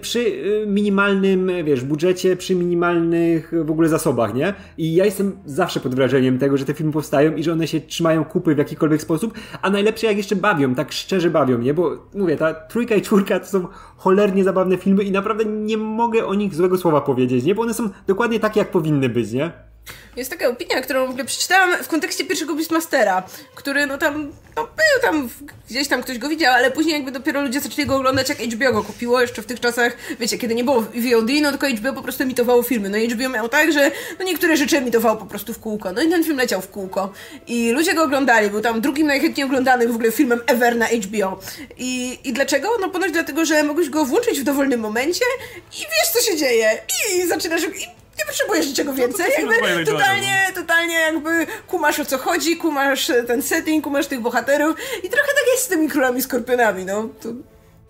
przy 0.00 0.18
y, 0.18 0.64
minimalnym, 0.66 1.50
wiesz, 1.64 1.84
budżecie, 1.84 2.36
przy 2.36 2.54
minimalnych 2.54 3.52
y, 3.52 3.64
w 3.64 3.70
ogóle 3.70 3.88
zasobach, 3.88 4.34
nie? 4.34 4.54
I 4.78 4.94
ja 4.94 5.04
jestem 5.04 5.32
zawsze 5.44 5.80
pod 5.80 5.94
wrażeniem 5.94 6.38
tego, 6.38 6.56
że 6.56 6.64
te 6.64 6.74
filmy 6.74 6.92
powstają 6.92 7.36
i 7.36 7.42
że 7.42 7.52
one 7.52 7.66
się 7.66 7.80
trzymają 7.80 8.24
kupy 8.24 8.54
w 8.54 8.58
jakikolwiek 8.58 9.02
sposób, 9.02 9.34
a 9.62 9.70
najlepsze 9.70 10.06
jak 10.06 10.16
jeszcze 10.16 10.36
bawią, 10.36 10.74
tak 10.74 10.92
szczerze 10.92 11.30
bawią, 11.30 11.58
nie? 11.58 11.74
Bo 11.74 12.08
mówię, 12.14 12.36
ta 12.36 12.54
trójka 12.54 12.94
i 12.94 13.02
czwórka 13.02 13.40
to 13.40 13.46
są 13.46 13.66
cholernie 13.96 14.44
zabawne 14.44 14.76
filmy 14.76 15.02
i 15.02 15.10
naprawdę 15.10 15.44
nie 15.44 15.76
mogę 15.76 16.26
o 16.26 16.34
nich 16.34 16.54
złego 16.54 16.78
słowa 16.78 17.00
powiedzieć, 17.00 17.44
nie? 17.44 17.54
Bo 17.54 17.62
one 17.62 17.74
są 17.74 17.90
dokładnie 18.06 18.40
takie, 18.40 18.60
jak 18.60 18.70
powinny 18.70 19.08
być, 19.08 19.32
nie? 19.32 19.69
Jest 20.16 20.30
taka 20.30 20.48
opinia, 20.48 20.80
którą 20.80 21.06
w 21.06 21.10
ogóle 21.10 21.24
przeczytałam 21.24 21.84
w 21.84 21.88
kontekście 21.88 22.24
pierwszego 22.24 22.54
Beastmastera, 22.54 23.22
który 23.54 23.86
no 23.86 23.98
tam, 23.98 24.32
no 24.56 24.62
był 24.62 25.02
tam, 25.02 25.28
gdzieś 25.70 25.88
tam 25.88 26.02
ktoś 26.02 26.18
go 26.18 26.28
widział, 26.28 26.54
ale 26.54 26.70
później 26.70 26.94
jakby 26.94 27.10
dopiero 27.10 27.42
ludzie 27.42 27.60
zaczęli 27.60 27.86
go 27.86 27.96
oglądać, 27.96 28.28
jak 28.28 28.38
HBO 28.38 28.72
go 28.72 28.82
kupiło, 28.84 29.20
jeszcze 29.20 29.42
w 29.42 29.46
tych 29.46 29.60
czasach, 29.60 29.96
wiecie, 30.20 30.38
kiedy 30.38 30.54
nie 30.54 30.64
było 30.64 30.80
VOD, 30.80 31.30
no 31.42 31.50
tylko 31.50 31.68
HBO 31.68 31.92
po 31.92 32.02
prostu 32.02 32.22
emitowało 32.22 32.62
filmy. 32.62 32.88
No 32.88 32.98
HBO 33.14 33.28
miał 33.28 33.48
tak, 33.48 33.72
że 33.72 33.90
no 34.18 34.24
niektóre 34.24 34.56
rzeczy 34.56 34.78
emitowało 34.78 35.16
po 35.16 35.26
prostu 35.26 35.54
w 35.54 35.58
kółko. 35.58 35.92
No 35.92 36.02
i 36.02 36.08
ten 36.08 36.24
film 36.24 36.36
leciał 36.36 36.60
w 36.60 36.70
kółko. 36.70 37.12
I 37.46 37.70
ludzie 37.72 37.94
go 37.94 38.02
oglądali, 38.02 38.50
był 38.50 38.60
tam 38.60 38.80
drugim 38.80 39.06
najchętniej 39.06 39.46
oglądanym 39.46 39.92
w 39.92 39.94
ogóle 39.94 40.12
filmem 40.12 40.40
ever 40.46 40.76
na 40.76 40.86
HBO. 40.86 41.40
I, 41.78 42.18
i 42.24 42.32
dlaczego? 42.32 42.68
No 42.80 42.90
ponoć 42.90 43.12
dlatego, 43.12 43.44
że 43.44 43.62
mogłeś 43.62 43.90
go 43.90 44.04
włączyć 44.04 44.40
w 44.40 44.44
dowolnym 44.44 44.80
momencie 44.80 45.24
i 45.72 45.76
wiesz, 45.76 46.08
co 46.12 46.30
się 46.30 46.36
dzieje. 46.36 46.70
I 47.14 47.26
zaczynasz... 47.28 47.62
I, 47.62 48.00
nie 48.18 48.24
potrzebujesz 48.24 48.66
niczego 48.66 48.92
więcej, 48.92 49.26
to 49.26 49.32
film 49.32 49.50
jakby 49.50 49.84
totalnie, 49.84 50.46
totalnie 50.54 50.94
jakby 50.94 51.46
kumasz 51.66 52.00
o 52.00 52.04
co 52.04 52.18
chodzi, 52.18 52.56
kumasz 52.56 53.12
ten 53.26 53.42
setting, 53.42 53.84
kumasz 53.84 54.06
tych 54.06 54.20
bohaterów 54.20 54.76
i 55.02 55.10
trochę 55.10 55.28
tak 55.28 55.44
jest 55.52 55.64
z 55.64 55.68
tymi 55.68 55.88
królami 55.88 56.22
skorpionami, 56.22 56.84
no. 56.84 57.08
To... 57.22 57.28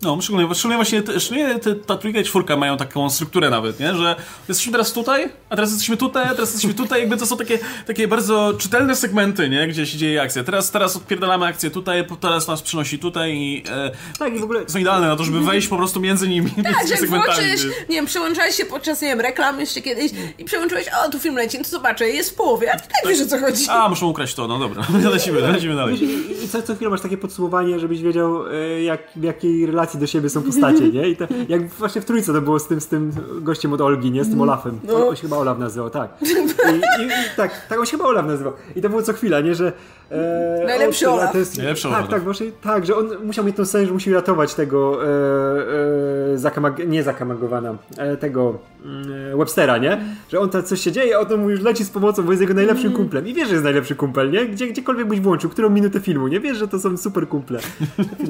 No, 0.01 0.21
szczególnie, 0.21 0.55
szczególnie 0.55 0.75
właśnie 0.75 1.01
te, 1.01 1.19
szczególnie 1.19 1.59
te, 1.59 1.75
ta 1.75 1.97
trójka 1.97 2.19
i 2.19 2.23
czwórka 2.23 2.57
mają 2.57 2.77
taką 2.77 3.09
strukturę 3.09 3.49
nawet, 3.49 3.79
nie? 3.79 3.95
Że 3.95 4.15
jesteśmy 4.47 4.71
teraz 4.71 4.93
tutaj, 4.93 5.29
a 5.49 5.55
teraz 5.55 5.69
jesteśmy 5.71 5.97
tutaj, 5.97 6.23
a 6.23 6.29
teraz 6.29 6.53
jesteśmy 6.53 6.73
tutaj, 6.73 6.99
jakby 6.99 7.17
to 7.17 7.25
są 7.25 7.37
takie, 7.37 7.59
takie 7.87 8.07
bardzo 8.07 8.53
czytelne 8.53 8.95
segmenty, 8.95 9.49
nie? 9.49 9.67
Gdzie 9.67 9.85
się 9.85 9.97
dzieje 9.97 10.21
akcja. 10.21 10.43
Teraz, 10.43 10.71
teraz 10.71 10.95
odpierdalamy 10.95 11.45
akcję 11.45 11.69
tutaj, 11.69 12.05
teraz 12.19 12.47
nas 12.47 12.61
przynosi 12.61 12.99
tutaj 12.99 13.35
i 13.35 13.63
e, 13.69 13.91
Tak, 14.19 14.35
i 14.35 14.39
w 14.39 14.43
ogóle 14.43 14.61
są 14.67 14.79
idealne 14.79 15.07
na 15.07 15.15
to, 15.15 15.23
żeby 15.23 15.39
wejść 15.39 15.67
po 15.67 15.77
prostu 15.77 15.99
między 15.99 16.27
nimi, 16.27 16.51
Tak, 16.63 16.89
jak 16.89 17.09
włączysz, 17.09 17.65
nie 17.89 17.95
wiem, 17.95 18.05
przełączałeś 18.05 18.55
się 18.55 18.65
podczas, 18.65 19.01
nie 19.01 19.07
wiem, 19.07 19.21
reklam 19.21 19.59
jeszcze 19.59 19.81
kiedyś 19.81 20.11
i 20.37 20.45
przełączyłeś, 20.45 20.85
o, 21.05 21.09
tu 21.11 21.19
film 21.19 21.35
leci, 21.35 21.57
no 21.57 21.63
to 21.63 21.69
zobaczę, 21.69 22.09
jest 22.09 22.31
w 22.31 22.35
połowie, 22.35 22.73
a 22.73 22.79
ty 22.79 22.87
tak 22.87 23.11
wiesz 23.11 23.21
o 23.21 23.25
co 23.25 23.39
chodzi. 23.39 23.65
A, 23.69 23.89
muszą 23.89 24.07
ukraść 24.07 24.35
to, 24.35 24.47
no 24.47 24.59
dobra, 24.59 24.83
lecimy, 25.13 25.41
lecimy 25.41 25.75
dalej. 25.75 26.03
I, 26.03 26.43
i 26.45 26.49
co, 26.49 26.61
co 26.61 26.75
chwilę 26.75 26.91
masz 26.91 27.01
takie 27.01 27.17
podsumowanie, 27.17 27.79
żebyś 27.79 28.01
wiedział, 28.01 28.47
e, 28.47 28.83
jak, 28.83 29.01
w 29.15 29.23
jakiej 29.23 29.65
relacji 29.65 29.90
do 29.97 30.07
siebie 30.07 30.29
są 30.29 30.41
postacie, 30.41 30.89
nie? 30.89 31.09
I 31.09 31.15
to, 31.15 31.27
jak 31.49 31.67
właśnie 31.67 32.01
w 32.01 32.05
trójce 32.05 32.33
to 32.33 32.41
było 32.41 32.59
z 32.59 32.67
tym, 32.67 32.81
z 32.81 32.87
tym 32.87 33.11
gościem 33.41 33.73
od 33.73 33.81
Olgi, 33.81 34.11
nie? 34.11 34.23
Z 34.23 34.29
tym 34.29 34.41
Olafem. 34.41 34.79
No. 34.83 34.95
On, 34.95 35.01
on 35.09 35.15
się 35.15 35.21
chyba 35.21 35.37
Olaf 35.37 35.59
nazywał, 35.59 35.89
tak. 35.89 36.11
I, 36.21 37.01
i, 37.01 37.05
i, 37.05 37.09
tak, 37.37 37.67
tak, 37.67 37.79
on 37.79 37.85
się 37.85 37.91
chyba 37.91 38.05
Olaf 38.09 38.25
nazywał. 38.25 38.53
I 38.75 38.81
to 38.81 38.89
było 38.89 39.01
co 39.01 39.13
chwila, 39.13 39.39
nie? 39.39 39.55
Że... 39.55 39.73
E, 40.11 40.63
Najlepszy 40.65 41.09
Olaf. 41.09 41.35
Jest, 41.35 41.57
Najlepszy 41.57 41.83
tak, 41.83 41.97
Olaf. 41.97 42.09
tak, 42.09 42.23
właśnie, 42.23 42.51
tak, 42.61 42.85
że 42.85 42.95
on 42.95 43.09
musiał 43.23 43.45
mieć 43.45 43.55
tą 43.55 43.65
scenę, 43.65 43.85
że 43.85 43.93
musi 43.93 44.13
ratować 44.13 44.55
tego 44.55 45.03
e, 45.03 45.07
e, 45.07 46.20
zakamag- 46.35 46.87
nie 46.87 47.03
zakamagowana, 47.03 47.75
e, 47.97 48.17
tego 48.17 48.59
mm, 48.85 49.37
Webstera, 49.37 49.77
nie? 49.77 49.97
Że 50.31 50.39
on 50.39 50.49
tam 50.49 50.63
coś 50.63 50.81
się 50.81 50.91
dzieje, 50.91 51.17
a 51.17 51.19
on 51.19 51.41
mu 51.41 51.49
już 51.49 51.61
leci 51.61 51.85
z 51.85 51.89
pomocą, 51.89 52.23
bo 52.23 52.31
jest 52.31 52.41
jego 52.41 52.53
najlepszym 52.53 52.91
kumplem. 52.93 53.27
I 53.27 53.33
wiesz, 53.33 53.47
że 53.47 53.53
jest 53.53 53.63
najlepszy 53.63 53.95
kumpel, 53.95 54.31
nie? 54.31 54.45
Gdzie, 54.45 54.67
gdziekolwiek 54.67 55.07
byś 55.07 55.19
włączył, 55.19 55.49
którą 55.49 55.69
minutę 55.69 55.99
filmu, 55.99 56.27
nie? 56.27 56.39
Wiesz, 56.39 56.57
że 56.57 56.67
to 56.67 56.79
są 56.79 56.97
super 56.97 57.27
kumple. 57.27 57.59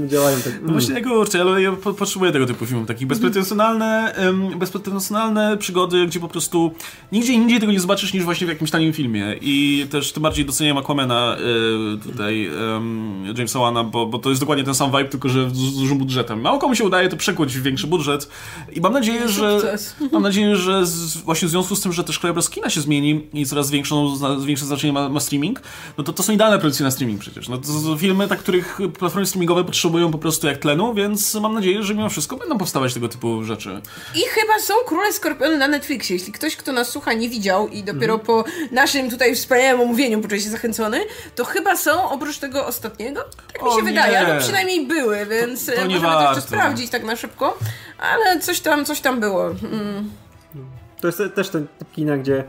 Działają 0.08 0.38
tak. 0.38 0.54
No 0.54 0.60
Mm. 0.60 0.72
właśnie 0.72 0.96
tego 0.96 1.10
kurczę, 1.10 1.42
ale 1.42 1.62
ja 1.62 1.72
po- 1.72 1.94
potrzebuję 1.94 2.32
tego 2.32 2.46
typu 2.46 2.66
filmów, 2.66 2.88
takich 2.88 3.08
bezpretensjonalne, 3.08 4.14
em, 4.16 4.60
bezpretensjonalne 4.60 5.58
przygody, 5.58 6.06
gdzie 6.08 6.20
po 6.20 6.28
prostu 6.28 6.72
nigdzie 7.12 7.34
indziej 7.34 7.60
tego 7.60 7.72
nie 7.72 7.80
zobaczysz 7.80 8.14
niż 8.14 8.24
właśnie 8.24 8.48
w 8.48 8.50
jakimś 8.50 8.72
tanim 8.72 8.94
filmie. 8.94 9.36
I 9.42 9.86
też 9.92 10.12
tym 10.12 10.24
bardziej 10.24 10.46
doceniam 10.46 10.78
Aquamana 10.78 11.38
y, 11.96 12.10
tutaj 12.12 12.46
em, 12.76 13.24
Jamesa 13.38 13.60
Wana, 13.60 13.84
bo, 13.84 14.06
bo 14.06 14.20
to 14.20 14.30
jest 14.30 14.42
dokładnie 14.42 14.64
ten 14.64 14.74
sam 14.76 14.92
vibe, 14.92 15.06
tylko 15.06 15.30
że 15.30 15.50
z, 15.50 15.54
z 15.54 15.78
dużym 15.80 15.98
budżetem. 15.98 16.42
Mało 16.42 16.60
komu 16.60 16.76
się 16.76 16.84
udaje 16.84 17.10
to 17.10 17.18
przekuć 17.18 17.58
w 17.58 17.62
większy 17.64 17.88
budżet 17.92 18.28
i 18.72 18.82
mam 18.82 18.94
nadzieję, 18.94 19.30
że 19.30 19.78
mam 20.12 20.24
nadzieję, 20.24 20.56
że 20.56 20.86
z, 20.86 21.18
właśnie 21.18 21.48
w 21.48 21.52
związku 21.52 21.76
z 21.76 21.82
tym, 21.82 21.94
że 21.94 22.04
też 22.04 22.20
krajobraz 22.20 22.50
kina 22.50 22.70
się 22.70 22.82
zmieni 22.82 23.28
i 23.34 23.46
coraz 23.46 23.70
większą, 23.70 24.16
większe 24.46 24.66
znaczenie 24.66 24.94
ma, 24.94 25.10
ma 25.10 25.20
streaming, 25.20 25.62
no 25.98 26.04
to 26.04 26.14
to 26.14 26.24
są 26.24 26.34
idealne 26.34 26.60
produkcje 26.60 26.84
na 26.84 26.92
streaming 26.92 27.22
przecież. 27.22 27.50
No 27.50 27.58
to 27.58 27.68
są 27.68 27.98
filmy, 27.98 28.28
tak, 28.28 28.40
których 28.40 28.78
platformy 29.00 29.26
streamingowe 29.26 29.64
potrzebują 29.64 30.12
po 30.12 30.18
prostu 30.18 30.48
jak 30.48 30.58
tlenu, 30.58 30.94
więc 30.94 31.36
mam 31.36 31.54
nadzieję, 31.54 31.84
że 31.84 31.96
mimo 31.96 32.10
wszystko 32.10 32.38
będą 32.38 32.58
powstawać 32.58 32.94
tego 32.94 33.10
typu 33.10 33.44
rzeczy. 33.44 33.82
I 34.16 34.20
chyba 34.20 34.60
są 34.60 34.74
Króle 34.88 35.14
Skorpiony 35.14 35.58
na 35.58 35.68
Netflixie. 35.68 36.16
Jeśli 36.16 36.34
ktoś, 36.34 36.56
kto 36.56 36.72
nas 36.72 36.90
słucha, 36.90 37.14
nie 37.14 37.30
widział 37.30 37.68
i 37.68 37.84
dopiero 37.84 38.20
po 38.20 38.44
naszym 38.72 39.10
tutaj 39.10 39.36
wspaniałym 39.36 39.82
omówieniu 39.82 40.22
poczuje 40.22 40.42
się 40.42 40.50
zachęcony, 40.50 41.02
to 41.36 41.46
chyba 41.46 41.78
są 41.78 42.10
oprócz 42.10 42.38
tego 42.38 42.66
ostatniego? 42.68 43.22
Tak 43.54 43.62
mi 43.62 43.68
O 43.68 43.72
się 43.72 43.78
nie. 43.78 43.84
wydaje, 43.84 44.20
albo 44.20 44.42
przynajmniej 44.44 44.88
były, 44.88 45.26
więc 45.26 45.66
To- 45.66 45.72
to 45.72 45.82
możemy 45.82 46.02
to 46.02 46.22
jeszcze 46.24 46.42
sprawdzić 46.42 46.90
tak 46.92 47.04
na 47.04 47.16
szybko. 47.16 47.58
Ale 48.00 48.40
coś 48.40 48.60
tam, 48.60 48.86
coś 48.86 49.02
tam 49.02 49.20
było. 49.20 49.48
Mm, 49.48 50.10
To 51.02 51.08
jest 51.08 51.22
też 51.36 51.50
ten 51.50 51.68
typ 51.80 51.92
kina, 51.92 52.18
gdzie 52.18 52.44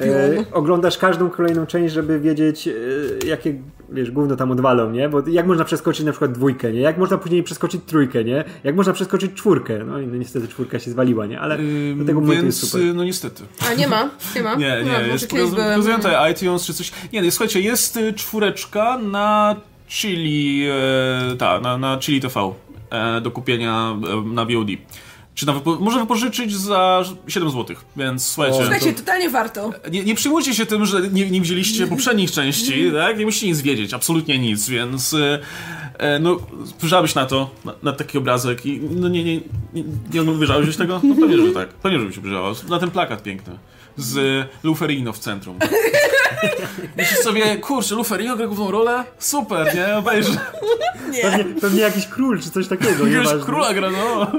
e, 0.00 0.44
oglądasz 0.52 0.98
każdą 0.98 1.30
kolejną 1.30 1.66
część, 1.66 1.94
żeby 1.94 2.20
wiedzieć, 2.20 2.68
e, 2.68 2.72
jakie, 3.26 3.54
wiesz, 3.88 4.10
gówno 4.10 4.36
tam 4.36 4.50
odwalą, 4.50 4.90
nie? 4.90 5.08
Bo 5.08 5.28
jak 5.28 5.46
można 5.46 5.64
przeskoczyć 5.64 6.06
na 6.06 6.12
przykład 6.12 6.32
dwójkę, 6.32 6.72
nie? 6.72 6.80
Jak 6.80 6.98
można 6.98 7.18
później 7.18 7.42
przeskoczyć 7.42 7.80
trójkę, 7.86 8.24
nie? 8.24 8.44
Jak 8.64 8.76
można 8.76 8.92
przeskoczyć 8.92 9.32
czwórkę? 9.34 9.78
No 9.84 10.00
i 10.00 10.06
no, 10.06 10.16
niestety 10.16 10.48
czwórka 10.48 10.78
się 10.78 10.90
zwaliła, 10.90 11.26
nie? 11.26 11.40
Ale 11.40 11.58
do 11.96 12.04
tego 12.04 12.20
momentu 12.20 12.46
jest 12.46 12.60
więc, 12.60 12.70
super. 12.72 12.94
no 12.94 13.04
niestety. 13.04 13.42
A 13.70 13.74
nie 13.74 13.88
ma? 13.88 14.10
Nie 14.36 14.42
ma? 14.42 14.54
Nie, 14.64 14.82
nie, 14.84 14.92
może 14.92 15.08
jest 15.08 15.28
kiedyś 15.28 15.50
byłem. 15.50 15.82
iTunes 16.32 16.64
czy 16.66 16.74
coś. 16.74 16.92
Nie, 17.12 17.22
no, 17.22 17.30
słuchajcie, 17.30 17.60
jest 17.60 17.96
y, 17.96 18.12
czwóreczka 18.12 18.98
na 18.98 19.56
Chili, 19.88 20.66
e, 20.70 21.36
ta, 21.36 21.60
na, 21.60 21.78
na 21.78 21.98
Chili 21.98 22.20
TV 22.20 22.52
do 23.22 23.30
kupienia 23.30 23.96
e, 24.12 24.22
na 24.34 24.44
VOD. 24.44 24.68
Czy 25.34 25.46
na 25.46 25.52
wypo- 25.52 25.80
może 25.80 26.00
wypożyczyć 26.00 26.56
za 26.56 27.04
7 27.28 27.50
zł, 27.50 27.76
więc 27.96 28.26
słuchajcie. 28.26 28.58
Słuchajcie, 28.60 28.92
totalnie 28.92 29.30
warto. 29.30 29.70
Nie, 29.90 30.04
nie 30.04 30.14
przyjmujcie 30.14 30.54
się 30.54 30.66
tym, 30.66 30.86
że 30.86 31.00
nie, 31.00 31.30
nie 31.30 31.40
widzieliście 31.40 31.86
poprzednich 31.86 32.30
części, 32.30 32.90
tak? 32.94 33.18
Nie 33.18 33.24
musicie 33.24 33.46
nic 33.46 33.60
wiedzieć, 33.60 33.94
absolutnie 33.94 34.38
nic, 34.38 34.68
więc 34.68 35.14
e, 35.14 35.38
e, 35.98 36.18
no, 36.18 36.36
spojrzałabyś 36.64 37.14
na 37.14 37.26
to, 37.26 37.50
na, 37.64 37.74
na 37.82 37.92
taki 37.92 38.18
obrazek 38.18 38.66
i 38.66 38.80
no 38.80 39.08
nie, 39.08 39.24
nie, 39.24 39.40
nie, 39.74 39.84
nie 40.12 40.20
się 40.72 40.78
tego? 40.78 41.00
No 41.04 41.14
pewnie, 41.14 41.46
że 41.46 41.52
tak. 41.52 41.68
Pewnie, 41.68 41.98
żebym 41.98 42.14
się 42.14 42.20
wyżała. 42.20 42.52
Na 42.68 42.78
ten 42.78 42.90
plakat 42.90 43.22
piękny. 43.22 43.58
Z 43.96 44.46
Lou 44.62 44.74
Ferrigno 44.74 45.12
w 45.12 45.18
centrum. 45.18 45.58
Myślisz 46.96 47.20
sobie, 47.20 47.56
kurczę, 47.56 47.94
Lou 47.94 48.04
Ferrigno 48.04 48.36
gra 48.36 48.46
główną 48.46 48.70
rolę? 48.70 49.04
Super, 49.18 49.74
nie? 49.74 49.96
Obejrzę. 49.96 50.30
Nie. 51.10 51.22
Pewnie, 51.22 51.44
pewnie 51.60 51.80
jakiś 51.80 52.06
król 52.06 52.40
czy 52.40 52.50
coś 52.50 52.68
takiego, 52.68 53.06
Jakiegoś 53.06 53.44
króla 53.44 53.74
gra, 53.74 53.90
no. 53.90 54.32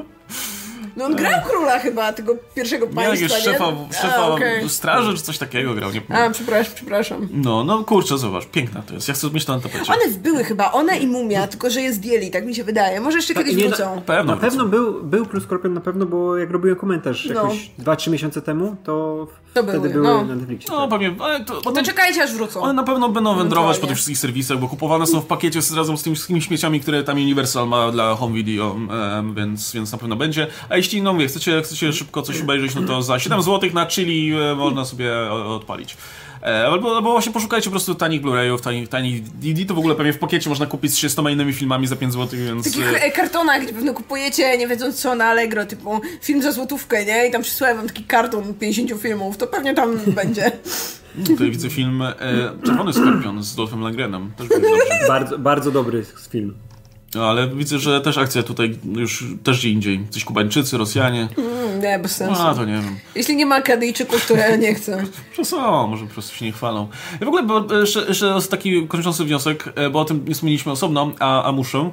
No 0.95 1.05
on 1.05 1.15
grał 1.15 1.41
króla 1.49 1.79
chyba, 1.79 2.13
tego 2.13 2.35
pierwszego 2.55 2.85
Nie, 2.85 2.93
państwa, 2.93 3.13
jakiegoś 3.15 3.45
nie? 3.45 3.51
szefa, 3.53 3.65
A, 3.89 3.93
szefa 3.93 4.27
okej. 4.27 4.69
straży 4.69 5.17
czy 5.17 5.23
coś 5.23 5.37
takiego 5.37 5.73
grał, 5.73 5.91
nie 5.91 6.01
A, 6.17 6.29
przepraszam, 6.29 6.73
przepraszam. 6.75 7.27
No, 7.31 7.63
no 7.63 7.83
kurczę, 7.83 8.17
zobacz, 8.17 8.45
piękna 8.45 8.81
to 8.81 8.93
jest. 8.93 9.07
Ja 9.07 9.13
chcę 9.13 9.29
mieć 9.31 9.45
to 9.45 9.55
na 9.55 9.61
tapecie. 9.61 9.93
One 9.93 10.17
były 10.17 10.43
chyba, 10.43 10.71
one 10.71 10.97
i 10.97 11.07
Mumia, 11.07 11.47
tylko 11.47 11.69
że 11.69 11.81
je 11.81 11.93
zdjęli, 11.93 12.31
tak 12.31 12.45
mi 12.45 12.55
się 12.55 12.63
wydaje. 12.63 12.99
Może 13.01 13.17
jeszcze 13.17 13.33
kiedyś 13.33 13.55
nie, 13.55 13.67
wrócą. 13.67 13.95
Na 13.95 14.01
pewno. 14.01 14.35
Na 14.35 14.41
pewno 14.41 14.65
był, 14.65 15.03
był 15.03 15.25
Plus 15.25 15.43
Scorpion, 15.43 15.73
na 15.73 15.81
pewno, 15.81 16.05
bo 16.05 16.37
jak 16.37 16.51
robiłem 16.51 16.77
komentarz 16.77 17.25
No. 17.33 17.33
jakoś 17.43 17.71
2-3 17.79 18.11
miesiące 18.11 18.41
temu, 18.41 18.75
to, 18.83 19.27
To 19.53 19.63
wtedy 19.63 19.79
były, 19.79 19.93
były 19.93 20.03
no. 20.03 20.23
na 20.23 20.35
Netflixie. 20.35 20.67
No 20.71 20.81
tak. 20.81 20.89
pewnie, 20.89 21.15
ale 21.19 21.45
to, 21.45 21.53
To 21.53 21.61
potem, 21.61 21.85
czekajcie 21.85 22.23
aż 22.23 22.33
wrócą. 22.33 22.61
one 22.61 22.73
na 22.73 22.83
pewno 22.83 23.09
będą 23.09 23.35
wędrować 23.35 23.79
po 23.79 23.87
tych 23.87 23.95
wszystkich 23.95 24.17
serwisach, 24.17 24.59
bo 24.59 24.67
kupowane 24.67 25.07
są 25.07 25.21
w 25.21 25.25
pakiecie 25.25 25.61
z, 25.61 25.73
razem 25.73 25.97
z 25.97 26.03
tymi 26.03 26.15
wszystkimi 26.15 26.41
śmieciami, 26.41 26.79
które 26.79 27.03
tam 27.03 27.17
Universal 27.17 27.67
ma 27.67 27.91
dla 27.91 28.15
home 28.15 28.35
video, 28.35 28.75
em, 29.17 29.35
więc, 29.35 29.73
więc 29.73 29.91
na 29.91 29.97
pewno 29.97 30.15
będzie. 30.15 30.47
A 30.69 30.77
jeśli, 30.77 31.01
no 31.01 31.13
mówię, 31.13 31.27
chcecie, 31.27 31.61
chcecie 31.61 31.93
szybko 31.93 32.21
coś 32.21 32.41
obejrzeć, 32.41 32.75
no 32.75 32.81
to 32.81 33.01
za 33.01 33.19
7 33.19 33.41
zł 33.41 33.69
na 33.73 33.85
chili 33.85 34.33
e, 34.33 34.55
można 34.55 34.85
sobie 34.85 35.31
odpalić. 35.31 35.97
E, 36.43 36.67
Albo, 36.67 36.95
albo 36.95 37.11
właśnie 37.11 37.31
poszukajcie 37.31 37.65
po 37.65 37.71
prostu 37.71 37.95
tanich 37.95 38.21
Blu-rayów, 38.21 38.61
tanich, 38.61 38.89
tanich 38.89 39.23
DVD, 39.23 39.65
to 39.65 39.73
w 39.73 39.77
ogóle 39.77 39.95
pewnie 39.95 40.13
w 40.13 40.19
pakiecie 40.19 40.49
można 40.49 40.65
kupić 40.65 40.91
z 40.91 40.95
30 40.95 41.21
innymi 41.21 41.53
filmami 41.53 41.87
za 41.87 41.95
5 41.95 42.13
zł, 42.13 42.39
więc... 42.45 42.67
W 42.67 42.71
takich 42.71 42.93
e, 42.93 43.03
e, 43.03 43.11
kartonach, 43.11 43.63
gdzie 43.63 43.73
pewno 43.73 43.93
kupujecie, 43.93 44.57
nie 44.57 44.67
wiedząc 44.67 45.01
co, 45.01 45.15
na 45.15 45.25
Allegro, 45.25 45.65
typu 45.65 46.01
film 46.21 46.41
za 46.41 46.51
złotówkę, 46.51 47.05
nie? 47.05 47.27
I 47.27 47.31
tam 47.31 47.41
przysłałem 47.41 47.77
wam 47.77 47.87
taki 47.87 48.03
karton 48.03 48.53
50 48.53 49.01
filmów, 49.01 49.37
to 49.37 49.47
pewnie 49.47 49.73
tam 49.73 49.97
będzie. 50.21 50.51
Tutaj 51.27 51.51
widzę 51.51 51.69
film 51.69 52.01
e, 52.01 52.15
Czerwony 52.65 52.93
Skorpion 52.93 53.43
z 53.43 53.55
Dolphem 53.55 53.83
dobrze. 54.49 55.07
Bardzo, 55.07 55.39
bardzo 55.39 55.71
dobry 55.71 56.05
film. 56.31 56.53
No, 57.15 57.29
ale 57.29 57.47
widzę, 57.47 57.79
że 57.79 58.01
też 58.01 58.17
akcja 58.17 58.43
tutaj 58.43 58.77
już 58.93 59.25
też 59.43 59.59
gdzie 59.59 59.69
indziej. 59.69 60.07
Coś 60.09 60.23
Kubańczycy, 60.23 60.77
Rosjanie. 60.77 61.27
Mm, 61.37 61.81
nie, 61.81 61.99
bez 61.99 62.15
sensu. 62.15 62.41
A, 62.41 62.55
to 62.55 62.65
nie 62.65 62.73
wiem. 62.73 62.95
Jeśli 63.15 63.35
nie 63.35 63.45
ma 63.45 63.61
Kadyjczyków, 63.61 64.27
to 64.27 64.35
ja 64.35 64.55
nie 64.55 64.75
chcę. 64.75 65.03
Że 65.37 65.45
są, 65.45 65.87
może 65.87 66.05
po 66.05 66.13
prostu 66.13 66.35
się 66.35 66.45
nie 66.45 66.51
chwalą. 66.51 66.87
W 67.21 67.27
ogóle 67.27 67.43
bo, 67.43 67.79
jeszcze, 67.79 68.05
jeszcze 68.07 68.39
taki 68.49 68.87
kończący 68.87 69.25
wniosek, 69.25 69.73
e, 69.75 69.89
bo 69.89 69.99
o 69.99 70.05
tym 70.05 70.25
nie 70.27 70.33
wspomnieliśmy 70.33 70.71
osobno, 70.71 71.11
a, 71.19 71.43
a 71.43 71.51
muszę. 71.51 71.91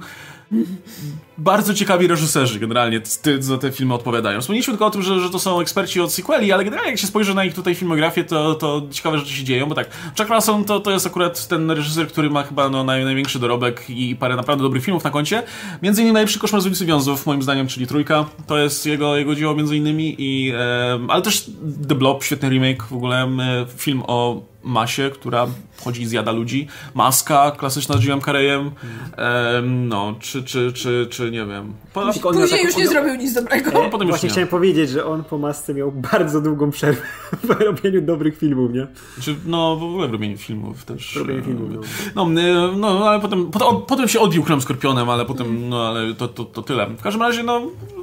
Bardzo 1.39 1.75
ciekawi 1.75 2.07
reżyserzy 2.07 2.61
generalnie 2.61 3.01
ty, 3.01 3.43
za 3.43 3.59
te 3.59 3.73
filmy 3.73 3.95
odpowiadają. 3.95 4.41
Wspomnieliśmy 4.41 4.73
tylko 4.73 4.87
o 4.87 4.91
tym, 4.91 5.03
że, 5.03 5.21
że 5.21 5.31
to 5.31 5.39
są 5.39 5.61
eksperci 5.61 6.01
od 6.01 6.13
sequeli, 6.13 6.53
ale 6.53 6.65
generalnie 6.65 6.91
jak 6.91 7.01
się 7.01 7.07
spojrzy 7.07 7.35
na 7.35 7.45
ich 7.45 7.55
tutaj 7.55 7.75
filmografię, 7.75 8.25
to, 8.25 8.55
to 8.55 8.83
ciekawe 8.91 9.19
rzeczy 9.19 9.33
się 9.33 9.45
dzieją, 9.45 9.67
bo 9.67 9.75
tak, 9.75 9.91
Chuck 10.19 10.31
Russell 10.31 10.65
to, 10.65 10.81
to 10.81 10.91
jest 10.91 11.07
akurat 11.07 11.49
ten 11.49 11.71
reżyser, 11.71 12.09
który 12.09 12.31
ma 12.31 12.43
chyba 12.43 12.69
no, 12.69 12.85
naj, 12.85 13.05
największy 13.05 13.39
dorobek 13.39 13.91
i 13.91 14.17
parę 14.17 14.37
naprawdę 14.37 14.63
dobrych 14.63 14.85
filmów 14.85 15.05
na 15.05 15.11
koncie. 15.11 15.43
Między 15.83 16.01
innymi 16.01 16.15
najlepszy 16.15 16.39
koszmar 16.39 16.61
z 16.61 16.67
ulicy 16.67 16.87
Wiązów, 16.87 17.27
moim 17.27 17.43
zdaniem, 17.43 17.67
czyli 17.67 17.87
Trójka. 17.87 18.25
To 18.47 18.59
jest 18.59 18.87
jego, 18.87 19.17
jego 19.17 19.35
dzieło 19.35 19.55
między 19.55 19.77
innymi, 19.77 20.15
i, 20.19 20.53
e, 20.55 20.99
ale 21.09 21.23
też 21.23 21.51
The 21.89 21.95
Blob, 21.95 22.25
świetny 22.25 22.49
remake, 22.49 22.83
w 22.83 22.93
ogóle 22.93 23.23
e, 23.23 23.67
film 23.77 24.03
o 24.07 24.43
masie, 24.63 25.11
która 25.15 25.47
chodzi 25.85 26.03
i 26.03 26.07
zjada 26.07 26.33
ludzi. 26.33 26.69
Maska, 26.95 27.51
klasyczna 27.51 27.97
z 27.97 28.03
Jimem 28.05 28.21
Carreyem. 28.21 28.71
Em, 29.17 29.89
no, 29.89 30.15
czy, 30.21 30.43
czy, 30.43 30.73
czy, 30.73 31.07
czy 31.11 31.31
nie 31.31 31.47
wiem. 31.47 31.73
Po, 31.93 32.01
Później 32.01 32.23
taką- 32.23 32.41
już 32.41 32.77
nie 32.77 32.85
on- 32.85 32.91
zrobił 32.91 33.15
nic 33.15 33.33
dobrego. 33.35 33.71
no, 33.75 33.91
potem 33.91 34.09
Właśnie 34.09 34.27
nie. 34.27 34.31
chciałem 34.33 34.49
powiedzieć, 34.49 34.91
że 34.91 35.07
on 35.07 35.25
po 35.25 35.39
masce 35.39 35.75
miał 35.75 35.93
bardzo 35.93 36.41
długą 36.41 36.71
przerwę 36.71 37.03
w 37.45 37.51
robieniu 37.51 38.01
dobrych 38.03 38.39
filmów, 38.39 38.73
nie? 38.73 38.87
Czy, 39.21 39.37
no, 39.47 39.77
w 39.77 39.83
ogóle 39.83 40.09
w 40.09 40.13
robieniu 40.13 40.39
filmów 40.39 40.85
też. 40.85 41.13
W 41.15 41.17
robieniu 41.17 41.41
e, 41.41 41.43
filmów, 41.43 41.71
no. 42.15 42.25
No, 42.27 42.41
e, 42.41 42.73
no, 42.77 43.09
ale 43.09 43.21
potem, 43.21 43.51
potem, 43.51 43.69
potem 43.87 44.09
się 44.09 44.21
odbił 44.21 44.43
Krem 44.43 44.61
Skorpionem, 44.61 45.11
ale 45.11 45.25
potem, 45.25 45.69
no, 45.69 45.89
ale 45.89 46.15
to, 46.15 46.29
to, 46.29 46.45
to 46.45 46.63
tyle. 46.63 46.87
W 46.87 47.03
każdym 47.03 47.23
razie, 47.23 47.43
no, 47.43 47.61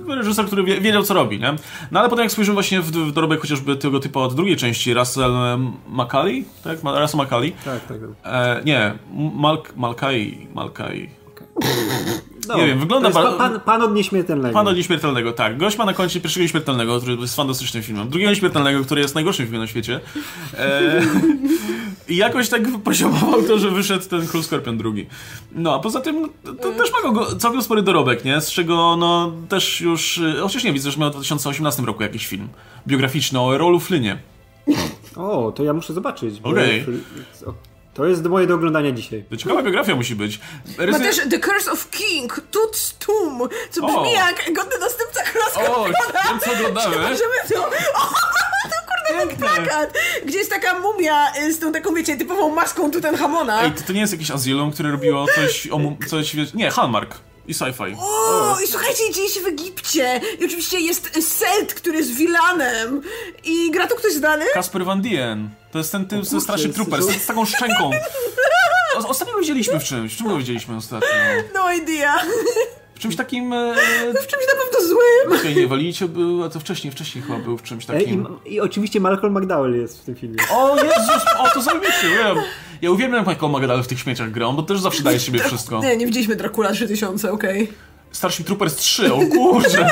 reżyser, 0.09 0.45
który 0.45 0.63
wie, 0.63 0.81
wiedział, 0.81 1.03
co 1.03 1.13
robi, 1.13 1.39
nie? 1.39 1.55
No, 1.91 1.99
ale 1.99 2.09
potem 2.09 2.23
jak 2.23 2.31
spojrzymy 2.31 2.53
właśnie 2.53 2.81
w, 2.81 2.91
w 2.91 3.11
dorobek 3.11 3.41
chociażby 3.41 3.75
tego 3.75 3.99
typu 3.99 4.19
od 4.19 4.35
drugiej 4.35 4.55
części, 4.57 4.93
Russell 4.93 5.33
Macaulay, 5.87 6.45
tak? 6.63 6.79
Russell 6.83 7.17
Macaulay. 7.17 7.53
Tak, 7.65 7.85
tak. 7.85 7.97
E, 8.25 8.61
nie, 8.65 8.93
Malk, 9.35 9.75
Malkai, 9.75 10.47
Malkai. 10.53 11.24
No, 12.47 12.57
Nie 12.57 12.67
wiem, 12.67 12.79
wygląda 12.79 13.11
to 13.11 13.19
jest 13.19 13.31
ba- 13.31 13.37
pan, 13.49 13.59
pan, 13.59 13.81
od 13.81 13.93
nieśmiertelnego. 13.95 14.53
Pan 14.53 14.67
od 14.67 14.75
Nieśmiertelnego, 14.77 15.31
tak. 15.33 15.57
Gość 15.57 15.77
ma 15.77 15.85
na 15.85 15.93
koncie 15.93 16.21
pierwszego 16.21 16.41
Nieśmiertelnego, 16.43 16.99
który 16.99 17.15
jest 17.15 17.35
fantastycznym 17.35 17.83
filmem. 17.83 18.09
Drugiego 18.09 18.29
Nieśmiertelnego, 18.31 18.83
który 18.83 19.01
jest 19.01 19.15
najgorszym 19.15 19.45
filmem 19.45 19.61
na 19.61 19.67
świecie. 19.67 19.99
E, 20.57 21.01
I 22.09 22.15
jakoś 22.15 22.49
tak 22.49 22.61
poziomował 22.83 23.43
to, 23.43 23.59
że 23.59 23.71
wyszedł 23.71 24.05
ten 24.09 24.27
Król 24.27 24.43
Skorpion 24.43 24.77
drugi. 24.77 25.05
No, 25.51 25.73
a 25.75 25.79
poza 25.79 26.01
tym 26.01 26.29
to, 26.61 26.71
też 26.71 26.91
ma 27.03 27.11
go 27.11 27.35
całkiem 27.35 27.61
spory 27.61 27.81
dorobek, 27.81 28.25
nie? 28.25 28.41
Z 28.41 28.51
czego, 28.51 28.95
no, 28.99 29.31
też 29.49 29.81
już... 29.81 30.17
e, 30.17 30.41
Chociaż 30.41 30.63
nie, 30.63 30.73
widzę, 30.73 30.91
że 30.91 30.97
miał 30.99 31.09
w 31.09 31.13
2018 31.13 31.81
roku 31.83 32.03
jakiś 32.03 32.27
film 32.27 32.47
biograficzny 32.87 33.39
o 33.39 33.57
Rolu 33.57 33.79
Flynie. 33.79 34.17
O, 35.15 35.51
to 35.55 35.63
ja 35.63 35.73
muszę 35.73 35.93
zobaczyć. 35.93 36.39
Okej. 36.43 36.85
o, 37.45 37.53
To 37.95 38.05
jest 38.05 38.23
moje 38.25 38.47
do 38.47 38.55
oglądania 38.55 38.91
dzisiaj. 38.91 39.23
To 39.29 39.37
ciekawa 39.37 39.63
biografia 39.63 39.95
musi 39.95 40.15
być. 40.15 40.39
Ma 40.77 40.83
Rysy- 40.85 40.99
też 40.99 41.19
The 41.29 41.39
Curse 41.39 41.71
of 41.71 41.89
King, 41.89 42.41
Toots 42.51 42.95
Tum, 42.99 43.39
co 43.71 43.81
brzmi 43.81 43.97
O. 43.97 44.13
jak 44.13 44.53
godny 44.53 44.79
następca 44.79 45.23
Króla 45.23 45.45
O, 45.45 45.85
co 46.39 46.51
oglądamy. 46.51 46.95
Możemy 46.97 47.35
to... 47.53 47.65
O, 48.01 48.09
to 48.69 48.84
ten 49.07 49.37
plakat, 49.37 49.93
gdzie 50.25 50.37
jest 50.37 50.49
taka 50.49 50.79
mumia 50.79 51.33
y, 51.37 51.53
z 51.53 51.59
tą 51.59 51.71
taką, 51.71 51.93
wiecie, 51.93 52.17
typową 52.17 52.49
maską 52.55 52.91
Tutenhamona. 52.91 53.63
Ej, 53.63 53.71
to, 53.71 53.81
to 53.87 53.93
nie 53.93 53.99
jest 54.01 54.13
jakiś 54.13 54.31
azylum, 54.31 54.71
które 54.71 54.91
robiło 54.91 55.25
coś 55.35 55.67
o... 55.67 55.79
Coś, 56.09 56.35
wiesz- 56.35 56.53
nie, 56.53 56.71
Hallmark. 56.71 57.15
I 57.47 57.53
sci-fi. 57.53 57.95
O, 57.99 58.57
i 58.63 58.67
słuchajcie, 58.67 59.11
dzieje 59.13 59.29
się 59.29 59.41
w 59.41 59.47
Egipcie. 59.47 60.21
I 60.39 60.45
oczywiście 60.45 60.79
jest 60.79 61.37
Set, 61.37 61.73
który 61.73 61.97
jest 61.97 62.11
vilanem. 62.11 63.01
I 63.43 63.71
gra 63.71 63.87
to 63.87 63.95
ktoś 63.95 64.13
znany? 64.13 64.45
Kasper 64.53 64.85
Van 64.85 65.01
Dien. 65.01 65.49
To 65.71 65.77
jest 65.77 65.91
ten 65.91 66.05
typ 66.07 66.25
ze 66.25 66.41
Starship 66.41 66.73
Troopers, 66.73 67.05
z 67.05 67.25
taką 67.25 67.45
szczęką. 67.45 67.91
O- 68.95 69.07
Ostatnio 69.07 69.37
widzieliśmy 69.39 69.79
w 69.79 69.83
czymś. 69.83 70.17
Czym 70.17 70.27
go 70.27 70.37
widzieliśmy 70.37 70.75
ostatnio? 70.75 71.07
No 71.53 71.71
idea. 71.73 72.15
W 73.05 73.07
czymś 73.07 73.15
takim... 73.15 73.53
E, 73.53 73.75
W 74.23 74.27
czymś 74.27 74.43
na 74.47 74.63
pewno 74.63 74.87
złym. 74.87 75.39
Okej, 75.39 75.55
nie, 75.55 75.67
walicie 75.67 76.07
był, 76.07 76.43
a 76.43 76.49
to 76.49 76.59
wcześniej, 76.59 76.91
wcześniej 76.91 77.23
chyba 77.23 77.39
był 77.39 77.57
w 77.57 77.63
czymś 77.63 77.89
E, 77.89 77.97
I, 77.97 77.99
takim... 78.03 78.27
I 78.45 78.59
oczywiście 78.59 78.99
Malcolm 78.99 79.37
McDowell 79.37 79.75
jest 79.75 80.01
w 80.01 80.05
tym 80.05 80.15
filmie. 80.15 80.37
O 80.51 80.75
Jezus, 80.75 81.23
o 81.39 81.49
to 81.53 81.61
zajebiście, 81.61 82.09
wiem. 82.09 82.37
Ja 82.81 82.91
uwielbiam 82.91 83.25
Michael 83.27 83.51
Magadale 83.51 83.83
w 83.83 83.87
tych 83.87 83.99
śmieciach 83.99 84.31
grą, 84.31 84.55
bo 84.55 84.63
też 84.63 84.79
zawsze 84.79 85.03
daje 85.03 85.19
siebie 85.19 85.39
wszystko. 85.39 85.79
Nie, 85.83 85.97
nie 85.97 86.05
widzieliśmy 86.05 86.35
Dracula 86.35 86.71
3000, 86.71 87.31
okej. 87.31 87.67
Starship 88.11 88.45
Troopers 88.45 88.75
3, 88.75 89.13
o 89.13 89.19
kurczę. 89.31 89.89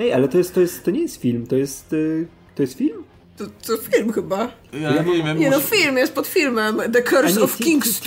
Ej, 0.00 0.12
ale 0.12 0.28
to 0.28 0.38
jest, 0.38 0.54
to 0.54 0.60
jest, 0.60 0.84
to 0.84 0.90
nie 0.90 1.00
jest 1.00 1.20
film, 1.20 1.46
to 1.46 1.56
jest, 1.56 1.92
y, 1.92 2.26
to 2.54 2.62
jest 2.62 2.78
film? 2.78 3.04
To, 3.36 3.44
to 3.66 3.76
film 3.76 4.12
chyba. 4.12 4.48
Ja 4.72 5.02
nie 5.02 5.22
wiem, 5.22 5.38
Nie 5.38 5.50
no, 5.50 5.60
film 5.60 5.96
jest 5.96 6.12
pod 6.12 6.26
filmem. 6.26 6.80
The 6.92 7.02
Curse 7.02 7.42
of 7.42 7.56
T- 7.56 7.64
King's 7.64 8.00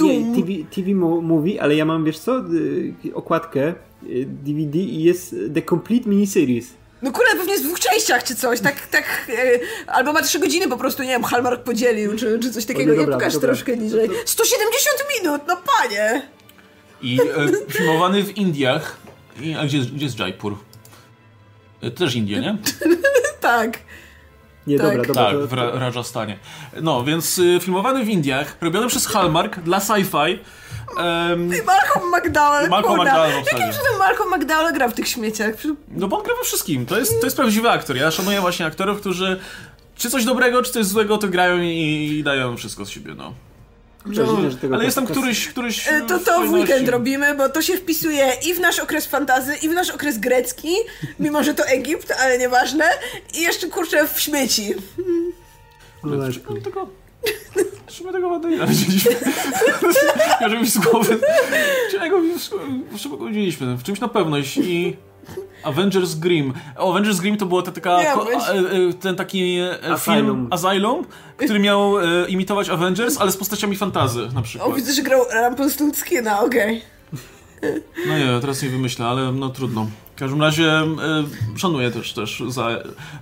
nie, 0.00 0.34
TV, 0.36 0.48
TV 0.74 0.94
mówi, 1.22 1.58
ale 1.58 1.76
ja 1.76 1.84
mam, 1.84 2.04
wiesz 2.04 2.18
co, 2.18 2.38
y, 2.38 3.14
okładkę 3.14 3.68
y, 3.68 4.26
DVD 4.28 4.78
i 4.78 5.02
jest 5.02 5.34
The 5.54 5.62
Complete 5.62 6.08
Miniseries. 6.10 6.66
No 7.02 7.12
kurde, 7.12 7.30
pewnie 7.36 7.52
jest 7.52 7.64
w 7.64 7.66
dwóch 7.66 7.80
częściach 7.80 8.24
czy 8.24 8.34
coś, 8.34 8.60
tak, 8.60 8.86
tak, 8.86 9.04
e, 9.28 9.58
albo 9.86 10.12
ma 10.12 10.22
trzy 10.22 10.38
godziny 10.38 10.68
po 10.68 10.76
prostu, 10.76 11.02
nie 11.02 11.08
wiem, 11.08 11.22
Hallmark 11.24 11.62
podzielił, 11.62 12.16
czy, 12.16 12.38
czy 12.38 12.50
coś 12.50 12.64
takiego, 12.64 12.92
O, 12.92 12.94
nie 12.94 13.00
dobra, 13.00 13.14
pokaż 13.16 13.32
dobra. 13.32 13.48
troszkę 13.48 13.76
niżej. 13.76 14.08
170 14.24 14.96
minut, 15.22 15.42
no 15.48 15.56
panie! 15.78 16.28
I 17.02 17.18
e, 17.20 17.72
filmowany 17.72 18.22
w 18.24 18.36
Indiach. 18.36 18.96
I, 19.40 19.54
a 19.54 19.64
gdzie, 19.64 19.78
jest- 19.78 19.90
gdzie 19.94 20.04
jest 20.04 20.18
Jaipur? 20.18 20.56
E, 21.82 21.90
Też 21.90 22.14
Indie, 22.14 22.40
nie? 22.40 22.58
Tak. 23.40 23.78
Nie, 24.66 24.78
Tak. 24.78 24.86
dobra, 24.86 25.04
dobra. 25.06 25.24
Tak, 25.24 25.32
to, 25.32 25.46
w 25.46 25.52
Ra- 25.52 25.70
Rajasthanie. 25.78 26.38
No, 26.82 27.04
więc 27.04 27.38
y, 27.38 27.58
filmowany 27.62 28.04
w 28.04 28.08
Indiach, 28.08 28.56
robiony 28.60 28.88
przez 28.88 29.06
Hallmark 29.06 29.60
dla 29.60 29.78
sci-fi. 29.78 30.38
em, 30.98 31.48
Malcolm 31.66 32.10
McDowell, 32.16 32.68
Malcolm. 32.70 33.00
McDowell. 33.00 33.30
Jakim 33.36 33.72
cudem 33.72 33.98
Malcolm 33.98 34.30
McDowell 34.30 34.72
gra 34.74 34.88
w 34.88 34.94
tych 34.94 35.08
śmieciach? 35.08 35.54
no 35.88 36.08
bo 36.08 36.18
on 36.18 36.24
gra 36.24 36.34
we 36.38 36.44
wszystkim. 36.44 36.86
To 36.86 36.98
jest, 36.98 37.20
to 37.20 37.26
jest 37.26 37.36
prawdziwy 37.36 37.70
aktor. 37.70 37.96
Ja 37.96 38.10
szanuję 38.10 38.40
właśnie 38.40 38.66
aktorów, 38.66 39.00
którzy 39.00 39.40
czy 39.96 40.10
coś 40.10 40.24
dobrego, 40.24 40.62
czy 40.62 40.72
coś 40.72 40.84
złego, 40.86 41.18
to 41.18 41.28
grają 41.28 41.58
i, 41.58 42.08
i 42.18 42.22
dają 42.24 42.56
wszystko 42.56 42.84
z 42.86 42.88
siebie, 42.90 43.14
no. 43.14 43.32
Tego 44.60 44.74
Ale 44.74 44.84
jest 44.84 44.94
tam 44.94 45.06
któryś, 45.06 45.48
któryś 45.48 45.88
E, 45.88 46.02
To 46.02 46.18
to 46.18 46.40
w 46.40 46.52
weekend 46.52 46.88
robimy, 46.88 47.34
bo 47.34 47.48
to 47.48 47.62
się 47.62 47.76
wpisuje 47.76 48.32
i 48.48 48.54
w 48.54 48.60
nasz 48.60 48.78
okres 48.78 49.06
fantazy, 49.06 49.56
i 49.62 49.68
w 49.68 49.72
nasz 49.72 49.90
okres 49.90 50.18
grecki, 50.18 50.74
mimo 51.20 51.44
że 51.44 51.54
to 51.54 51.66
Egipt, 51.66 52.12
ale 52.20 52.38
nieważne, 52.38 52.84
i 53.34 53.40
jeszcze 53.42 53.66
kurczę 53.66 54.08
w 54.08 54.20
śmieci. 54.20 54.74
No, 56.04 56.16
dlaczego 56.16 56.54
tego... 56.54 56.88
Dlaczego 57.84 58.12
tego? 58.12 58.40
Może 60.40 60.60
mi 60.60 60.66
z 60.66 60.78
głowy... 60.78 61.18
Czego 61.90 62.20
mi 62.20 62.32
szybko 62.98 63.16
go 63.16 63.26
widzieliśmy? 63.26 63.76
W 63.76 63.82
czymś 63.82 64.00
na 64.00 64.08
pewno 64.08 64.38
i... 64.38 64.96
Avengers 65.64 66.14
Grimm. 66.14 66.52
O, 66.76 66.90
Avengers 66.92 67.20
Grimm 67.20 67.36
to 67.38 67.46
była 67.46 67.62
ta 67.62 67.72
taka, 67.72 67.98
Nie, 68.02 68.12
ko, 68.12 68.32
e, 68.32 68.36
e, 68.36 68.92
ten 68.92 69.16
taki 69.16 69.58
e, 69.58 69.78
film 69.82 69.92
Asylum. 69.94 70.48
Asylum, 70.50 71.04
który 71.36 71.58
miał 71.58 71.98
e, 71.98 72.28
imitować 72.28 72.68
Avengers, 72.68 73.20
ale 73.20 73.32
z 73.32 73.36
postaciami 73.36 73.76
fantazy 73.76 74.28
na 74.34 74.40
O, 74.40 74.42
przykład. 74.42 74.74
widzę, 74.76 74.92
że 74.92 75.02
grał 75.02 75.20
Rumpelstiltskina, 75.48 76.40
okej. 76.40 76.82
No 78.06 78.18
nie, 78.18 78.40
teraz 78.40 78.62
nie 78.62 78.68
wymyślę, 78.68 79.06
ale 79.06 79.32
no 79.32 79.48
trudno. 79.48 79.86
W 80.16 80.18
każdym 80.18 80.42
razie 80.42 80.70
e, 80.70 80.86
szanuję 81.56 81.90
też, 81.90 82.12
też 82.12 82.42
za... 82.48 82.68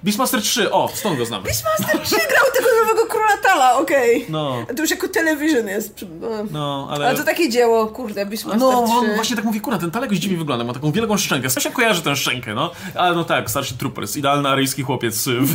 Beastmaster 0.05 0.43
3, 0.43 0.71
o, 0.73 0.91
stąd 0.95 1.19
go 1.19 1.25
znamy. 1.25 1.45
Beastmaster 1.45 2.01
3 2.01 2.17
grał 2.17 2.45
tego 2.57 2.69
nowego 2.83 3.07
króla 3.07 3.37
Tala, 3.43 3.79
okej. 3.79 4.27
No, 4.29 4.67
A 4.71 4.75
to 4.75 4.83
już 4.83 4.91
jako 4.91 5.09
television 5.09 5.69
jest. 5.69 6.05
No. 6.21 6.29
no, 6.51 6.89
ale... 6.91 7.09
Ale 7.09 7.19
to 7.19 7.25
takie 7.25 7.49
dzieło, 7.49 7.87
kurde, 7.87 8.27
Beastmaster 8.27 8.61
No, 8.61 8.85
3. 8.87 8.93
on 8.97 9.15
właśnie 9.15 9.37
tak 9.37 9.45
mówi, 9.45 9.61
kurwa, 9.61 9.79
ten 9.79 9.91
talek 9.91 10.11
jakoś 10.11 10.19
dziwnie 10.19 10.39
wygląda, 10.39 10.65
ma 10.65 10.73
taką 10.73 10.93
wielką 10.93 11.17
szczękę. 11.17 11.49
Coś 11.51 11.63
się 11.63 11.71
kojarzy 11.71 12.03
tę 12.03 12.17
szczękę, 12.17 12.55
no. 12.55 12.71
Ale 12.95 13.17
no 13.17 13.25
tak, 13.25 13.51
Starship 13.51 13.79
Troopers, 13.79 14.17
idealny 14.17 14.49
aryjski 14.49 14.83
chłopiec 14.83 15.29
w, 15.29 15.55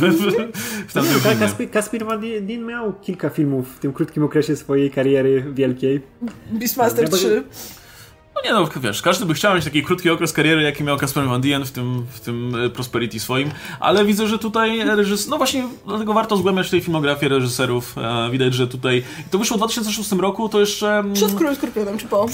w, 0.88 0.92
tamtym 0.92 1.20
filmie. 1.20 1.36
Kasper, 1.36 1.70
Kasper 1.70 2.04
Van 2.06 2.20
Dien 2.20 2.66
miał 2.66 2.92
kilka 2.92 3.30
filmów 3.30 3.76
w 3.76 3.78
tym 3.78 3.92
krótkim 3.92 4.24
okresie 4.24 4.56
swojej 4.56 4.90
kariery 4.90 5.44
wielkiej. 5.52 6.02
Beastmaster 6.52 7.04
Ja 7.04 7.10
bo- 7.10 7.16
3. 7.16 7.44
No 8.44 8.50
nie 8.50 8.52
no, 8.52 8.68
wiesz, 8.80 9.02
każdy 9.02 9.26
by 9.26 9.34
chciał 9.34 9.54
mieć 9.54 9.64
taki 9.64 9.82
krótki 9.82 10.10
okres 10.10 10.32
kariery, 10.32 10.62
jaki 10.62 10.84
miał 10.84 10.98
Casper 10.98 11.24
Van 11.28 11.40
Dien 11.40 11.64
w 11.64 11.70
tym, 11.70 12.06
w 12.10 12.20
tym 12.20 12.54
e, 12.54 12.70
Prosperity 12.70 13.20
swoim, 13.20 13.50
ale 13.80 14.04
widzę, 14.04 14.28
że 14.28 14.38
tutaj 14.38 14.84
reżys... 14.84 15.28
No 15.28 15.36
właśnie, 15.38 15.68
dlatego 15.86 16.12
warto 16.12 16.36
zgłębiać 16.36 16.66
tutaj 16.66 16.80
filmografię 16.80 17.28
reżyserów. 17.28 17.98
E, 17.98 18.30
widać, 18.30 18.54
że 18.54 18.66
tutaj... 18.66 19.02
To 19.30 19.38
wyszło 19.38 19.56
w 19.56 19.60
2006 19.60 20.12
roku, 20.12 20.48
to 20.48 20.60
jeszcze... 20.60 20.88
mm, 20.88 21.14
Przed 21.14 21.34
Królem 21.34 21.56
Skorpionem, 21.56 21.98
czy 21.98 22.06
po? 22.06 22.26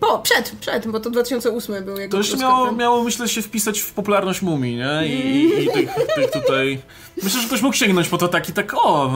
Po, 0.00 0.18
przed, 0.18 0.56
przed, 0.60 0.88
bo 0.88 1.00
to 1.00 1.10
2008 1.10 1.84
był 1.84 1.98
jego 1.98 2.12
To 2.12 2.18
jeszcze 2.18 2.36
miało, 2.36 2.72
miało, 2.72 3.04
myślę, 3.04 3.28
się 3.28 3.42
wpisać 3.42 3.80
w 3.80 3.92
popularność 3.92 4.42
mumii, 4.42 4.76
nie? 4.76 5.06
I, 5.06 5.10
i, 5.10 5.64
i 5.64 5.70
tych, 5.70 5.90
tych 6.14 6.30
tutaj... 6.30 6.78
Myślę, 7.22 7.40
że 7.40 7.46
ktoś 7.46 7.62
mógł 7.62 7.76
sięgnąć 7.76 8.08
po 8.08 8.18
to 8.18 8.28
taki, 8.28 8.52
tak 8.52 8.74
o, 8.74 9.12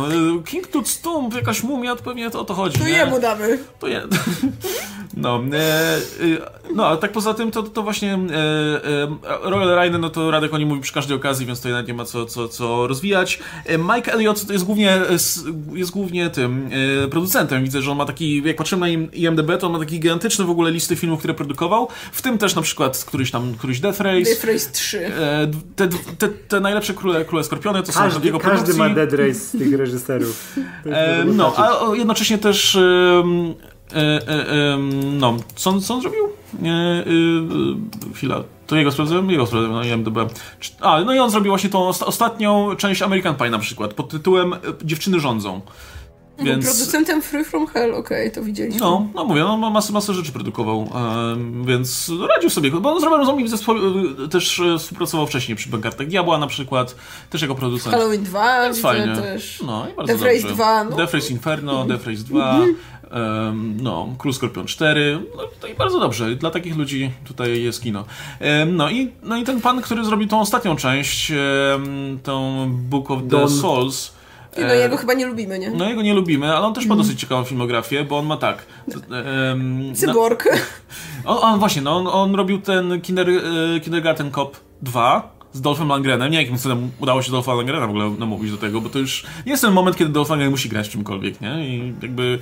King 0.47 0.67
Tut 0.67 0.89
Stump, 0.89 1.35
jakaś 1.35 1.63
mumia, 1.63 1.97
to 1.97 2.03
pewnie 2.03 2.31
to 2.31 2.41
o 2.41 2.45
to 2.45 2.55
chodzi, 2.55 2.79
To 2.79 2.85
nie? 2.85 2.91
jemu 2.91 3.21
damy. 3.21 3.59
To 3.79 3.89
je... 3.89 4.03
No, 5.17 5.43
e, 5.53 5.97
e, 5.97 6.01
no, 6.75 6.87
ale 6.87 6.99
tak 6.99 7.13
poza 7.13 7.35
tym 7.35 7.51
to, 7.51 7.63
to 7.63 7.83
właśnie 7.83 8.15
e, 8.15 8.19
e, 8.85 9.09
Royal 9.43 9.91
no 10.01 10.11
to 10.11 10.31
Radek 10.31 10.55
o 10.55 10.59
nim 10.59 10.69
mówi 10.69 10.81
przy 10.81 10.93
każdej 10.93 11.17
okazji, 11.17 11.47
więc 11.47 11.59
tutaj 11.59 11.73
nawet 11.73 11.89
nie 11.89 11.95
ma 11.95 12.05
co, 12.05 12.27
co, 12.27 12.49
co 12.49 12.87
rozwijać. 12.87 13.39
E, 13.67 13.79
Mike 13.79 14.13
Elliott 14.13 14.47
to 14.47 14.53
jest 14.53 14.65
głównie, 14.65 15.01
jest 15.73 15.91
głównie 15.91 16.31
tym 16.31 16.71
e, 17.05 17.09
producentem. 17.09 17.65
Widzę, 17.65 17.83
że 17.83 17.91
on 17.91 17.99
ma 17.99 18.05
taki, 18.05 18.43
jak 18.45 18.57
patrzymy 18.57 18.81
na 18.81 18.89
im- 18.89 19.13
IMDb, 19.13 19.51
to 19.61 19.67
on 19.67 19.73
ma 19.73 19.79
taki 19.79 19.93
gigantyczny 20.01 20.45
w 20.45 20.51
ogóle 20.51 20.71
listy 20.71 20.97
filmów, 20.97 21.19
które 21.19 21.35
produkował, 21.35 21.89
w 22.13 22.23
tym 22.23 22.39
też 22.39 22.55
na 22.55 22.63
przykład 22.63 23.05
któryś 23.05 23.31
tam, 23.31 23.55
któryś 23.55 23.81
Death 23.81 24.01
Race. 24.01 24.31
Death 24.31 24.45
Race 24.45 24.71
3. 24.73 25.07
E, 25.07 25.51
te, 25.77 25.89
te, 26.19 26.29
te 26.29 26.61
najlepsze 26.61 26.95
króle, 26.95 27.25
króle 27.25 27.45
Skorpiony 27.45 27.83
to 27.89 27.93
są 27.93 28.01
Każdy, 28.01 28.27
jego 28.27 28.39
każdy 28.39 28.75
ma 28.75 28.89
Dead 28.89 29.13
Race 29.13 29.35
z 29.35 29.51
tych 29.51 29.75
reżyserów. 29.75 30.57
E, 30.87 31.25
no, 31.25 31.53
a 31.57 31.97
jednocześnie 31.97 32.39
też 32.39 32.77
e, 32.77 32.81
e, 33.95 34.79
no, 35.19 35.37
co, 35.55 35.71
on- 35.71 35.81
co 35.81 35.95
on 35.95 36.01
zrobił? 36.01 36.25
E, 36.65 37.05
chwila, 38.15 38.43
to 38.67 38.77
jego 38.77 38.93
sprawdzałem? 38.93 39.31
Jego 39.31 39.47
sprawdzałem 39.47 39.77
na 39.77 39.85
IMDb. 39.95 40.17
Cz- 40.61 40.75
A, 40.81 41.01
no 41.01 41.15
i 41.15 41.19
on 41.19 41.31
zrobił 41.31 41.53
właśnie 41.53 41.71
tą 41.71 41.79
osta- 41.89 42.07
ostatnią 42.07 42.77
część 42.77 43.03
American 43.03 43.35
Pie 43.35 43.51
na 43.51 43.59
przykład, 43.59 43.95
pod 43.95 44.09
tytułem 44.09 44.53
e, 44.53 44.57
Dziewczyny 44.85 45.21
rządzą. 45.21 45.61
Więc... 46.39 46.65
Producentem 46.67 47.23
Free 47.23 47.45
From 47.45 47.67
Hell, 47.67 47.95
okej, 47.95 48.33
to 48.33 48.43
widzieliśmy. 48.43 48.81
No, 48.81 49.07
no 49.15 49.25
mówię, 49.25 49.41
no 49.41 49.57
ma 49.57 49.71
masę, 49.71 49.93
masę 49.93 50.15
rzeczy 50.15 50.33
produkował, 50.33 50.91
em, 51.33 51.65
więc 51.65 52.11
radził 52.29 52.51
sobie, 52.51 52.71
bo 52.71 52.93
on 52.93 53.01
z 53.01 53.05
Roberem 53.05 53.27
Zombie 53.27 53.45
zespo- 53.49 54.29
też 54.29 54.61
e, 54.61 54.79
współpracował 54.79 55.27
wcześniej 55.27 55.57
przy 55.57 55.69
Bankartach 55.69 56.07
Diabła 56.07 56.39
na 56.39 56.47
przykład, 56.47 56.95
też 57.31 57.43
jako 57.43 57.55
producent. 57.55 57.95
Halloween 57.95 58.23
2 58.23 58.65
Jest 58.67 58.79
widzę 58.79 58.89
fajnie. 58.89 59.17
też. 59.17 59.63
No 59.67 59.87
i 59.93 59.97
bardzo 59.97 60.13
Death 60.13 60.25
Race 60.25 60.41
dobrze. 60.41 60.55
2, 60.55 60.85
no. 60.85 60.97
Death 60.97 61.15
Race 61.15 61.29
Inferno, 61.33 61.85
Death 61.85 62.07
Race 62.07 62.23
2, 62.23 62.61
em, 63.11 63.77
no, 63.83 64.09
Król 64.19 64.35
Skorpion 64.35 64.67
4, 64.67 65.21
no 65.37 65.43
to 65.61 65.67
i 65.67 65.75
bardzo 65.75 66.01
dobrze. 66.01 66.37
Dla 66.37 66.51
takich 66.51 66.77
ludzi 66.77 67.11
tutaj 67.27 67.63
jest 67.63 67.83
kino. 67.83 68.05
No, 68.67 68.91
i, 68.91 69.11
no 69.23 69.37
i 69.37 69.45
ten 69.45 69.61
pan, 69.61 69.81
który 69.83 70.05
zrobił 70.05 70.29
tą 70.29 70.41
ostatnią 70.41 70.77
część, 70.77 71.33
tą 72.23 72.67
Book 72.91 73.11
of 73.11 73.21
the 73.23 73.29
Dawn. 73.29 73.49
Souls, 73.51 74.18
I 74.57 74.61
no 74.61 74.75
e, 74.75 74.77
jego 74.77 74.97
chyba 74.97 75.15
nie 75.15 75.27
lubimy, 75.27 75.59
nie? 75.59 75.71
no 75.71 75.89
jego 75.89 76.03
nie 76.03 76.15
lubimy, 76.15 76.57
ale 76.57 76.67
on 76.67 76.75
też 76.75 76.87
ma 76.87 76.97
dosyć 76.97 77.21
ciekawą 77.21 77.45
filmografię, 77.45 78.05
bo 78.05 78.19
on 78.19 78.27
ma 78.27 78.37
tak. 78.37 78.67
na- 79.09 79.95
Cyborg. 79.95 80.45
on, 81.25 81.39
on 81.43 81.59
właśnie, 81.59 81.83
no, 81.83 81.97
on, 81.97 82.07
on 82.07 82.35
robił 82.35 82.61
ten 82.61 83.01
kinder, 83.01 83.31
e, 83.31 83.81
Kindergarten 83.81 84.31
Cop 84.31 84.57
2 84.83 85.39
z 85.53 85.61
Dolphem 85.61 85.89
Langrenem. 85.89 86.33
Nie 86.33 86.41
jakim 86.43 86.59
cudem 86.59 86.91
udało 87.01 87.23
się 87.23 87.31
Dolpha 87.31 87.55
Langrena 87.55 87.87
w 87.87 87.91
ogóle 87.91 88.11
namówić 88.11 88.51
do 88.51 88.57
tego, 88.57 88.81
bo 88.81 88.89
to 88.89 88.99
już 88.99 89.27
nie 89.47 89.53
jest 89.53 89.63
ten 89.63 89.73
moment, 89.73 89.97
kiedy 89.97 90.13
Dolph 90.13 90.29
Lundgren 90.31 90.51
musi 90.51 90.69
grać 90.69 90.89
w 90.89 90.93
czymkolwiek, 90.93 91.41
nie? 91.41 91.69
I 91.69 91.95
jakby... 92.03 92.39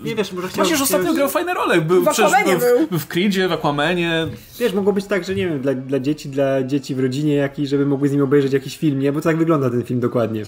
Nie 0.00 0.14
wiesz, 0.14 0.32
może 0.32 0.48
chciał, 0.48 0.56
Właśnie, 0.56 0.76
że 0.76 0.84
ostatnio 0.84 1.14
grał 1.14 1.28
fajne 1.28 1.54
role. 1.54 1.80
Był, 1.80 2.02
W 2.04 2.08
Aquamanie 2.08 2.56
był, 2.56 2.98
w, 2.98 3.02
w 3.02 3.06
Creedzie, 3.06 3.48
w 3.48 3.52
Aquamanie. 3.52 4.26
Wiesz, 4.58 4.72
mogło 4.72 4.92
być 4.92 5.04
tak, 5.06 5.24
że 5.24 5.34
nie 5.34 5.48
wiem, 5.48 5.60
dla, 5.60 5.74
dla 5.74 6.00
dzieci, 6.00 6.28
dla 6.28 6.62
dzieci 6.62 6.94
w 6.94 7.00
rodzinie 7.00 7.34
jakiejś, 7.34 7.68
żeby 7.68 7.86
mogły 7.86 8.08
z 8.08 8.12
nim 8.12 8.22
obejrzeć 8.22 8.52
jakiś 8.52 8.78
film, 8.78 8.98
nie? 8.98 9.12
Bo 9.12 9.20
tak 9.20 9.36
wygląda 9.36 9.70
ten 9.70 9.84
film 9.84 10.00
dokładnie. 10.00 10.42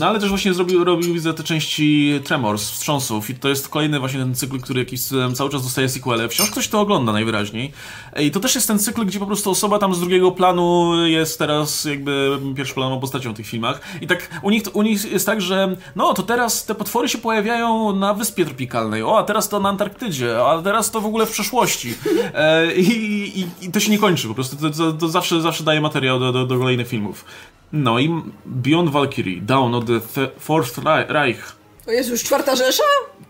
No 0.00 0.06
ale 0.06 0.20
też 0.20 0.28
właśnie 0.28 0.54
zrobił, 0.54 0.84
robił 0.84 1.14
widzę 1.14 1.34
te 1.34 1.42
części 1.42 2.20
Tremors, 2.24 2.70
wstrząsów 2.70 3.30
i 3.30 3.34
to 3.34 3.48
jest 3.48 3.68
kolejny 3.68 4.00
właśnie 4.00 4.20
ten 4.20 4.34
cykl, 4.34 4.60
który 4.60 4.80
jakiś 4.80 5.00
cały 5.34 5.50
czas 5.50 5.62
dostaje 5.62 5.88
sequele. 5.88 6.28
Wciąż 6.28 6.50
ktoś 6.50 6.68
to 6.68 6.80
ogląda 6.80 7.12
najwyraźniej. 7.12 7.72
I 8.20 8.30
to 8.30 8.40
też 8.40 8.54
jest 8.54 8.68
ten 8.68 8.78
cykl, 8.78 9.04
gdzie 9.04 9.18
po 9.18 9.26
prostu 9.26 9.50
osoba 9.50 9.78
tam 9.78 9.94
z 9.94 10.00
drugiego 10.00 10.32
planu 10.32 10.92
jest 11.06 11.38
teraz 11.38 11.84
jakby 11.84 12.38
pierwszoplanową 12.56 13.00
postacią 13.00 13.32
w 13.32 13.36
tych 13.36 13.46
filmach. 13.46 13.80
I 14.00 14.06
tak 14.06 14.40
u 14.42 14.50
nich, 14.50 14.62
u 14.72 14.82
nich 14.82 15.12
jest 15.12 15.26
tak, 15.26 15.40
że 15.40 15.76
no 15.96 16.14
to 16.14 16.22
teraz 16.22 16.64
te 16.64 16.74
potwory 16.74 17.08
się 17.08 17.18
pojawiają 17.18 17.96
na 17.96 18.14
wyspie 18.14 18.44
tropikalnej, 18.44 19.02
o 19.02 19.18
a 19.18 19.22
teraz 19.22 19.48
to 19.48 19.60
na 19.60 19.68
Antarktydzie, 19.68 20.44
a 20.44 20.62
teraz 20.62 20.90
to 20.90 21.00
w 21.00 21.06
ogóle 21.06 21.26
w 21.26 21.30
przeszłości. 21.30 21.94
E, 22.34 22.74
i, 22.74 23.40
i, 23.40 23.46
i, 23.66 23.72
to 23.72 23.80
się 23.80 23.90
nie 23.90 23.98
kończy 23.98 24.28
po 24.28 24.34
prostu, 24.34 24.56
to, 24.56 24.70
to, 24.70 24.92
to 24.92 25.08
zawsze, 25.08 25.40
zawsze 25.40 25.64
daje 25.64 25.80
materiał 25.80 26.20
do, 26.20 26.32
do, 26.32 26.46
do 26.46 26.58
kolejnych 26.58 26.88
filmów. 26.88 27.24
No 27.72 27.98
i 27.98 28.22
Beyond 28.46 28.90
Valkyrie, 28.90 29.40
Down 29.40 29.74
of 29.74 29.84
the 29.84 30.00
Fourth 30.38 30.78
Reich. 31.08 31.56
To 31.84 31.92
jest 31.92 32.10
już 32.10 32.22
czwarta 32.22 32.56
Rzesza? 32.56 32.82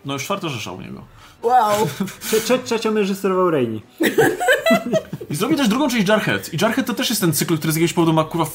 No 0.04 0.12
już 0.12 0.24
czwarta 0.24 0.48
Rzesza 0.48 0.72
u 0.72 0.80
niego. 0.80 1.02
Wow. 1.42 1.88
Trze 2.20 2.40
trze 2.40 2.58
trzecią 2.58 2.94
reżyserował 2.94 3.50
Rainy. 3.50 3.80
I 5.30 5.34
zrobi 5.34 5.56
też 5.56 5.68
drugą 5.68 5.88
część 5.88 6.08
Jarhead. 6.08 6.54
I 6.54 6.56
Jarhead 6.62 6.86
to 6.86 6.94
też 6.94 7.10
jest 7.10 7.20
ten 7.20 7.32
cykl, 7.32 7.58
który 7.58 7.72
z 7.72 7.76
jakiegoś 7.76 7.92
powodu 7.92 8.12
ma 8.12 8.24
kurwa 8.24 8.46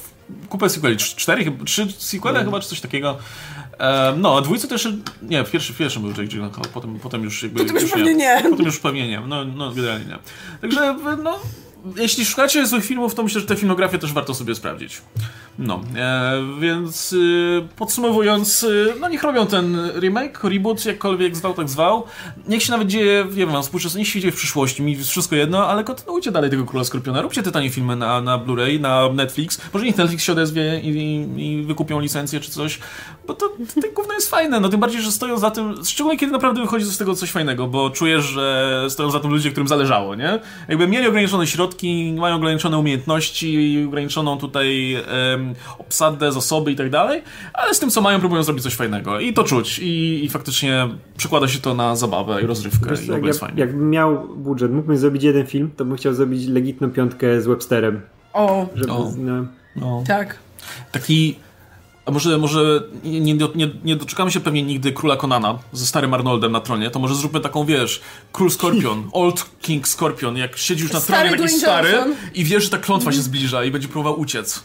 kupę 0.50 0.70
sequeli. 0.70 0.98
Cztery, 0.98 1.44
chyba, 1.44 1.66
trzy 1.66 1.88
sequele 1.98 2.40
mm. 2.40 2.46
chyba, 2.46 2.60
czy 2.60 2.70
coś 2.70 2.82
takiego. 2.82 3.18
Um, 3.80 4.22
no, 4.22 4.38
a 4.38 4.42
dwójce 4.42 4.68
też, 4.68 4.88
nie, 5.22 5.44
w 5.44 5.52
pierwszym, 5.52 5.76
w 5.76 5.78
pierwszym 5.78 6.02
był 6.02 6.12
Jake 6.12 6.24
Gyllenhaal, 6.24 6.66
potem, 6.74 7.00
potem 7.00 7.24
już 7.24 7.44
jakby... 7.44 7.60
Potem 7.60 7.76
już, 7.76 7.84
już 7.84 7.92
pewnie 7.92 8.14
nie. 8.14 8.42
Potem 8.50 8.66
już 8.66 8.80
pewnie 8.80 9.08
nie, 9.08 9.20
no, 9.20 9.46
no 9.46 9.72
generalnie 9.72 10.06
nie. 10.06 10.18
Także, 10.62 10.96
no, 11.24 11.40
jeśli 11.96 12.26
szukacie 12.26 12.68
złych 12.68 12.86
filmów, 12.86 13.16
to 13.16 13.24
myślę, 13.24 13.42
że 13.42 13.48
tę 13.48 13.56
filmografię 13.56 13.98
też 13.98 14.14
warto 14.14 14.34
sobie 14.34 14.56
sprawdzić. 14.56 15.02
No, 15.60 15.82
e, 15.96 16.34
więc 16.60 17.14
y, 17.14 17.68
podsumowując, 17.76 18.64
y, 18.64 18.94
no 19.00 19.10
niech 19.10 19.24
robią 19.24 19.48
ten 19.48 19.92
remake, 20.00 20.44
reboot, 20.44 20.86
jakkolwiek 20.86 21.36
zwał, 21.36 21.54
tak 21.54 21.70
zwał. 21.70 22.04
Niech 22.48 22.64
się 22.64 22.72
nawet 22.72 22.88
dzieje, 22.88 23.26
nie 23.30 23.46
wiem, 23.46 23.64
współczesnie, 23.64 24.00
niech 24.00 24.08
się 24.08 24.20
dzieje 24.20 24.32
w 24.32 24.36
przyszłości, 24.36 24.84
mi 24.84 25.04
wszystko 25.04 25.36
jedno, 25.36 25.68
ale 25.68 25.84
kontynuujcie 25.84 26.32
dalej 26.32 26.50
tego 26.50 26.66
Króla 26.66 26.84
Skorpiona, 26.84 27.22
róbcie 27.22 27.44
te 27.44 27.52
tanie 27.52 27.70
filmy 27.70 27.96
na, 27.96 28.22
na 28.22 28.38
Blu-ray, 28.38 28.80
na 28.80 29.10
Netflix, 29.14 29.62
może 29.74 29.86
niech 29.86 29.98
Netflix 29.98 30.24
się 30.24 30.32
odezwie 30.32 30.80
i, 30.80 30.88
i, 30.88 31.60
i 31.60 31.64
wykupią 31.64 32.00
licencję 32.00 32.40
czy 32.40 32.52
coś, 32.52 32.80
bo 33.28 33.34
to, 33.34 33.50
to, 33.50 33.82
to 33.82 33.88
gówno 33.96 34.14
jest 34.14 34.30
fajne, 34.30 34.60
no 34.60 34.70
tym 34.70 34.80
bardziej, 34.80 35.02
że 35.02 35.12
stoją 35.12 35.38
za 35.38 35.52
tym, 35.52 35.86
szczególnie 35.86 36.20
kiedy 36.20 36.32
naprawdę 36.32 36.62
wychodzi 36.62 36.86
z 36.86 36.98
tego 36.98 37.16
coś 37.16 37.32
fajnego, 37.32 37.68
bo 37.68 37.90
czujesz, 37.90 38.26
że 38.26 38.86
stoją 38.90 39.12
za 39.12 39.20
tym 39.20 39.32
ludzie, 39.32 39.52
którym 39.52 39.68
zależało, 39.68 40.16
nie? 40.16 40.40
Jakby 40.68 40.88
mieli 40.88 41.08
ograniczone 41.08 41.48
środki, 41.48 41.71
mają 42.18 42.36
ograniczone 42.36 42.78
umiejętności, 42.78 43.84
ograniczoną 43.88 44.38
tutaj 44.38 44.96
um, 45.32 45.54
obsadę, 45.78 46.32
zasoby 46.32 46.72
i 46.72 46.76
tak 46.76 46.90
dalej, 46.90 47.22
ale 47.54 47.74
z 47.74 47.80
tym 47.80 47.90
co 47.90 48.02
mają 48.02 48.20
próbują 48.20 48.44
zrobić 48.44 48.64
coś 48.64 48.76
fajnego 48.76 49.20
i 49.20 49.34
to 49.34 49.44
czuć 49.44 49.80
i, 49.80 50.26
i 50.26 50.30
faktycznie 50.30 50.90
przekłada 51.18 51.48
się 51.48 51.60
to 51.60 51.74
na 51.74 51.96
zabawę 51.96 52.42
i 52.44 52.46
rozrywkę 52.46 52.90
Wiesz, 52.90 53.04
i 53.04 53.08
w 53.08 53.12
ogóle 53.12 53.28
jest 53.28 53.40
fajnie. 53.40 53.60
Jakbym 53.60 53.90
miał 53.90 54.28
budżet, 54.38 54.72
mógłbym 54.72 54.98
zrobić 54.98 55.24
jeden 55.24 55.48
film, 55.48 55.72
to 55.78 55.86
bym 55.86 55.98
chciał 55.98 56.14
zrobić 56.14 56.48
legitną 56.48 56.92
piątkę 56.92 57.42
z 57.42 57.48
Websterem. 57.48 58.02
O, 58.34 58.68
żeby, 58.76 58.92
o. 58.92 59.12
No, 59.18 59.46
no. 59.76 60.04
tak. 60.08 60.38
Taki 60.92 61.36
a 62.06 62.12
może, 62.12 62.38
może 62.38 62.84
nie, 63.04 63.34
nie, 63.34 63.70
nie, 63.84 63.96
doczekamy 63.96 64.32
się 64.32 64.40
pewnie 64.40 64.64
nigdy 64.64 64.92
króla 64.92 65.18
Konana 65.18 65.60
ze 65.74 65.86
starym 65.86 66.14
Arnoldem 66.14 66.52
na 66.52 66.60
tronie, 66.60 66.90
to 66.90 67.00
może 67.00 67.16
zróbmy 67.16 67.40
taką, 67.40 67.66
wiesz, 67.66 68.02
król 68.32 68.52
Skorpion, 68.52 69.10
Old 69.14 69.46
King 69.62 69.88
Skorpion, 69.88 70.38
jak 70.38 70.58
siedzi 70.58 70.84
już 70.84 70.92
na 70.94 71.02
tronie 71.02 71.30
stary 71.30 71.42
taki 71.42 71.60
stary 71.60 71.94
i 72.36 72.44
wiesz, 72.44 72.64
że 72.64 72.70
ta 72.70 72.78
klątwa 72.78 73.12
się 73.12 73.22
zbliża 73.22 73.64
i 73.64 73.72
będzie 73.72 73.88
próbował 73.88 74.20
uciec. 74.20 74.64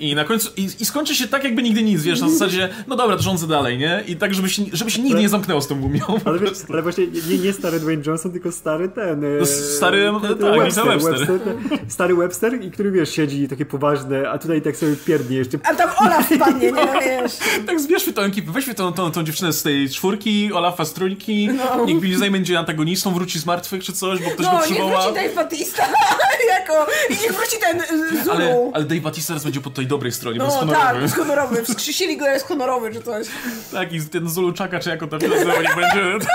I 0.00 0.14
na 0.14 0.24
końcu, 0.24 0.50
i, 0.56 0.68
i, 0.80 0.84
skończy 0.84 1.14
się 1.14 1.28
tak 1.28 1.44
jakby 1.44 1.62
nigdy 1.62 1.82
nic, 1.82 2.02
wiesz, 2.02 2.20
na 2.20 2.28
zasadzie, 2.28 2.68
no 2.86 2.96
dobra, 2.96 3.16
to 3.16 3.22
rządzę 3.22 3.46
dalej, 3.46 3.78
nie? 3.78 4.04
I 4.06 4.16
tak, 4.16 4.34
żeby 4.34 4.48
się, 4.48 4.62
żeby 4.72 4.90
się 4.90 5.02
nigdy 5.02 5.20
nie 5.20 5.28
zamknęło 5.28 5.60
z 5.60 5.66
tą 5.66 5.74
mumią. 5.74 6.00
Ale, 6.24 6.38
wiesz, 6.38 6.52
ale 6.68 6.82
właśnie 6.82 7.06
nie, 7.06 7.38
nie 7.38 7.52
stary 7.52 7.80
Dwayne 7.80 8.02
Johnson, 8.06 8.32
tylko 8.32 8.52
stary 8.52 8.88
ten... 8.88 9.20
No, 9.40 9.46
stary, 9.46 10.12
ten, 10.22 10.36
ten 10.36 10.38
tak, 10.38 10.58
Webster, 10.58 10.84
Webster. 10.84 11.18
Webster 11.18 11.40
ten, 11.40 11.78
stary 11.88 12.14
Webster, 12.14 12.62
i 12.62 12.70
który, 12.70 12.90
wiesz, 12.90 13.10
siedzi 13.10 13.48
takie 13.48 13.66
poważne, 13.66 14.30
a 14.30 14.38
tutaj 14.38 14.62
tak 14.62 14.76
sobie 14.76 14.96
pierdnie 14.96 15.36
jeszcze. 15.36 15.58
A 15.64 15.74
tam 15.74 15.90
Olaf 15.98 16.30
wpadnie, 16.30 16.69
nie 16.72 17.00
wiesz. 17.00 17.32
tak 17.66 17.80
zbierzmy 17.80 18.12
tą 18.12 18.22
ekipę, 18.22 18.52
weźmy 18.52 18.74
tą, 18.74 18.92
tą, 18.92 19.12
tą 19.12 19.24
dziewczynę 19.24 19.52
z 19.52 19.62
tej 19.62 19.90
czwórki, 19.90 20.52
Olafa 20.52 20.84
z 20.84 20.92
trójki, 20.92 21.48
no. 21.48 21.84
niech 21.84 22.00
Billy 22.00 22.18
Zane 22.18 22.30
będzie 22.30 22.58
antagonistą, 22.58 23.14
wróci 23.14 23.38
z 23.38 23.46
martwych 23.46 23.84
czy 23.84 23.92
coś, 23.92 24.20
bo 24.22 24.30
ktoś 24.30 24.46
no, 24.46 24.52
go 24.52 24.58
przywoła. 24.58 24.90
No, 24.90 24.96
niech 24.96 25.02
wróci 25.02 25.14
Dave 25.14 25.34
Batista 25.34 25.82
jako, 26.58 26.86
i 27.10 27.12
niech 27.12 27.32
wróci 27.32 27.56
ten 27.60 27.80
y, 27.80 28.24
Zulu. 28.24 28.36
Ale, 28.36 28.70
ale 28.74 28.84
Dave 28.84 29.00
Batista 29.00 29.28
teraz 29.28 29.44
będzie 29.44 29.60
po 29.60 29.70
tej 29.70 29.86
dobrej 29.86 30.12
stronie, 30.12 30.38
no, 30.38 30.44
bo 30.44 30.50
jest 30.50 30.60
honorowy. 30.60 30.86
tak, 30.92 31.02
jest 31.02 31.16
honorowy, 31.16 31.64
wskrzysili 31.64 32.16
go, 32.16 32.26
jest 32.26 32.46
honorowy 32.46 32.92
czy 32.92 33.02
coś. 33.02 33.26
Tak, 33.72 33.92
i 33.92 34.00
ten 34.00 34.28
Zulu 34.28 34.52
czaka, 34.52 34.80
czy 34.80 34.90
jako 34.90 35.06
nazywa, 35.06 35.62
niech 35.62 35.76
będzie. 35.76 36.26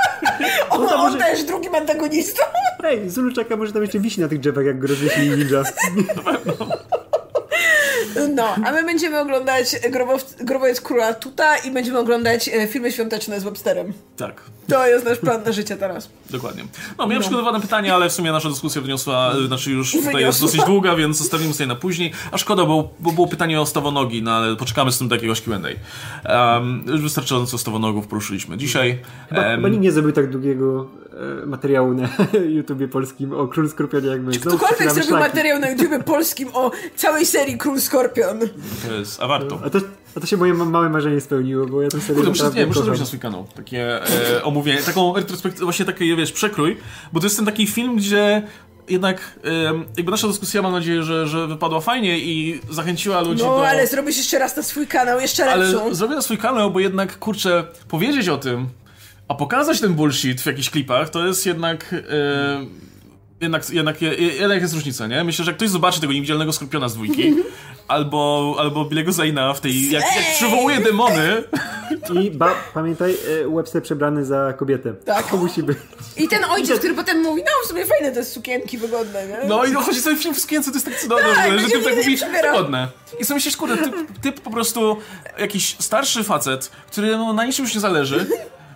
on, 0.69 0.83
no 0.83 0.95
on 0.95 1.01
może... 1.01 1.17
też 1.17 1.43
drugim 1.43 1.75
antagonistą. 1.75 2.43
Hej, 2.81 3.09
Zulu 3.09 3.33
czaka 3.33 3.57
może 3.57 3.73
tam 3.73 3.81
jeszcze 3.81 3.99
wisi 3.99 4.21
na 4.21 4.27
tych 4.27 4.39
drzewach, 4.39 4.65
jak 4.65 4.79
go 4.79 4.87
rozwieśli 4.87 5.29
ninja. 5.29 5.63
No, 8.35 8.55
a 8.65 8.71
my 8.71 8.83
będziemy 8.83 9.19
oglądać 9.19 9.75
Grobow, 9.91 10.35
Grobowiec 10.39 10.81
Króla 10.81 11.13
Tuta 11.13 11.57
i 11.57 11.71
będziemy 11.71 11.99
oglądać 11.99 12.49
e, 12.49 12.67
filmy 12.67 12.91
świąteczne 12.91 13.39
z 13.39 13.43
Websterem. 13.43 13.93
Tak. 14.17 14.41
To 14.67 14.87
jest 14.87 15.05
nasz 15.05 15.17
plan 15.17 15.43
na 15.43 15.51
życie 15.51 15.77
teraz. 15.77 16.09
Dokładnie. 16.29 16.63
No, 16.97 17.05
miałem 17.05 17.15
no. 17.15 17.21
przygotowane 17.21 17.61
pytania, 17.61 17.95
ale 17.95 18.09
w 18.09 18.13
sumie 18.13 18.31
nasza 18.31 18.49
dyskusja 18.49 18.81
wyniosła, 18.81 19.33
e, 19.33 19.47
znaczy 19.47 19.71
już 19.71 19.91
tutaj 19.91 20.05
Wyniosła. 20.05 20.27
jest 20.27 20.41
dosyć 20.41 20.63
długa, 20.63 20.95
więc 20.95 21.17
zostawimy 21.17 21.53
sobie 21.53 21.67
na 21.67 21.75
później. 21.75 22.11
A 22.31 22.37
szkoda, 22.37 22.65
bo, 22.65 22.89
bo 22.99 23.11
było 23.11 23.27
pytanie 23.27 23.61
o 23.61 23.65
stawonogi, 23.65 24.23
no 24.23 24.31
ale 24.31 24.55
poczekamy 24.55 24.91
z 24.91 24.97
tym 24.97 25.07
do 25.07 25.15
jakiegoś 25.15 25.41
Q&A. 25.41 26.57
Um, 26.57 26.83
już 26.87 27.01
wystarczająco 27.01 27.57
stawonogów 27.57 28.07
poruszyliśmy 28.07 28.57
dzisiaj. 28.57 28.99
Chyba, 29.29 29.41
um, 29.41 29.55
chyba 29.55 29.69
nikt 29.69 29.83
nie 29.83 29.91
zrobił 29.91 30.11
tak 30.11 30.29
długiego 30.29 30.87
materiału 31.45 31.93
na 31.93 32.09
YouTubie 32.57 32.87
polskim 32.87 33.33
o 33.33 33.47
Król 33.47 33.69
Skorpionie 33.69 34.07
jak 34.07 34.21
my. 34.21 34.31
Czy 34.31 34.39
ktokolwiek 34.39 34.91
zrobił 34.91 35.17
materiał 35.17 35.59
na 35.59 35.69
YouTubie 35.69 35.99
polskim 35.99 36.49
o 36.53 36.71
całej 36.95 37.25
serii 37.25 37.57
Król 37.57 37.81
Skorpion? 37.81 38.39
To 38.87 38.93
jest, 38.93 39.21
a 39.21 39.27
warto. 39.27 39.59
A 39.65 39.69
to, 39.69 39.79
a 40.15 40.19
to 40.19 40.25
się 40.25 40.37
moje 40.37 40.53
małe 40.53 40.89
marzenie 40.89 41.21
spełniło, 41.21 41.65
bo 41.65 41.81
ja 41.81 41.89
tę 41.89 42.01
serię 42.01 42.15
Kurde, 42.15 42.29
muszę, 42.29 42.51
nie, 42.55 42.65
muszę 42.65 42.83
zrobić 42.83 42.99
na 42.99 43.05
swój 43.05 43.19
kanał 43.19 43.47
takie 43.55 44.09
e, 44.37 44.43
omówienie, 44.43 44.81
taką 44.81 45.15
retrospektywę, 45.15 45.65
właśnie 45.65 45.85
taki, 45.85 46.15
wiesz, 46.15 46.31
przekrój, 46.31 46.77
bo 47.13 47.19
to 47.19 47.25
jest 47.25 47.35
ten 47.35 47.45
taki 47.45 47.67
film, 47.67 47.95
gdzie 47.95 48.43
jednak 48.89 49.39
jakby 49.97 50.11
nasza 50.11 50.27
dyskusja 50.27 50.61
mam 50.61 50.71
nadzieję, 50.71 51.03
że, 51.03 51.27
że 51.27 51.47
wypadła 51.47 51.81
fajnie 51.81 52.19
i 52.19 52.61
zachęciła 52.69 53.21
ludzi 53.21 53.43
no, 53.43 53.49
do... 53.49 53.57
No 53.57 53.67
ale 53.67 53.87
zrobisz 53.87 54.17
jeszcze 54.17 54.39
raz 54.39 54.57
na 54.57 54.63
swój 54.63 54.87
kanał, 54.87 55.19
jeszcze 55.19 55.45
lepszą. 55.45 55.81
Ale 55.81 55.95
zrobię 55.95 56.15
na 56.15 56.21
swój 56.21 56.37
kanał, 56.37 56.71
bo 56.71 56.79
jednak, 56.79 57.19
kurczę, 57.19 57.67
powiedzieć 57.87 58.29
o 58.29 58.37
tym, 58.37 58.67
a 59.27 59.35
pokazać 59.35 59.81
ten 59.81 59.93
bullshit 59.93 60.41
w 60.41 60.45
jakichś 60.45 60.69
klipach, 60.69 61.09
to 61.09 61.27
jest 61.27 61.45
jednak... 61.45 61.95
jednak, 63.41 63.69
jednak, 63.69 64.01
jednak 64.39 64.61
jest 64.61 64.73
różnica, 64.73 65.07
nie? 65.07 65.23
Myślę, 65.23 65.45
że 65.45 65.51
jak 65.51 65.57
ktoś 65.57 65.69
zobaczy 65.69 66.01
tego 66.01 66.13
niewidzialnego 66.13 66.53
skorpiona 66.53 66.89
z 66.89 66.93
dwójki, 66.93 67.35
albo, 67.87 68.55
albo 68.59 68.85
Bilego 68.85 69.11
Zaina 69.11 69.53
w 69.53 69.61
tej, 69.61 69.91
jak, 69.91 70.03
jak 70.15 70.35
przywołuje 70.35 70.79
demony. 70.79 71.43
I 72.23 72.31
ba, 72.31 72.55
pamiętaj, 72.73 73.17
e, 73.45 73.55
Webster 73.55 73.83
przebrany 73.83 74.25
za 74.25 74.53
kobietę. 74.53 74.93
Tak. 74.93 75.27
To 75.31 75.37
musi 75.37 75.63
być. 75.63 75.77
I 76.17 76.27
ten 76.27 76.43
ojciec, 76.43 76.79
który 76.79 76.93
potem 76.93 77.21
mówi, 77.21 77.41
no 77.45 77.51
w 77.63 77.67
sumie 77.67 77.85
fajne 77.85 78.11
te 78.11 78.25
sukienki 78.25 78.77
wygodne, 78.77 79.27
nie? 79.27 79.37
No 79.47 79.65
i 79.65 79.71
no, 79.71 79.81
chodzi 79.81 80.01
sobie 80.01 80.15
film 80.15 80.35
w 80.35 80.39
sukience, 80.39 80.71
to 80.71 80.75
jest 80.75 80.85
tak 80.85 80.99
cudowne, 80.99 81.35
tak, 81.35 81.59
że 81.59 81.67
ty 81.67 81.83
tak 81.83 81.95
mówi, 81.95 82.17
wygodne. 82.41 82.87
I 83.19 83.25
sobie 83.25 83.35
myślisz, 83.35 83.57
kurde, 83.57 83.77
typ, 83.77 83.95
typ 84.21 84.41
po 84.41 84.51
prostu 84.51 84.97
jakiś 85.39 85.75
starszy 85.79 86.23
facet, 86.23 86.71
który 86.91 87.17
no, 87.17 87.33
na 87.33 87.45
niczym 87.45 87.65
już 87.65 87.75
nie 87.75 87.81
zależy, 87.81 88.25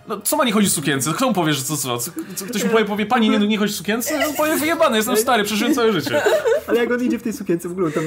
no, 0.08 0.20
co 0.20 0.36
ma 0.36 0.44
nie 0.44 0.52
chodzi 0.52 0.68
w 0.68 0.72
sukience? 0.72 1.12
Kto 1.12 1.26
mu 1.26 1.32
powie, 1.32 1.52
że 1.52 1.62
co, 1.62 1.76
co? 1.76 1.98
co 2.36 2.44
ktoś 2.48 2.64
mu 2.64 2.70
powie, 2.70 2.84
powie 2.84 3.06
pani 3.06 3.30
nie, 3.30 3.38
nie 3.38 3.58
chodzi 3.58 3.72
w 3.72 3.76
sukience? 3.76 4.26
On 4.28 4.34
powie, 4.34 4.56
wyjebany, 4.56 4.96
jestem 4.96 5.16
stary, 5.16 5.44
przeżyłem 5.44 5.74
całe 5.74 5.92
życie. 5.92 6.22
Ale 6.66 6.78
jak 6.78 6.90
on 6.90 7.04
idzie 7.04 7.18
w 7.18 7.22
tej 7.22 7.32
sukience 7.32 7.68
w 7.68 7.72
ogóle, 7.72 7.90
to, 7.90 8.00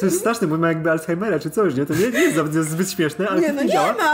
to 0.00 0.06
jest 0.06 0.18
straszne, 0.18 0.46
bo 0.46 0.58
ma 0.58 0.68
jakby 0.68 0.90
Alzheimera 0.90 1.38
czy 1.38 1.50
coś, 1.50 1.74
nie? 1.74 1.86
To 1.86 1.94
nie, 1.94 2.10
nie 2.10 2.20
jest 2.20 2.70
zbyt 2.70 2.90
śmieszne, 2.90 3.28
ale 3.28 3.40
nie, 3.40 3.52
no 3.52 3.62
nie 3.62 3.72
działa. 3.72 3.92
ma. 3.92 4.10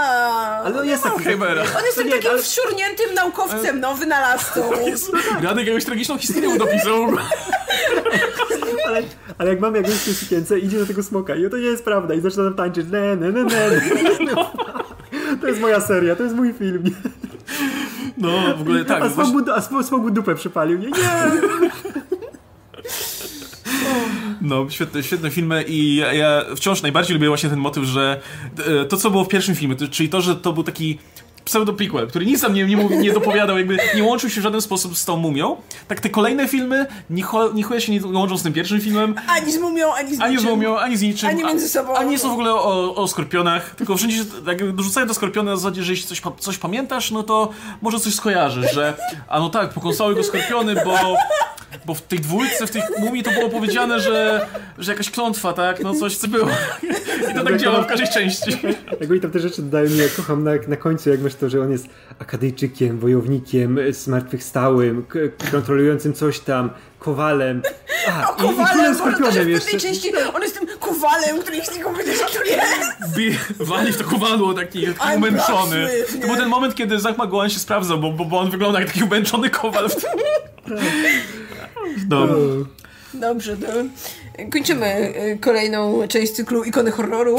Ale 0.64 0.80
on 0.80 0.86
jest 0.86 1.02
taki... 1.02 1.16
Alzheimera. 1.16 1.62
On 1.78 1.84
jest 1.84 1.96
tak, 1.96 2.10
takim 2.10 2.30
ale... 2.30 2.42
wsiurniętym 2.42 3.14
naukowcem, 3.14 3.80
no, 3.80 3.94
wynalazcą. 3.94 4.70
Radek 5.42 5.66
jakąś 5.66 5.84
tragiczną 5.84 6.18
historię 6.18 6.58
dopisał. 6.58 7.06
Ale, 8.86 9.02
ale 9.38 9.50
jak 9.50 9.60
mam 9.60 9.74
jakąś 9.74 9.94
w 9.94 10.04
tej 10.04 10.14
sukience, 10.14 10.58
idzie 10.58 10.78
do 10.78 10.86
tego 10.86 11.02
smoka 11.02 11.34
i 11.34 11.50
to 11.50 11.56
nie 11.56 11.62
jest 11.62 11.84
prawda 11.84 12.14
i 12.14 12.20
zaczyna 12.20 12.44
tam 12.44 12.54
tańczyć. 12.54 12.86
Ne, 12.90 13.16
ne, 13.16 13.32
ne, 13.32 13.44
ne. 13.44 13.80
To 15.46 15.50
jest 15.50 15.60
moja 15.60 15.80
seria, 15.80 16.16
to 16.16 16.22
jest 16.22 16.34
mój 16.34 16.52
film. 16.52 16.82
No, 18.18 18.56
w 18.56 18.60
ogóle 18.60 18.84
tak. 18.84 19.02
A 19.02 19.10
smog, 19.10 19.44
właśnie... 19.90 20.10
dupę 20.10 20.34
przypalił. 20.34 20.78
Nie, 20.78 20.86
nie! 20.86 21.40
No, 24.40 24.70
świetne, 24.70 25.02
świetne 25.02 25.30
filmy 25.30 25.62
i 25.62 25.96
ja, 25.96 26.12
ja 26.12 26.44
wciąż 26.56 26.82
najbardziej 26.82 27.14
lubię 27.14 27.28
właśnie 27.28 27.50
ten 27.50 27.58
motyw, 27.58 27.84
że 27.84 28.20
e, 28.66 28.84
to, 28.84 28.96
co 28.96 29.10
było 29.10 29.24
w 29.24 29.28
pierwszym 29.28 29.54
filmie, 29.54 29.76
to, 29.76 29.88
czyli 29.88 30.08
to, 30.08 30.20
że 30.20 30.36
to 30.36 30.52
był 30.52 30.62
taki 30.62 30.98
pseudo-prequel, 31.46 32.06
który 32.08 32.26
nic 32.26 32.40
tam 32.40 32.54
nie, 32.54 32.64
nie, 32.64 32.76
mówi, 32.76 32.98
nie 32.98 33.12
dopowiadał, 33.12 33.58
jakby 33.58 33.76
nie 33.94 34.04
łączył 34.04 34.30
się 34.30 34.40
w 34.40 34.44
żaden 34.44 34.60
sposób 34.60 34.96
z 34.96 35.04
tą 35.04 35.16
mumią. 35.16 35.56
Tak 35.88 36.00
te 36.00 36.10
kolejne 36.10 36.48
filmy 36.48 36.86
ni, 37.10 37.22
cho, 37.22 37.52
ni 37.52 37.62
chuja 37.62 37.80
się 37.80 37.92
nie 37.92 38.06
łączą 38.06 38.38
z 38.38 38.42
tym 38.42 38.52
pierwszym 38.52 38.80
filmem. 38.80 39.14
Ani 39.28 39.52
z 39.52 39.58
mumią, 39.58 39.94
ani 39.94 40.16
z 40.16 40.20
Ani 40.20 40.36
z 40.36 40.40
niczym. 40.40 40.56
mumią, 40.56 40.78
ani 40.78 40.96
z 40.96 41.02
niczym. 41.02 41.28
Ani 41.28 41.44
między 41.44 41.68
sobą. 41.68 41.94
Ani 41.94 42.10
nie 42.10 42.18
są 42.18 42.28
w 42.28 42.32
ogóle 42.32 42.52
o, 42.54 42.94
o 42.94 43.08
skorpionach. 43.08 43.74
Tylko 43.74 43.96
wszędzie 43.96 44.16
się 44.16 44.24
tak, 44.46 44.72
dorzucają 44.72 45.06
do 45.06 45.14
skorpiona 45.14 45.50
na 45.50 45.56
zasadzie, 45.56 45.82
że 45.82 45.92
jeśli 45.92 46.06
coś, 46.08 46.22
coś 46.38 46.58
pamiętasz, 46.58 47.10
no 47.10 47.22
to 47.22 47.50
może 47.82 48.00
coś 48.00 48.14
skojarzysz, 48.14 48.72
że 48.74 48.94
a 49.28 49.38
no 49.40 49.48
tak, 49.50 49.70
pokąsały 49.70 50.14
go 50.14 50.24
skorpiony, 50.24 50.74
bo, 50.84 51.16
bo 51.86 51.94
w 51.94 52.02
tej 52.02 52.20
dwójce, 52.20 52.66
w 52.66 52.70
tej 52.70 52.82
mumii 52.98 53.22
to 53.22 53.30
było 53.30 53.48
powiedziane, 53.48 54.00
że, 54.00 54.46
że 54.78 54.92
jakaś 54.92 55.10
klątwa, 55.10 55.52
tak? 55.52 55.82
No 55.82 55.94
coś 55.94 56.16
co 56.16 56.28
było. 56.28 56.48
I 57.30 57.34
to 57.34 57.44
tak 57.44 57.56
działa 57.56 57.82
w 57.82 57.86
każdej 57.86 58.08
części. 58.08 58.50
Jak 59.00 59.10
oni 59.10 59.20
tam 59.20 59.30
te 59.30 59.40
rzeczy 59.40 59.62
dodają, 59.62 59.90
nie, 59.90 60.08
kocham 60.08 60.44
na, 60.44 60.50
na 60.68 60.76
końcu, 60.76 61.10
jak 61.10 61.20
masz 61.20 61.34
to, 61.36 61.50
że 61.50 61.60
on 61.60 61.72
jest 61.72 61.86
akadyjczykiem, 62.18 62.98
wojownikiem, 62.98 63.78
e, 63.78 63.92
zmartwychwstałym, 63.92 65.06
k- 65.06 65.18
kontrolującym 65.50 66.12
coś 66.14 66.40
tam, 66.40 66.70
kowalem. 66.98 67.62
A, 68.08 68.30
O, 68.30 68.34
kowalem, 68.34 68.66
królem 68.72 68.92
bo 68.96 68.98
to 68.98 69.04
też 69.04 69.14
skorpionem 69.16 69.44
w 69.44 69.48
jeszcze. 69.48 69.70
pewnej 69.70 69.80
części 69.92 70.12
on 70.34 70.42
jest 70.42 70.58
tym 70.58 70.68
kowalem, 70.80 71.38
który 71.40 71.56
ich 71.56 71.68
tylko 71.68 71.92
wydyskutuje. 71.92 72.60
Bi- 73.16 73.38
wali 73.64 73.92
w 73.92 73.96
to 73.96 74.04
kowadło 74.04 74.54
taki, 74.54 74.86
taki 74.86 75.16
umęczony. 75.16 75.76
blacksmith, 75.76 76.20
To 76.20 76.26
był 76.26 76.36
ten 76.36 76.48
moment, 76.48 76.74
kiedy 76.74 77.00
Zach 77.00 77.18
McGowan 77.18 77.50
się 77.50 77.58
sprawdzał, 77.58 77.98
bo, 77.98 78.12
bo, 78.12 78.24
bo 78.24 78.38
on 78.40 78.50
wygląda 78.50 78.80
jak 78.80 78.88
taki 78.88 79.04
umęczony 79.04 79.50
kowal. 79.50 79.88
W 79.88 79.96
no. 82.08 82.26
Dobrze, 83.14 83.56
to 83.56 83.66
kończymy 84.52 85.14
y, 85.34 85.38
kolejną 85.40 86.08
część 86.08 86.32
cyklu 86.32 86.64
Ikony 86.64 86.90
Horroru. 86.90 87.36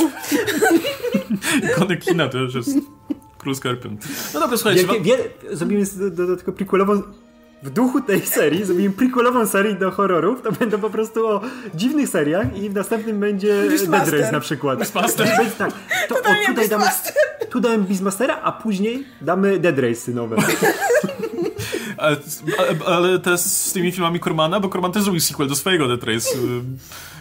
Ikony 1.74 1.98
kina 1.98 2.30
to 2.30 2.38
już 2.38 2.56
jest 2.56 2.70
Król 3.48 3.56
Skorpion. 3.56 3.98
No 4.34 4.40
dobra, 4.40 4.58
słuchajcie. 4.58 4.88
Wielkie, 4.88 5.02
wie, 5.02 5.56
zrobimy 5.56 5.86
z- 5.86 5.98
do, 5.98 6.10
do, 6.10 6.28
do 6.28 6.36
tylko 6.36 6.52
prequelową 6.52 7.02
w 7.64 7.70
duchu 7.70 8.02
tej 8.02 8.22
serii, 8.22 8.66
zrobimy 8.66 8.90
prequelową 8.90 9.46
serię 9.48 9.76
do 9.76 9.92
horrorów, 9.92 10.42
to 10.42 10.52
będą 10.52 10.80
po 10.80 10.90
prostu 10.90 11.28
o 11.28 11.42
dziwnych 11.76 12.10
seriach 12.10 12.58
i 12.58 12.70
w 12.70 12.74
następnym 12.74 13.20
będzie 13.20 13.64
Dead. 13.80 14.08
Race 14.10 14.32
na 14.32 14.40
przykład. 14.40 14.80
Beastmaster. 14.80 15.28
Tak, 15.58 15.72
to 16.10 16.16
o, 16.16 16.18
Totalnie 16.18 16.46
tutaj 16.48 16.70
damy, 16.70 16.86
tu 17.50 17.60
damy 17.60 17.78
Beastmastera, 17.78 18.42
a 18.44 18.52
później 18.52 19.04
damy 19.22 19.60
Dead 19.60 19.80
Race 19.80 20.12
nowe. 20.12 20.36
Ale, 21.98 22.18
ale, 22.86 23.38
z 23.38 23.74
tymi 23.74 23.92
filmami 23.92 24.20
Kurmana, 24.20 24.60
bo 24.60 24.70
Kurman 24.70 24.92
też 24.92 25.04
zrobił 25.04 25.22
sequel 25.22 25.48
do 25.48 25.56
swojego 25.56 25.88
Death 25.88 26.04
Race. 26.04 26.30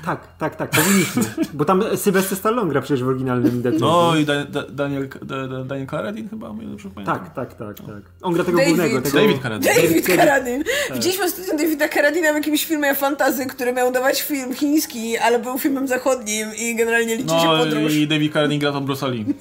Tak, 0.05 0.36
tak, 0.39 0.57
tak, 0.57 0.70
powinniśmy. 0.70 1.23
Bo 1.55 1.65
tam 1.65 1.82
Sylvester 1.97 2.39
Stallone 2.39 2.70
gra 2.70 2.81
przecież 2.81 3.05
w 3.05 3.09
oryginalnym 3.09 3.62
Dead 3.62 3.74
Race. 3.74 3.85
No 3.86 4.16
i 4.16 4.24
da, 4.24 4.44
da, 4.44 4.62
Daniel, 4.62 5.09
da, 5.23 5.48
da, 5.48 5.65
Daniel 5.65 5.86
Carradine 5.86 6.28
chyba, 6.28 6.48
o 6.48 6.55
ile 6.61 6.70
dobrze 6.70 6.89
pamiętam. 6.90 7.19
Tak, 7.19 7.35
tak, 7.35 7.55
tak, 7.55 7.77
tak. 7.77 8.03
On 8.23 8.32
gra 8.35 8.44
tego 8.44 8.59
David. 8.59 8.77
głównego. 8.77 9.03
Tego... 9.03 9.19
David 9.19 9.43
Carradine. 9.43 9.74
David 9.74 10.07
Carradine. 10.07 10.65
Tak. 10.65 10.97
Widzieliśmy 10.97 11.24
ostatnio 11.24 11.57
Davida 11.57 11.89
Carradina 11.89 12.32
w 12.32 12.35
jakimś 12.35 12.65
filmie 12.65 12.94
fantazy, 12.94 13.47
który 13.47 13.73
miał 13.73 13.93
dawać 13.93 14.23
film 14.23 14.55
chiński, 14.55 15.19
ale 15.19 15.39
był 15.39 15.59
filmem 15.59 15.89
zachodnim 15.89 16.48
i 16.59 16.77
generalnie 16.77 17.16
liczy 17.16 17.28
się 17.28 17.47
No 17.47 17.59
podróż. 17.59 17.94
i 17.94 18.09
David 18.09 18.32
Carradine 18.32 18.61
gra 18.61 18.73
tam 18.73 18.85
Bruce 18.85 19.09
Lee. 19.09 19.24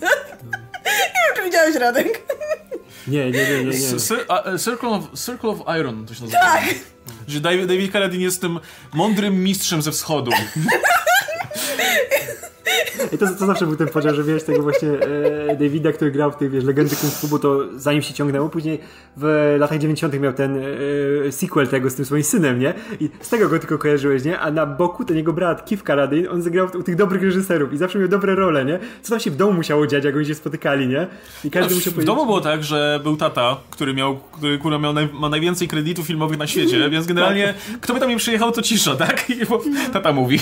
Nie 0.86 1.22
wiem, 1.26 1.36
czy 1.36 1.44
widziałeś, 1.44 1.76
Radek? 1.76 2.22
Nie, 3.07 3.26
nie, 3.26 3.32
nie, 3.32 3.57
nie. 3.57 3.64
nie. 3.64 3.72
S- 3.95 4.10
Cir- 4.11 4.26
a, 4.27 4.44
e, 4.53 4.60
Circle 4.60 4.90
of, 4.90 5.03
Circle 5.26 5.49
of 5.49 5.60
Iron 5.80 6.06
to 6.06 6.14
się 6.14 6.22
nazywa. 6.23 6.40
Tak! 6.41 6.64
Że 7.27 7.40
David, 7.40 7.65
David 7.68 7.91
Carradine 7.91 8.23
jest 8.23 8.41
tym 8.41 8.60
mądrym 8.94 9.44
mistrzem 9.44 9.82
ze 9.82 9.91
wschodu. 9.91 10.32
I 13.11 13.17
to, 13.17 13.25
to 13.39 13.45
zawsze 13.45 13.67
był 13.67 13.75
ten 13.75 13.87
podział, 13.87 14.15
że 14.15 14.23
wiesz 14.23 14.43
tego 14.43 14.63
właśnie 14.63 14.89
e, 14.89 15.55
Davida, 15.55 15.91
który 15.91 16.11
grał 16.11 16.31
w 16.31 16.35
tej 16.35 16.49
wiesz, 16.49 16.63
legendy 16.63 16.95
Kung 16.95 17.13
Fu, 17.13 17.27
bo 17.27 17.39
to 17.39 17.59
zanim 17.75 18.01
się 18.01 18.13
ciągnęło, 18.13 18.49
później 18.49 18.79
w 19.17 19.55
latach 19.59 19.79
90. 19.79 20.19
miał 20.19 20.33
ten 20.33 20.57
e, 21.27 21.31
sequel 21.31 21.67
tego 21.67 21.89
z 21.89 21.95
tym 21.95 22.05
swoim 22.05 22.23
synem, 22.23 22.59
nie? 22.59 22.73
I 22.99 23.09
z 23.21 23.29
tego 23.29 23.49
go 23.49 23.59
tylko 23.59 23.77
kojarzyłeś, 23.77 24.23
nie? 24.23 24.39
A 24.39 24.51
na 24.51 24.65
boku 24.65 25.05
ten 25.05 25.17
jego 25.17 25.33
brat 25.33 25.69
Keith 25.69 25.83
Carradine, 25.83 26.29
on 26.29 26.41
zagrał 26.41 26.67
u 26.79 26.83
tych 26.83 26.95
dobrych 26.95 27.23
reżyserów 27.23 27.73
i 27.73 27.77
zawsze 27.77 27.99
miał 27.99 28.07
dobre 28.07 28.35
role, 28.35 28.65
nie? 28.65 28.79
Co 29.01 29.09
tam 29.09 29.19
się 29.19 29.31
w 29.31 29.35
domu 29.35 29.53
musiało 29.53 29.87
dziać, 29.87 30.03
jak 30.03 30.15
oni 30.15 30.25
się 30.25 30.35
spotykali, 30.35 30.87
nie? 30.87 31.07
I 31.43 31.51
każdy 31.51 31.73
W, 31.73 31.75
musiał 31.75 31.91
w 31.91 31.95
powiedzieć... 31.95 32.15
domu 32.15 32.25
było 32.25 32.41
tak, 32.41 32.63
że 32.63 32.99
był 33.03 33.17
tata, 33.17 33.57
który 33.69 33.93
miał, 33.93 34.17
który 34.17 34.57
kurwa 34.57 34.79
miał 34.79 34.93
naj, 34.93 35.09
ma 35.13 35.29
najwięcej 35.29 35.67
kredytów 35.67 36.07
filmowych 36.07 36.37
na 36.37 36.47
świecie, 36.47 36.89
więc 36.89 37.07
generalnie 37.07 37.53
kto 37.81 37.93
by 37.93 37.99
tam 37.99 38.09
nie 38.09 38.17
przyjechał, 38.17 38.51
to 38.51 38.61
cisza, 38.61 38.95
tak? 38.95 39.29
I 39.29 39.35
tata 39.93 40.13
mówi. 40.13 40.39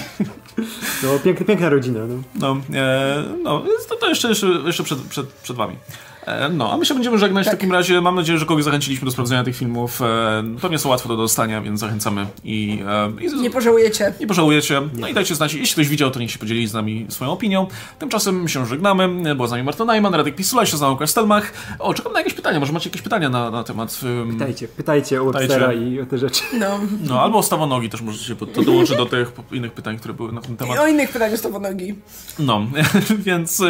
No, 1.03 1.19
piękna, 1.23 1.45
piękna 1.45 1.69
rodzina, 1.69 1.99
no. 2.07 2.12
No, 2.35 2.57
e, 2.73 3.23
no 3.43 3.63
to, 3.89 3.95
to 3.95 4.09
jeszcze, 4.09 4.29
jeszcze, 4.29 4.47
jeszcze 4.47 4.83
przed, 4.83 5.01
przed, 5.01 5.27
przed 5.27 5.57
wami. 5.57 5.75
E, 6.25 6.49
no, 6.49 6.71
a 6.71 6.77
my 6.77 6.85
się 6.85 6.93
będziemy 6.93 7.17
żegnać 7.17 7.47
w 7.47 7.49
takim 7.49 7.71
razie. 7.71 8.01
Mam 8.01 8.15
nadzieję, 8.15 8.39
że 8.39 8.45
kogoś 8.45 8.63
zachęciliśmy 8.63 9.05
do 9.05 9.11
sprawdzenia 9.11 9.43
tych 9.43 9.55
filmów. 9.55 10.01
E, 10.01 10.43
pewnie 10.61 10.79
są 10.79 10.89
łatwe 10.89 11.09
do 11.09 11.17
dostania, 11.17 11.61
więc 11.61 11.79
zachęcamy 11.79 12.25
i, 12.43 12.83
e, 12.87 13.25
i 13.25 13.41
Nie 13.41 13.49
pożałujecie. 13.49 14.13
nie 14.19 14.27
pożałujecie. 14.27 14.81
No 14.99 15.07
i 15.07 15.13
dajcie 15.13 15.35
znać, 15.35 15.53
jeśli 15.53 15.73
ktoś 15.73 15.87
widział, 15.87 16.11
to 16.11 16.19
niech 16.19 16.31
się 16.31 16.39
podzieli 16.39 16.67
z 16.67 16.73
nami 16.73 17.05
swoją 17.09 17.31
opinią. 17.31 17.67
Tymczasem 17.99 18.47
się 18.47 18.65
żegnamy. 18.65 19.35
Była 19.35 19.47
z 19.47 19.51
nami 19.51 19.63
Marta 19.63 19.85
Najman, 19.85 20.13
Radek 20.15 20.35
Pisula, 20.35 20.65
się 20.65 20.77
z 20.77 20.81
nami 20.81 20.93
Łukasz 20.93 21.09
Stelmach. 21.09 21.53
O, 21.79 21.93
czekam 21.93 22.13
na 22.13 22.19
jakieś 22.19 22.33
pytania. 22.33 22.59
Może 22.59 22.73
macie 22.73 22.89
jakieś 22.89 23.01
pytania 23.01 23.29
na, 23.29 23.51
na 23.51 23.63
temat... 23.63 23.99
ym, 24.03 24.33
Pytajcie, 24.33 24.67
pytajcie 24.67 25.21
o 25.21 25.25
Webstera 25.31 25.73
i 25.73 25.99
o 25.99 26.05
te 26.05 26.17
rzeczy. 26.17 26.43
No. 26.59 26.79
no, 27.09 27.21
albo 27.21 27.37
o 27.37 27.43
stawonogi 27.43 27.89
też 27.89 28.01
możecie 28.01 28.35
pod- 28.35 28.53
to 28.53 28.61
dołączyć 28.63 28.97
do 28.97 29.05
tych 29.05 29.31
innych 29.51 29.71
pytań, 29.71 29.97
które 29.97 30.13
były 30.13 30.31
na 30.31 30.41
ten 30.41 30.53
I 30.53 30.57
temat. 30.57 30.79
o 30.79 30.87
innych 30.87 31.11
pytaniach 31.11 31.37
z 31.39 31.43
nogi. 31.61 31.95
No, 32.39 32.61
więc 33.25 33.61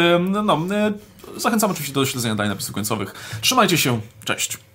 no, 0.44 0.56
y, 0.88 1.13
zachęcam 1.36 1.70
oczywiście 1.70 1.94
do 1.94 2.06
śledzenia 2.06 2.34
dalej 2.34 2.50
napisów 2.50 2.74
końcowych. 2.74 3.14
Trzymajcie 3.40 3.78
się, 3.78 4.00
cześć. 4.24 4.58